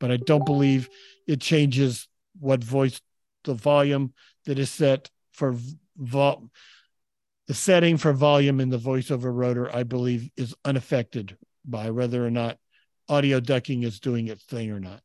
But 0.00 0.10
I 0.10 0.16
don't 0.16 0.44
believe 0.44 0.88
it 1.28 1.40
changes 1.40 2.08
what 2.40 2.64
voice 2.64 3.00
the 3.44 3.54
volume 3.54 4.12
that 4.46 4.58
is 4.58 4.70
set 4.70 5.08
for 5.30 5.54
vol 5.96 6.50
the 7.46 7.54
setting 7.54 7.96
for 7.96 8.12
volume 8.12 8.58
in 8.58 8.70
the 8.70 8.76
voiceover 8.76 9.32
rotor, 9.32 9.72
I 9.72 9.84
believe, 9.84 10.30
is 10.36 10.52
unaffected 10.64 11.36
by 11.64 11.92
whether 11.92 12.26
or 12.26 12.30
not 12.30 12.58
audio 13.08 13.38
ducking 13.38 13.84
is 13.84 14.00
doing 14.00 14.26
its 14.26 14.42
thing 14.42 14.72
or 14.72 14.80
not. 14.80 15.00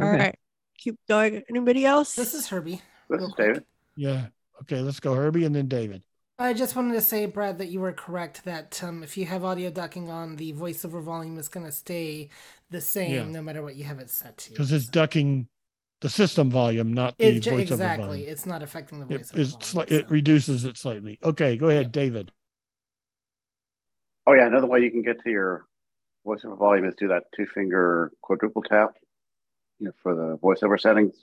All 0.00 0.08
right. 0.08 0.38
Keep 0.78 0.98
going. 1.08 1.42
Anybody 1.50 1.84
else? 1.84 2.14
This 2.14 2.34
is 2.34 2.48
Herbie. 2.48 2.80
This 3.10 3.22
is 3.22 3.32
David. 3.36 3.64
Yeah. 3.96 4.26
Okay, 4.62 4.80
let's 4.80 5.00
go 5.00 5.14
Herbie 5.14 5.44
and 5.44 5.54
then 5.54 5.68
David. 5.68 6.02
I 6.40 6.52
just 6.52 6.76
wanted 6.76 6.94
to 6.94 7.00
say, 7.00 7.26
Brad, 7.26 7.58
that 7.58 7.66
you 7.66 7.80
were 7.80 7.92
correct 7.92 8.44
that 8.44 8.80
um, 8.84 9.02
if 9.02 9.16
you 9.18 9.24
have 9.26 9.44
audio 9.44 9.70
ducking 9.70 10.08
on, 10.08 10.36
the 10.36 10.52
voiceover 10.52 11.02
volume 11.02 11.36
is 11.36 11.48
going 11.48 11.66
to 11.66 11.72
stay 11.72 12.28
the 12.70 12.80
same 12.80 13.12
Yeah. 13.12 13.24
no 13.24 13.42
matter 13.42 13.60
what 13.60 13.74
you 13.74 13.84
have 13.84 13.98
it 13.98 14.08
set 14.08 14.38
to. 14.38 14.50
Because 14.50 14.70
it's 14.70 14.86
ducking 14.86 15.48
the 16.00 16.08
system 16.08 16.48
volume, 16.48 16.92
not 16.94 17.18
the 17.18 17.24
It, 17.26 17.42
voiceover 17.42 17.60
exactly. 17.60 18.06
volume. 18.06 18.28
It's 18.28 18.46
not 18.46 18.62
affecting 18.62 19.00
the 19.00 19.12
It, 19.16 19.22
voiceover 19.22 19.38
is 19.38 19.56
sli- 19.56 19.90
it 19.90 20.08
reduces 20.10 20.64
it 20.64 20.76
slightly. 20.76 21.18
Okay, 21.24 21.56
go 21.56 21.70
ahead, 21.70 21.90
David. 21.90 22.30
Oh 24.28 24.34
yeah, 24.34 24.46
another 24.46 24.66
way 24.68 24.80
you 24.80 24.92
can 24.92 25.02
get 25.02 25.22
to 25.24 25.30
your 25.30 25.66
voiceover 26.24 26.56
volume 26.56 26.84
is 26.84 26.94
do 27.00 27.08
that 27.08 27.24
two 27.34 27.46
finger 27.52 28.12
quadruple 28.22 28.62
tap, 28.62 28.94
you 29.78 29.86
know, 29.86 29.92
for 30.02 30.14
the 30.14 30.38
voiceover 30.38 30.80
settings, 30.80 31.14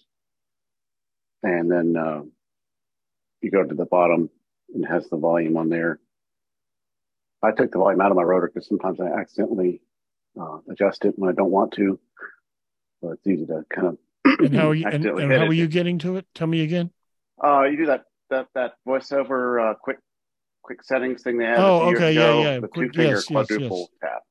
and 1.44 1.72
then 1.72 1.96
uh, 1.98 2.22
you 3.42 3.52
go 3.52 3.64
to 3.64 3.76
the 3.76 3.86
bottom 3.86 4.30
and 4.74 4.84
it 4.84 4.88
has 4.88 5.08
the 5.10 5.18
volume 5.18 5.58
on 5.58 5.70
there. 5.70 6.00
I 7.44 7.52
took 7.52 7.72
the 7.72 7.78
volume 7.78 8.02
out 8.02 8.12
of 8.12 8.18
my 8.18 8.24
rotor 8.24 8.52
because 8.52 8.68
sometimes 8.68 9.00
I 9.00 9.08
accidentally 9.08 9.82
uh, 10.40 10.58
adjust 10.70 11.06
it 11.06 11.14
when 11.18 11.30
I 11.30 11.34
don't 11.34 11.52
want 11.52 11.74
to. 11.74 12.00
So 13.02 13.12
it's 13.12 13.28
easy 13.28 13.46
to 13.46 13.64
kind 13.70 13.88
of 13.88 13.98
And 14.40 14.56
how 14.56 14.70
are 14.70 14.76
you 14.76 14.88
and, 14.92 15.06
and 15.06 15.32
how 15.32 15.46
are 15.46 15.54
you 15.54 15.68
getting 15.68 16.00
to 16.00 16.18
it? 16.18 16.26
Tell 16.34 16.48
me 16.48 16.62
again. 16.62 16.92
Uh, 17.44 17.64
you 17.64 17.78
do 17.78 17.86
that 17.88 18.06
that 18.30 18.48
that 18.56 18.74
voiceover 18.88 19.72
uh, 19.72 19.74
quick 19.76 19.98
quick 20.64 20.84
settings 20.84 21.22
thing 21.22 21.38
they 21.38 21.46
had. 21.46 21.60
Oh, 21.60 21.78
a 21.78 21.80
few 21.82 21.90
years 21.90 22.00
okay, 22.00 22.14
yeah, 22.14 22.22
ago, 22.22 22.42
yeah, 22.42 22.60
The 22.60 22.68
two 22.68 22.90
finger 22.90 23.04
yes, 23.04 23.30
yes, 23.30 23.48
yes. 23.52 23.88
tap. 24.02 24.24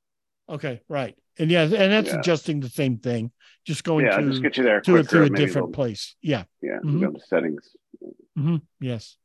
Okay, 0.49 0.81
right. 0.89 1.17
And 1.39 1.51
yeah, 1.51 1.63
and 1.63 1.73
that's 1.73 2.11
Yeah. 2.13 2.19
adjusting 2.21 2.61
the 2.61 2.69
same 2.69 2.99
thing, 2.99 3.33
just 3.65 3.83
going 3.85 4.07
Yeah, 4.07 4.19
to 4.19 4.31
just 4.31 4.43
get 4.43 4.57
you 4.57 4.63
there 4.63 4.81
to 4.81 4.91
it 4.93 4.95
quicker, 4.95 5.09
through 5.09 5.25
a 5.25 5.31
different 5.31 5.73
place. 5.73 6.15
Yeah. 6.23 6.45
Yeah, 6.63 6.79
Mhm. 6.85 7.01
go 7.01 7.11
to 7.11 7.21
settings. 7.21 7.77
hmm 8.37 8.57
Yes. 8.81 9.17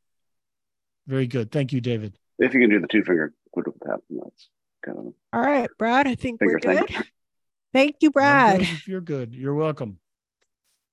Very 1.06 1.26
good. 1.26 1.50
Thank 1.50 1.72
you, 1.72 1.80
David. 1.80 2.18
If 2.38 2.54
you 2.54 2.60
can 2.60 2.70
do 2.70 2.80
the 2.80 2.86
two 2.88 3.02
finger 3.04 3.32
quadruple 3.52 3.80
tap, 3.86 4.00
that's 4.08 4.48
kind 4.84 4.98
of 4.98 5.14
All 5.32 5.40
right, 5.40 5.68
Brad. 5.78 6.06
I 6.08 6.14
think 6.14 6.40
we're 6.40 6.58
good. 6.58 6.88
thing. 6.88 7.04
Thank 7.72 7.96
you, 8.00 8.10
Brad. 8.10 8.60
good 8.60 8.86
you're 8.86 9.00
good. 9.00 9.34
You're 9.34 9.54
welcome. 9.54 9.98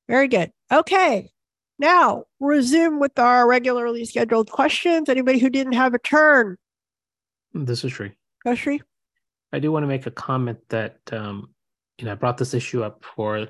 Very 0.07 0.27
good. 0.27 0.51
Okay. 0.71 1.31
Now 1.79 2.25
resume 2.39 2.99
with 2.99 3.17
our 3.19 3.47
regularly 3.47 4.05
scheduled 4.05 4.49
questions. 4.51 5.09
Anybody 5.09 5.39
who 5.39 5.49
didn't 5.49 5.73
have 5.73 5.93
a 5.93 5.99
turn, 5.99 6.57
This 7.53 7.83
is 7.83 7.91
Sri. 7.93 8.15
go 8.43 8.53
Shri. 8.55 8.81
I 9.53 9.59
do 9.59 9.71
want 9.71 9.83
to 9.83 9.87
make 9.87 10.05
a 10.05 10.11
comment 10.11 10.59
that 10.69 10.99
um, 11.11 11.49
you 11.97 12.05
know 12.05 12.11
I 12.11 12.15
brought 12.15 12.37
this 12.37 12.53
issue 12.53 12.83
up 12.83 13.01
before, 13.01 13.47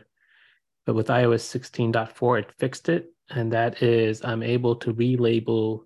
but 0.86 0.96
with 0.96 1.08
iOS 1.08 1.60
16.4, 1.60 2.40
it 2.40 2.52
fixed 2.60 2.90
it, 2.90 3.12
and 3.30 3.52
that 3.54 3.82
is 3.82 4.24
I'm 4.24 4.44
able 4.44 4.76
to 4.78 4.94
relabel 4.94 5.86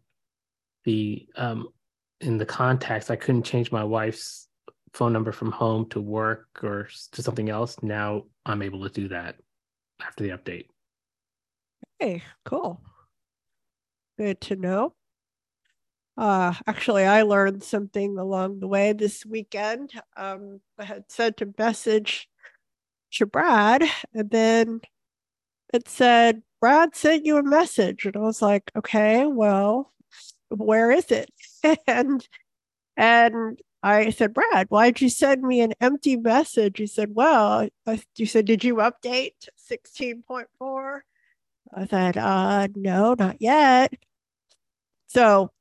the 0.84 1.28
um, 1.36 1.70
in 2.20 2.38
the 2.38 2.46
contacts. 2.46 3.10
I 3.10 3.16
couldn't 3.16 3.44
change 3.44 3.72
my 3.72 3.84
wife's 3.84 4.48
phone 4.94 5.14
number 5.14 5.32
from 5.32 5.52
home 5.52 5.88
to 5.90 6.02
work 6.02 6.48
or 6.64 6.90
to 7.14 7.24
something 7.24 7.50
else. 7.50 7.78
Now 7.82 8.24
I'm 8.46 8.62
able 8.62 8.84
to 8.84 8.90
do 8.90 9.08
that 9.10 9.36
after 10.02 10.24
the 10.24 10.32
update. 10.32 10.66
Hey, 12.00 12.24
cool. 12.46 12.82
Good 14.18 14.42
to 14.42 14.56
know. 14.56 14.94
Uh, 16.22 16.54
actually, 16.68 17.04
I 17.04 17.24
learned 17.24 17.64
something 17.64 18.20
along 18.20 18.60
the 18.60 18.68
way 18.68 18.94
this 18.94 19.26
weekend. 19.26 19.92
Um, 20.16 20.62
I 20.78 20.84
had 20.84 21.12
sent 21.12 21.42
a 21.42 21.52
message 21.58 22.30
to 23.14 23.26
Brad, 23.26 23.84
and 24.14 24.30
then 24.30 24.82
it 25.74 25.90
said, 25.90 26.44
Brad 26.60 26.96
sent 26.96 27.26
you 27.26 27.38
a 27.38 27.44
message. 27.44 28.06
And 28.06 28.16
I 28.16 28.20
was 28.20 28.40
like, 28.40 28.70
okay, 28.76 29.26
well, 29.26 29.92
where 30.50 30.92
is 30.92 31.10
it? 31.10 31.32
and 31.88 32.28
and 32.96 33.60
I 33.82 34.12
said, 34.12 34.36
Brad, 34.36 34.68
why'd 34.70 35.02
you 35.02 35.10
send 35.10 35.42
me 35.42 35.62
an 35.62 35.74
empty 35.82 36.18
message? 36.18 36.78
He 36.78 36.86
said, 36.86 37.16
Well, 37.16 37.68
I, 37.88 38.04
you 38.16 38.28
said, 38.28 38.46
did 38.46 38.64
you 38.64 38.76
update 38.76 39.50
16.4? 39.72 41.00
I 41.74 41.88
said, 41.88 42.18
uh, 42.18 42.68
no, 42.76 43.16
not 43.18 43.42
yet. 43.42 43.92
So 45.08 45.52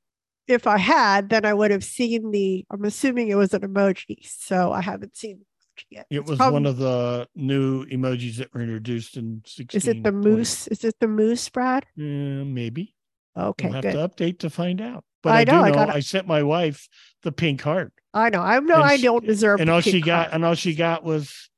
if 0.50 0.66
I 0.66 0.78
had, 0.78 1.28
then 1.30 1.44
I 1.44 1.54
would 1.54 1.70
have 1.70 1.84
seen 1.84 2.30
the, 2.30 2.64
I'm 2.70 2.84
assuming 2.84 3.28
it 3.28 3.36
was 3.36 3.54
an 3.54 3.62
emoji. 3.62 4.18
So 4.22 4.72
I 4.72 4.80
haven't 4.80 5.16
seen 5.16 5.40
it 5.76 5.84
yet. 5.90 6.06
It 6.10 6.18
It's 6.20 6.30
was 6.30 6.38
prob- 6.38 6.52
one 6.52 6.66
of 6.66 6.76
the 6.76 7.28
new 7.34 7.86
emojis 7.86 8.36
that 8.36 8.52
were 8.52 8.60
introduced 8.60 9.16
in 9.16 9.42
16. 9.46 9.78
Is 9.78 9.88
it 9.88 10.02
the 10.02 10.12
moose? 10.12 10.66
Is 10.68 10.84
it 10.84 10.96
the 11.00 11.08
moose, 11.08 11.48
Brad? 11.48 11.84
Uh, 11.98 12.02
maybe. 12.44 12.94
Okay, 13.38 13.66
We'll 13.66 13.74
have 13.74 13.82
good. 13.82 13.92
to 13.92 14.08
update 14.08 14.38
to 14.40 14.50
find 14.50 14.80
out. 14.80 15.04
But 15.22 15.30
I 15.32 15.38
I, 15.40 15.44
do 15.44 15.52
know, 15.52 15.58
know 15.58 15.64
I 15.64 15.68
I, 15.68 15.72
gotta- 15.86 16.02
sent 16.02 16.26
my 16.26 16.42
wife 16.42 16.88
the 17.22 17.32
pink 17.32 17.60
heart. 17.62 17.92
I 18.12 18.28
know. 18.30 18.40
I 18.40 18.58
know. 18.58 18.74
And 18.74 18.84
I 18.84 18.96
don't 18.96 19.24
deserve. 19.24 19.60
and 19.60 19.70
all 19.70 19.80
she 19.80 20.00
got 20.00 20.22
heart. 20.24 20.34
and 20.34 20.44
all 20.44 20.54
she 20.56 20.74
got 20.74 21.04
was 21.04 21.48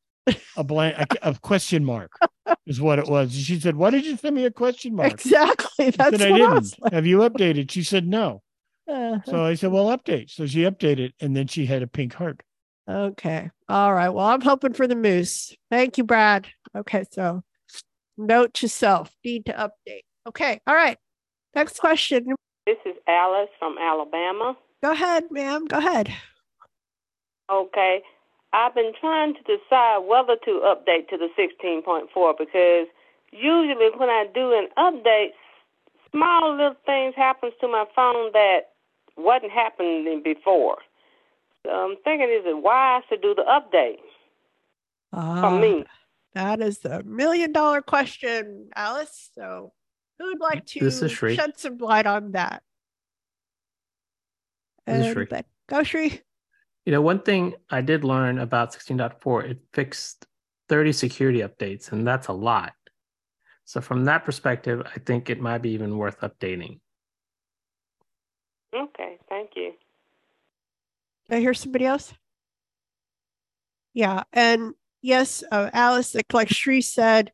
a 0.56 0.62
blank 0.62 0.96
a, 0.98 1.30
a 1.30 1.34
question 1.40 1.82
mark 1.84 2.12
is 2.66 2.80
what 2.80 2.98
it 2.98 3.06
was. 3.08 3.32
She 3.34 3.58
said, 3.58 3.74
Why 3.76 3.88
did 3.90 4.04
you 4.04 4.16
send 4.18 4.36
me 4.36 4.44
a 4.44 4.50
question 4.50 4.94
mark? 4.94 5.12
Exactly. 5.12 5.86
I 5.86 5.90
That's 5.90 6.18
said, 6.18 6.28
I 6.28 6.30
what 6.32 6.42
I 6.42 6.54
didn't. 6.54 6.80
like. 6.80 6.92
Have 6.92 7.06
you 7.06 7.18
updated? 7.18 7.70
She 7.70 7.82
said 7.82 8.06
no. 8.06 8.42
Uh-huh. 8.92 9.20
So 9.24 9.44
I 9.44 9.54
said, 9.54 9.72
Well, 9.72 9.86
update. 9.86 10.30
So 10.30 10.46
she 10.46 10.60
updated 10.62 11.12
and 11.20 11.36
then 11.36 11.46
she 11.46 11.66
had 11.66 11.82
a 11.82 11.86
pink 11.86 12.14
heart. 12.14 12.42
Okay. 12.88 13.50
All 13.68 13.94
right. 13.94 14.08
Well, 14.08 14.26
I'm 14.26 14.40
hoping 14.40 14.72
for 14.72 14.86
the 14.86 14.96
moose. 14.96 15.54
Thank 15.70 15.98
you, 15.98 16.04
Brad. 16.04 16.48
Okay. 16.76 17.04
So 17.12 17.42
note 18.16 18.54
to 18.54 18.68
self 18.68 19.14
need 19.24 19.46
to 19.46 19.52
update. 19.52 20.02
Okay. 20.26 20.60
All 20.66 20.74
right. 20.74 20.98
Next 21.54 21.78
question. 21.78 22.26
This 22.66 22.78
is 22.86 22.94
Alice 23.08 23.50
from 23.58 23.76
Alabama. 23.78 24.56
Go 24.82 24.92
ahead, 24.92 25.24
ma'am. 25.30 25.66
Go 25.66 25.78
ahead. 25.78 26.12
Okay. 27.50 28.02
I've 28.52 28.74
been 28.74 28.92
trying 29.00 29.34
to 29.34 29.40
decide 29.42 29.98
whether 30.06 30.36
to 30.44 30.60
update 30.64 31.08
to 31.08 31.16
the 31.16 31.28
16.4 31.38 32.38
because 32.38 32.86
usually 33.32 33.88
when 33.96 34.10
I 34.10 34.26
do 34.34 34.52
an 34.52 34.68
update, 34.76 35.30
small 36.10 36.52
little 36.52 36.76
things 36.84 37.14
happens 37.16 37.54
to 37.60 37.68
my 37.68 37.86
phone 37.96 38.32
that 38.32 38.71
wasn't 39.16 39.52
happening 39.52 40.22
before. 40.24 40.78
So 41.64 41.70
I'm 41.72 41.96
thinking, 42.04 42.28
is 42.28 42.44
it 42.44 42.62
wise 42.62 43.02
to 43.10 43.16
do 43.16 43.34
the 43.34 43.42
update 43.42 43.98
Ah, 45.12 45.40
for 45.40 45.60
me? 45.60 45.84
That 46.34 46.60
is 46.60 46.78
the 46.78 47.02
million 47.04 47.52
dollar 47.52 47.82
question, 47.82 48.70
Alice. 48.74 49.30
So 49.34 49.72
who 50.18 50.26
would 50.26 50.40
like 50.40 50.66
to 50.66 50.80
This 50.80 51.02
is 51.02 51.12
Shri. 51.12 51.36
shed 51.36 51.58
some 51.58 51.78
light 51.78 52.06
on 52.06 52.32
that? 52.32 52.62
This 54.86 55.06
is 55.06 55.12
Shri. 55.12 55.28
Go, 55.68 55.82
Shri. 55.84 56.20
You 56.84 56.92
know, 56.92 57.00
one 57.00 57.20
thing 57.20 57.54
I 57.70 57.80
did 57.80 58.02
learn 58.02 58.38
about 58.38 58.72
16.4, 58.72 59.50
it 59.50 59.58
fixed 59.72 60.26
30 60.68 60.92
security 60.92 61.40
updates, 61.40 61.92
and 61.92 62.04
that's 62.06 62.26
a 62.26 62.32
lot. 62.32 62.72
So 63.64 63.80
from 63.80 64.04
that 64.06 64.24
perspective, 64.24 64.82
I 64.84 64.98
think 64.98 65.30
it 65.30 65.40
might 65.40 65.58
be 65.58 65.70
even 65.70 65.96
worth 65.96 66.18
updating. 66.20 66.80
Okay, 68.74 69.18
thank 69.28 69.50
you. 69.54 69.72
I 71.30 71.40
hear 71.40 71.54
somebody 71.54 71.86
else? 71.86 72.12
Yeah, 73.94 74.24
and 74.32 74.74
yes, 75.02 75.44
uh, 75.50 75.70
Alice, 75.72 76.14
like, 76.14 76.32
like 76.32 76.48
Shri 76.48 76.80
said, 76.80 77.32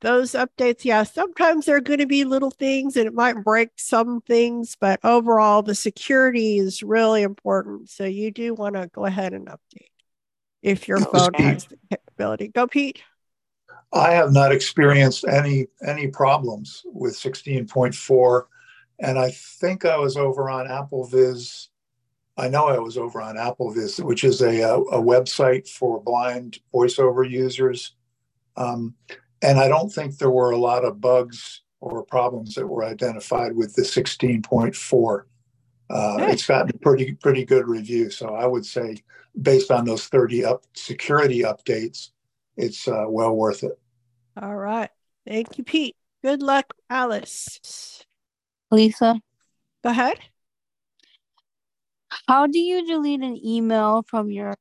those 0.00 0.32
updates, 0.32 0.84
yeah, 0.84 1.02
sometimes 1.04 1.66
they're 1.66 1.80
going 1.80 2.00
to 2.00 2.06
be 2.06 2.24
little 2.24 2.50
things 2.50 2.96
and 2.96 3.06
it 3.06 3.14
might 3.14 3.44
break 3.44 3.70
some 3.76 4.20
things, 4.20 4.76
but 4.80 4.98
overall, 5.04 5.62
the 5.62 5.74
security 5.74 6.58
is 6.58 6.82
really 6.82 7.22
important. 7.22 7.88
So 7.90 8.04
you 8.04 8.30
do 8.30 8.54
want 8.54 8.74
to 8.74 8.88
go 8.92 9.04
ahead 9.04 9.32
and 9.32 9.46
update 9.46 9.90
if 10.62 10.88
your 10.88 10.98
phone 10.98 11.34
has 11.34 11.66
the 11.66 11.78
capability. 11.90 12.48
Go, 12.48 12.66
Pete. 12.66 13.02
I 13.92 14.12
have 14.12 14.32
not 14.32 14.52
experienced 14.52 15.24
any 15.26 15.66
any 15.86 16.08
problems 16.08 16.82
with 16.86 17.14
16.4, 17.14 18.42
and 18.98 19.18
I 19.18 19.30
think 19.30 19.84
I 19.84 19.96
was 19.98 20.16
over 20.16 20.50
on 20.50 20.66
AppleVis. 20.66 21.68
I 22.36 22.48
know 22.48 22.66
I 22.66 22.78
was 22.78 22.98
over 22.98 23.20
on 23.20 23.36
AppleVis, 23.36 24.02
which 24.02 24.24
is 24.24 24.42
a 24.42 24.60
a, 24.60 24.78
a 24.78 25.02
website 25.02 25.68
for 25.68 26.00
blind 26.00 26.58
voiceover 26.74 27.28
users, 27.28 27.94
um, 28.56 28.94
and 29.42 29.58
I 29.58 29.68
don't 29.68 29.92
think 29.92 30.18
there 30.18 30.30
were 30.30 30.50
a 30.50 30.58
lot 30.58 30.84
of 30.84 31.00
bugs 31.00 31.62
or 31.80 32.04
problems 32.04 32.54
that 32.54 32.66
were 32.66 32.84
identified 32.84 33.54
with 33.54 33.74
the 33.74 33.82
16.4. 33.82 35.22
Uh, 35.88 36.16
Good. 36.16 36.30
it's 36.30 36.46
gotten 36.46 36.70
a 36.74 36.78
pretty 36.78 37.12
pretty 37.14 37.44
good 37.44 37.68
review, 37.68 38.10
so 38.10 38.34
I 38.34 38.46
would 38.46 38.66
say, 38.66 38.96
based 39.40 39.70
on 39.70 39.84
those 39.84 40.06
30 40.08 40.44
up 40.44 40.64
security 40.74 41.42
updates, 41.42 42.10
it's 42.56 42.88
uh, 42.88 43.04
well 43.08 43.34
worth 43.34 43.62
it. 43.62 43.78
All 44.40 44.56
right. 44.56 44.90
Thank 45.26 45.58
you, 45.58 45.64
Pete. 45.64 45.96
Good 46.22 46.42
luck, 46.42 46.74
Alice. 46.90 48.05
Lisa, 48.70 49.20
Go 49.84 49.90
ahead. 49.90 50.18
how 52.28 52.46
do 52.46 52.58
you 52.58 52.86
delete 52.86 53.20
an 53.20 53.38
email 53.44 54.02
from 54.02 54.30
your 54.30 54.54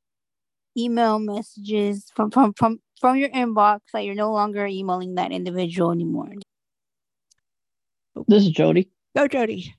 email 0.77 1.19
messages 1.19 2.05
from 2.15 2.29
from 2.29 2.53
from, 2.53 2.79
from 2.99 3.17
your 3.17 3.29
inbox 3.29 3.79
that 3.93 4.03
you're 4.05 4.15
no 4.15 4.31
longer 4.31 4.65
emailing 4.67 5.15
that 5.15 5.31
individual 5.31 5.91
anymore? 5.91 6.33
This 8.27 8.43
is 8.43 8.49
Jody. 8.49 8.89
Go, 9.15 9.27
Jody. 9.27 9.75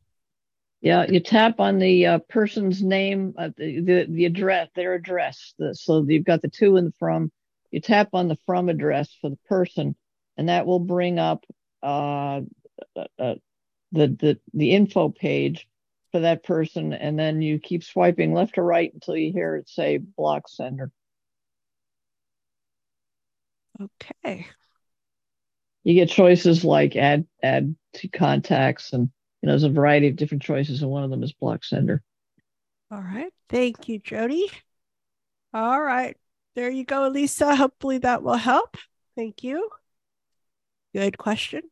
Yeah, 0.80 1.06
you 1.08 1.20
tap 1.20 1.58
on 1.58 1.78
the 1.78 2.06
uh, 2.06 2.18
person's 2.28 2.82
name, 2.82 3.34
uh, 3.38 3.50
the, 3.56 3.80
the 3.80 4.06
the 4.08 4.24
address, 4.26 4.68
their 4.74 4.94
address. 4.94 5.54
The, 5.58 5.74
so 5.74 6.04
you've 6.06 6.24
got 6.24 6.42
the 6.42 6.48
to 6.48 6.76
and 6.76 6.88
the 6.88 6.92
from. 6.98 7.30
You 7.70 7.80
tap 7.80 8.10
on 8.12 8.28
the 8.28 8.36
from 8.46 8.68
address 8.68 9.14
for 9.20 9.30
the 9.30 9.38
person, 9.48 9.96
and 10.36 10.48
that 10.48 10.66
will 10.66 10.78
bring 10.78 11.18
up 11.18 11.44
uh, 11.82 12.42
uh, 12.94 13.04
uh, 13.18 13.34
the 13.92 14.08
the 14.08 14.38
the 14.54 14.72
info 14.72 15.08
page 15.08 15.68
for 16.12 16.20
that 16.20 16.44
person, 16.44 16.92
and 16.92 17.18
then 17.18 17.42
you 17.42 17.58
keep 17.58 17.84
swiping 17.84 18.32
left 18.32 18.58
or 18.58 18.64
right 18.64 18.92
until 18.92 19.16
you 19.16 19.32
hear 19.32 19.56
it 19.56 19.68
say 19.68 19.98
block 19.98 20.48
sender. 20.48 20.90
Okay. 23.80 24.46
You 25.84 25.94
get 25.94 26.08
choices 26.08 26.64
like 26.64 26.96
add 26.96 27.26
add 27.42 27.76
to 27.94 28.08
contacts, 28.08 28.92
and 28.92 29.10
you 29.42 29.46
know 29.46 29.52
there's 29.52 29.62
a 29.62 29.70
variety 29.70 30.08
of 30.08 30.16
different 30.16 30.42
choices, 30.42 30.82
and 30.82 30.90
one 30.90 31.04
of 31.04 31.10
them 31.10 31.22
is 31.22 31.32
block 31.32 31.64
sender. 31.64 32.02
All 32.90 33.00
right. 33.00 33.32
Thank 33.48 33.88
you, 33.88 33.98
Jody. 33.98 34.50
All 35.52 35.80
right. 35.80 36.16
There 36.54 36.70
you 36.70 36.84
go, 36.84 37.08
Lisa. 37.08 37.54
Hopefully 37.54 37.98
that 37.98 38.22
will 38.22 38.34
help. 38.36 38.76
Thank 39.16 39.44
you. 39.44 39.68
Good 40.94 41.18
question. 41.18 41.62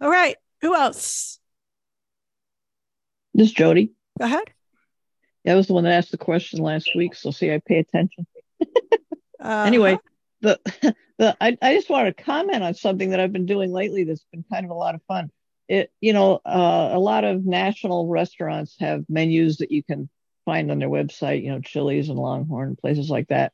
All 0.00 0.10
right. 0.10 0.36
Who 0.60 0.74
else? 0.74 1.38
This 3.34 3.52
Jody. 3.52 3.92
Go 4.18 4.24
ahead. 4.24 4.44
Yeah, 5.44 5.52
That 5.52 5.56
was 5.58 5.66
the 5.68 5.74
one 5.74 5.84
that 5.84 5.92
asked 5.92 6.10
the 6.10 6.18
question 6.18 6.60
last 6.60 6.90
week, 6.96 7.14
so 7.14 7.30
see, 7.30 7.52
I 7.52 7.60
pay 7.64 7.78
attention. 7.78 8.26
Uh, 9.40 9.64
Anyway, 9.66 9.96
the 10.40 10.58
the 11.18 11.36
I, 11.40 11.56
I 11.62 11.74
just 11.74 11.88
wanted 11.88 12.16
to 12.16 12.24
comment 12.24 12.62
on 12.64 12.74
something 12.74 13.10
that 13.10 13.20
I've 13.20 13.32
been 13.32 13.46
doing 13.46 13.70
lately 13.72 14.04
that's 14.04 14.24
been 14.32 14.44
kind 14.52 14.64
of 14.64 14.70
a 14.70 14.74
lot 14.74 14.94
of 14.96 15.02
fun. 15.06 15.30
It 15.68 15.92
you 16.00 16.12
know, 16.12 16.40
uh, 16.44 16.90
a 16.92 16.98
lot 16.98 17.24
of 17.24 17.44
national 17.44 18.08
restaurants 18.08 18.76
have 18.80 19.04
menus 19.08 19.58
that 19.58 19.70
you 19.70 19.82
can 19.84 20.08
find 20.44 20.70
on 20.70 20.78
their 20.78 20.88
website, 20.88 21.44
you 21.44 21.50
know, 21.50 21.60
Chili's 21.60 22.08
and 22.08 22.18
Longhorn, 22.18 22.74
places 22.76 23.10
like 23.10 23.28
that. 23.28 23.52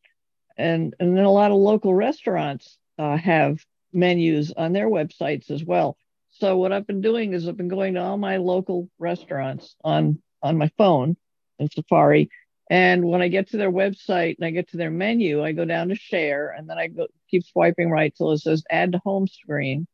And 0.57 0.95
and 1.01 1.17
then 1.17 1.25
a 1.25 1.31
lot 1.31 1.51
of 1.51 1.59
local 1.59 1.95
restaurants 1.95 2.79
uh, 2.99 3.17
have 3.17 3.59
menus 3.93 4.53
on 4.53 4.73
their 4.73 4.89
websites 4.89 5.51
as 5.51 5.63
well. 5.63 5.97
So 6.39 6.57
what 6.57 6.73
I've 6.73 6.87
been 6.87 7.01
doing 7.01 7.33
is 7.33 7.49
I've 7.49 7.57
been 7.57 7.69
going 7.69 7.95
to 7.95 8.03
all 8.03 8.17
my 8.17 8.39
local 8.39 8.89
restaurants 8.99 9.77
on 9.85 10.21
on 10.43 10.59
my 10.59 10.71
phone 10.77 11.17
in 11.59 11.71
Safari. 11.71 12.29
And 12.71 13.05
when 13.05 13.23
I 13.23 13.29
get 13.29 13.51
to 13.51 13.57
their 13.57 13.71
website 13.71 14.37
and 14.37 14.47
I 14.47 14.51
get 14.51 14.71
to 14.71 14.77
their 14.77 14.91
menu, 14.91 15.45
I 15.45 15.53
go 15.53 15.65
down 15.65 15.89
to 15.89 15.95
share 15.95 16.51
and 16.51 16.69
then 16.69 16.79
I 16.79 16.89
go 16.89 17.07
keep 17.31 17.45
swiping 17.45 17.91
right 17.91 18.13
till 18.17 18.33
it 18.33 18.39
says 18.39 18.65
add 18.71 18.93
to 18.93 19.01
home 19.05 19.29
screen. 19.29 19.87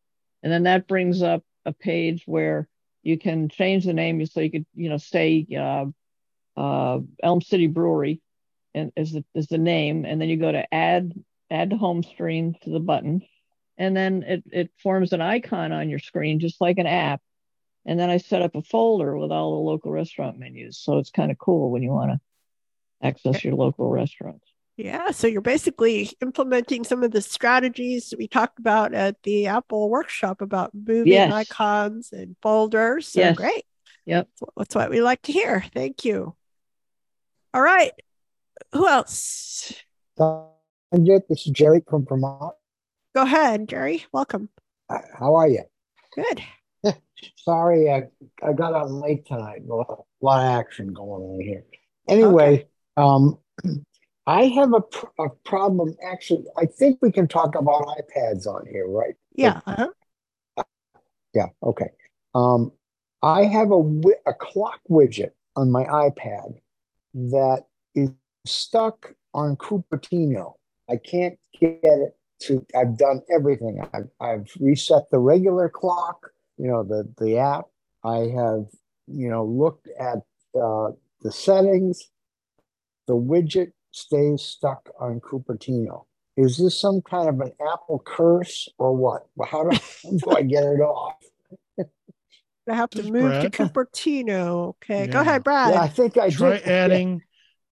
And 0.42 0.52
then 0.52 0.62
that 0.62 0.88
brings 0.88 1.22
up 1.22 1.42
a 1.66 1.72
page 1.72 2.22
where 2.26 2.68
you 3.02 3.18
can 3.18 3.48
change 3.48 3.84
the 3.84 3.92
name 3.92 4.24
so 4.24 4.40
you 4.40 4.50
could, 4.50 4.66
you 4.74 4.88
know, 4.88 4.96
say 4.96 5.46
uh, 5.56 5.86
uh, 6.56 7.00
Elm 7.22 7.42
City 7.42 7.66
Brewery 7.66 8.20
and 8.74 8.92
is 8.96 9.12
the 9.12 9.24
is 9.34 9.48
the 9.48 9.58
name, 9.58 10.04
and 10.04 10.20
then 10.20 10.28
you 10.28 10.36
go 10.36 10.52
to 10.52 10.72
add 10.72 11.12
add 11.50 11.70
to 11.70 11.76
home 11.76 12.02
screen 12.02 12.56
to 12.62 12.70
the 12.70 12.80
button, 12.80 13.22
and 13.80 13.96
then 13.96 14.22
it 14.22 14.44
it 14.52 14.70
forms 14.82 15.14
an 15.14 15.22
icon 15.22 15.72
on 15.72 15.88
your 15.88 15.98
screen 15.98 16.38
just 16.38 16.60
like 16.60 16.78
an 16.78 16.86
app. 16.86 17.22
And 17.86 17.98
then 17.98 18.10
I 18.10 18.18
set 18.18 18.42
up 18.42 18.54
a 18.54 18.62
folder 18.62 19.16
with 19.16 19.32
all 19.32 19.52
the 19.52 19.70
local 19.70 19.90
restaurant 19.90 20.38
menus, 20.38 20.78
so 20.78 20.98
it's 20.98 21.10
kind 21.10 21.30
of 21.30 21.38
cool 21.38 21.70
when 21.70 21.82
you 21.82 21.90
want 21.90 22.10
to 22.10 22.20
access 23.02 23.36
eh. 23.36 23.40
your 23.44 23.54
local 23.54 23.88
restaurants. 23.88 24.46
Yeah. 24.76 25.10
So 25.12 25.26
you're 25.26 25.40
basically 25.40 26.10
implementing 26.20 26.84
some 26.84 27.02
of 27.02 27.10
the 27.10 27.22
strategies 27.22 28.12
we 28.18 28.28
talked 28.28 28.58
about 28.58 28.92
at 28.92 29.16
the 29.22 29.46
Apple 29.46 29.88
workshop 29.88 30.42
about 30.42 30.72
moving 30.74 31.12
Yes. 31.12 31.32
icons 31.32 32.12
and 32.12 32.36
folders. 32.42 33.08
So 33.08 33.20
Yes. 33.20 33.36
great. 33.36 33.64
Yep. 34.04 34.28
That's 34.56 34.74
what 34.74 34.90
we 34.90 35.00
like 35.00 35.22
to 35.22 35.32
hear. 35.32 35.64
Thank 35.74 36.04
you. 36.04 36.34
All 37.52 37.62
right. 37.62 37.92
Who 38.72 38.86
else? 38.86 39.72
Sanjit, 40.18 41.28
this 41.28 41.46
is 41.46 41.52
Jerry 41.52 41.82
from 41.88 42.06
Vermont. 42.06 42.54
Go 43.14 43.22
ahead, 43.22 43.68
Jerry. 43.68 44.04
Welcome. 44.12 44.48
How 44.88 45.34
are 45.34 45.48
you? 45.48 45.64
Good. 46.14 46.42
Sorry, 47.36 47.90
I, 47.90 48.04
I 48.42 48.52
got 48.52 48.72
on 48.74 49.00
late 49.00 49.26
tonight. 49.26 49.62
A 49.68 49.74
lot, 49.74 49.86
a 49.90 50.24
lot 50.24 50.42
of 50.46 50.60
action 50.60 50.92
going 50.92 51.22
on 51.22 51.40
here. 51.40 51.64
Anyway, 52.08 52.66
um, 52.96 53.38
I 54.26 54.44
have 54.44 54.72
a, 54.74 54.80
pr- 54.80 55.22
a 55.22 55.28
problem. 55.44 55.96
Actually, 56.04 56.44
I 56.56 56.66
think 56.66 56.98
we 57.02 57.10
can 57.10 57.26
talk 57.26 57.56
about 57.56 57.84
iPads 57.98 58.46
on 58.46 58.64
here, 58.70 58.86
right? 58.86 59.14
Yeah. 59.34 59.60
Uh-huh. 59.66 60.64
Yeah. 61.34 61.46
Okay. 61.62 61.90
Um, 62.34 62.70
I 63.22 63.44
have 63.44 63.68
a 63.72 63.82
wi- 63.82 64.20
a 64.26 64.34
clock 64.34 64.80
widget 64.88 65.30
on 65.56 65.70
my 65.70 65.84
iPad 65.84 66.60
that 67.14 67.64
is 67.94 68.10
stuck 68.46 69.14
on 69.34 69.56
Cupertino. 69.56 70.54
I 70.88 70.96
can't 70.96 71.38
get 71.58 71.80
it 71.82 72.16
to. 72.40 72.64
I've 72.76 72.96
done 72.98 73.20
everything. 73.34 73.80
I've 73.92 74.08
I've 74.20 74.50
reset 74.60 75.10
the 75.10 75.18
regular 75.18 75.68
clock. 75.68 76.30
You 76.58 76.68
know 76.68 76.82
the 76.84 77.12
the 77.18 77.38
app. 77.38 77.66
I 78.04 78.28
have 78.34 78.66
you 79.06 79.28
know 79.28 79.44
looked 79.44 79.88
at 79.98 80.18
uh, 80.60 80.90
the 81.22 81.32
settings. 81.32 82.10
The 83.06 83.16
widget 83.16 83.72
stays 83.92 84.42
stuck 84.42 84.88
on 85.00 85.20
Cupertino. 85.20 86.04
Is 86.36 86.56
this 86.58 86.80
some 86.80 87.02
kind 87.02 87.28
of 87.28 87.40
an 87.40 87.52
Apple 87.72 88.02
curse 88.04 88.68
or 88.78 88.94
what? 88.94 89.26
How 89.50 89.64
do, 89.68 89.76
how 90.04 90.10
do 90.10 90.30
I 90.36 90.42
get 90.42 90.62
it 90.64 90.80
off? 90.80 91.16
I 92.68 92.74
have 92.76 92.90
to 92.90 93.02
This 93.02 93.10
move 93.10 93.22
Brad. 93.22 93.52
to 93.52 93.64
Cupertino. 93.64 94.68
Okay, 94.68 95.08
go 95.08 95.20
ahead, 95.22 95.42
Brad. 95.42 95.74
Yeah, 95.74 95.82
I 95.82 95.88
think 95.88 96.16
I 96.16 96.30
Try 96.30 96.58
did. 96.58 96.62
adding. 96.68 97.22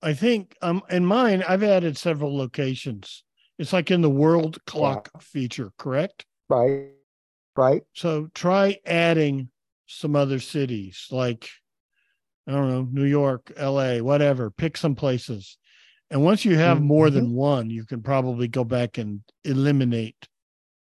I 0.03 0.13
think 0.15 0.57
um 0.63 0.83
in 0.91 1.05
mine 1.07 1.45
I've 1.47 1.63
added 1.63 1.97
several 1.97 2.37
locations. 2.37 3.23
It's 3.59 3.73
like 3.73 3.91
in 3.91 4.03
the 4.03 4.11
world 4.11 4.65
clock 4.67 5.11
feature, 5.21 5.73
correct? 5.79 6.25
Right. 6.49 6.91
Right. 7.57 7.83
So 7.95 8.29
try 8.35 8.79
adding 8.87 9.51
some 9.87 10.15
other 10.15 10.39
cities 10.39 11.09
like 11.11 11.49
I 12.47 12.53
don't 12.53 12.71
know, 12.71 12.89
New 12.91 13.05
York, 13.05 13.53
LA, 13.61 13.99
whatever. 13.99 14.51
Pick 14.51 14.79
some 14.79 14.95
places. 14.95 15.59
And 16.11 16.25
once 16.25 16.47
you 16.47 16.57
have 16.57 16.81
more 16.81 17.11
than 17.11 17.27
mm-hmm. 17.27 17.37
one, 17.37 17.71
you 17.71 17.85
can 17.85 18.03
probably 18.03 18.49
go 18.49 18.65
back 18.65 18.97
and 18.97 19.21
eliminate 19.45 20.17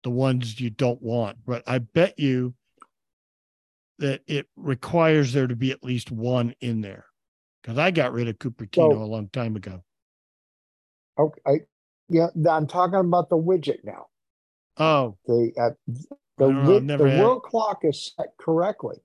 the 0.05 0.11
ones 0.11 0.61
you 0.61 0.71
don't 0.71 1.03
want. 1.03 1.39
But 1.45 1.65
I 1.67 1.79
bet 1.79 2.17
you 2.21 2.55
that 3.99 4.21
it 4.29 4.47
requires 4.55 5.33
there 5.33 5.49
to 5.49 5.57
be 5.57 5.73
at 5.73 5.83
least 5.83 6.13
one 6.13 6.55
in 6.61 6.81
there. 6.81 7.07
Because 7.61 7.77
I 7.77 7.91
got 7.91 8.13
rid 8.13 8.29
of 8.29 8.39
Cupertino 8.39 8.93
So- 8.93 9.03
a 9.03 9.05
long 9.05 9.29
time 9.29 9.57
ago. 9.57 9.83
Okay. 11.19 11.63
Yeah, 12.09 12.29
I'm 12.51 12.67
talking 12.67 12.99
about 12.99 13.29
the 13.29 13.37
widget 13.37 13.85
now. 13.85 14.07
Oh, 14.79 15.17
The 15.27 15.53
uh, 15.61 15.71
the, 16.39 16.49
know, 16.49 16.49
I've 16.61 16.65
wi- 16.67 16.81
never 16.81 17.05
the 17.05 17.11
had- 17.11 17.21
world 17.25 17.43
clock 17.43 17.81
is 17.85 18.13
set 18.17 18.29
correctly, 18.39 18.97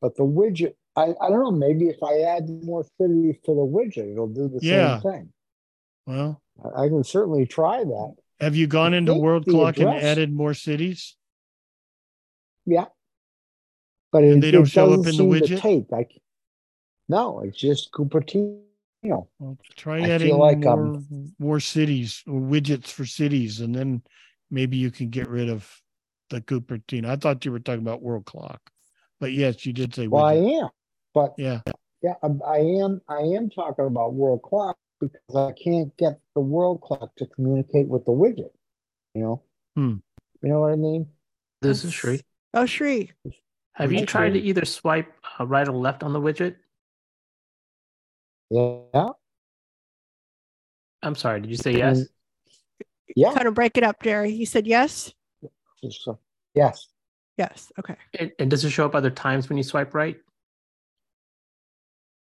but 0.00 0.16
the 0.16 0.24
widget. 0.24 0.74
I, 0.94 1.14
I 1.22 1.30
don't 1.30 1.40
know. 1.40 1.50
Maybe 1.50 1.86
if 1.88 2.02
I 2.02 2.18
add 2.20 2.48
more 2.64 2.84
cities 3.00 3.36
to 3.46 3.54
the 3.54 3.66
widget, 3.66 4.12
it'll 4.12 4.26
do 4.28 4.48
the 4.48 4.58
Yeah. 4.60 5.00
same 5.00 5.10
thing. 5.12 5.32
well, 6.06 6.42
I, 6.62 6.84
I 6.84 6.88
can 6.88 7.02
certainly 7.02 7.46
try 7.46 7.82
that. 7.82 8.14
have 8.40 8.54
you 8.54 8.66
gone 8.66 8.92
into 8.92 9.14
World 9.14 9.46
Clock 9.46 9.78
and 9.78 9.88
added 9.88 10.30
more 10.32 10.52
cities? 10.52 11.16
Yeah. 12.66 12.86
But 14.12 14.24
And 14.24 14.36
it, 14.38 14.40
they 14.42 14.50
don't 14.50 14.66
show 14.66 14.92
up 14.92 15.06
in 15.06 15.16
the 15.16 15.24
widget? 15.24 15.60
take. 15.60 15.86
I, 15.94 16.06
no, 17.08 17.40
it's 17.40 17.56
just 17.56 17.90
Cupertino. 17.92 18.60
Well, 19.02 19.28
try 19.76 19.98
I 19.98 20.04
feel 20.04 20.12
adding 20.12 20.38
like, 20.38 20.58
more, 20.58 20.72
um, 20.72 21.34
more 21.38 21.60
cities 21.60 22.22
or 22.26 22.40
widgets 22.40 22.86
for 22.88 23.04
cities, 23.04 23.60
and 23.60 23.74
then 23.74 24.02
maybe 24.50 24.76
you 24.76 24.90
can 24.90 25.10
get 25.10 25.28
rid 25.28 25.48
of 25.48 25.68
the 26.30 26.40
Cupertino. 26.40 27.06
I 27.06 27.16
thought 27.16 27.44
you 27.44 27.52
were 27.52 27.58
talking 27.58 27.82
about 27.82 28.02
World 28.02 28.26
Clock, 28.26 28.60
but 29.20 29.32
yes, 29.32 29.66
you 29.66 29.72
did 29.72 29.94
say 29.94 30.06
Well, 30.06 30.24
I 30.24 30.34
am, 30.34 30.68
but 31.14 31.34
Yeah. 31.36 31.60
yeah, 32.02 32.14
I, 32.22 32.28
I 32.46 32.58
am. 32.58 33.00
I 33.08 33.18
am 33.18 33.50
talking 33.50 33.86
about 33.86 34.14
world 34.14 34.42
clock 34.42 34.76
because 35.00 35.18
I 35.34 35.52
can't 35.52 35.94
get 35.96 36.20
the 36.34 36.40
world 36.40 36.80
clock 36.80 37.14
to 37.16 37.26
communicate 37.26 37.88
with 37.88 38.04
the 38.04 38.12
widget. 38.12 38.50
You 39.14 39.22
know. 39.22 39.42
Hmm. 39.74 39.94
You 40.42 40.48
know 40.48 40.60
what 40.60 40.72
I 40.72 40.76
mean? 40.76 41.06
This 41.60 41.84
is 41.84 41.92
Shri. 41.92 42.20
Oh, 42.54 42.66
Shri. 42.66 43.10
Have 43.74 43.92
you 43.92 44.04
tried 44.04 44.34
to 44.34 44.40
either 44.40 44.64
swipe 44.64 45.12
uh, 45.38 45.46
right 45.46 45.66
or 45.66 45.72
left 45.72 46.02
on 46.02 46.12
the 46.12 46.20
widget? 46.20 46.56
Yeah. 48.52 49.08
I'm 51.02 51.14
sorry, 51.14 51.40
did 51.40 51.50
you 51.50 51.56
say 51.56 51.72
yes? 51.72 52.04
Yeah. 53.16 53.32
Kind 53.32 53.48
of 53.48 53.54
break 53.54 53.78
it 53.78 53.82
up, 53.82 54.02
Jerry. 54.02 54.30
You 54.30 54.46
said 54.46 54.66
yes? 54.66 55.12
Yes. 56.54 56.88
Yes. 57.38 57.72
Okay. 57.78 57.96
And, 58.18 58.30
and 58.38 58.50
does 58.50 58.64
it 58.64 58.70
show 58.70 58.84
up 58.84 58.94
other 58.94 59.10
times 59.10 59.48
when 59.48 59.56
you 59.56 59.64
swipe 59.64 59.94
right? 59.94 60.16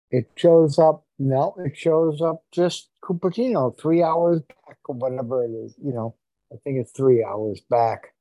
It 0.10 0.30
shows 0.36 0.80
up. 0.80 1.06
No, 1.20 1.56
it 1.60 1.78
shows 1.78 2.22
up 2.22 2.44
just 2.52 2.90
Cupertino 3.04 3.78
three 3.78 4.02
hours 4.02 4.42
back 4.42 4.78
or 4.86 4.96
whatever 4.96 5.44
it 5.44 5.52
is. 5.52 5.76
You 5.84 5.94
know, 5.94 6.16
I 6.52 6.56
think 6.64 6.78
it's 6.78 6.92
three 6.92 7.24
hours 7.24 7.62
back. 7.70 8.14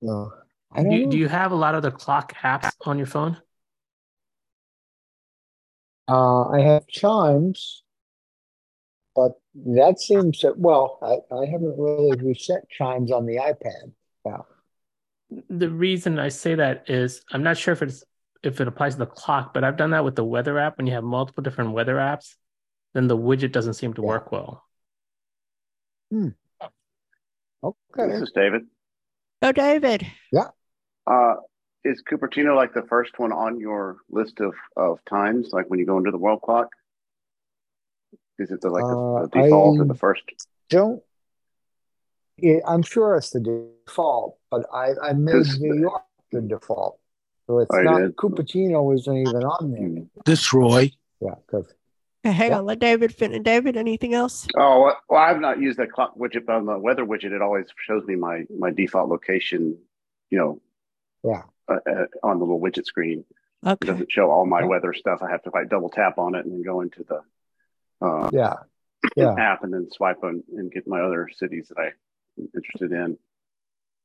No, 0.00 0.32
Do 0.76 0.94
you, 0.94 1.06
do 1.08 1.18
you 1.18 1.28
have 1.28 1.52
a 1.52 1.56
lot 1.56 1.74
of 1.74 1.82
the 1.82 1.90
clock 1.90 2.34
apps 2.42 2.72
on 2.86 2.98
your 2.98 3.06
phone? 3.06 3.36
Uh, 6.08 6.48
I 6.48 6.60
have 6.60 6.86
chimes, 6.86 7.82
but 9.14 9.32
that 9.54 10.00
seems 10.00 10.38
to, 10.40 10.54
well, 10.56 10.98
I, 11.02 11.34
I 11.34 11.46
haven't 11.46 11.78
really 11.78 12.16
reset 12.20 12.68
chimes 12.70 13.12
on 13.12 13.26
the 13.26 13.36
iPad. 13.36 13.92
Yeah. 14.24 14.38
The 15.48 15.70
reason 15.70 16.18
I 16.18 16.28
say 16.28 16.54
that 16.56 16.90
is 16.90 17.22
I'm 17.32 17.42
not 17.42 17.56
sure 17.56 17.72
if 17.72 17.82
it's 17.82 18.04
if 18.42 18.60
it 18.60 18.68
applies 18.68 18.94
to 18.94 18.98
the 18.98 19.06
clock, 19.06 19.54
but 19.54 19.64
I've 19.64 19.76
done 19.76 19.90
that 19.90 20.04
with 20.04 20.16
the 20.16 20.24
weather 20.24 20.58
app. 20.58 20.76
When 20.76 20.86
you 20.86 20.94
have 20.94 21.04
multiple 21.04 21.42
different 21.42 21.72
weather 21.72 21.96
apps, 21.96 22.34
then 22.92 23.06
the 23.06 23.16
widget 23.16 23.52
doesn't 23.52 23.74
seem 23.74 23.94
to 23.94 24.02
work 24.02 24.32
well. 24.32 24.64
Hmm. 26.10 26.28
Okay. 27.62 28.08
This 28.08 28.22
is 28.22 28.32
David. 28.34 28.62
Oh, 29.40 29.52
David. 29.52 30.06
Yeah. 30.32 30.48
Uh, 31.06 31.34
is 31.84 32.02
Cupertino 32.02 32.54
like 32.54 32.74
the 32.74 32.82
first 32.82 33.18
one 33.18 33.32
on 33.32 33.58
your 33.58 33.98
list 34.10 34.40
of, 34.40 34.54
of 34.76 34.98
times, 35.08 35.50
like 35.52 35.68
when 35.68 35.78
you 35.78 35.86
go 35.86 35.98
into 35.98 36.10
the 36.10 36.18
world 36.18 36.42
clock? 36.42 36.68
Is 38.38 38.50
it 38.50 38.60
the, 38.60 38.70
like 38.70 38.84
the, 38.84 38.96
Uh, 38.96 39.22
the 39.26 39.42
default 39.42 39.78
or 39.78 39.84
I 39.84 39.86
the 39.88 39.94
first? 39.94 40.22
Don't, 40.68 41.02
yeah, 42.38 42.58
I'm 42.66 42.82
sure 42.82 43.16
it's 43.16 43.30
the 43.30 43.40
default, 43.86 44.38
but 44.50 44.66
I, 44.72 44.92
I 45.02 45.12
made 45.12 45.46
New 45.60 45.74
York 45.74 46.02
the 46.30 46.40
default. 46.40 46.98
So 47.46 47.58
it's 47.58 47.70
Oh, 47.74 47.78
you 47.78 47.84
not, 47.84 48.00
did? 48.00 48.16
Cupertino 48.16 48.94
isn't 48.94 49.16
even 49.16 49.42
on 49.44 49.72
there. 49.72 50.04
This 50.24 50.52
Roy. 50.52 50.92
Yeah, 51.20 51.34
because 51.46 51.66
Okay, 52.24 52.32
hang 52.32 52.50
Yeah. 52.50 52.58
on. 52.58 52.66
Let 52.66 52.78
David 52.78 53.12
finish. 53.12 53.42
David, 53.42 53.76
anything 53.76 54.14
else? 54.14 54.46
Oh, 54.56 54.82
well- 54.82 55.00
well, 55.08 55.20
I've 55.20 55.40
not 55.40 55.60
used 55.60 55.78
that 55.80 55.90
clock 55.90 56.16
widget, 56.16 56.46
but 56.46 56.54
on 56.54 56.66
the 56.66 56.78
weather 56.78 57.04
widget, 57.04 57.32
it 57.32 57.42
always 57.42 57.66
shows 57.84 58.04
me 58.06 58.14
my, 58.14 58.44
my 58.56 58.70
default 58.70 59.08
location, 59.10 59.76
you 60.30 60.38
know, 60.38 60.60
yeah. 61.24 61.42
Uh, 61.68 61.74
uh, 61.88 62.04
on 62.22 62.38
the 62.38 62.44
little 62.44 62.60
widget 62.60 62.86
screen. 62.86 63.24
It 63.64 63.78
doesn't 63.80 64.10
show 64.10 64.30
all 64.30 64.44
my 64.44 64.64
weather 64.64 64.92
stuff. 64.92 65.20
I 65.22 65.30
have 65.30 65.42
to 65.44 65.50
like 65.54 65.68
double 65.68 65.88
tap 65.88 66.18
on 66.18 66.34
it 66.34 66.44
and 66.44 66.52
then 66.52 66.62
go 66.62 66.80
into 66.80 67.04
the 67.04 67.20
uh, 68.04 68.28
Yeah. 68.32 68.54
Yeah. 69.16 69.34
app 69.38 69.62
and 69.62 69.72
then 69.72 69.88
swipe 69.90 70.22
on 70.24 70.42
and 70.56 70.70
get 70.72 70.86
my 70.88 71.00
other 71.00 71.28
cities 71.32 71.68
that 71.68 71.78
I'm 71.80 72.48
interested 72.54 72.90
in. 72.92 73.16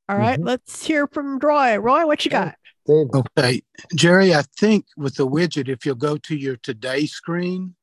All 0.09 0.17
right, 0.17 0.39
let's 0.39 0.85
hear 0.85 1.05
from 1.07 1.39
Roy. 1.39 1.75
Roy, 1.77 2.05
what 2.05 2.23
you 2.23 2.31
got? 2.31 2.55
David. 2.85 3.09
Okay. 3.13 3.61
Jerry, 3.95 4.33
I 4.33 4.43
think 4.57 4.85
with 4.95 5.15
the 5.15 5.27
widget, 5.27 5.67
if 5.67 5.85
you'll 5.85 5.95
go 5.95 6.17
to 6.17 6.35
your 6.35 6.55
today 6.57 7.05
screen 7.07 7.75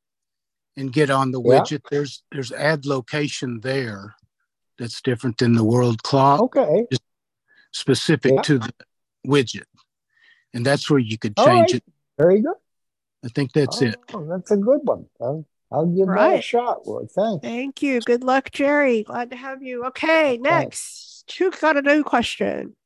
and 0.76 0.92
get 0.92 1.10
on 1.10 1.32
the 1.32 1.42
Yeah. 1.42 1.60
widget, 1.60 1.82
there's 1.90 2.22
there's 2.32 2.52
add 2.52 2.86
location 2.86 3.60
there 3.60 4.14
that's 4.78 5.02
different 5.02 5.38
than 5.38 5.52
the 5.55 5.64
world 5.64 6.02
clock. 6.05 6.40
Okay. 6.40 6.86
Just 6.90 7.02
specific 7.72 8.32
Yeah. 8.36 8.42
to 8.42 8.59
the 8.60 8.72
widget. 9.26 9.64
And 10.52 10.64
that's 10.64 10.88
where 10.88 11.01
you 11.01 11.18
could 11.18 11.36
change 11.36 11.72
right. 11.72 11.74
it. 11.74 11.84
Very 12.18 12.40
good. 12.40 12.55
I 13.24 13.28
think 13.28 13.52
that's 13.52 13.82
it. 13.82 13.96
Oh, 14.12 14.26
that's 14.28 14.51
a 14.51 14.56
good 14.56 14.80
one. 14.84 15.06
I'll, 15.20 15.46
I'll 15.72 15.86
give 15.86 16.06
that 16.09 16.38
a 16.38 16.42
shot. 16.42 16.82
Roy. 16.86 17.06
Thanks. 17.06 17.42
Thank 17.42 17.82
you. 17.82 18.01
Good 18.01 18.22
luck, 18.22 18.51
Jerry. 18.52 19.02
Glad 19.02 19.30
to 19.30 19.36
have 19.36 19.62
you. 19.62 19.84
Okay, 19.86 20.36
next. 20.36 21.32
Who 21.38 21.51
got 21.51 21.76
a 21.76 21.82
new 21.82 22.05
question? 22.05 22.76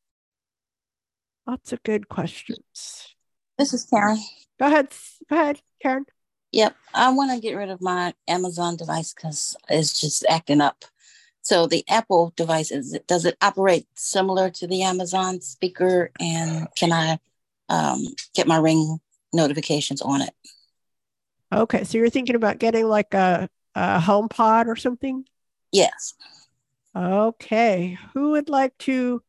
Lots 1.47 1.73
of 1.73 1.83
good 1.83 2.09
questions. 2.09 3.15
This 3.59 3.75
is 3.75 3.85
Karen. 3.85 4.19
Go 4.61 4.67
ahead. 4.67 4.89
Go 5.29 5.37
ahead, 5.37 5.61
Karen. 5.83 6.07
Yep, 6.53 6.77
I 6.95 7.11
want 7.13 7.31
to 7.33 7.41
get 7.41 7.57
rid 7.57 7.69
of 7.69 7.83
my 7.83 8.15
Amazon 8.27 8.77
device 8.77 9.13
because 9.13 9.57
it's 9.69 10.01
just 10.01 10.25
acting 10.29 10.61
up. 10.61 10.85
So 11.49 11.67
the 11.67 11.83
Apple 11.89 12.35
device 12.37 12.71
is 12.71 12.93
it 12.93 13.07
does 13.07 13.25
it 13.25 13.39
operate 13.41 13.87
similar 13.95 14.51
to 14.51 14.67
the 14.67 14.83
Amazon 14.83 15.41
speaker, 15.41 16.11
and 16.21 16.69
can 16.77 16.93
I 16.93 17.19
um, 17.71 18.05
get 18.35 18.47
my 18.47 18.59
Ring 18.59 18.99
notifications 19.33 20.03
on 20.03 20.21
it? 20.21 20.35
Okay, 21.51 21.85
so 21.85 21.97
you're 21.97 22.11
thinking 22.11 22.37
about 22.37 22.59
getting 22.59 22.87
like 22.87 23.15
a, 23.15 23.49
a 23.75 23.99
home 23.99 24.29
pod 24.29 24.69
or 24.69 24.77
something? 24.77 25.25
Yes. 25.73 26.13
Okay. 26.95 27.97
Who 28.13 28.33
would 28.33 28.51
like 28.51 28.77
to? 28.81 29.23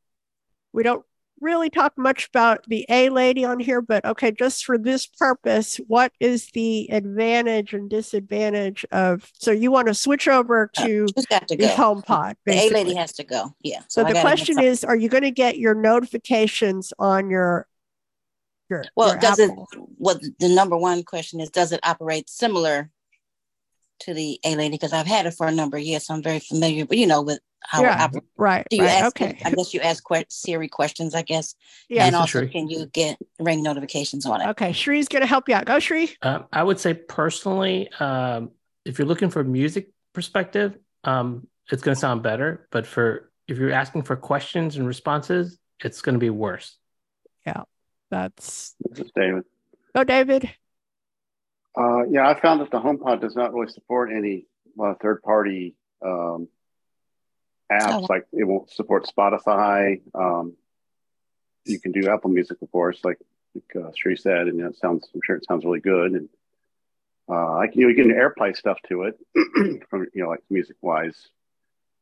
We 0.74 0.84
don't 0.84 1.06
really 1.42 1.70
talk 1.70 1.94
much 1.98 2.28
about 2.28 2.64
the 2.68 2.86
A 2.90 3.10
lady 3.10 3.46
on 3.46 3.60
here, 3.60 3.82
but 3.82 4.06
okay, 4.06 4.32
just 4.32 4.66
for 4.66 4.78
this 4.78 5.08
purpose, 5.08 5.80
what 5.88 6.12
is 6.20 6.50
the 6.54 6.90
advantage 6.92 7.74
and 7.74 7.90
disadvantage 7.90 8.86
of? 8.92 9.30
So 9.34 9.52
you 9.52 9.72
want 9.72 9.88
to 9.88 9.94
switch 9.94 10.28
over 10.28 10.70
uh, 10.78 10.86
to 10.86 11.08
got 11.30 11.48
to 11.48 11.56
the 11.56 11.68
go? 11.68 11.76
HomePod, 11.76 12.36
The 12.46 12.54
A 12.54 12.70
lady 12.70 12.96
has 12.96 13.14
to 13.14 13.24
go. 13.24 13.56
Yeah. 13.62 13.82
So 13.88 14.06
I 14.06 14.14
the 14.14 14.22
question 14.22 14.60
is, 14.60 14.84
are 14.84 14.96
you 14.96 15.10
going 15.10 15.24
to 15.24 15.32
get 15.32 15.58
your 15.58 15.76
notifications 15.76 16.94
on 17.00 17.30
your 17.30 17.68
your 18.70 18.84
well, 18.96 19.12
your 19.12 19.20
does 19.20 19.40
Apple? 19.40 19.68
it? 19.74 19.80
What 19.98 20.22
the 20.40 20.50
number 20.50 20.78
one 20.78 21.04
question 21.04 21.40
is? 21.40 21.50
Does 21.50 21.72
it 21.72 21.80
operate 21.84 22.30
similar 22.30 22.90
to 24.02 24.14
the 24.14 24.40
A 24.46 24.56
lady? 24.56 24.76
Because 24.76 24.94
I've 24.94 25.08
had 25.08 25.26
it 25.26 25.34
for 25.34 25.48
a 25.48 25.52
number 25.52 25.78
of 25.78 25.84
years, 25.84 26.06
so 26.06 26.14
I'm 26.14 26.24
very 26.24 26.40
familiar. 26.40 26.86
But 26.86 26.98
you 26.98 27.08
know, 27.08 27.22
with 27.22 27.40
how 27.62 27.82
Yeah, 27.82 28.08
it 28.14 28.24
right, 28.38 28.66
Do 28.70 28.78
you 28.78 28.84
right, 28.84 29.04
ask? 29.04 29.20
okay. 29.22 29.38
I 29.44 29.52
guess 29.52 29.74
you 29.74 29.80
ask 29.82 30.04
que- 30.08 30.24
Siri 30.30 30.68
questions. 30.68 31.14
I 31.14 31.22
guess. 31.22 31.56
Yeah. 31.90 32.06
And 32.06 32.16
also, 32.16 32.40
Sri. 32.40 32.50
can 32.50 32.68
you 32.70 32.86
get 32.88 33.18
ring 33.40 33.62
notifications 33.64 34.26
on 34.26 34.42
it? 34.42 34.48
Okay, 34.50 34.72
Shree's 34.72 35.08
going 35.08 35.22
to 35.22 35.28
help 35.28 35.50
you 35.50 35.56
out. 35.56 35.66
Go, 35.66 35.80
Shree. 35.80 36.16
Um, 36.22 36.46
I 36.52 36.64
would 36.64 36.80
say 36.80 36.94
personally, 36.94 37.90
um, 38.00 38.52
if 38.86 38.98
you're 38.98 39.08
looking 39.08 39.30
for 39.30 39.44
music 39.44 39.90
perspective, 40.14 40.78
um, 41.04 41.48
it's 41.72 41.82
going 41.84 41.96
to 41.96 42.00
sound 42.00 42.24
better. 42.24 42.68
But 42.72 42.88
for 42.88 43.30
if 43.48 43.58
you're 43.58 43.72
asking 43.72 44.04
for 44.04 44.16
questions 44.16 44.76
and 44.78 44.88
responses, 44.88 45.58
it's 45.84 46.02
going 46.02 46.14
to 46.14 46.20
be 46.20 46.30
worse. 46.30 46.78
Yeah, 47.46 47.64
that's. 48.10 48.76
This 48.90 49.06
is 49.06 49.12
David. 49.16 49.44
Go, 49.96 50.04
David. 50.04 50.50
Uh, 51.80 52.04
yeah, 52.10 52.28
I 52.28 52.40
found 52.40 52.62
that 52.62 52.72
the 52.72 52.80
HomePod 52.80 53.22
does 53.22 53.36
not 53.36 53.54
really 53.54 53.72
support 53.72 54.10
any 54.16 54.48
uh, 54.82 54.94
third-party 55.02 55.76
um, 56.06 56.48
apps. 57.72 58.04
Oh. 58.04 58.08
Like 58.10 58.26
it 58.32 58.46
won't 58.46 58.72
support 58.72 59.08
Spotify. 59.08 60.02
Um, 60.14 60.54
you 61.66 61.80
can 61.80 61.92
do 61.92 62.10
Apple 62.10 62.30
Music, 62.30 62.62
of 62.62 62.72
course, 62.72 63.00
like 63.04 63.20
like 63.56 63.84
uh, 63.84 63.92
Sri 63.96 64.16
said, 64.16 64.48
and 64.48 64.60
it 64.62 64.78
sounds. 64.78 65.08
I'm 65.14 65.22
sure 65.24 65.36
it 65.36 65.46
sounds 65.46 65.66
really 65.66 65.80
good. 65.80 66.12
And 66.12 66.30
uh, 67.30 67.58
I 67.58 67.68
can 67.68 67.82
you, 67.82 67.88
know, 67.88 67.94
you 67.94 68.04
can 68.04 68.14
AirPlay 68.14 68.56
stuff 68.56 68.78
to 68.90 69.04
it 69.04 69.20
from 69.90 70.08
you 70.14 70.24
know 70.24 70.30
like 70.30 70.44
music-wise. 70.50 71.28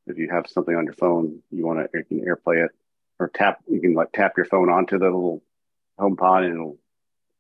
If 0.08 0.18
you 0.18 0.30
have 0.30 0.48
something 0.48 0.76
on 0.76 0.86
your 0.86 0.94
phone, 0.94 1.42
you 1.52 1.66
want 1.66 1.80
to 1.80 1.98
you 1.98 2.04
can 2.06 2.26
AirPlay 2.26 2.66
it 2.66 2.72
or 3.20 3.30
tap. 3.30 3.60
You 3.70 3.82
can 3.82 3.94
like 3.94 4.12
tap 4.14 4.34
your 4.38 4.46
phone 4.46 4.70
onto 4.70 4.98
the 4.98 5.06
little 5.06 5.44
HomePod, 6.00 6.46
and 6.46 6.54
it'll 6.54 6.78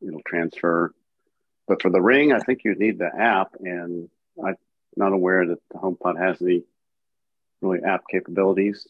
it'll 0.05 0.21
transfer. 0.25 0.93
But 1.67 1.81
for 1.81 1.89
the 1.89 2.01
ring, 2.01 2.31
I 2.31 2.39
think 2.39 2.61
you 2.63 2.75
need 2.75 2.97
the 2.97 3.09
app, 3.13 3.55
and 3.59 4.09
I'm 4.43 4.55
not 4.95 5.13
aware 5.13 5.45
that 5.47 5.59
the 5.71 5.79
HomePod 5.79 6.17
has 6.17 6.41
any 6.41 6.63
really 7.61 7.79
app 7.83 8.03
capabilities. 8.11 8.87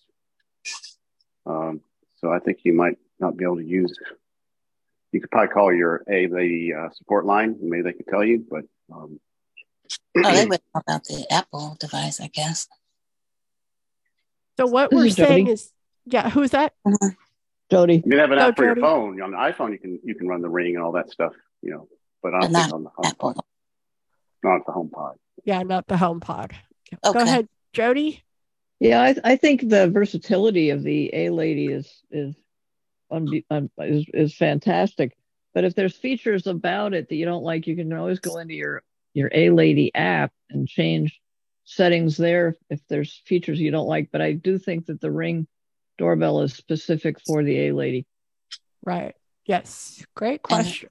Um, 1.45 1.81
so 2.17 2.31
I 2.31 2.39
think 2.39 2.59
you 2.63 2.73
might 2.73 2.97
not 3.19 3.37
be 3.37 3.43
able 3.45 3.57
to 3.57 3.65
use. 3.65 3.97
You 5.11 5.21
could 5.21 5.31
probably 5.31 5.53
call 5.53 5.73
your 5.73 6.03
A 6.09 6.27
lady 6.27 6.73
uh, 6.73 6.89
support 6.91 7.25
line. 7.25 7.55
Maybe 7.61 7.83
they 7.83 7.93
could 7.93 8.07
tell 8.07 8.23
you, 8.23 8.45
but 8.49 8.63
um, 8.93 9.19
Oh, 10.17 10.21
they 10.33 10.45
would 10.49 10.59
know 10.73 10.81
about 10.81 11.03
the 11.05 11.25
Apple 11.31 11.77
device, 11.79 12.19
I 12.19 12.27
guess. 12.27 12.67
So 14.59 14.65
what 14.65 14.91
we're 14.91 15.05
is 15.05 15.15
saying 15.15 15.45
Jody. 15.47 15.51
is, 15.51 15.71
yeah, 16.05 16.29
who's 16.29 16.51
that? 16.51 16.73
Jody. 17.71 17.95
you 17.95 18.01
can 18.01 18.19
have 18.19 18.31
an 18.31 18.39
Go, 18.39 18.47
app 18.49 18.55
for 18.57 18.63
Jody. 18.65 18.81
your 18.81 18.87
phone 18.87 19.21
on 19.21 19.31
the 19.31 19.37
iPhone. 19.37 19.71
You 19.71 19.79
can 19.79 19.99
you 20.03 20.15
can 20.15 20.27
run 20.27 20.41
the 20.41 20.49
ring 20.49 20.75
and 20.75 20.83
all 20.83 20.93
that 20.93 21.09
stuff, 21.11 21.33
you 21.61 21.71
know. 21.71 21.87
But 22.23 22.33
I 22.33 22.39
don't 22.41 22.53
But 22.53 22.63
think 22.63 22.73
on 22.73 22.83
the 22.83 22.89
HomePod, 22.89 23.39
not 24.43 24.65
the 24.65 24.71
HomePod. 24.71 25.13
Yeah, 25.45 25.63
not 25.63 25.87
the 25.87 25.95
HomePod. 25.95 26.51
Go 27.03 27.09
Okay. 27.11 27.21
ahead, 27.21 27.47
Jody. 27.73 28.23
Yeah, 28.79 29.01
I, 29.01 29.15
I 29.23 29.35
think 29.37 29.67
the 29.67 29.89
versatility 29.89 30.69
of 30.69 30.83
the 30.83 31.09
A 31.13 31.29
lady 31.31 31.67
is 31.67 31.91
is, 32.11 32.35
unbe- 33.11 33.45
un, 33.49 33.69
is 33.79 34.05
is 34.13 34.35
fantastic. 34.35 35.17
But 35.53 35.63
if 35.63 35.73
there's 35.73 35.95
features 35.95 36.45
about 36.45 36.93
it 36.93 37.09
that 37.09 37.15
you 37.15 37.25
don't 37.25 37.43
like, 37.43 37.65
you 37.65 37.75
can 37.75 37.91
always 37.93 38.19
go 38.19 38.37
into 38.37 38.53
your 38.53 38.83
your 39.13 39.29
A 39.33 39.49
lady 39.49 39.93
app 39.95 40.31
and 40.49 40.67
change 40.67 41.19
settings 41.63 42.17
there 42.17 42.55
if 42.69 42.79
there's 42.87 43.21
features 43.25 43.59
you 43.59 43.71
don't 43.71 43.87
like. 43.87 44.09
But 44.11 44.21
I 44.21 44.33
do 44.33 44.59
think 44.59 44.85
that 44.85 45.01
the 45.01 45.11
Ring 45.11 45.47
doorbell 45.97 46.41
is 46.41 46.53
specific 46.53 47.19
for 47.25 47.43
the 47.43 47.67
A 47.67 47.71
lady. 47.71 48.05
Right. 48.85 49.15
Yes. 49.45 50.05
Great 50.15 50.43
question. 50.43 50.89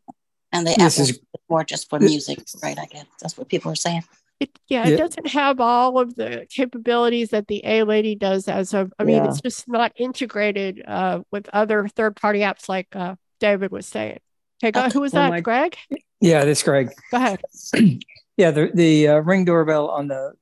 And 0.52 0.66
the 0.66 0.74
This 0.76 0.98
Apple 0.98 1.02
is- 1.04 1.10
is 1.10 1.20
more 1.48 1.62
just 1.64 1.88
for 1.88 2.00
music, 2.00 2.40
right? 2.62 2.78
I 2.78 2.86
guess 2.86 3.06
that's 3.20 3.38
what 3.38 3.48
people 3.48 3.70
are 3.70 3.76
saying. 3.76 4.02
It, 4.38 4.50
yeah, 4.68 4.86
it 4.86 4.90
Yeah. 4.92 4.96
doesn't 4.98 5.28
have 5.28 5.60
all 5.60 5.98
of 5.98 6.14
the 6.14 6.46
capabilities 6.50 7.30
that 7.30 7.46
the 7.48 7.64
A 7.64 7.84
Lady 7.84 8.14
does. 8.14 8.48
As 8.48 8.74
of, 8.74 8.92
I 8.98 9.04
mean, 9.04 9.16
Yeah. 9.16 9.28
it's 9.28 9.40
just 9.40 9.66
not 9.68 9.92
integrated 9.96 10.82
uh, 10.86 11.20
with 11.30 11.48
other 11.52 11.88
third-party 11.88 12.40
apps, 12.40 12.68
like 12.68 12.88
uh, 12.94 13.16
David 13.40 13.70
was 13.70 13.86
saying. 13.86 14.18
Okay, 14.62 14.72
go. 14.72 14.88
Who 14.90 15.00
was 15.00 15.12
Or 15.14 15.18
that? 15.20 15.30
like- 15.30 15.44
Greg. 15.44 15.76
Yeah, 16.20 16.44
this 16.44 16.58
is 16.58 16.64
Greg. 16.64 16.90
Go 17.10 17.16
ahead. 17.18 17.40
Yeah, 18.38 18.50
the 18.50 18.70
the 18.74 19.08
uh, 19.08 19.14
ring 19.20 19.46
doorbell 19.46 19.88
on 19.88 20.08
the 20.08 20.34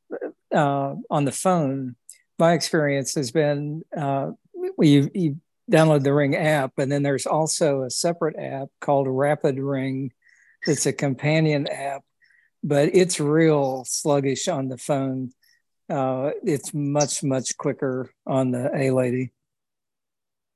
uh, 0.52 0.96
on 1.10 1.24
the 1.24 1.30
phone. 1.30 1.94
My 2.40 2.54
experience 2.54 3.14
has 3.14 3.30
been 3.30 3.82
uh, 3.96 4.32
you 4.80 5.08
you 5.14 5.36
download 5.70 6.02
the 6.02 6.12
Ring 6.12 6.34
app, 6.34 6.72
and 6.76 6.90
then 6.90 7.04
there's 7.04 7.24
also 7.24 7.82
a 7.82 7.90
separate 7.90 8.36
app 8.36 8.66
called 8.80 9.06
Rapid 9.08 9.60
Ring. 9.60 10.10
It's 10.66 10.86
a 10.86 10.92
companion 10.92 11.68
app, 11.68 12.02
but 12.64 12.94
it's 12.94 13.20
real 13.20 13.84
sluggish 13.86 14.48
on 14.48 14.68
the 14.68 14.78
phone. 14.78 15.30
Uh, 15.88 16.30
it's 16.42 16.72
much 16.72 17.22
much 17.22 17.56
quicker 17.58 18.10
on 18.26 18.50
the 18.50 18.70
A 18.74 18.90
Lady. 18.90 19.32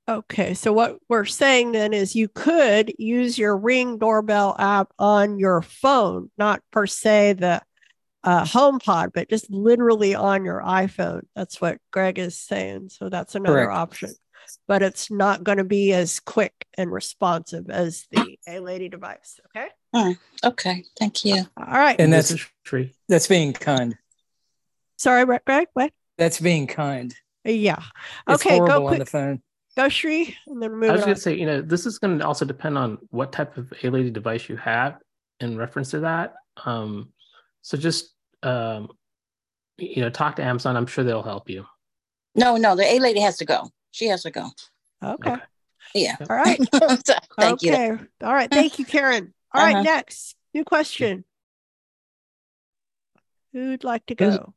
Okay, 0.08 0.54
so 0.54 0.72
what 0.72 0.98
we're 1.10 1.26
saying 1.26 1.72
then 1.72 1.92
is 1.92 2.16
you 2.16 2.28
could 2.28 2.94
use 2.98 3.36
your 3.36 3.54
Ring 3.54 3.98
doorbell 3.98 4.56
app 4.58 4.90
on 4.98 5.38
your 5.38 5.60
phone, 5.60 6.30
not 6.38 6.62
per 6.70 6.86
se 6.86 7.34
the 7.34 7.60
uh, 8.24 8.44
HomePod, 8.44 9.10
but 9.12 9.28
just 9.28 9.50
literally 9.50 10.14
on 10.14 10.46
your 10.46 10.62
iPhone. 10.62 11.24
That's 11.36 11.60
what 11.60 11.76
Greg 11.90 12.18
is 12.18 12.40
saying. 12.40 12.88
So 12.88 13.10
that's 13.10 13.34
another 13.34 13.66
Correct. 13.66 13.76
option, 13.76 14.14
but 14.66 14.82
it's 14.82 15.10
not 15.10 15.44
going 15.44 15.58
to 15.58 15.64
be 15.64 15.92
as 15.92 16.20
quick 16.20 16.54
and 16.78 16.90
responsive 16.90 17.68
as 17.68 18.06
the 18.10 18.38
A 18.48 18.60
Lady 18.60 18.88
device. 18.88 19.38
Okay. 19.54 19.68
Hmm, 19.94 20.12
okay, 20.44 20.84
thank 20.98 21.24
you. 21.24 21.46
All 21.56 21.64
right. 21.66 21.98
And 21.98 22.12
that's 22.12 22.30
is 22.30 22.46
tree. 22.64 22.94
that's 23.08 23.26
being 23.26 23.52
kind. 23.52 23.96
Sorry, 24.96 25.24
Greg. 25.46 25.68
What? 25.72 25.92
That's 26.18 26.40
being 26.40 26.66
kind. 26.66 27.14
Yeah. 27.44 27.82
It's 28.28 28.44
okay. 28.44 28.56
horrible 28.56 28.80
Go 28.80 28.86
on 28.86 28.88
quick. 28.88 28.98
the 29.00 29.06
phone. 29.06 29.42
Go 29.76 29.88
Shri, 29.88 30.36
and 30.48 30.60
then 30.60 30.72
move. 30.72 30.90
I 30.90 30.92
was 30.92 31.02
going 31.02 31.14
to 31.14 31.20
say, 31.20 31.34
you 31.34 31.46
know, 31.46 31.62
this 31.62 31.86
is 31.86 32.00
going 32.00 32.18
to 32.18 32.26
also 32.26 32.44
depend 32.44 32.76
on 32.76 32.98
what 33.10 33.30
type 33.30 33.56
of 33.56 33.72
A 33.84 33.90
lady 33.90 34.10
device 34.10 34.48
you 34.48 34.56
have 34.56 34.98
in 35.38 35.56
reference 35.56 35.92
to 35.92 36.00
that. 36.00 36.34
Um, 36.64 37.12
so 37.62 37.78
just, 37.78 38.12
um, 38.42 38.88
you 39.76 40.02
know, 40.02 40.10
talk 40.10 40.34
to 40.36 40.42
Amazon. 40.42 40.76
I'm 40.76 40.86
sure 40.86 41.04
they'll 41.04 41.22
help 41.22 41.48
you. 41.48 41.64
No, 42.34 42.56
no, 42.56 42.74
the 42.74 42.84
A 42.84 42.98
lady 42.98 43.20
has 43.20 43.36
to 43.38 43.44
go. 43.44 43.70
She 43.92 44.06
has 44.08 44.24
to 44.24 44.32
go. 44.32 44.50
Okay. 45.02 45.36
Yeah. 45.94 46.16
All 46.28 46.36
right. 46.36 46.58
Thank 47.38 47.62
you. 47.62 47.72
okay. 47.72 47.90
All 48.22 48.34
right. 48.34 48.50
Thank 48.50 48.80
you, 48.80 48.84
Karen. 48.84 49.32
All 49.54 49.62
right. 49.62 49.74
Uh-huh. 49.76 49.82
Next, 49.82 50.36
new 50.54 50.64
question. 50.64 51.24
Who'd 53.52 53.84
like 53.84 54.04
to 54.06 54.14
go? 54.14 54.54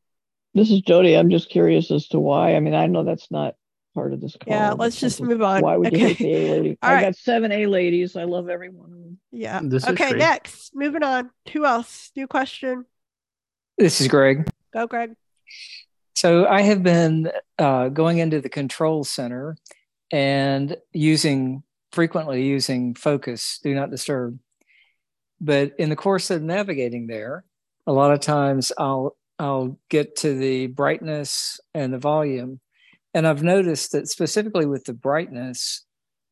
This 0.54 0.70
is 0.70 0.82
Jody. 0.82 1.16
I'm 1.16 1.30
just 1.30 1.50
curious 1.50 1.92
as 1.92 2.08
to 2.10 2.20
why. 2.20 2.56
I 2.56 2.60
mean, 2.60 2.74
I 2.74 2.88
know 2.88 3.04
that's 3.04 3.32
not 3.32 3.56
part 3.96 4.12
of 4.14 4.20
this 4.22 4.36
call. 4.36 4.54
Yeah, 4.54 4.72
let's 4.72 5.00
just 5.00 5.18
something- 5.18 5.38
move 5.38 5.44
on. 5.44 5.62
Why 5.62 5.78
would 5.78 5.94
you 5.94 6.00
hate 6.00 6.18
the 6.18 6.34
A 6.34 6.52
lady? 6.52 6.78
All 6.82 6.90
I 6.90 6.94
right. 6.96 7.02
got 7.06 7.16
seven 7.16 7.52
A 7.52 7.66
ladies. 7.68 8.16
I 8.18 8.26
love 8.26 8.50
every 8.50 8.70
one 8.70 8.92
of 8.92 9.00
them. 9.00 9.20
Yeah. 9.32 9.62
This 9.64 9.88
okay. 9.88 10.10
Shri. 10.10 10.20
Next, 10.20 10.76
moving 10.76 11.04
on. 11.04 11.30
Who 11.54 11.66
else? 11.66 12.12
New 12.16 12.28
question. 12.28 12.86
This 13.78 14.02
is 14.02 14.08
Greg. 14.10 14.48
Go, 14.74 14.88
Greg. 14.88 15.16
So 16.16 16.46
I 16.46 16.62
have 16.62 16.84
been 16.84 17.32
uh, 17.58 17.90
going 17.90 18.18
into 18.20 18.42
the 18.42 18.50
control 18.50 19.04
center 19.06 19.56
and 20.12 20.76
using 20.92 21.64
frequently 21.94 22.44
using 22.46 22.94
focus, 22.94 23.60
do 23.64 23.74
not 23.74 23.90
disturb. 23.90 24.38
But 25.44 25.74
in 25.80 25.90
the 25.90 25.96
course 25.96 26.30
of 26.30 26.44
navigating 26.44 27.08
there, 27.08 27.44
a 27.88 27.92
lot 27.92 28.14
of 28.14 28.20
times 28.20 28.72
I'll 28.78 29.18
I'll 29.40 29.80
get 29.90 30.16
to 30.18 30.36
the 30.36 30.68
brightness 30.68 31.60
and 31.74 31.92
the 31.92 31.98
volume, 31.98 32.60
and 33.16 33.28
I've 33.28 33.42
noticed 33.42 33.92
that 33.94 34.08
specifically 34.08 34.68
with 34.68 34.86
the 34.86 34.94
brightness, 34.94 35.84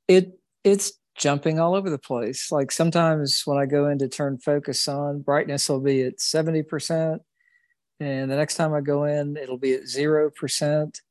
it 0.08 0.40
it's 0.64 0.94
jumping 1.16 1.60
all 1.60 1.74
over 1.74 1.90
the 1.90 1.98
place. 1.98 2.52
Like 2.52 2.72
sometimes 2.72 3.42
when 3.46 3.58
I 3.58 3.66
go 3.66 3.88
in 3.88 3.98
to 3.98 4.08
turn 4.08 4.38
focus 4.38 4.88
on, 4.88 5.22
brightness 5.22 5.68
will 5.68 5.82
be 5.82 6.04
at 6.04 6.22
seventy 6.22 6.62
percent, 6.62 7.24
and 8.00 8.30
the 8.30 8.38
next 8.38 8.58
time 8.58 8.76
I 8.76 8.82
go 8.82 9.06
in, 9.06 9.38
it'll 9.38 9.58
be 9.58 9.74
at 9.74 9.88
zero 9.88 10.30
percent. 10.30 11.02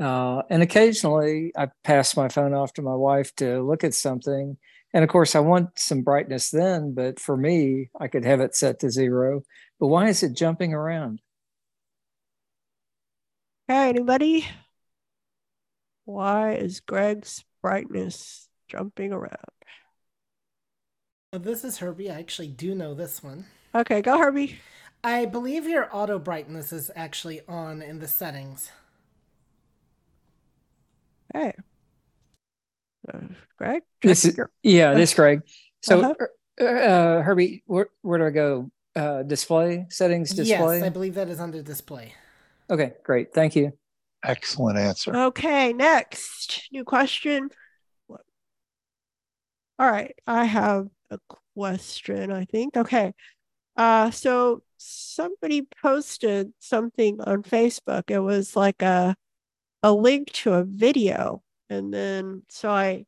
Uh, 0.00 0.42
and 0.48 0.62
occasionally, 0.62 1.52
I 1.56 1.68
pass 1.84 2.16
my 2.16 2.28
phone 2.28 2.54
off 2.54 2.72
to 2.74 2.82
my 2.82 2.94
wife 2.94 3.34
to 3.36 3.62
look 3.62 3.84
at 3.84 3.94
something, 3.94 4.56
and 4.96 5.04
of 5.04 5.10
course, 5.10 5.34
I 5.34 5.40
want 5.40 5.78
some 5.78 6.00
brightness 6.00 6.48
then. 6.50 6.94
But 6.94 7.20
for 7.20 7.36
me, 7.36 7.90
I 8.00 8.08
could 8.08 8.24
have 8.24 8.40
it 8.40 8.56
set 8.56 8.80
to 8.80 8.90
zero. 8.90 9.42
But 9.78 9.88
why 9.88 10.08
is 10.08 10.22
it 10.22 10.32
jumping 10.32 10.72
around? 10.72 11.20
Okay. 13.68 13.90
Anybody? 13.90 14.48
Why 16.06 16.54
is 16.54 16.80
Greg's 16.80 17.44
brightness 17.60 18.46
jumping 18.68 19.12
around. 19.12 19.32
Oh, 21.32 21.38
this 21.38 21.64
is 21.64 21.78
Herbie. 21.78 22.10
I 22.10 22.18
actually 22.18 22.48
do 22.48 22.74
know 22.74 22.94
this 22.94 23.22
one. 23.22 23.46
Okay, 23.74 24.00
go 24.02 24.18
Herbie. 24.18 24.58
I 25.04 25.26
believe 25.26 25.66
your 25.66 25.88
auto 25.94 26.18
brightness 26.18 26.72
is 26.72 26.90
actually 26.96 27.40
on 27.48 27.82
in 27.82 27.98
the 27.98 28.08
settings. 28.08 28.70
Hey. 31.32 31.52
Uh, 33.12 33.18
Greg? 33.58 33.82
This 34.02 34.24
is 34.24 34.38
yeah, 34.62 34.94
this 34.94 35.14
Greg. 35.14 35.42
So 35.82 36.00
Uh-huh. 36.00 36.14
uh, 36.60 36.64
uh, 36.64 37.22
Herbie, 37.22 37.62
where 37.66 37.88
where 38.02 38.18
do 38.18 38.26
I 38.26 38.30
go? 38.30 38.70
Uh, 38.94 39.22
display 39.22 39.86
settings. 39.90 40.30
Display. 40.30 40.78
Yes, 40.78 40.82
I 40.82 40.88
believe 40.88 41.14
that 41.14 41.28
is 41.28 41.38
under 41.38 41.62
display. 41.62 42.14
Okay, 42.70 42.94
great. 43.04 43.32
Thank 43.34 43.54
you. 43.54 43.72
Excellent 44.24 44.78
answer. 44.78 45.14
Okay, 45.14 45.72
next 45.72 46.68
new 46.72 46.84
question. 46.84 47.50
All 49.78 49.90
right, 49.90 50.14
I 50.26 50.44
have 50.44 50.88
a 51.10 51.18
question, 51.54 52.32
I 52.32 52.46
think. 52.46 52.76
Okay. 52.76 53.12
Uh 53.76 54.10
so 54.10 54.62
somebody 54.78 55.68
posted 55.82 56.52
something 56.58 57.20
on 57.20 57.42
Facebook. 57.42 58.10
It 58.10 58.20
was 58.20 58.56
like 58.56 58.80
a 58.82 59.14
a 59.82 59.92
link 59.92 60.32
to 60.32 60.54
a 60.54 60.64
video. 60.64 61.42
And 61.68 61.92
then 61.92 62.42
so 62.48 62.70
I 62.70 63.06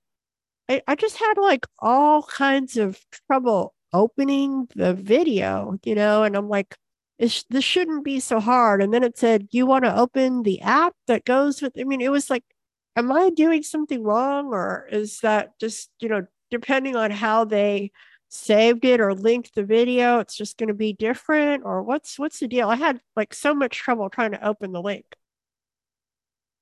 I, 0.69 0.83
I 0.87 0.95
just 0.95 1.17
had 1.17 1.35
like 1.39 1.67
all 1.79 2.23
kinds 2.23 2.77
of 2.77 3.01
trouble 3.27 3.75
opening 3.93 4.69
the 4.77 4.95
video, 4.95 5.79
you 5.85 5.95
know, 5.95 6.25
and 6.25 6.37
I'm 6.37 6.49
like, 6.49 6.77
this, 7.19 7.45
this 7.51 7.65
shouldn't 7.65 8.05
be 8.05 8.21
so 8.21 8.41
hard. 8.41 8.83
And 8.83 8.93
then 8.93 9.03
it 9.03 9.19
said, 9.19 9.49
you 9.51 9.67
want 9.67 9.85
to 9.85 9.97
open 9.97 10.43
the 10.43 10.61
app 10.61 10.95
that 11.07 11.25
goes 11.25 11.63
with, 11.63 11.73
I 11.79 11.85
mean, 11.85 12.01
it 12.01 12.11
was 12.11 12.31
like, 12.31 12.45
am 12.97 13.11
I 13.11 13.31
doing 13.31 13.63
something 13.63 14.03
wrong? 14.03 14.49
Or 14.49 14.87
is 14.91 15.21
that 15.21 15.59
just, 15.59 15.91
you 16.01 16.09
know, 16.09 16.27
depending 16.51 16.97
on 16.97 17.11
how 17.11 17.45
they 17.45 17.93
saved 18.29 18.85
it 18.85 19.01
or 19.01 19.15
linked 19.15 19.55
the 19.55 19.65
video, 19.65 20.19
it's 20.21 20.37
just 20.37 20.59
going 20.59 20.69
to 20.69 20.75
be 20.75 20.93
different? 20.93 21.65
Or 21.65 21.83
what's, 21.83 22.19
what's 22.19 22.41
the 22.41 22.49
deal? 22.49 22.69
I 22.69 22.77
had 22.77 23.01
like 23.17 23.35
so 23.35 23.55
much 23.55 23.79
trouble 23.79 24.11
trying 24.11 24.33
to 24.33 24.47
open 24.47 24.73
the 24.73 24.83
link 24.83 25.07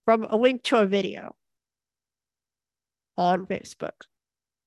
from 0.04 0.24
a 0.24 0.36
link 0.36 0.62
to 0.64 0.78
a 0.78 0.86
video 0.86 1.34
on 3.16 3.46
Facebook. 3.46 3.92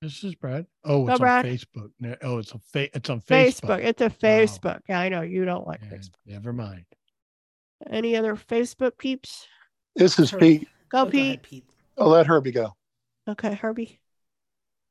This 0.02 0.24
is 0.24 0.34
Brad. 0.34 0.66
Oh, 0.84 1.04
Go, 1.04 1.12
it's 1.12 1.20
Brad. 1.20 1.44
on 1.46 1.52
Facebook. 1.52 2.16
Oh, 2.22 2.38
it's 2.38 2.52
a 2.52 2.58
fa- 2.58 2.96
it's 2.96 3.10
on 3.10 3.20
Facebook. 3.20 3.60
Facebook. 3.60 3.84
It's 3.84 4.00
a 4.02 4.10
Facebook. 4.10 4.80
Yeah, 4.88 4.98
I 5.00 5.08
know 5.10 5.20
you 5.22 5.44
don't 5.44 5.66
like 5.66 5.80
Yeah, 5.82 5.98
Facebook. 5.98 6.14
Never 6.26 6.52
mind. 6.52 6.84
Any 7.90 8.16
other 8.16 8.34
Facebook 8.36 8.96
peeps? 8.98 9.46
This 9.96 10.18
is 10.18 10.32
Pete. 10.32 10.68
Go, 10.88 11.00
Oh, 11.00 11.04
go 11.04 11.10
Pete. 11.10 11.26
ahead, 11.26 11.42
Pete. 11.42 11.64
I'll 11.98 12.08
let 12.08 12.26
Herbie 12.26 12.52
go. 12.52 12.74
Okay, 13.28 13.54
Herbie. 13.54 14.00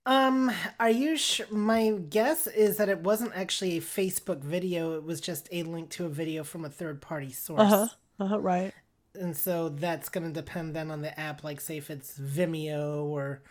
Um, 0.05 0.51
are 0.79 0.89
you 0.89 1.17
sure? 1.17 1.45
My 1.51 1.91
guess 1.91 2.47
is 2.47 2.77
that 2.77 2.89
it 2.89 2.99
wasn't 3.01 3.31
actually 3.35 3.77
a 3.77 3.81
Facebook 3.81 4.39
video. 4.41 4.95
It 4.95 5.03
was 5.03 5.19
just 5.21 5.47
a 5.51 5.63
link 5.63 5.89
to 5.91 6.05
a 6.05 6.09
video 6.09 6.43
from 6.43 6.65
a 6.65 6.69
third 6.69 7.01
party 7.01 7.31
source. 7.31 7.59
Uh 7.61 7.65
huh. 7.65 7.87
Uh 8.19 8.25
huh. 8.27 8.39
Right. 8.39 8.73
And 9.19 9.35
so 9.35 9.69
that's 9.69 10.09
going 10.09 10.25
to 10.25 10.33
depend 10.33 10.75
then 10.75 10.89
on 10.91 11.01
the 11.01 11.17
app, 11.19 11.43
like 11.43 11.59
say 11.59 11.77
if 11.77 11.89
it's 11.89 12.17
Vimeo 12.17 13.03
or 13.03 13.41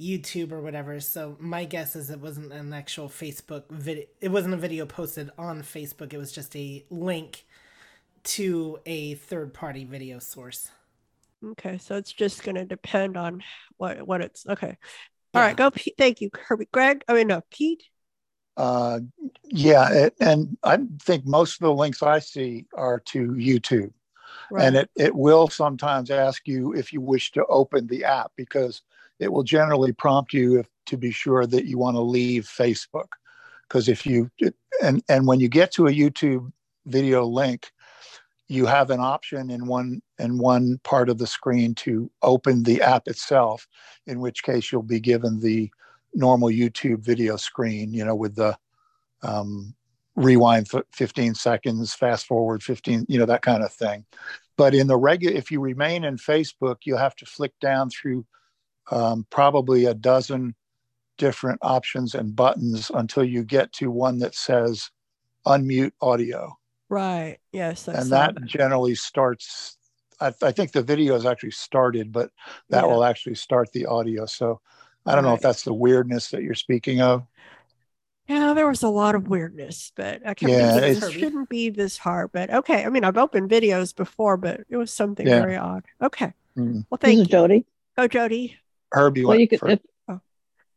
YouTube 0.00 0.52
or 0.52 0.60
whatever. 0.60 1.00
So 1.00 1.36
my 1.40 1.64
guess 1.64 1.96
is 1.96 2.10
it 2.10 2.20
wasn't 2.20 2.52
an 2.52 2.72
actual 2.72 3.08
Facebook 3.08 3.64
video. 3.70 4.04
It 4.20 4.30
wasn't 4.30 4.54
a 4.54 4.58
video 4.58 4.86
posted 4.86 5.30
on 5.36 5.62
Facebook. 5.62 6.12
It 6.12 6.18
was 6.18 6.32
just 6.32 6.54
a 6.56 6.84
link 6.90 7.44
to 8.24 8.78
a 8.86 9.14
third 9.14 9.52
party 9.52 9.84
video 9.84 10.18
source. 10.18 10.70
Okay, 11.44 11.78
so 11.78 11.96
it's 11.96 12.12
just 12.12 12.44
going 12.44 12.54
to 12.54 12.64
depend 12.64 13.16
on 13.16 13.42
what 13.76 14.06
what 14.06 14.20
it's 14.20 14.46
okay. 14.46 14.76
All 15.34 15.40
right, 15.40 15.56
go 15.56 15.70
Pete. 15.70 15.94
Thank 15.98 16.20
you, 16.20 16.30
Herbie. 16.32 16.68
Greg. 16.72 17.02
I 17.08 17.14
mean, 17.14 17.26
no, 17.26 17.42
Pete. 17.50 17.82
Uh, 18.56 19.00
yeah, 19.44 19.90
it, 19.92 20.14
and 20.20 20.56
I 20.62 20.78
think 21.02 21.26
most 21.26 21.54
of 21.54 21.60
the 21.60 21.72
links 21.72 22.02
I 22.02 22.18
see 22.18 22.66
are 22.74 23.00
to 23.06 23.28
YouTube, 23.28 23.92
and 24.58 24.76
it 24.76 24.90
it 24.96 25.14
will 25.14 25.48
sometimes 25.48 26.10
ask 26.10 26.46
you 26.46 26.72
if 26.74 26.92
you 26.92 27.00
wish 27.00 27.32
to 27.32 27.44
open 27.46 27.86
the 27.86 28.04
app 28.04 28.32
because 28.36 28.82
it 29.18 29.32
will 29.32 29.44
generally 29.44 29.92
prompt 29.92 30.32
you 30.32 30.58
if, 30.58 30.68
to 30.86 30.96
be 30.96 31.12
sure 31.12 31.46
that 31.46 31.66
you 31.66 31.78
want 31.78 31.96
to 31.96 32.00
leave 32.00 32.44
Facebook, 32.44 33.08
because 33.68 33.88
if 33.88 34.04
you 34.06 34.30
and 34.82 35.02
and 35.08 35.26
when 35.26 35.40
you 35.40 35.48
get 35.48 35.72
to 35.72 35.86
a 35.86 35.92
YouTube 35.92 36.52
video 36.86 37.24
link, 37.24 37.70
you 38.48 38.66
have 38.66 38.90
an 38.90 39.00
option 39.00 39.50
in 39.50 39.66
one 39.66 40.02
in 40.18 40.38
one 40.38 40.78
part 40.84 41.08
of 41.08 41.18
the 41.18 41.26
screen 41.26 41.74
to 41.74 42.10
open 42.22 42.62
the 42.62 42.82
app 42.82 43.08
itself 43.08 43.66
in 44.06 44.20
which 44.20 44.42
case 44.42 44.70
you'll 44.70 44.82
be 44.82 45.00
given 45.00 45.40
the 45.40 45.70
normal 46.14 46.48
youtube 46.48 46.98
video 46.98 47.36
screen 47.36 47.94
you 47.94 48.04
know 48.04 48.14
with 48.14 48.34
the 48.34 48.56
um, 49.22 49.74
rewind 50.14 50.68
15 50.92 51.34
seconds 51.34 51.94
fast 51.94 52.26
forward 52.26 52.62
15 52.62 53.06
you 53.08 53.18
know 53.18 53.24
that 53.26 53.42
kind 53.42 53.62
of 53.62 53.72
thing 53.72 54.04
but 54.58 54.74
in 54.74 54.86
the 54.86 54.96
regular 54.96 55.34
if 55.34 55.50
you 55.50 55.58
remain 55.60 56.04
in 56.04 56.16
facebook 56.16 56.76
you'll 56.84 56.98
have 56.98 57.16
to 57.16 57.24
flick 57.24 57.52
down 57.60 57.88
through 57.88 58.24
um, 58.90 59.26
probably 59.30 59.86
a 59.86 59.94
dozen 59.94 60.54
different 61.16 61.58
options 61.62 62.14
and 62.14 62.36
buttons 62.36 62.90
until 62.92 63.24
you 63.24 63.42
get 63.42 63.72
to 63.72 63.90
one 63.90 64.18
that 64.18 64.34
says 64.34 64.90
unmute 65.46 65.92
audio 66.00 66.56
Right. 66.88 67.38
Yes. 67.52 67.88
And 67.88 68.10
that 68.10 68.34
generally 68.44 68.94
starts 68.94 69.78
I, 70.20 70.32
I 70.42 70.52
think 70.52 70.72
the 70.72 70.82
video 70.82 71.14
is 71.14 71.24
actually 71.24 71.52
started 71.52 72.12
but 72.12 72.30
that 72.68 72.84
Yeah. 72.84 72.92
will 72.92 73.04
actually 73.04 73.36
start 73.36 73.72
the 73.72 73.86
audio 73.86 74.26
so 74.26 74.60
i 75.06 75.14
don't 75.14 75.24
know 75.24 75.34
if 75.34 75.40
that's 75.40 75.64
the 75.64 75.72
weirdness 75.72 76.30
that 76.30 76.42
you're 76.42 76.54
speaking 76.54 77.00
of 77.00 77.26
Yeah, 78.32 78.54
there 78.54 78.66
was 78.66 78.82
a 78.82 78.88
lot 78.88 79.14
of 79.14 79.28
weirdness, 79.28 79.92
but 79.94 80.22
I 80.26 80.34
kept 80.34 80.50
Yeah, 80.52 80.72
thinking 80.80 80.96
it's- 80.96 81.10
shouldn't 81.12 81.48
be 81.48 81.70
this 81.70 81.98
hard. 81.98 82.30
But 82.32 82.50
okay, 82.52 82.84
I 82.84 82.88
mean, 82.88 83.04
I've 83.04 83.18
opened 83.18 83.50
videos 83.50 83.94
before, 83.94 84.36
but 84.36 84.60
it 84.68 84.76
was 84.76 84.90
something 84.92 85.26
Yeah. 85.26 85.40
very 85.40 85.56
odd. 85.56 85.84
Okay. 86.00 86.32
Mm. 86.56 86.86
Well, 86.90 86.98
This 86.98 87.08
thank 87.08 87.14
is 87.20 87.26
you. 87.26 87.26
Jody. 87.26 87.66
Go, 87.96 88.08
Jody. 88.08 88.56
herbie 88.92 89.22
Well, 89.22 89.30
went 89.30 89.40
you 89.42 89.48
could. 89.48 89.60
first. 89.60 89.72
If, 89.72 89.80
Go, 90.08 90.20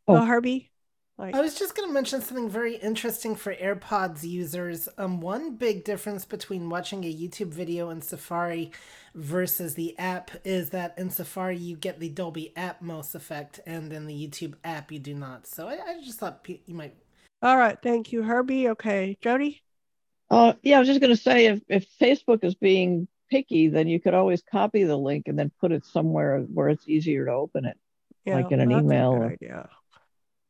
Oh. 0.08 0.26
Herbie. 0.26 0.72
Like, 1.18 1.34
I 1.34 1.40
was 1.42 1.58
just 1.58 1.76
going 1.76 1.88
to 1.90 1.94
mention 1.94 2.22
something 2.22 2.50
very 2.50 2.76
interesting 2.76 3.36
for 3.36 3.56
AirPods 3.56 4.24
users. 4.24 4.88
Um, 4.98 5.22
one 5.22 5.56
big 5.56 5.84
difference 5.86 6.26
between 6.26 6.70
watching 6.70 7.04
a 7.06 7.14
YouTube 7.14 7.48
video 7.54 7.90
in 7.90 8.02
Safari 8.02 8.72
versus 9.16 9.76
the 9.76 9.98
app 9.98 10.30
is 10.44 10.72
that 10.72 10.94
in 10.98 11.10
Safari 11.10 11.56
you 11.58 11.78
get 11.78 12.00
the 12.02 12.10
Dolby 12.10 12.52
Atmos 12.58 13.16
effect, 13.16 13.62
and 13.66 13.92
in 13.94 14.06
the 14.08 14.14
YouTube 14.28 14.56
app 14.66 14.92
you 14.92 15.00
do 15.00 15.14
not. 15.14 15.48
So 15.48 15.68
I, 15.70 15.80
I 15.88 16.02
just 16.04 16.20
thought 16.20 16.46
you 16.48 16.76
might. 16.76 16.96
All 17.42 17.58
right. 17.58 17.78
Thank 17.82 18.12
you, 18.12 18.24
Herbie. 18.24 18.70
Okay, 18.70 19.18
Jody. 19.22 19.62
uh, 20.32 20.54
yeah, 20.64 20.78
I 20.78 20.80
was 20.80 20.88
just 20.88 21.02
going 21.02 21.16
to 21.16 21.22
say 21.22 21.46
if, 21.48 21.62
if 21.68 21.86
Facebook 22.02 22.44
is 22.44 22.56
being 22.56 23.08
picky, 23.30 23.68
then 23.68 23.88
you 23.88 24.00
could 24.00 24.14
always 24.14 24.42
copy 24.52 24.84
the 24.84 24.98
link 24.98 25.28
and 25.28 25.38
then 25.38 25.52
put 25.60 25.72
it 25.72 25.86
somewhere 25.86 26.40
where 26.42 26.70
it's 26.70 26.88
easier 26.88 27.26
to 27.26 27.32
open 27.32 27.66
it, 27.66 27.78
Yeah, 28.26 28.36
like 28.36 28.52
in 28.52 28.60
an 28.60 28.72
email. 28.72 29.14
good 29.14 29.44
Or, 29.44 29.68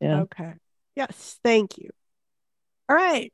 yeah. 0.02 0.22
Okay. 0.22 0.54
Yes. 0.96 1.40
Thank 1.44 1.78
you. 1.78 1.90
All 2.88 2.96
right. 2.96 3.34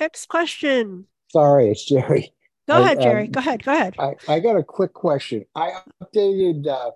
Next 0.00 0.26
question. 0.28 1.06
Sorry, 1.28 1.70
it's 1.70 1.84
Jerry. 1.84 2.32
Go 2.68 2.76
I, 2.76 2.80
ahead, 2.80 3.00
Jerry. 3.00 3.24
um, 3.26 3.30
Go 3.32 3.40
ahead. 3.40 3.62
Go 3.64 3.72
ahead. 3.72 3.94
I, 3.98 4.14
I 4.28 4.40
got 4.40 4.56
a 4.56 4.62
quick 4.62 4.92
question. 4.92 5.44
I 5.54 5.72
updated 6.02 6.66
uh, 6.66 6.92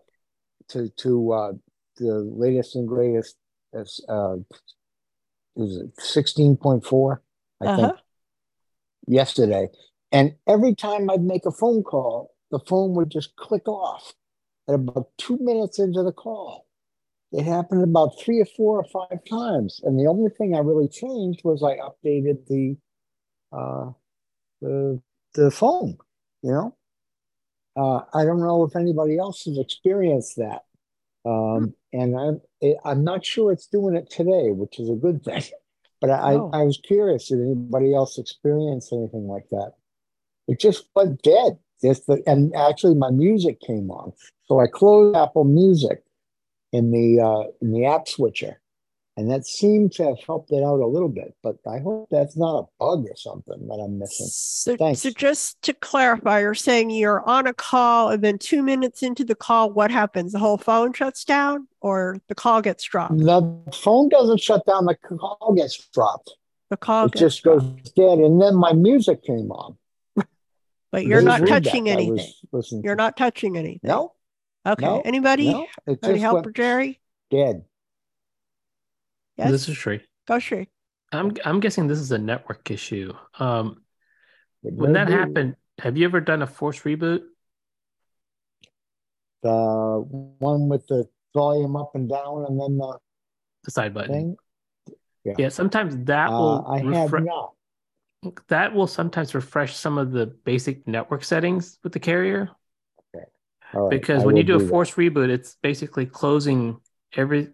to 0.69 0.89
to 0.89 1.33
uh, 1.33 1.53
the 1.97 2.15
latest 2.15 2.77
and 2.77 2.87
greatest. 2.87 3.37
As 3.75 4.01
uh, 4.09 4.37
was 4.39 4.76
it 5.57 5.61
was 5.61 5.83
sixteen 5.99 6.57
point 6.57 6.85
four? 6.85 7.23
I 7.61 7.67
Uh-huh. 7.67 7.77
think 7.77 7.95
yesterday, 9.07 9.69
and 10.13 10.35
every 10.47 10.75
time 10.75 11.09
I'd 11.11 11.23
make 11.23 11.47
a 11.47 11.51
phone 11.51 11.83
call, 11.83 12.35
the 12.51 12.59
phone 12.61 12.95
would 12.95 13.11
just 13.11 13.35
click 13.37 13.67
off 13.67 14.13
at 14.69 14.75
about 14.75 15.09
two 15.19 15.39
minutes 15.39 15.79
into 15.79 16.03
the 16.03 16.13
call. 16.13 16.67
It 17.33 17.45
happened 17.45 17.83
about 17.83 18.21
three 18.21 18.41
or 18.41 18.47
four 18.47 18.79
or 18.79 18.85
five 18.85 19.19
times, 19.29 19.81
and 19.83 19.99
the 19.99 20.07
only 20.07 20.31
thing 20.31 20.55
I 20.55 20.61
really 20.61 20.89
changed 20.89 21.41
was 21.45 21.63
I 21.63 21.77
updated 21.79 22.47
the 22.47 22.77
uh, 23.53 23.93
the 24.61 25.01
the 25.35 25.51
phone. 25.51 25.99
You 26.43 26.53
know, 26.53 26.77
uh, 27.77 28.03
I 28.15 28.25
don't 28.25 28.41
know 28.41 28.65
if 28.65 28.77
anybody 28.77 29.19
else 29.19 29.45
has 29.45 29.59
experienced 29.59 30.37
that, 30.37 30.65
um, 31.25 31.75
and 32.01 32.17
I'm 32.17 32.41
it, 32.61 32.77
I'm 32.85 33.03
not 33.05 33.25
sure 33.25 33.53
it's 33.53 33.67
doing 33.67 33.97
it 33.97 34.11
today, 34.11 34.51
which 34.53 34.79
is 34.79 34.89
a 34.91 34.95
good 34.95 35.25
thing. 35.25 35.43
But 35.99 36.11
I, 36.11 36.35
Oh. 36.35 36.51
I 36.53 36.63
was 36.63 36.79
curious 36.93 37.29
did 37.29 37.41
anybody 37.41 37.95
else 37.95 38.19
experience 38.19 38.93
anything 38.93 39.27
like 39.29 39.49
that? 39.49 39.73
It 40.47 40.61
just 40.61 40.85
went 40.95 41.23
dead. 41.23 41.59
Just 41.83 42.07
the, 42.07 42.23
and 42.27 42.55
actually 42.55 42.95
my 42.95 43.11
music 43.11 43.61
came 43.61 43.91
on, 43.91 44.13
so 44.45 44.61
I 44.61 44.67
closed 44.67 45.17
Apple 45.17 45.45
Music 45.45 46.03
in 46.73 46.91
the 46.91 47.09
uh, 47.29 47.45
in 47.63 47.73
the 47.73 47.87
app 47.87 48.09
switcher, 48.09 48.61
And 49.19 49.31
that 49.31 49.47
seemed 49.47 49.93
to 49.93 50.05
have 50.05 50.19
helped 50.27 50.53
it 50.53 50.63
out 50.63 50.81
a 50.81 50.87
little 50.87 51.09
bit, 51.09 51.35
but 51.43 51.57
I 51.67 51.79
hope 51.79 52.09
that's 52.11 52.37
not 52.37 52.59
a 52.59 52.67
bug 52.79 53.07
or 53.09 53.17
something 53.17 53.67
that 53.67 53.83
I'm 53.83 53.99
missing. 53.99 54.27
So, 54.29 54.77
Thanks. 54.77 55.01
so 55.01 55.11
just 55.11 55.63
to 55.63 55.73
clarify, 55.73 56.41
you're 56.41 56.55
saying 56.55 56.91
you're 56.91 57.27
on 57.27 57.47
a 57.47 57.55
call 57.55 58.11
and 58.11 58.23
then 58.23 58.37
two 58.37 58.63
minutes 58.63 59.03
into 59.03 59.25
the 59.25 59.35
call, 59.35 59.71
what 59.71 59.91
happens? 59.91 60.33
The 60.33 60.39
whole 60.39 60.59
phone 60.59 60.93
shuts 60.93 61.25
down 61.25 61.67
or 61.81 62.21
the 62.29 62.35
call 62.35 62.61
gets 62.61 62.85
dropped? 62.85 63.17
The 63.17 63.59
phone 63.73 64.11
doesn't 64.11 64.41
shut 64.41 64.67
down, 64.67 64.85
the 64.85 64.97
call 64.97 65.55
gets 65.57 65.89
dropped. 65.95 66.35
The 66.69 66.77
call 66.77 67.07
It 67.07 67.15
just 67.15 67.43
goes 67.43 67.63
dead. 67.95 68.19
And 68.19 68.43
then 68.43 68.55
my 68.55 68.75
music 68.75 69.23
came 69.25 69.51
on. 69.51 69.79
But 70.93 71.05
you're 71.05 71.21
not 71.21 71.47
touching 71.47 71.89
anything. 71.89 72.33
You're 72.53 72.95
to. 72.95 72.97
not 72.97 73.17
touching 73.17 73.59
anything. 73.59 73.81
No. 73.83 74.13
Okay. 74.67 74.85
No, 74.85 75.01
Anybody? 75.05 75.53
no, 75.53 75.67
Any 76.03 76.19
help 76.19 76.45
for 76.45 76.53
Jerry? 76.53 77.01
Dead. 77.31 77.65
Yes. 79.37 79.51
This 79.51 79.69
is 79.69 79.77
Shree. 79.77 80.01
Go 80.27 80.39
Shree. 80.39 80.69
I'm 81.13 81.33
I'm 81.45 81.61
guessing 81.61 81.87
this 81.87 81.99
is 81.99 82.13
a 82.13 82.19
network 82.19 82.71
issue. 82.71 83.13
Um, 83.39 83.83
It 84.65 84.75
when 84.75 84.95
that 84.95 85.07
be. 85.07 85.13
happened, 85.13 85.57
have 85.79 85.97
you 85.97 86.05
ever 86.07 86.21
done 86.21 86.43
a 86.43 86.47
force 86.47 86.81
reboot? 86.83 87.21
The 89.43 90.05
one 90.39 90.69
with 90.69 90.87
the 90.89 91.09
volume 91.35 91.77
up 91.77 91.93
and 91.95 92.09
down 92.09 92.47
and 92.49 92.61
then 92.61 92.79
the 92.79 92.99
The 93.65 93.71
side 93.71 93.95
button. 93.95 94.13
thing. 94.13 94.37
Yeah. 95.25 95.35
Yeah, 95.39 95.49
sometimes 95.51 95.97
that 96.07 96.31
Uh, 96.31 96.39
will 96.39 96.67
I 96.67 96.79
have 96.95 97.13
not. 97.13 97.53
that 98.49 98.75
will 98.75 98.87
sometimes 98.87 99.35
refresh 99.35 99.77
some 99.77 99.99
of 99.99 100.11
the 100.13 100.27
basic 100.27 100.87
network 100.89 101.23
settings 101.25 101.79
with 101.85 101.93
the 101.93 102.01
carrier. 102.01 102.51
All 103.75 103.89
right, 103.89 103.91
because 103.91 104.23
I 104.23 104.27
when 104.27 104.37
you 104.37 104.43
will 104.45 104.47
do 104.47 104.57
a 104.57 104.59
that. 104.61 104.69
force 104.71 104.95
reboot, 104.95 105.29
it's 105.29 105.57
basically 105.63 106.07
closing 106.07 106.81
every 107.17 107.49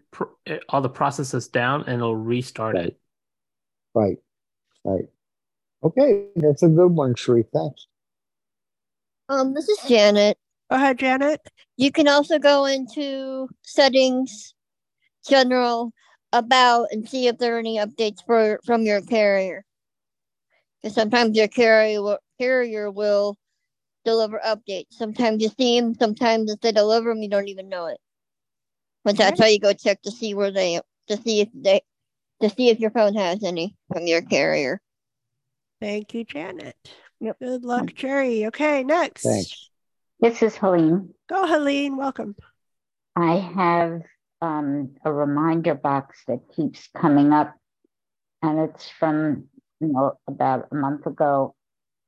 eh, 0.45 0.59
all 0.69 0.81
the 0.81 0.89
processes 0.89 1.47
down 1.47 1.83
and 1.87 1.95
it'll 1.95 2.15
restart 2.15 2.77
it. 2.77 2.99
Right. 3.93 4.17
Right. 4.83 5.05
Okay, 5.83 6.27
that's 6.35 6.63
a 6.63 6.69
good 6.69 6.91
one, 6.91 7.15
Shree. 7.15 7.43
Thanks. 7.53 7.87
Um, 9.29 9.53
this 9.53 9.67
is 9.67 9.79
Janet. 9.87 10.37
Go 10.69 10.77
ahead, 10.77 10.99
Janet. 10.99 11.41
You 11.77 11.91
can 11.91 12.07
also 12.07 12.39
go 12.39 12.65
into 12.65 13.49
settings, 13.63 14.53
general, 15.27 15.91
about, 16.31 16.87
and 16.91 17.07
see 17.07 17.27
if 17.27 17.37
there 17.37 17.55
are 17.55 17.59
any 17.59 17.77
updates 17.77 18.25
for 18.25 18.59
from 18.65 18.83
your 18.83 19.01
carrier. 19.01 19.65
Because 20.81 20.95
sometimes 20.95 21.37
your 21.37 21.47
carrier 21.47 22.01
will, 22.01 22.19
carrier 22.39 22.89
will 22.91 23.37
deliver 24.05 24.39
updates. 24.45 24.91
Sometimes 24.91 25.41
you 25.41 25.49
see 25.57 25.79
them. 25.79 25.95
Sometimes 25.95 26.51
if 26.51 26.59
they 26.61 26.71
deliver 26.71 27.09
them, 27.09 27.21
you 27.21 27.29
don't 27.29 27.47
even 27.47 27.69
know 27.69 27.87
it. 27.87 27.97
But 29.03 29.17
that's 29.17 29.39
how 29.39 29.47
you 29.47 29.59
go 29.59 29.73
check 29.73 30.01
to 30.03 30.11
see 30.11 30.33
where 30.33 30.51
they 30.51 30.79
to 31.07 31.17
see 31.17 31.41
if 31.41 31.49
they 31.53 31.81
to 32.41 32.49
see 32.49 32.69
if 32.69 32.79
your 32.79 32.91
phone 32.91 33.15
has 33.15 33.43
any 33.43 33.75
from 33.91 34.07
your 34.07 34.21
carrier. 34.21 34.81
Thank 35.81 36.13
you, 36.13 36.23
Janet. 36.23 36.75
Yep. 37.19 37.39
Good 37.39 37.65
luck, 37.65 37.93
Jerry. 37.93 38.45
Okay, 38.47 38.83
next. 38.83 39.23
Thanks. 39.23 39.69
This 40.19 40.41
is 40.41 40.55
Helene. 40.55 41.13
Go, 41.29 41.45
Helene. 41.45 41.97
Welcome. 41.97 42.35
I 43.15 43.35
have 43.35 44.01
um, 44.41 44.95
a 45.03 45.11
reminder 45.11 45.75
box 45.75 46.23
that 46.27 46.39
keeps 46.55 46.87
coming 46.95 47.33
up, 47.33 47.53
and 48.41 48.59
it's 48.59 48.89
from 48.89 49.45
you 49.79 49.87
know 49.89 50.13
about 50.27 50.67
a 50.71 50.75
month 50.75 51.05
ago, 51.05 51.55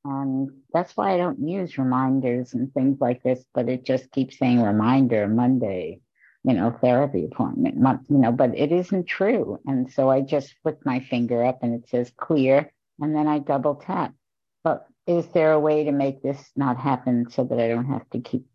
and 0.04 0.50
that's 0.72 0.96
why 0.96 1.14
I 1.14 1.18
don't 1.18 1.46
use 1.46 1.78
reminders 1.78 2.54
and 2.54 2.72
things 2.72 2.98
like 3.00 3.22
this. 3.22 3.44
But 3.54 3.68
it 3.68 3.84
just 3.84 4.10
keeps 4.10 4.38
saying 4.38 4.62
reminder 4.62 5.28
Monday, 5.28 6.00
you 6.46 6.54
know, 6.54 6.70
therapy 6.80 7.24
appointment, 7.24 7.74
you 8.08 8.18
know. 8.18 8.30
But 8.30 8.56
it 8.56 8.70
isn't 8.70 9.06
true, 9.06 9.58
and 9.66 9.92
so 9.92 10.08
I 10.08 10.20
just 10.20 10.54
flick 10.62 10.78
my 10.86 11.00
finger 11.00 11.44
up, 11.44 11.58
and 11.62 11.74
it 11.74 11.88
says 11.90 12.12
clear, 12.16 12.72
and 13.00 13.14
then 13.14 13.26
I 13.26 13.40
double 13.40 13.74
tap. 13.74 14.14
But 14.62 14.86
is 15.08 15.26
there 15.28 15.52
a 15.52 15.58
way 15.60 15.84
to 15.84 15.92
make 15.92 16.22
this 16.22 16.38
not 16.54 16.78
happen 16.78 17.28
so 17.30 17.42
that 17.44 17.58
I 17.58 17.66
don't 17.66 17.86
have 17.86 18.08
to 18.10 18.20
keep 18.20 18.46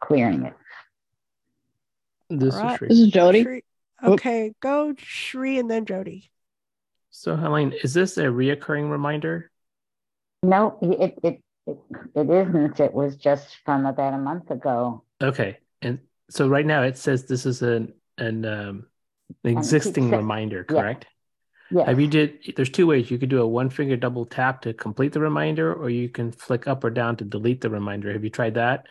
clearing 0.00 0.46
it? 0.46 0.54
This 2.30 2.54
All 2.54 2.62
right. 2.62 2.82
is 2.82 2.88
This 2.88 2.98
is 2.98 3.08
Jody. 3.08 3.42
Shree- 3.42 3.64
Okay, 4.02 4.54
go 4.60 4.94
Shree 4.96 5.58
and 5.58 5.70
then 5.70 5.84
Jody. 5.84 6.30
So 7.10 7.36
Helene, 7.36 7.74
is 7.82 7.92
this 7.92 8.16
a 8.16 8.24
reoccurring 8.24 8.90
reminder? 8.90 9.50
No, 10.42 10.78
it, 10.80 11.18
it, 11.22 11.42
it, 11.66 11.78
it 12.14 12.30
isn't. 12.30 12.78
It 12.80 12.94
was 12.94 13.16
just 13.16 13.58
from 13.64 13.86
about 13.86 14.14
a 14.14 14.18
month 14.18 14.50
ago. 14.50 15.02
Okay, 15.20 15.58
and 15.82 15.98
so 16.30 16.48
right 16.48 16.66
now 16.66 16.82
it 16.82 16.96
says 16.98 17.24
this 17.24 17.46
is 17.46 17.62
an 17.62 17.94
an 18.18 18.44
um, 18.44 18.86
an 19.44 19.56
existing 19.58 20.10
reminder, 20.10 20.64
Yeah. 20.68 20.80
correct? 20.80 21.06
Yes. 21.70 21.86
Have 21.86 22.00
you 22.00 22.06
did? 22.06 22.38
There's 22.56 22.70
two 22.70 22.86
ways. 22.86 23.10
You 23.10 23.18
could 23.18 23.28
do 23.28 23.42
a 23.42 23.46
one 23.46 23.68
finger 23.68 23.96
double 23.96 24.24
tap 24.24 24.62
to 24.62 24.72
complete 24.72 25.12
the 25.12 25.20
reminder, 25.20 25.72
or 25.74 25.90
you 25.90 26.08
can 26.08 26.32
flick 26.32 26.66
up 26.66 26.82
or 26.82 26.88
down 26.90 27.16
to 27.16 27.24
delete 27.24 27.60
the 27.60 27.68
reminder. 27.68 28.10
Have 28.12 28.24
you 28.24 28.30
tried 28.30 28.54
that? 28.54 28.86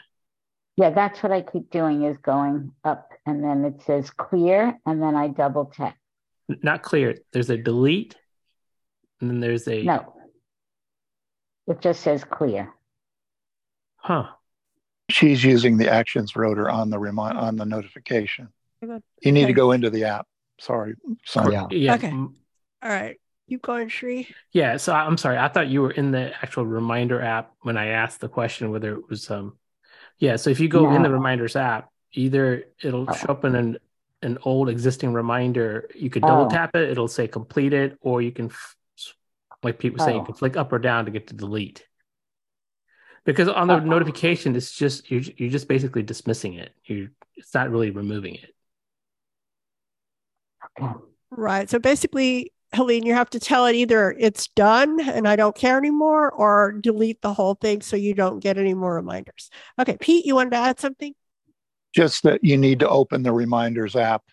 Yeah, 0.75 0.91
that's 0.91 1.23
what 1.23 1.31
I 1.31 1.41
keep 1.41 1.71
doing 1.71 2.03
is 2.03 2.17
going 2.17 2.71
up 2.83 3.09
and 3.25 3.43
then 3.43 3.65
it 3.65 3.81
says 3.81 4.11
clear 4.11 4.77
and 4.85 5.01
then 5.01 5.15
I 5.15 5.27
double 5.29 5.65
tap. 5.65 5.95
Not 6.61 6.83
clear. 6.83 7.15
There's 7.33 7.49
a 7.49 7.57
delete, 7.57 8.15
and 9.19 9.29
then 9.29 9.39
there's 9.39 9.67
a 9.67 9.81
No. 9.83 10.13
It 11.65 11.81
just 11.81 12.01
says 12.01 12.23
clear. 12.23 12.73
huh. 13.95 14.27
She's 15.09 15.43
using 15.43 15.77
the 15.77 15.89
actions 15.89 16.35
rotor 16.35 16.69
on 16.69 16.89
the 16.89 16.99
remind 16.99 17.37
on 17.37 17.55
the 17.55 17.65
notification. 17.65 18.49
You 18.81 19.31
need 19.31 19.45
to 19.47 19.53
go 19.53 19.71
into 19.71 19.89
the 19.89 20.03
app. 20.05 20.27
Sorry, 20.59 20.95
sorry. 21.25 21.53
Yeah. 21.71 21.95
Okay. 21.95 22.09
mm, 22.09 22.33
All 22.83 22.89
right. 22.89 23.17
Keep 23.49 23.61
going, 23.61 23.87
Shree. 23.87 24.27
Yeah, 24.51 24.75
so 24.75 24.91
I- 24.93 25.05
I'm 25.05 25.17
sorry. 25.17 25.37
I 25.37 25.47
thought 25.47 25.69
you 25.69 25.81
were 25.81 25.91
in 25.91 26.11
the 26.11 26.33
actual 26.41 26.65
reminder 26.65 27.21
app 27.21 27.53
when 27.61 27.77
I 27.77 27.87
asked 27.87 28.19
the 28.19 28.27
question 28.27 28.69
whether 28.71 28.93
it 28.95 29.09
was 29.09 29.31
um 29.31 29.57
yeah, 30.19 30.35
so 30.35 30.49
if 30.49 30.59
you 30.59 30.67
go 30.67 30.93
in 30.95 31.03
the 31.03 31.11
reminders 31.11 31.55
app, 31.55 31.89
either 32.13 32.63
it'll 32.83 33.11
show 33.13 33.27
up 33.29 33.45
in 33.45 33.55
an 33.55 33.77
an 34.23 34.39
old 34.43 34.67
existing 34.67 35.13
reminder, 35.13 35.87
you 35.95 36.09
could 36.09 36.23
double 36.23 36.45
Oh. 36.45 36.49
tap 36.49 36.75
it, 36.75 36.89
it'll 36.89 37.07
say 37.07 37.27
completed, 37.27 37.97
or 38.01 38.19
you 38.21 38.31
can 38.31 38.47
f- 38.47 38.75
s- 38.97 39.13
like 39.63 39.77
people 39.77 40.03
say, 40.03 40.15
you 40.15 40.21
Oh. 40.21 40.25
can 40.25 40.33
flick 40.33 40.57
up 40.57 40.73
or 40.73 40.79
down 40.79 41.05
to 41.05 41.11
get 41.11 41.27
to 41.27 41.35
delete. 41.35 41.86
Because 43.27 43.49
on 43.49 43.67
the 43.67 43.73
Uh-uh. 43.75 43.81
notification, 43.81 44.55
it's 44.55 44.71
just 44.71 45.11
you're 45.11 45.21
you're 45.35 45.51
just 45.51 45.67
basically 45.67 46.01
dismissing 46.01 46.53
it. 46.53 46.71
You 46.85 47.09
it's 47.35 47.53
not 47.53 47.69
really 47.69 47.91
removing 47.91 48.35
it. 48.35 48.55
Right. 51.29 51.69
So 51.69 51.77
basically, 51.77 52.53
Helene, 52.73 53.05
you 53.05 53.13
have 53.13 53.29
to 53.31 53.39
tell 53.39 53.65
it 53.65 53.75
either 53.75 54.15
it's 54.17 54.47
done 54.47 55.01
and 55.01 55.27
I 55.27 55.35
don't 55.35 55.55
care 55.55 55.77
anymore, 55.77 56.31
or 56.31 56.71
delete 56.71 57.21
the 57.21 57.33
whole 57.33 57.55
thing 57.55 57.81
so 57.81 57.97
you 57.97 58.13
don't 58.13 58.39
get 58.39 58.57
any 58.57 58.73
more 58.73 58.95
reminders. 58.95 59.49
Okay, 59.77 59.97
Pete, 59.99 60.25
you 60.25 60.35
wanted 60.35 60.51
to 60.51 60.57
add 60.57 60.79
something? 60.79 61.13
Just 61.93 62.23
that 62.23 62.43
you 62.43 62.57
need 62.57 62.79
to 62.79 62.87
open 62.89 63.23
the 63.23 63.33
reminders 63.33 63.97
app, 63.97 64.23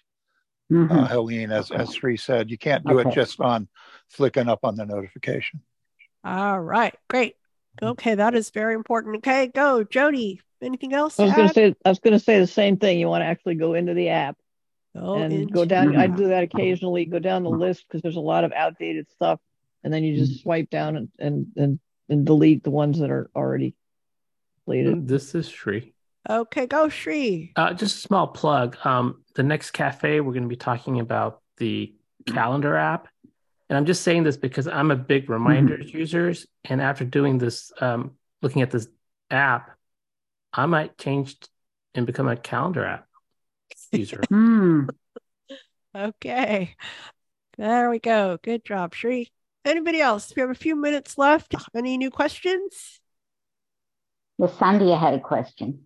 Mhm. 0.70 0.90
uh, 0.90 1.06
Helene, 1.08 1.50
as, 1.50 1.72
as 1.72 1.94
Sri 1.94 2.16
said. 2.16 2.48
You 2.48 2.58
can't 2.58 2.86
do 2.86 2.98
it 3.00 3.10
just 3.12 3.40
on 3.40 3.68
flicking 4.08 4.48
up 4.48 4.60
on 4.62 4.76
the 4.76 4.86
notification. 4.86 5.62
All 6.24 6.60
right, 6.60 6.94
great. 7.08 7.36
Okay, 7.82 8.14
that 8.14 8.34
is 8.34 8.50
very 8.50 8.74
important. 8.74 9.16
Okay, 9.16 9.48
go, 9.48 9.84
Jody. 9.84 10.40
Anything 10.62 10.94
else? 10.94 11.20
I 11.20 11.24
was 11.24 11.34
going 11.34 11.48
to 11.48 11.54
say 11.54 11.74
I 11.84 11.88
was 11.90 11.98
going 11.98 12.12
to 12.12 12.18
say 12.18 12.40
the 12.40 12.46
same 12.46 12.78
thing. 12.78 12.98
You 12.98 13.08
want 13.08 13.20
to 13.22 13.26
actually 13.26 13.56
go 13.56 13.74
into 13.74 13.92
the 13.92 14.08
app 14.08 14.38
Go 14.96 15.14
and 15.14 15.50
go 15.50 15.64
down. 15.64 15.96
I 15.96 16.06
do 16.06 16.28
that 16.28 16.44
occasionally. 16.44 17.04
Go 17.04 17.18
down 17.18 17.42
the 17.42 17.50
list 17.50 17.84
because 17.86 18.00
there's 18.00 18.16
a 18.16 18.20
lot 18.20 18.44
of 18.44 18.52
outdated 18.52 19.10
stuff, 19.10 19.40
and 19.82 19.92
then 19.92 20.04
you 20.04 20.16
just 20.16 20.42
swipe 20.42 20.70
down 20.70 20.96
and 20.96 21.08
and 21.18 21.46
and, 21.56 21.80
and 22.08 22.24
delete 22.24 22.62
the 22.62 22.70
ones 22.70 23.00
that 23.00 23.10
are 23.10 23.28
already 23.34 23.74
deleted. 24.66 25.08
This 25.08 25.34
is 25.34 25.48
Shree. 25.48 25.94
Okay, 26.30 26.66
go, 26.66 26.88
Shree. 26.88 27.52
Uh, 27.56 27.74
just 27.74 27.96
a 27.96 28.00
small 28.00 28.28
plug. 28.28 28.76
Um, 28.84 29.24
the 29.34 29.42
next 29.42 29.72
cafe, 29.72 30.20
we're 30.20 30.32
going 30.32 30.44
to 30.44 30.48
be 30.48 30.56
talking 30.56 31.00
about 31.00 31.42
the 31.58 31.92
calendar 32.28 32.76
app. 32.76 33.08
And 33.68 33.78
I'm 33.78 33.86
just 33.86 34.02
saying 34.02 34.24
this 34.24 34.36
because 34.36 34.68
I'm 34.68 34.90
a 34.90 34.96
big 34.96 35.30
reminders 35.30 35.92
users. 35.92 36.46
And 36.64 36.82
after 36.82 37.04
doing 37.04 37.38
this, 37.38 37.72
um, 37.80 38.12
looking 38.42 38.62
at 38.62 38.70
this 38.70 38.88
app, 39.30 39.70
I 40.52 40.66
might 40.66 40.98
change 40.98 41.36
and 41.94 42.06
become 42.06 42.28
a 42.28 42.36
calendar 42.36 42.84
app 42.84 43.06
user. 43.92 44.22
Hmm. 44.28 44.86
Okay, 45.96 46.74
there 47.56 47.88
we 47.88 48.00
go. 48.00 48.36
Good 48.42 48.64
job, 48.64 48.94
Shree. 48.94 49.30
Anybody 49.64 50.00
else? 50.00 50.32
We 50.34 50.40
have 50.40 50.50
a 50.50 50.54
few 50.54 50.74
minutes 50.74 51.16
left. 51.16 51.54
Any 51.72 51.96
new 51.96 52.10
questions? 52.10 52.98
Well, 54.36 54.50
Sandhya 54.50 54.98
had 54.98 55.14
a 55.14 55.20
question. 55.20 55.84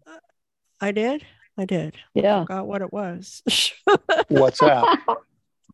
I 0.81 0.93
did. 0.93 1.27
I 1.59 1.67
did. 1.67 1.97
Yeah. 2.15 2.39
I 2.39 2.41
Forgot 2.43 2.67
what 2.67 2.83
it 2.83 2.93
was. 2.93 3.43
WhatsApp. 4.31 4.99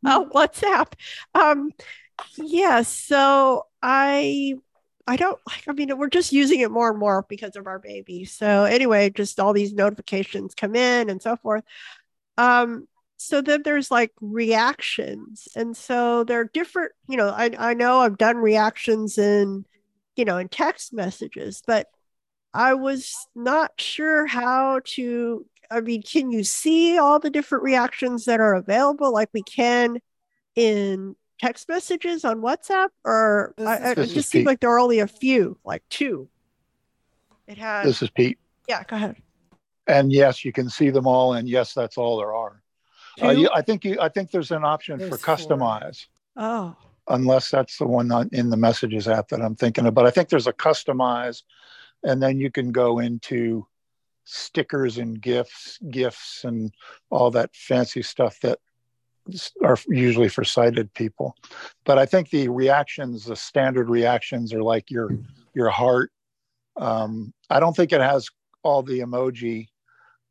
oh, 0.10 0.28
WhatsApp. 0.34 0.92
Um, 1.34 1.70
yeah. 2.36 2.82
So 2.82 3.66
I, 3.82 4.54
I 5.06 5.16
don't 5.16 5.40
like. 5.46 5.64
I 5.68 5.72
mean, 5.72 5.96
we're 5.98 6.08
just 6.08 6.32
using 6.32 6.60
it 6.60 6.70
more 6.70 6.90
and 6.90 6.98
more 6.98 7.26
because 7.28 7.56
of 7.56 7.66
our 7.66 7.78
baby. 7.78 8.24
So 8.24 8.64
anyway, 8.64 9.10
just 9.10 9.40
all 9.40 9.52
these 9.52 9.72
notifications 9.72 10.54
come 10.54 10.74
in 10.74 11.10
and 11.10 11.20
so 11.20 11.36
forth. 11.36 11.64
Um, 12.38 12.88
so 13.16 13.40
then 13.40 13.62
there's 13.62 13.90
like 13.90 14.12
reactions 14.20 15.48
and 15.56 15.76
so 15.76 16.24
there 16.24 16.40
are 16.40 16.50
different 16.52 16.92
you 17.08 17.16
know 17.16 17.28
I, 17.28 17.50
I 17.58 17.74
know 17.74 18.00
i've 18.00 18.18
done 18.18 18.36
reactions 18.36 19.18
in 19.18 19.64
you 20.16 20.24
know 20.24 20.36
in 20.38 20.48
text 20.48 20.92
messages 20.92 21.62
but 21.66 21.86
i 22.52 22.74
was 22.74 23.14
not 23.34 23.72
sure 23.78 24.26
how 24.26 24.80
to 24.96 25.46
i 25.70 25.80
mean 25.80 26.02
can 26.02 26.30
you 26.30 26.44
see 26.44 26.98
all 26.98 27.18
the 27.18 27.30
different 27.30 27.64
reactions 27.64 28.24
that 28.24 28.40
are 28.40 28.54
available 28.54 29.12
like 29.12 29.28
we 29.32 29.42
can 29.42 29.98
in 30.54 31.14
text 31.40 31.68
messages 31.68 32.24
on 32.24 32.40
whatsapp 32.40 32.88
or 33.04 33.54
I, 33.58 33.92
it 33.92 34.06
just 34.06 34.30
seems 34.30 34.46
like 34.46 34.60
there 34.60 34.70
are 34.70 34.78
only 34.78 35.00
a 35.00 35.06
few 35.06 35.58
like 35.64 35.82
two 35.90 36.28
it 37.46 37.58
has 37.58 37.86
This 37.86 38.02
is 38.02 38.10
Pete. 38.10 38.38
yeah 38.68 38.82
go 38.84 38.96
ahead 38.96 39.16
And 39.86 40.10
yes, 40.12 40.44
you 40.44 40.52
can 40.52 40.70
see 40.70 40.88
them 40.90 41.06
all. 41.06 41.34
And 41.34 41.46
yes, 41.46 41.74
that's 41.74 41.98
all 41.98 42.16
there 42.16 42.34
are. 42.34 42.62
Uh, 43.22 43.30
you, 43.30 43.50
I 43.54 43.60
think 43.60 43.84
you, 43.84 43.98
I 44.00 44.08
think 44.08 44.30
there's 44.30 44.50
an 44.50 44.64
option 44.64 44.98
for 44.98 45.16
There's 45.16 45.20
four. 45.20 45.36
customize, 45.36 46.06
oh 46.36 46.74
unless 47.08 47.50
that's 47.50 47.76
the 47.76 47.86
one 47.86 48.10
on, 48.10 48.30
in 48.32 48.48
the 48.48 48.56
messages 48.56 49.06
app 49.06 49.28
that 49.28 49.42
I'm 49.42 49.54
thinking 49.54 49.86
of. 49.86 49.92
But 49.92 50.06
I 50.06 50.10
think 50.10 50.30
there's 50.30 50.46
a 50.46 50.52
customize, 50.54 51.42
and 52.02 52.22
then 52.22 52.40
you 52.40 52.50
can 52.50 52.72
go 52.72 52.98
into 52.98 53.66
stickers 54.34 54.98
and 54.98 55.20
gifts, 55.20 55.78
gifts, 55.90 56.44
and 56.44 56.72
all 57.10 57.30
that 57.30 57.54
fancy 57.54 58.02
stuff 58.02 58.38
that 58.40 58.58
are 59.62 59.78
usually 59.88 60.28
for 60.28 60.44
sighted 60.44 60.92
people. 60.94 61.34
But 61.84 61.98
I 61.98 62.06
think 62.06 62.30
the 62.30 62.48
reactions, 62.48 63.24
the 63.24 63.36
standard 63.36 63.88
reactions, 63.88 64.52
are 64.52 64.62
like 64.62 64.90
your 64.90 65.10
your 65.54 65.70
heart. 65.70 66.10
Um, 66.76 67.32
I 67.48 67.60
don't 67.60 67.76
think 67.76 67.92
it 67.92 68.00
has 68.00 68.28
all 68.62 68.82
the 68.82 69.00
emoji 69.00 69.68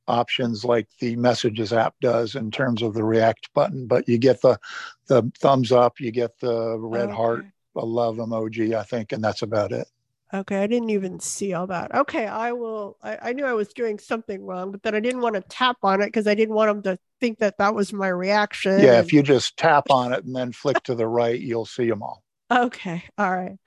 options 0.08 0.66
like 0.66 0.88
the 1.00 1.16
messages 1.16 1.72
app 1.72 1.96
does 2.02 2.36
in 2.36 2.52
terms 2.52 2.82
of 2.82 2.94
the 2.94 3.04
react 3.04 3.48
button 3.54 3.88
but 3.88 4.06
you 4.06 4.18
get 4.18 4.42
the 4.42 4.60
the 5.08 5.32
thumbs 5.40 5.72
up 5.72 5.98
you 5.98 6.12
get 6.12 6.38
the 6.42 6.78
red 6.78 7.10
heart 7.10 7.46
a 7.78 7.86
love 7.86 8.18
emoji 8.18 8.76
i 8.76 8.84
think 8.84 9.14
and 9.14 9.24
that's 9.24 9.44
about 9.44 9.72
it 9.72 9.88
Okay, 10.34 10.64
I 10.64 10.68
didn't 10.68 10.90
even 10.90 11.20
see 11.20 11.54
all 11.54 11.68
that. 11.68 11.94
Okay, 11.94 12.26
I 12.26 12.54
will. 12.54 12.98
I, 13.04 13.18
I 13.30 13.34
knew 13.34 13.46
I 13.46 13.54
was 13.54 13.68
doing 13.70 14.00
something 14.00 14.44
wrong, 14.44 14.72
but 14.72 14.82
then 14.82 14.96
I 14.96 15.00
didn't 15.00 15.22
want 15.22 15.36
to 15.36 15.42
tap 15.42 15.78
on 15.84 16.02
it 16.02 16.08
because 16.08 16.26
I 16.26 16.34
didn't 16.34 16.56
want 16.56 16.70
them 16.84 16.94
to 16.96 17.00
think 17.22 17.38
that 17.38 17.60
that 17.60 17.76
was 17.76 17.94
my 17.94 18.08
reaction. 18.08 18.80
yeah 18.80 18.96
and- 18.98 19.06
if 19.06 19.14
you 19.14 19.22
just 19.22 19.56
tap 19.58 19.86
on 19.92 20.12
it 20.12 20.26
and 20.26 20.36
then 20.36 20.52
flick 20.52 20.82
to 20.84 20.96
the 20.96 21.08
right 21.08 21.40
you'll 21.40 21.66
see 21.66 21.88
them 21.88 22.02
all 22.02 22.24
Okay, 22.52 23.04
all 23.18 23.32
right, 23.32 23.58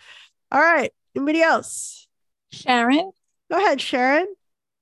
all 0.53 0.61
right. 0.61 0.93
Anybody 1.17 1.41
else? 1.41 2.07
Sharon? 2.53 3.11
Go 3.51 3.57
ahead, 3.59 3.81
Sharon. 3.81 4.27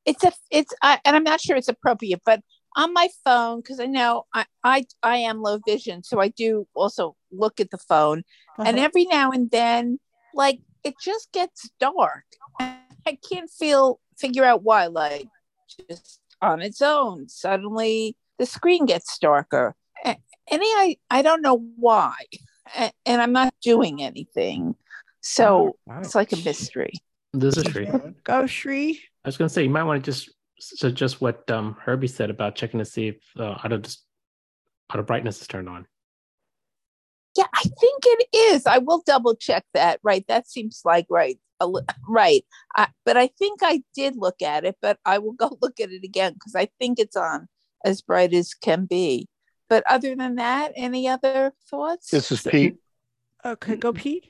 It's 0.04 0.24
a 0.24 0.32
it's 0.50 0.74
I 0.82 0.98
and 1.04 1.14
I'm 1.16 1.22
not 1.22 1.40
sure 1.40 1.56
it's 1.56 1.68
appropriate, 1.68 2.20
but 2.24 2.40
on 2.76 2.92
my 2.92 3.08
phone 3.24 3.60
because 3.60 3.78
I 3.78 3.86
know 3.86 4.24
I, 4.34 4.46
I 4.62 4.84
I 5.02 5.16
am 5.18 5.40
low 5.42 5.58
vision, 5.66 6.02
so 6.02 6.20
I 6.20 6.28
do 6.28 6.66
also 6.74 7.14
look 7.30 7.60
at 7.60 7.70
the 7.70 7.78
phone, 7.78 8.24
and 8.58 8.76
Uh-huh. 8.78 8.84
every 8.84 9.04
now 9.04 9.30
and 9.30 9.50
then, 9.50 10.00
like 10.34 10.60
it 10.84 10.94
just 11.02 11.32
gets 11.32 11.70
dark. 11.80 12.24
I 12.60 13.18
can't 13.28 13.50
feel 13.50 14.00
figure 14.16 14.44
out 14.44 14.62
why. 14.62 14.86
Like 14.86 15.28
just 15.90 16.20
on 16.40 16.62
its 16.62 16.80
own, 16.82 17.28
suddenly 17.28 18.16
the 18.38 18.46
screen 18.46 18.86
gets 18.86 19.18
darker. 19.18 19.74
A- 20.04 20.16
Any 20.50 20.66
I 20.66 20.96
I 21.10 21.22
don't 21.22 21.42
know 21.42 21.56
why, 21.76 22.14
and 23.06 23.22
I'm 23.22 23.32
not 23.32 23.54
doing 23.62 24.02
anything, 24.02 24.74
so 25.20 25.76
it's 26.00 26.14
like 26.14 26.32
a 26.32 26.36
mystery. 26.36 26.92
This 27.32 27.56
is 27.56 27.64
Sri. 27.66 27.88
Go, 28.22 28.46
Shri. 28.46 29.00
I 29.24 29.28
was 29.28 29.36
going 29.36 29.48
to 29.48 29.52
say 29.52 29.64
you 29.64 29.70
might 29.70 29.82
want 29.84 30.04
to 30.04 30.10
just 30.10 30.30
suggest 30.60 31.20
what 31.20 31.50
um, 31.50 31.76
Herbie 31.80 32.06
said 32.06 32.30
about 32.30 32.54
checking 32.54 32.78
to 32.78 32.84
see 32.84 33.08
if 33.08 33.16
uh, 33.38 33.56
auto 33.64 33.78
dis- 33.78 34.04
auto 34.92 35.02
brightness 35.02 35.40
is 35.40 35.48
turned 35.48 35.68
on. 35.68 35.86
Yeah, 37.36 37.46
I 37.52 37.62
think 37.62 38.02
it 38.04 38.28
is. 38.36 38.66
I 38.66 38.78
will 38.78 39.02
double 39.04 39.34
check 39.34 39.64
that. 39.74 40.00
Right, 40.02 40.24
that 40.28 40.48
seems 40.48 40.82
like 40.84 41.06
right. 41.10 41.38
Right, 42.08 42.44
I, 42.76 42.88
but 43.06 43.16
I 43.16 43.28
think 43.38 43.60
I 43.62 43.82
did 43.94 44.16
look 44.16 44.42
at 44.42 44.64
it, 44.64 44.76
but 44.82 44.98
I 45.06 45.18
will 45.18 45.32
go 45.44 45.56
look 45.62 45.80
at 45.80 45.90
it 45.90 46.04
again 46.04 46.34
because 46.34 46.54
I 46.54 46.68
think 46.78 46.98
it's 46.98 47.16
on 47.16 47.48
as 47.84 48.02
bright 48.02 48.34
as 48.34 48.54
can 48.54 48.84
be. 48.84 49.28
But 49.68 49.82
other 49.88 50.14
than 50.14 50.34
that, 50.34 50.72
any 50.76 51.08
other 51.08 51.52
thoughts? 51.70 52.10
this 52.10 52.30
is 52.30 52.42
pete 52.42 52.76
Okay, 53.44 53.76
go, 53.76 53.92
Pete. 53.92 54.26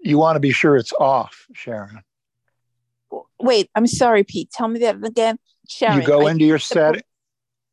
you 0.00 0.18
want 0.18 0.36
to 0.36 0.40
be 0.40 0.52
sure 0.52 0.76
it's 0.76 0.92
off 0.94 1.46
sharon 1.54 2.02
Wait, 3.40 3.70
I'm 3.74 3.86
sorry, 3.86 4.24
Pete. 4.24 4.50
Tell 4.50 4.68
me 4.68 4.80
that 4.80 5.04
again. 5.04 5.38
Sharon, 5.68 6.00
you 6.00 6.06
go 6.06 6.26
I- 6.26 6.30
into 6.30 6.44
your 6.44 6.58
set 6.58 7.02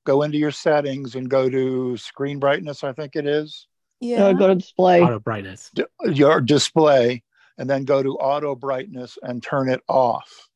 go 0.06 0.24
into 0.24 0.38
your 0.38 0.52
settings 0.52 1.16
and 1.16 1.30
go 1.30 1.50
to 1.50 1.96
screen 1.98 2.40
brightness 2.40 2.84
i 2.84 2.92
think 2.94 3.16
it 3.16 3.28
is 3.28 3.68
Yeah. 4.00 4.26
Uh, 4.28 4.34
go 4.34 4.48
to 4.48 4.56
display. 4.56 5.02
Auto 5.02 5.20
brightness. 5.20 5.72
D- 5.74 5.84
your 6.06 6.40
display 6.42 7.24
and 7.58 7.70
then 7.70 7.84
go 7.84 8.02
to 8.02 8.16
auto 8.18 8.56
brightness 8.56 9.18
and 9.22 9.44
turn 9.44 9.70
it 9.70 9.82
off 9.90 10.48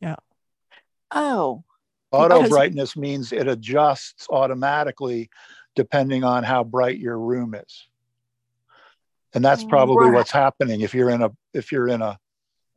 Yeah. 0.00 0.16
Oh. 1.10 1.64
auto 2.12 2.36
Because- 2.36 2.50
brightness 2.50 2.96
means 2.96 3.32
it 3.32 3.48
adjusts 3.48 4.26
automatically 4.28 5.30
depending 5.74 6.24
on 6.24 6.42
how 6.44 6.64
bright 6.64 6.98
your 6.98 7.18
room 7.18 7.54
is 7.54 7.86
and 9.34 9.44
that's 9.44 9.64
probably 9.64 10.06
Right. 10.06 10.14
what's 10.14 10.30
happening 10.30 10.80
if 10.82 10.94
you're 10.94 11.10
in 11.10 11.22
a 11.22 11.30
if 11.52 11.72
you're 11.72 11.88
in 11.88 12.00
a 12.02 12.18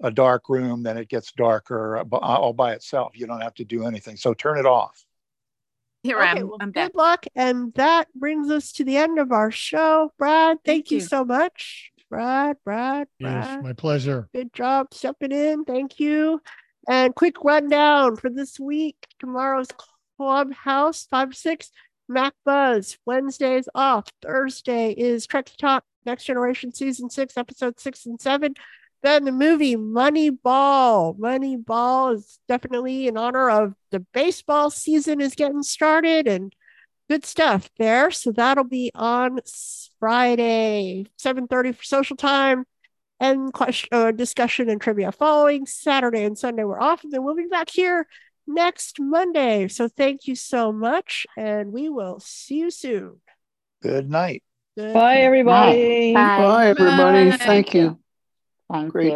a 0.02 0.10
dark 0.12 0.48
room 0.50 0.84
then 0.84 0.98
it 0.98 1.10
gets 1.10 1.32
darker 1.34 2.00
all 2.14 2.54
by 2.54 2.74
itself 2.74 3.12
you 3.18 3.28
don't 3.28 3.42
have 3.42 3.54
to 3.56 3.66
do 3.66 3.86
anything 3.86 4.16
so 4.18 4.34
turn 4.34 4.58
it 4.58 4.66
off 4.66 5.06
Here 6.04 6.18
Okay, 6.20 6.28
I'm. 6.40 6.48
well, 6.48 6.58
I'm 6.62 6.72
good 6.72 6.94
back. 6.94 6.96
luck. 6.96 7.26
And 7.36 7.74
that 7.76 8.08
brings 8.16 8.50
us 8.50 8.72
to 8.74 8.84
the 8.84 8.98
end 8.98 9.20
of 9.20 9.32
our 9.32 9.52
show. 9.52 10.12
Brad, 10.18 10.58
thank, 10.66 10.92
you. 10.92 10.98
you. 11.00 11.04
so 11.04 11.26
much. 11.26 11.92
Brad, 12.10 12.58
Brad, 12.66 13.08
Yes, 13.20 13.46
Brad. 13.48 13.64
my 13.64 13.74
pleasure. 13.74 14.30
Good 14.34 14.54
job 14.54 14.88
stepping 14.94 15.32
in. 15.32 15.66
Thank 15.66 16.00
you. 16.00 16.42
And 16.88 17.14
quick 17.14 17.36
rundown 17.44 18.16
for 18.16 18.30
this 18.30 18.60
week. 18.60 18.96
Tomorrow's 19.20 19.68
Clubhouse, 20.18 21.06
5 21.12 21.36
6, 21.36 21.72
Mac 22.08 22.34
Buzz. 22.46 22.98
Wednesday's 23.06 23.70
off. 23.76 24.08
Thursday 24.22 24.92
is 24.92 25.28
Trek 25.28 25.52
Talk, 25.60 25.84
Next 26.06 26.24
Generation 26.26 26.74
Season 26.74 27.10
6, 27.10 27.38
Episode 27.38 27.80
6 27.80 28.06
and 28.08 28.20
7. 28.20 28.56
Then 29.02 29.26
the 29.26 29.32
movie 29.32 29.76
Moneyball. 29.76 31.18
Moneyball 31.18 32.16
is 32.16 32.40
definitely 32.48 33.08
in 33.08 33.18
honor 33.18 33.50
of 33.50 33.74
the 33.92 34.02
baseball 34.14 34.70
season 34.70 35.22
is 35.22 35.36
getting 35.36 35.64
started 35.64 36.28
and 36.28 36.54
good 37.10 37.26
stuff 37.26 37.70
there. 37.78 38.12
So 38.12 38.32
that'll 38.32 38.66
be 38.66 38.92
on 38.94 39.40
Friday, 40.00 41.06
7:30 41.18 41.76
for 41.76 41.84
social 41.84 42.16
time 42.18 42.66
and 43.20 43.52
question 43.54 43.90
uh, 43.92 44.12
discussion 44.12 44.70
and 44.70 44.80
trivia 44.80 45.12
following 45.12 45.66
Saturday 45.66 46.24
and 46.24 46.38
Sunday 46.38 46.64
we're 46.64 46.80
off 46.80 47.04
and 47.04 47.12
then 47.12 47.24
we'll 47.24 47.36
be 47.36 47.48
back 47.48 47.70
here 47.70 48.08
next 48.48 48.98
Monday. 49.00 49.68
So 49.68 49.88
thank 49.88 50.26
you 50.28 50.36
so 50.36 50.72
much 50.72 51.26
and 51.38 51.72
we 51.72 51.90
will 51.90 52.20
see 52.20 52.60
you 52.60 52.72
soon. 52.72 53.22
good 53.82 54.10
night 54.10 54.44
Good 54.78 54.94
Bye, 54.94 55.16
night. 55.16 55.24
everybody. 55.24 56.14
Bye. 56.14 56.38
Bye, 56.38 56.68
everybody. 56.70 57.30
Bye. 57.32 57.38
Thank 57.38 57.74
you. 57.74 58.00
Thank 58.72 58.94
Great. 58.94 59.00
you. 59.00 59.08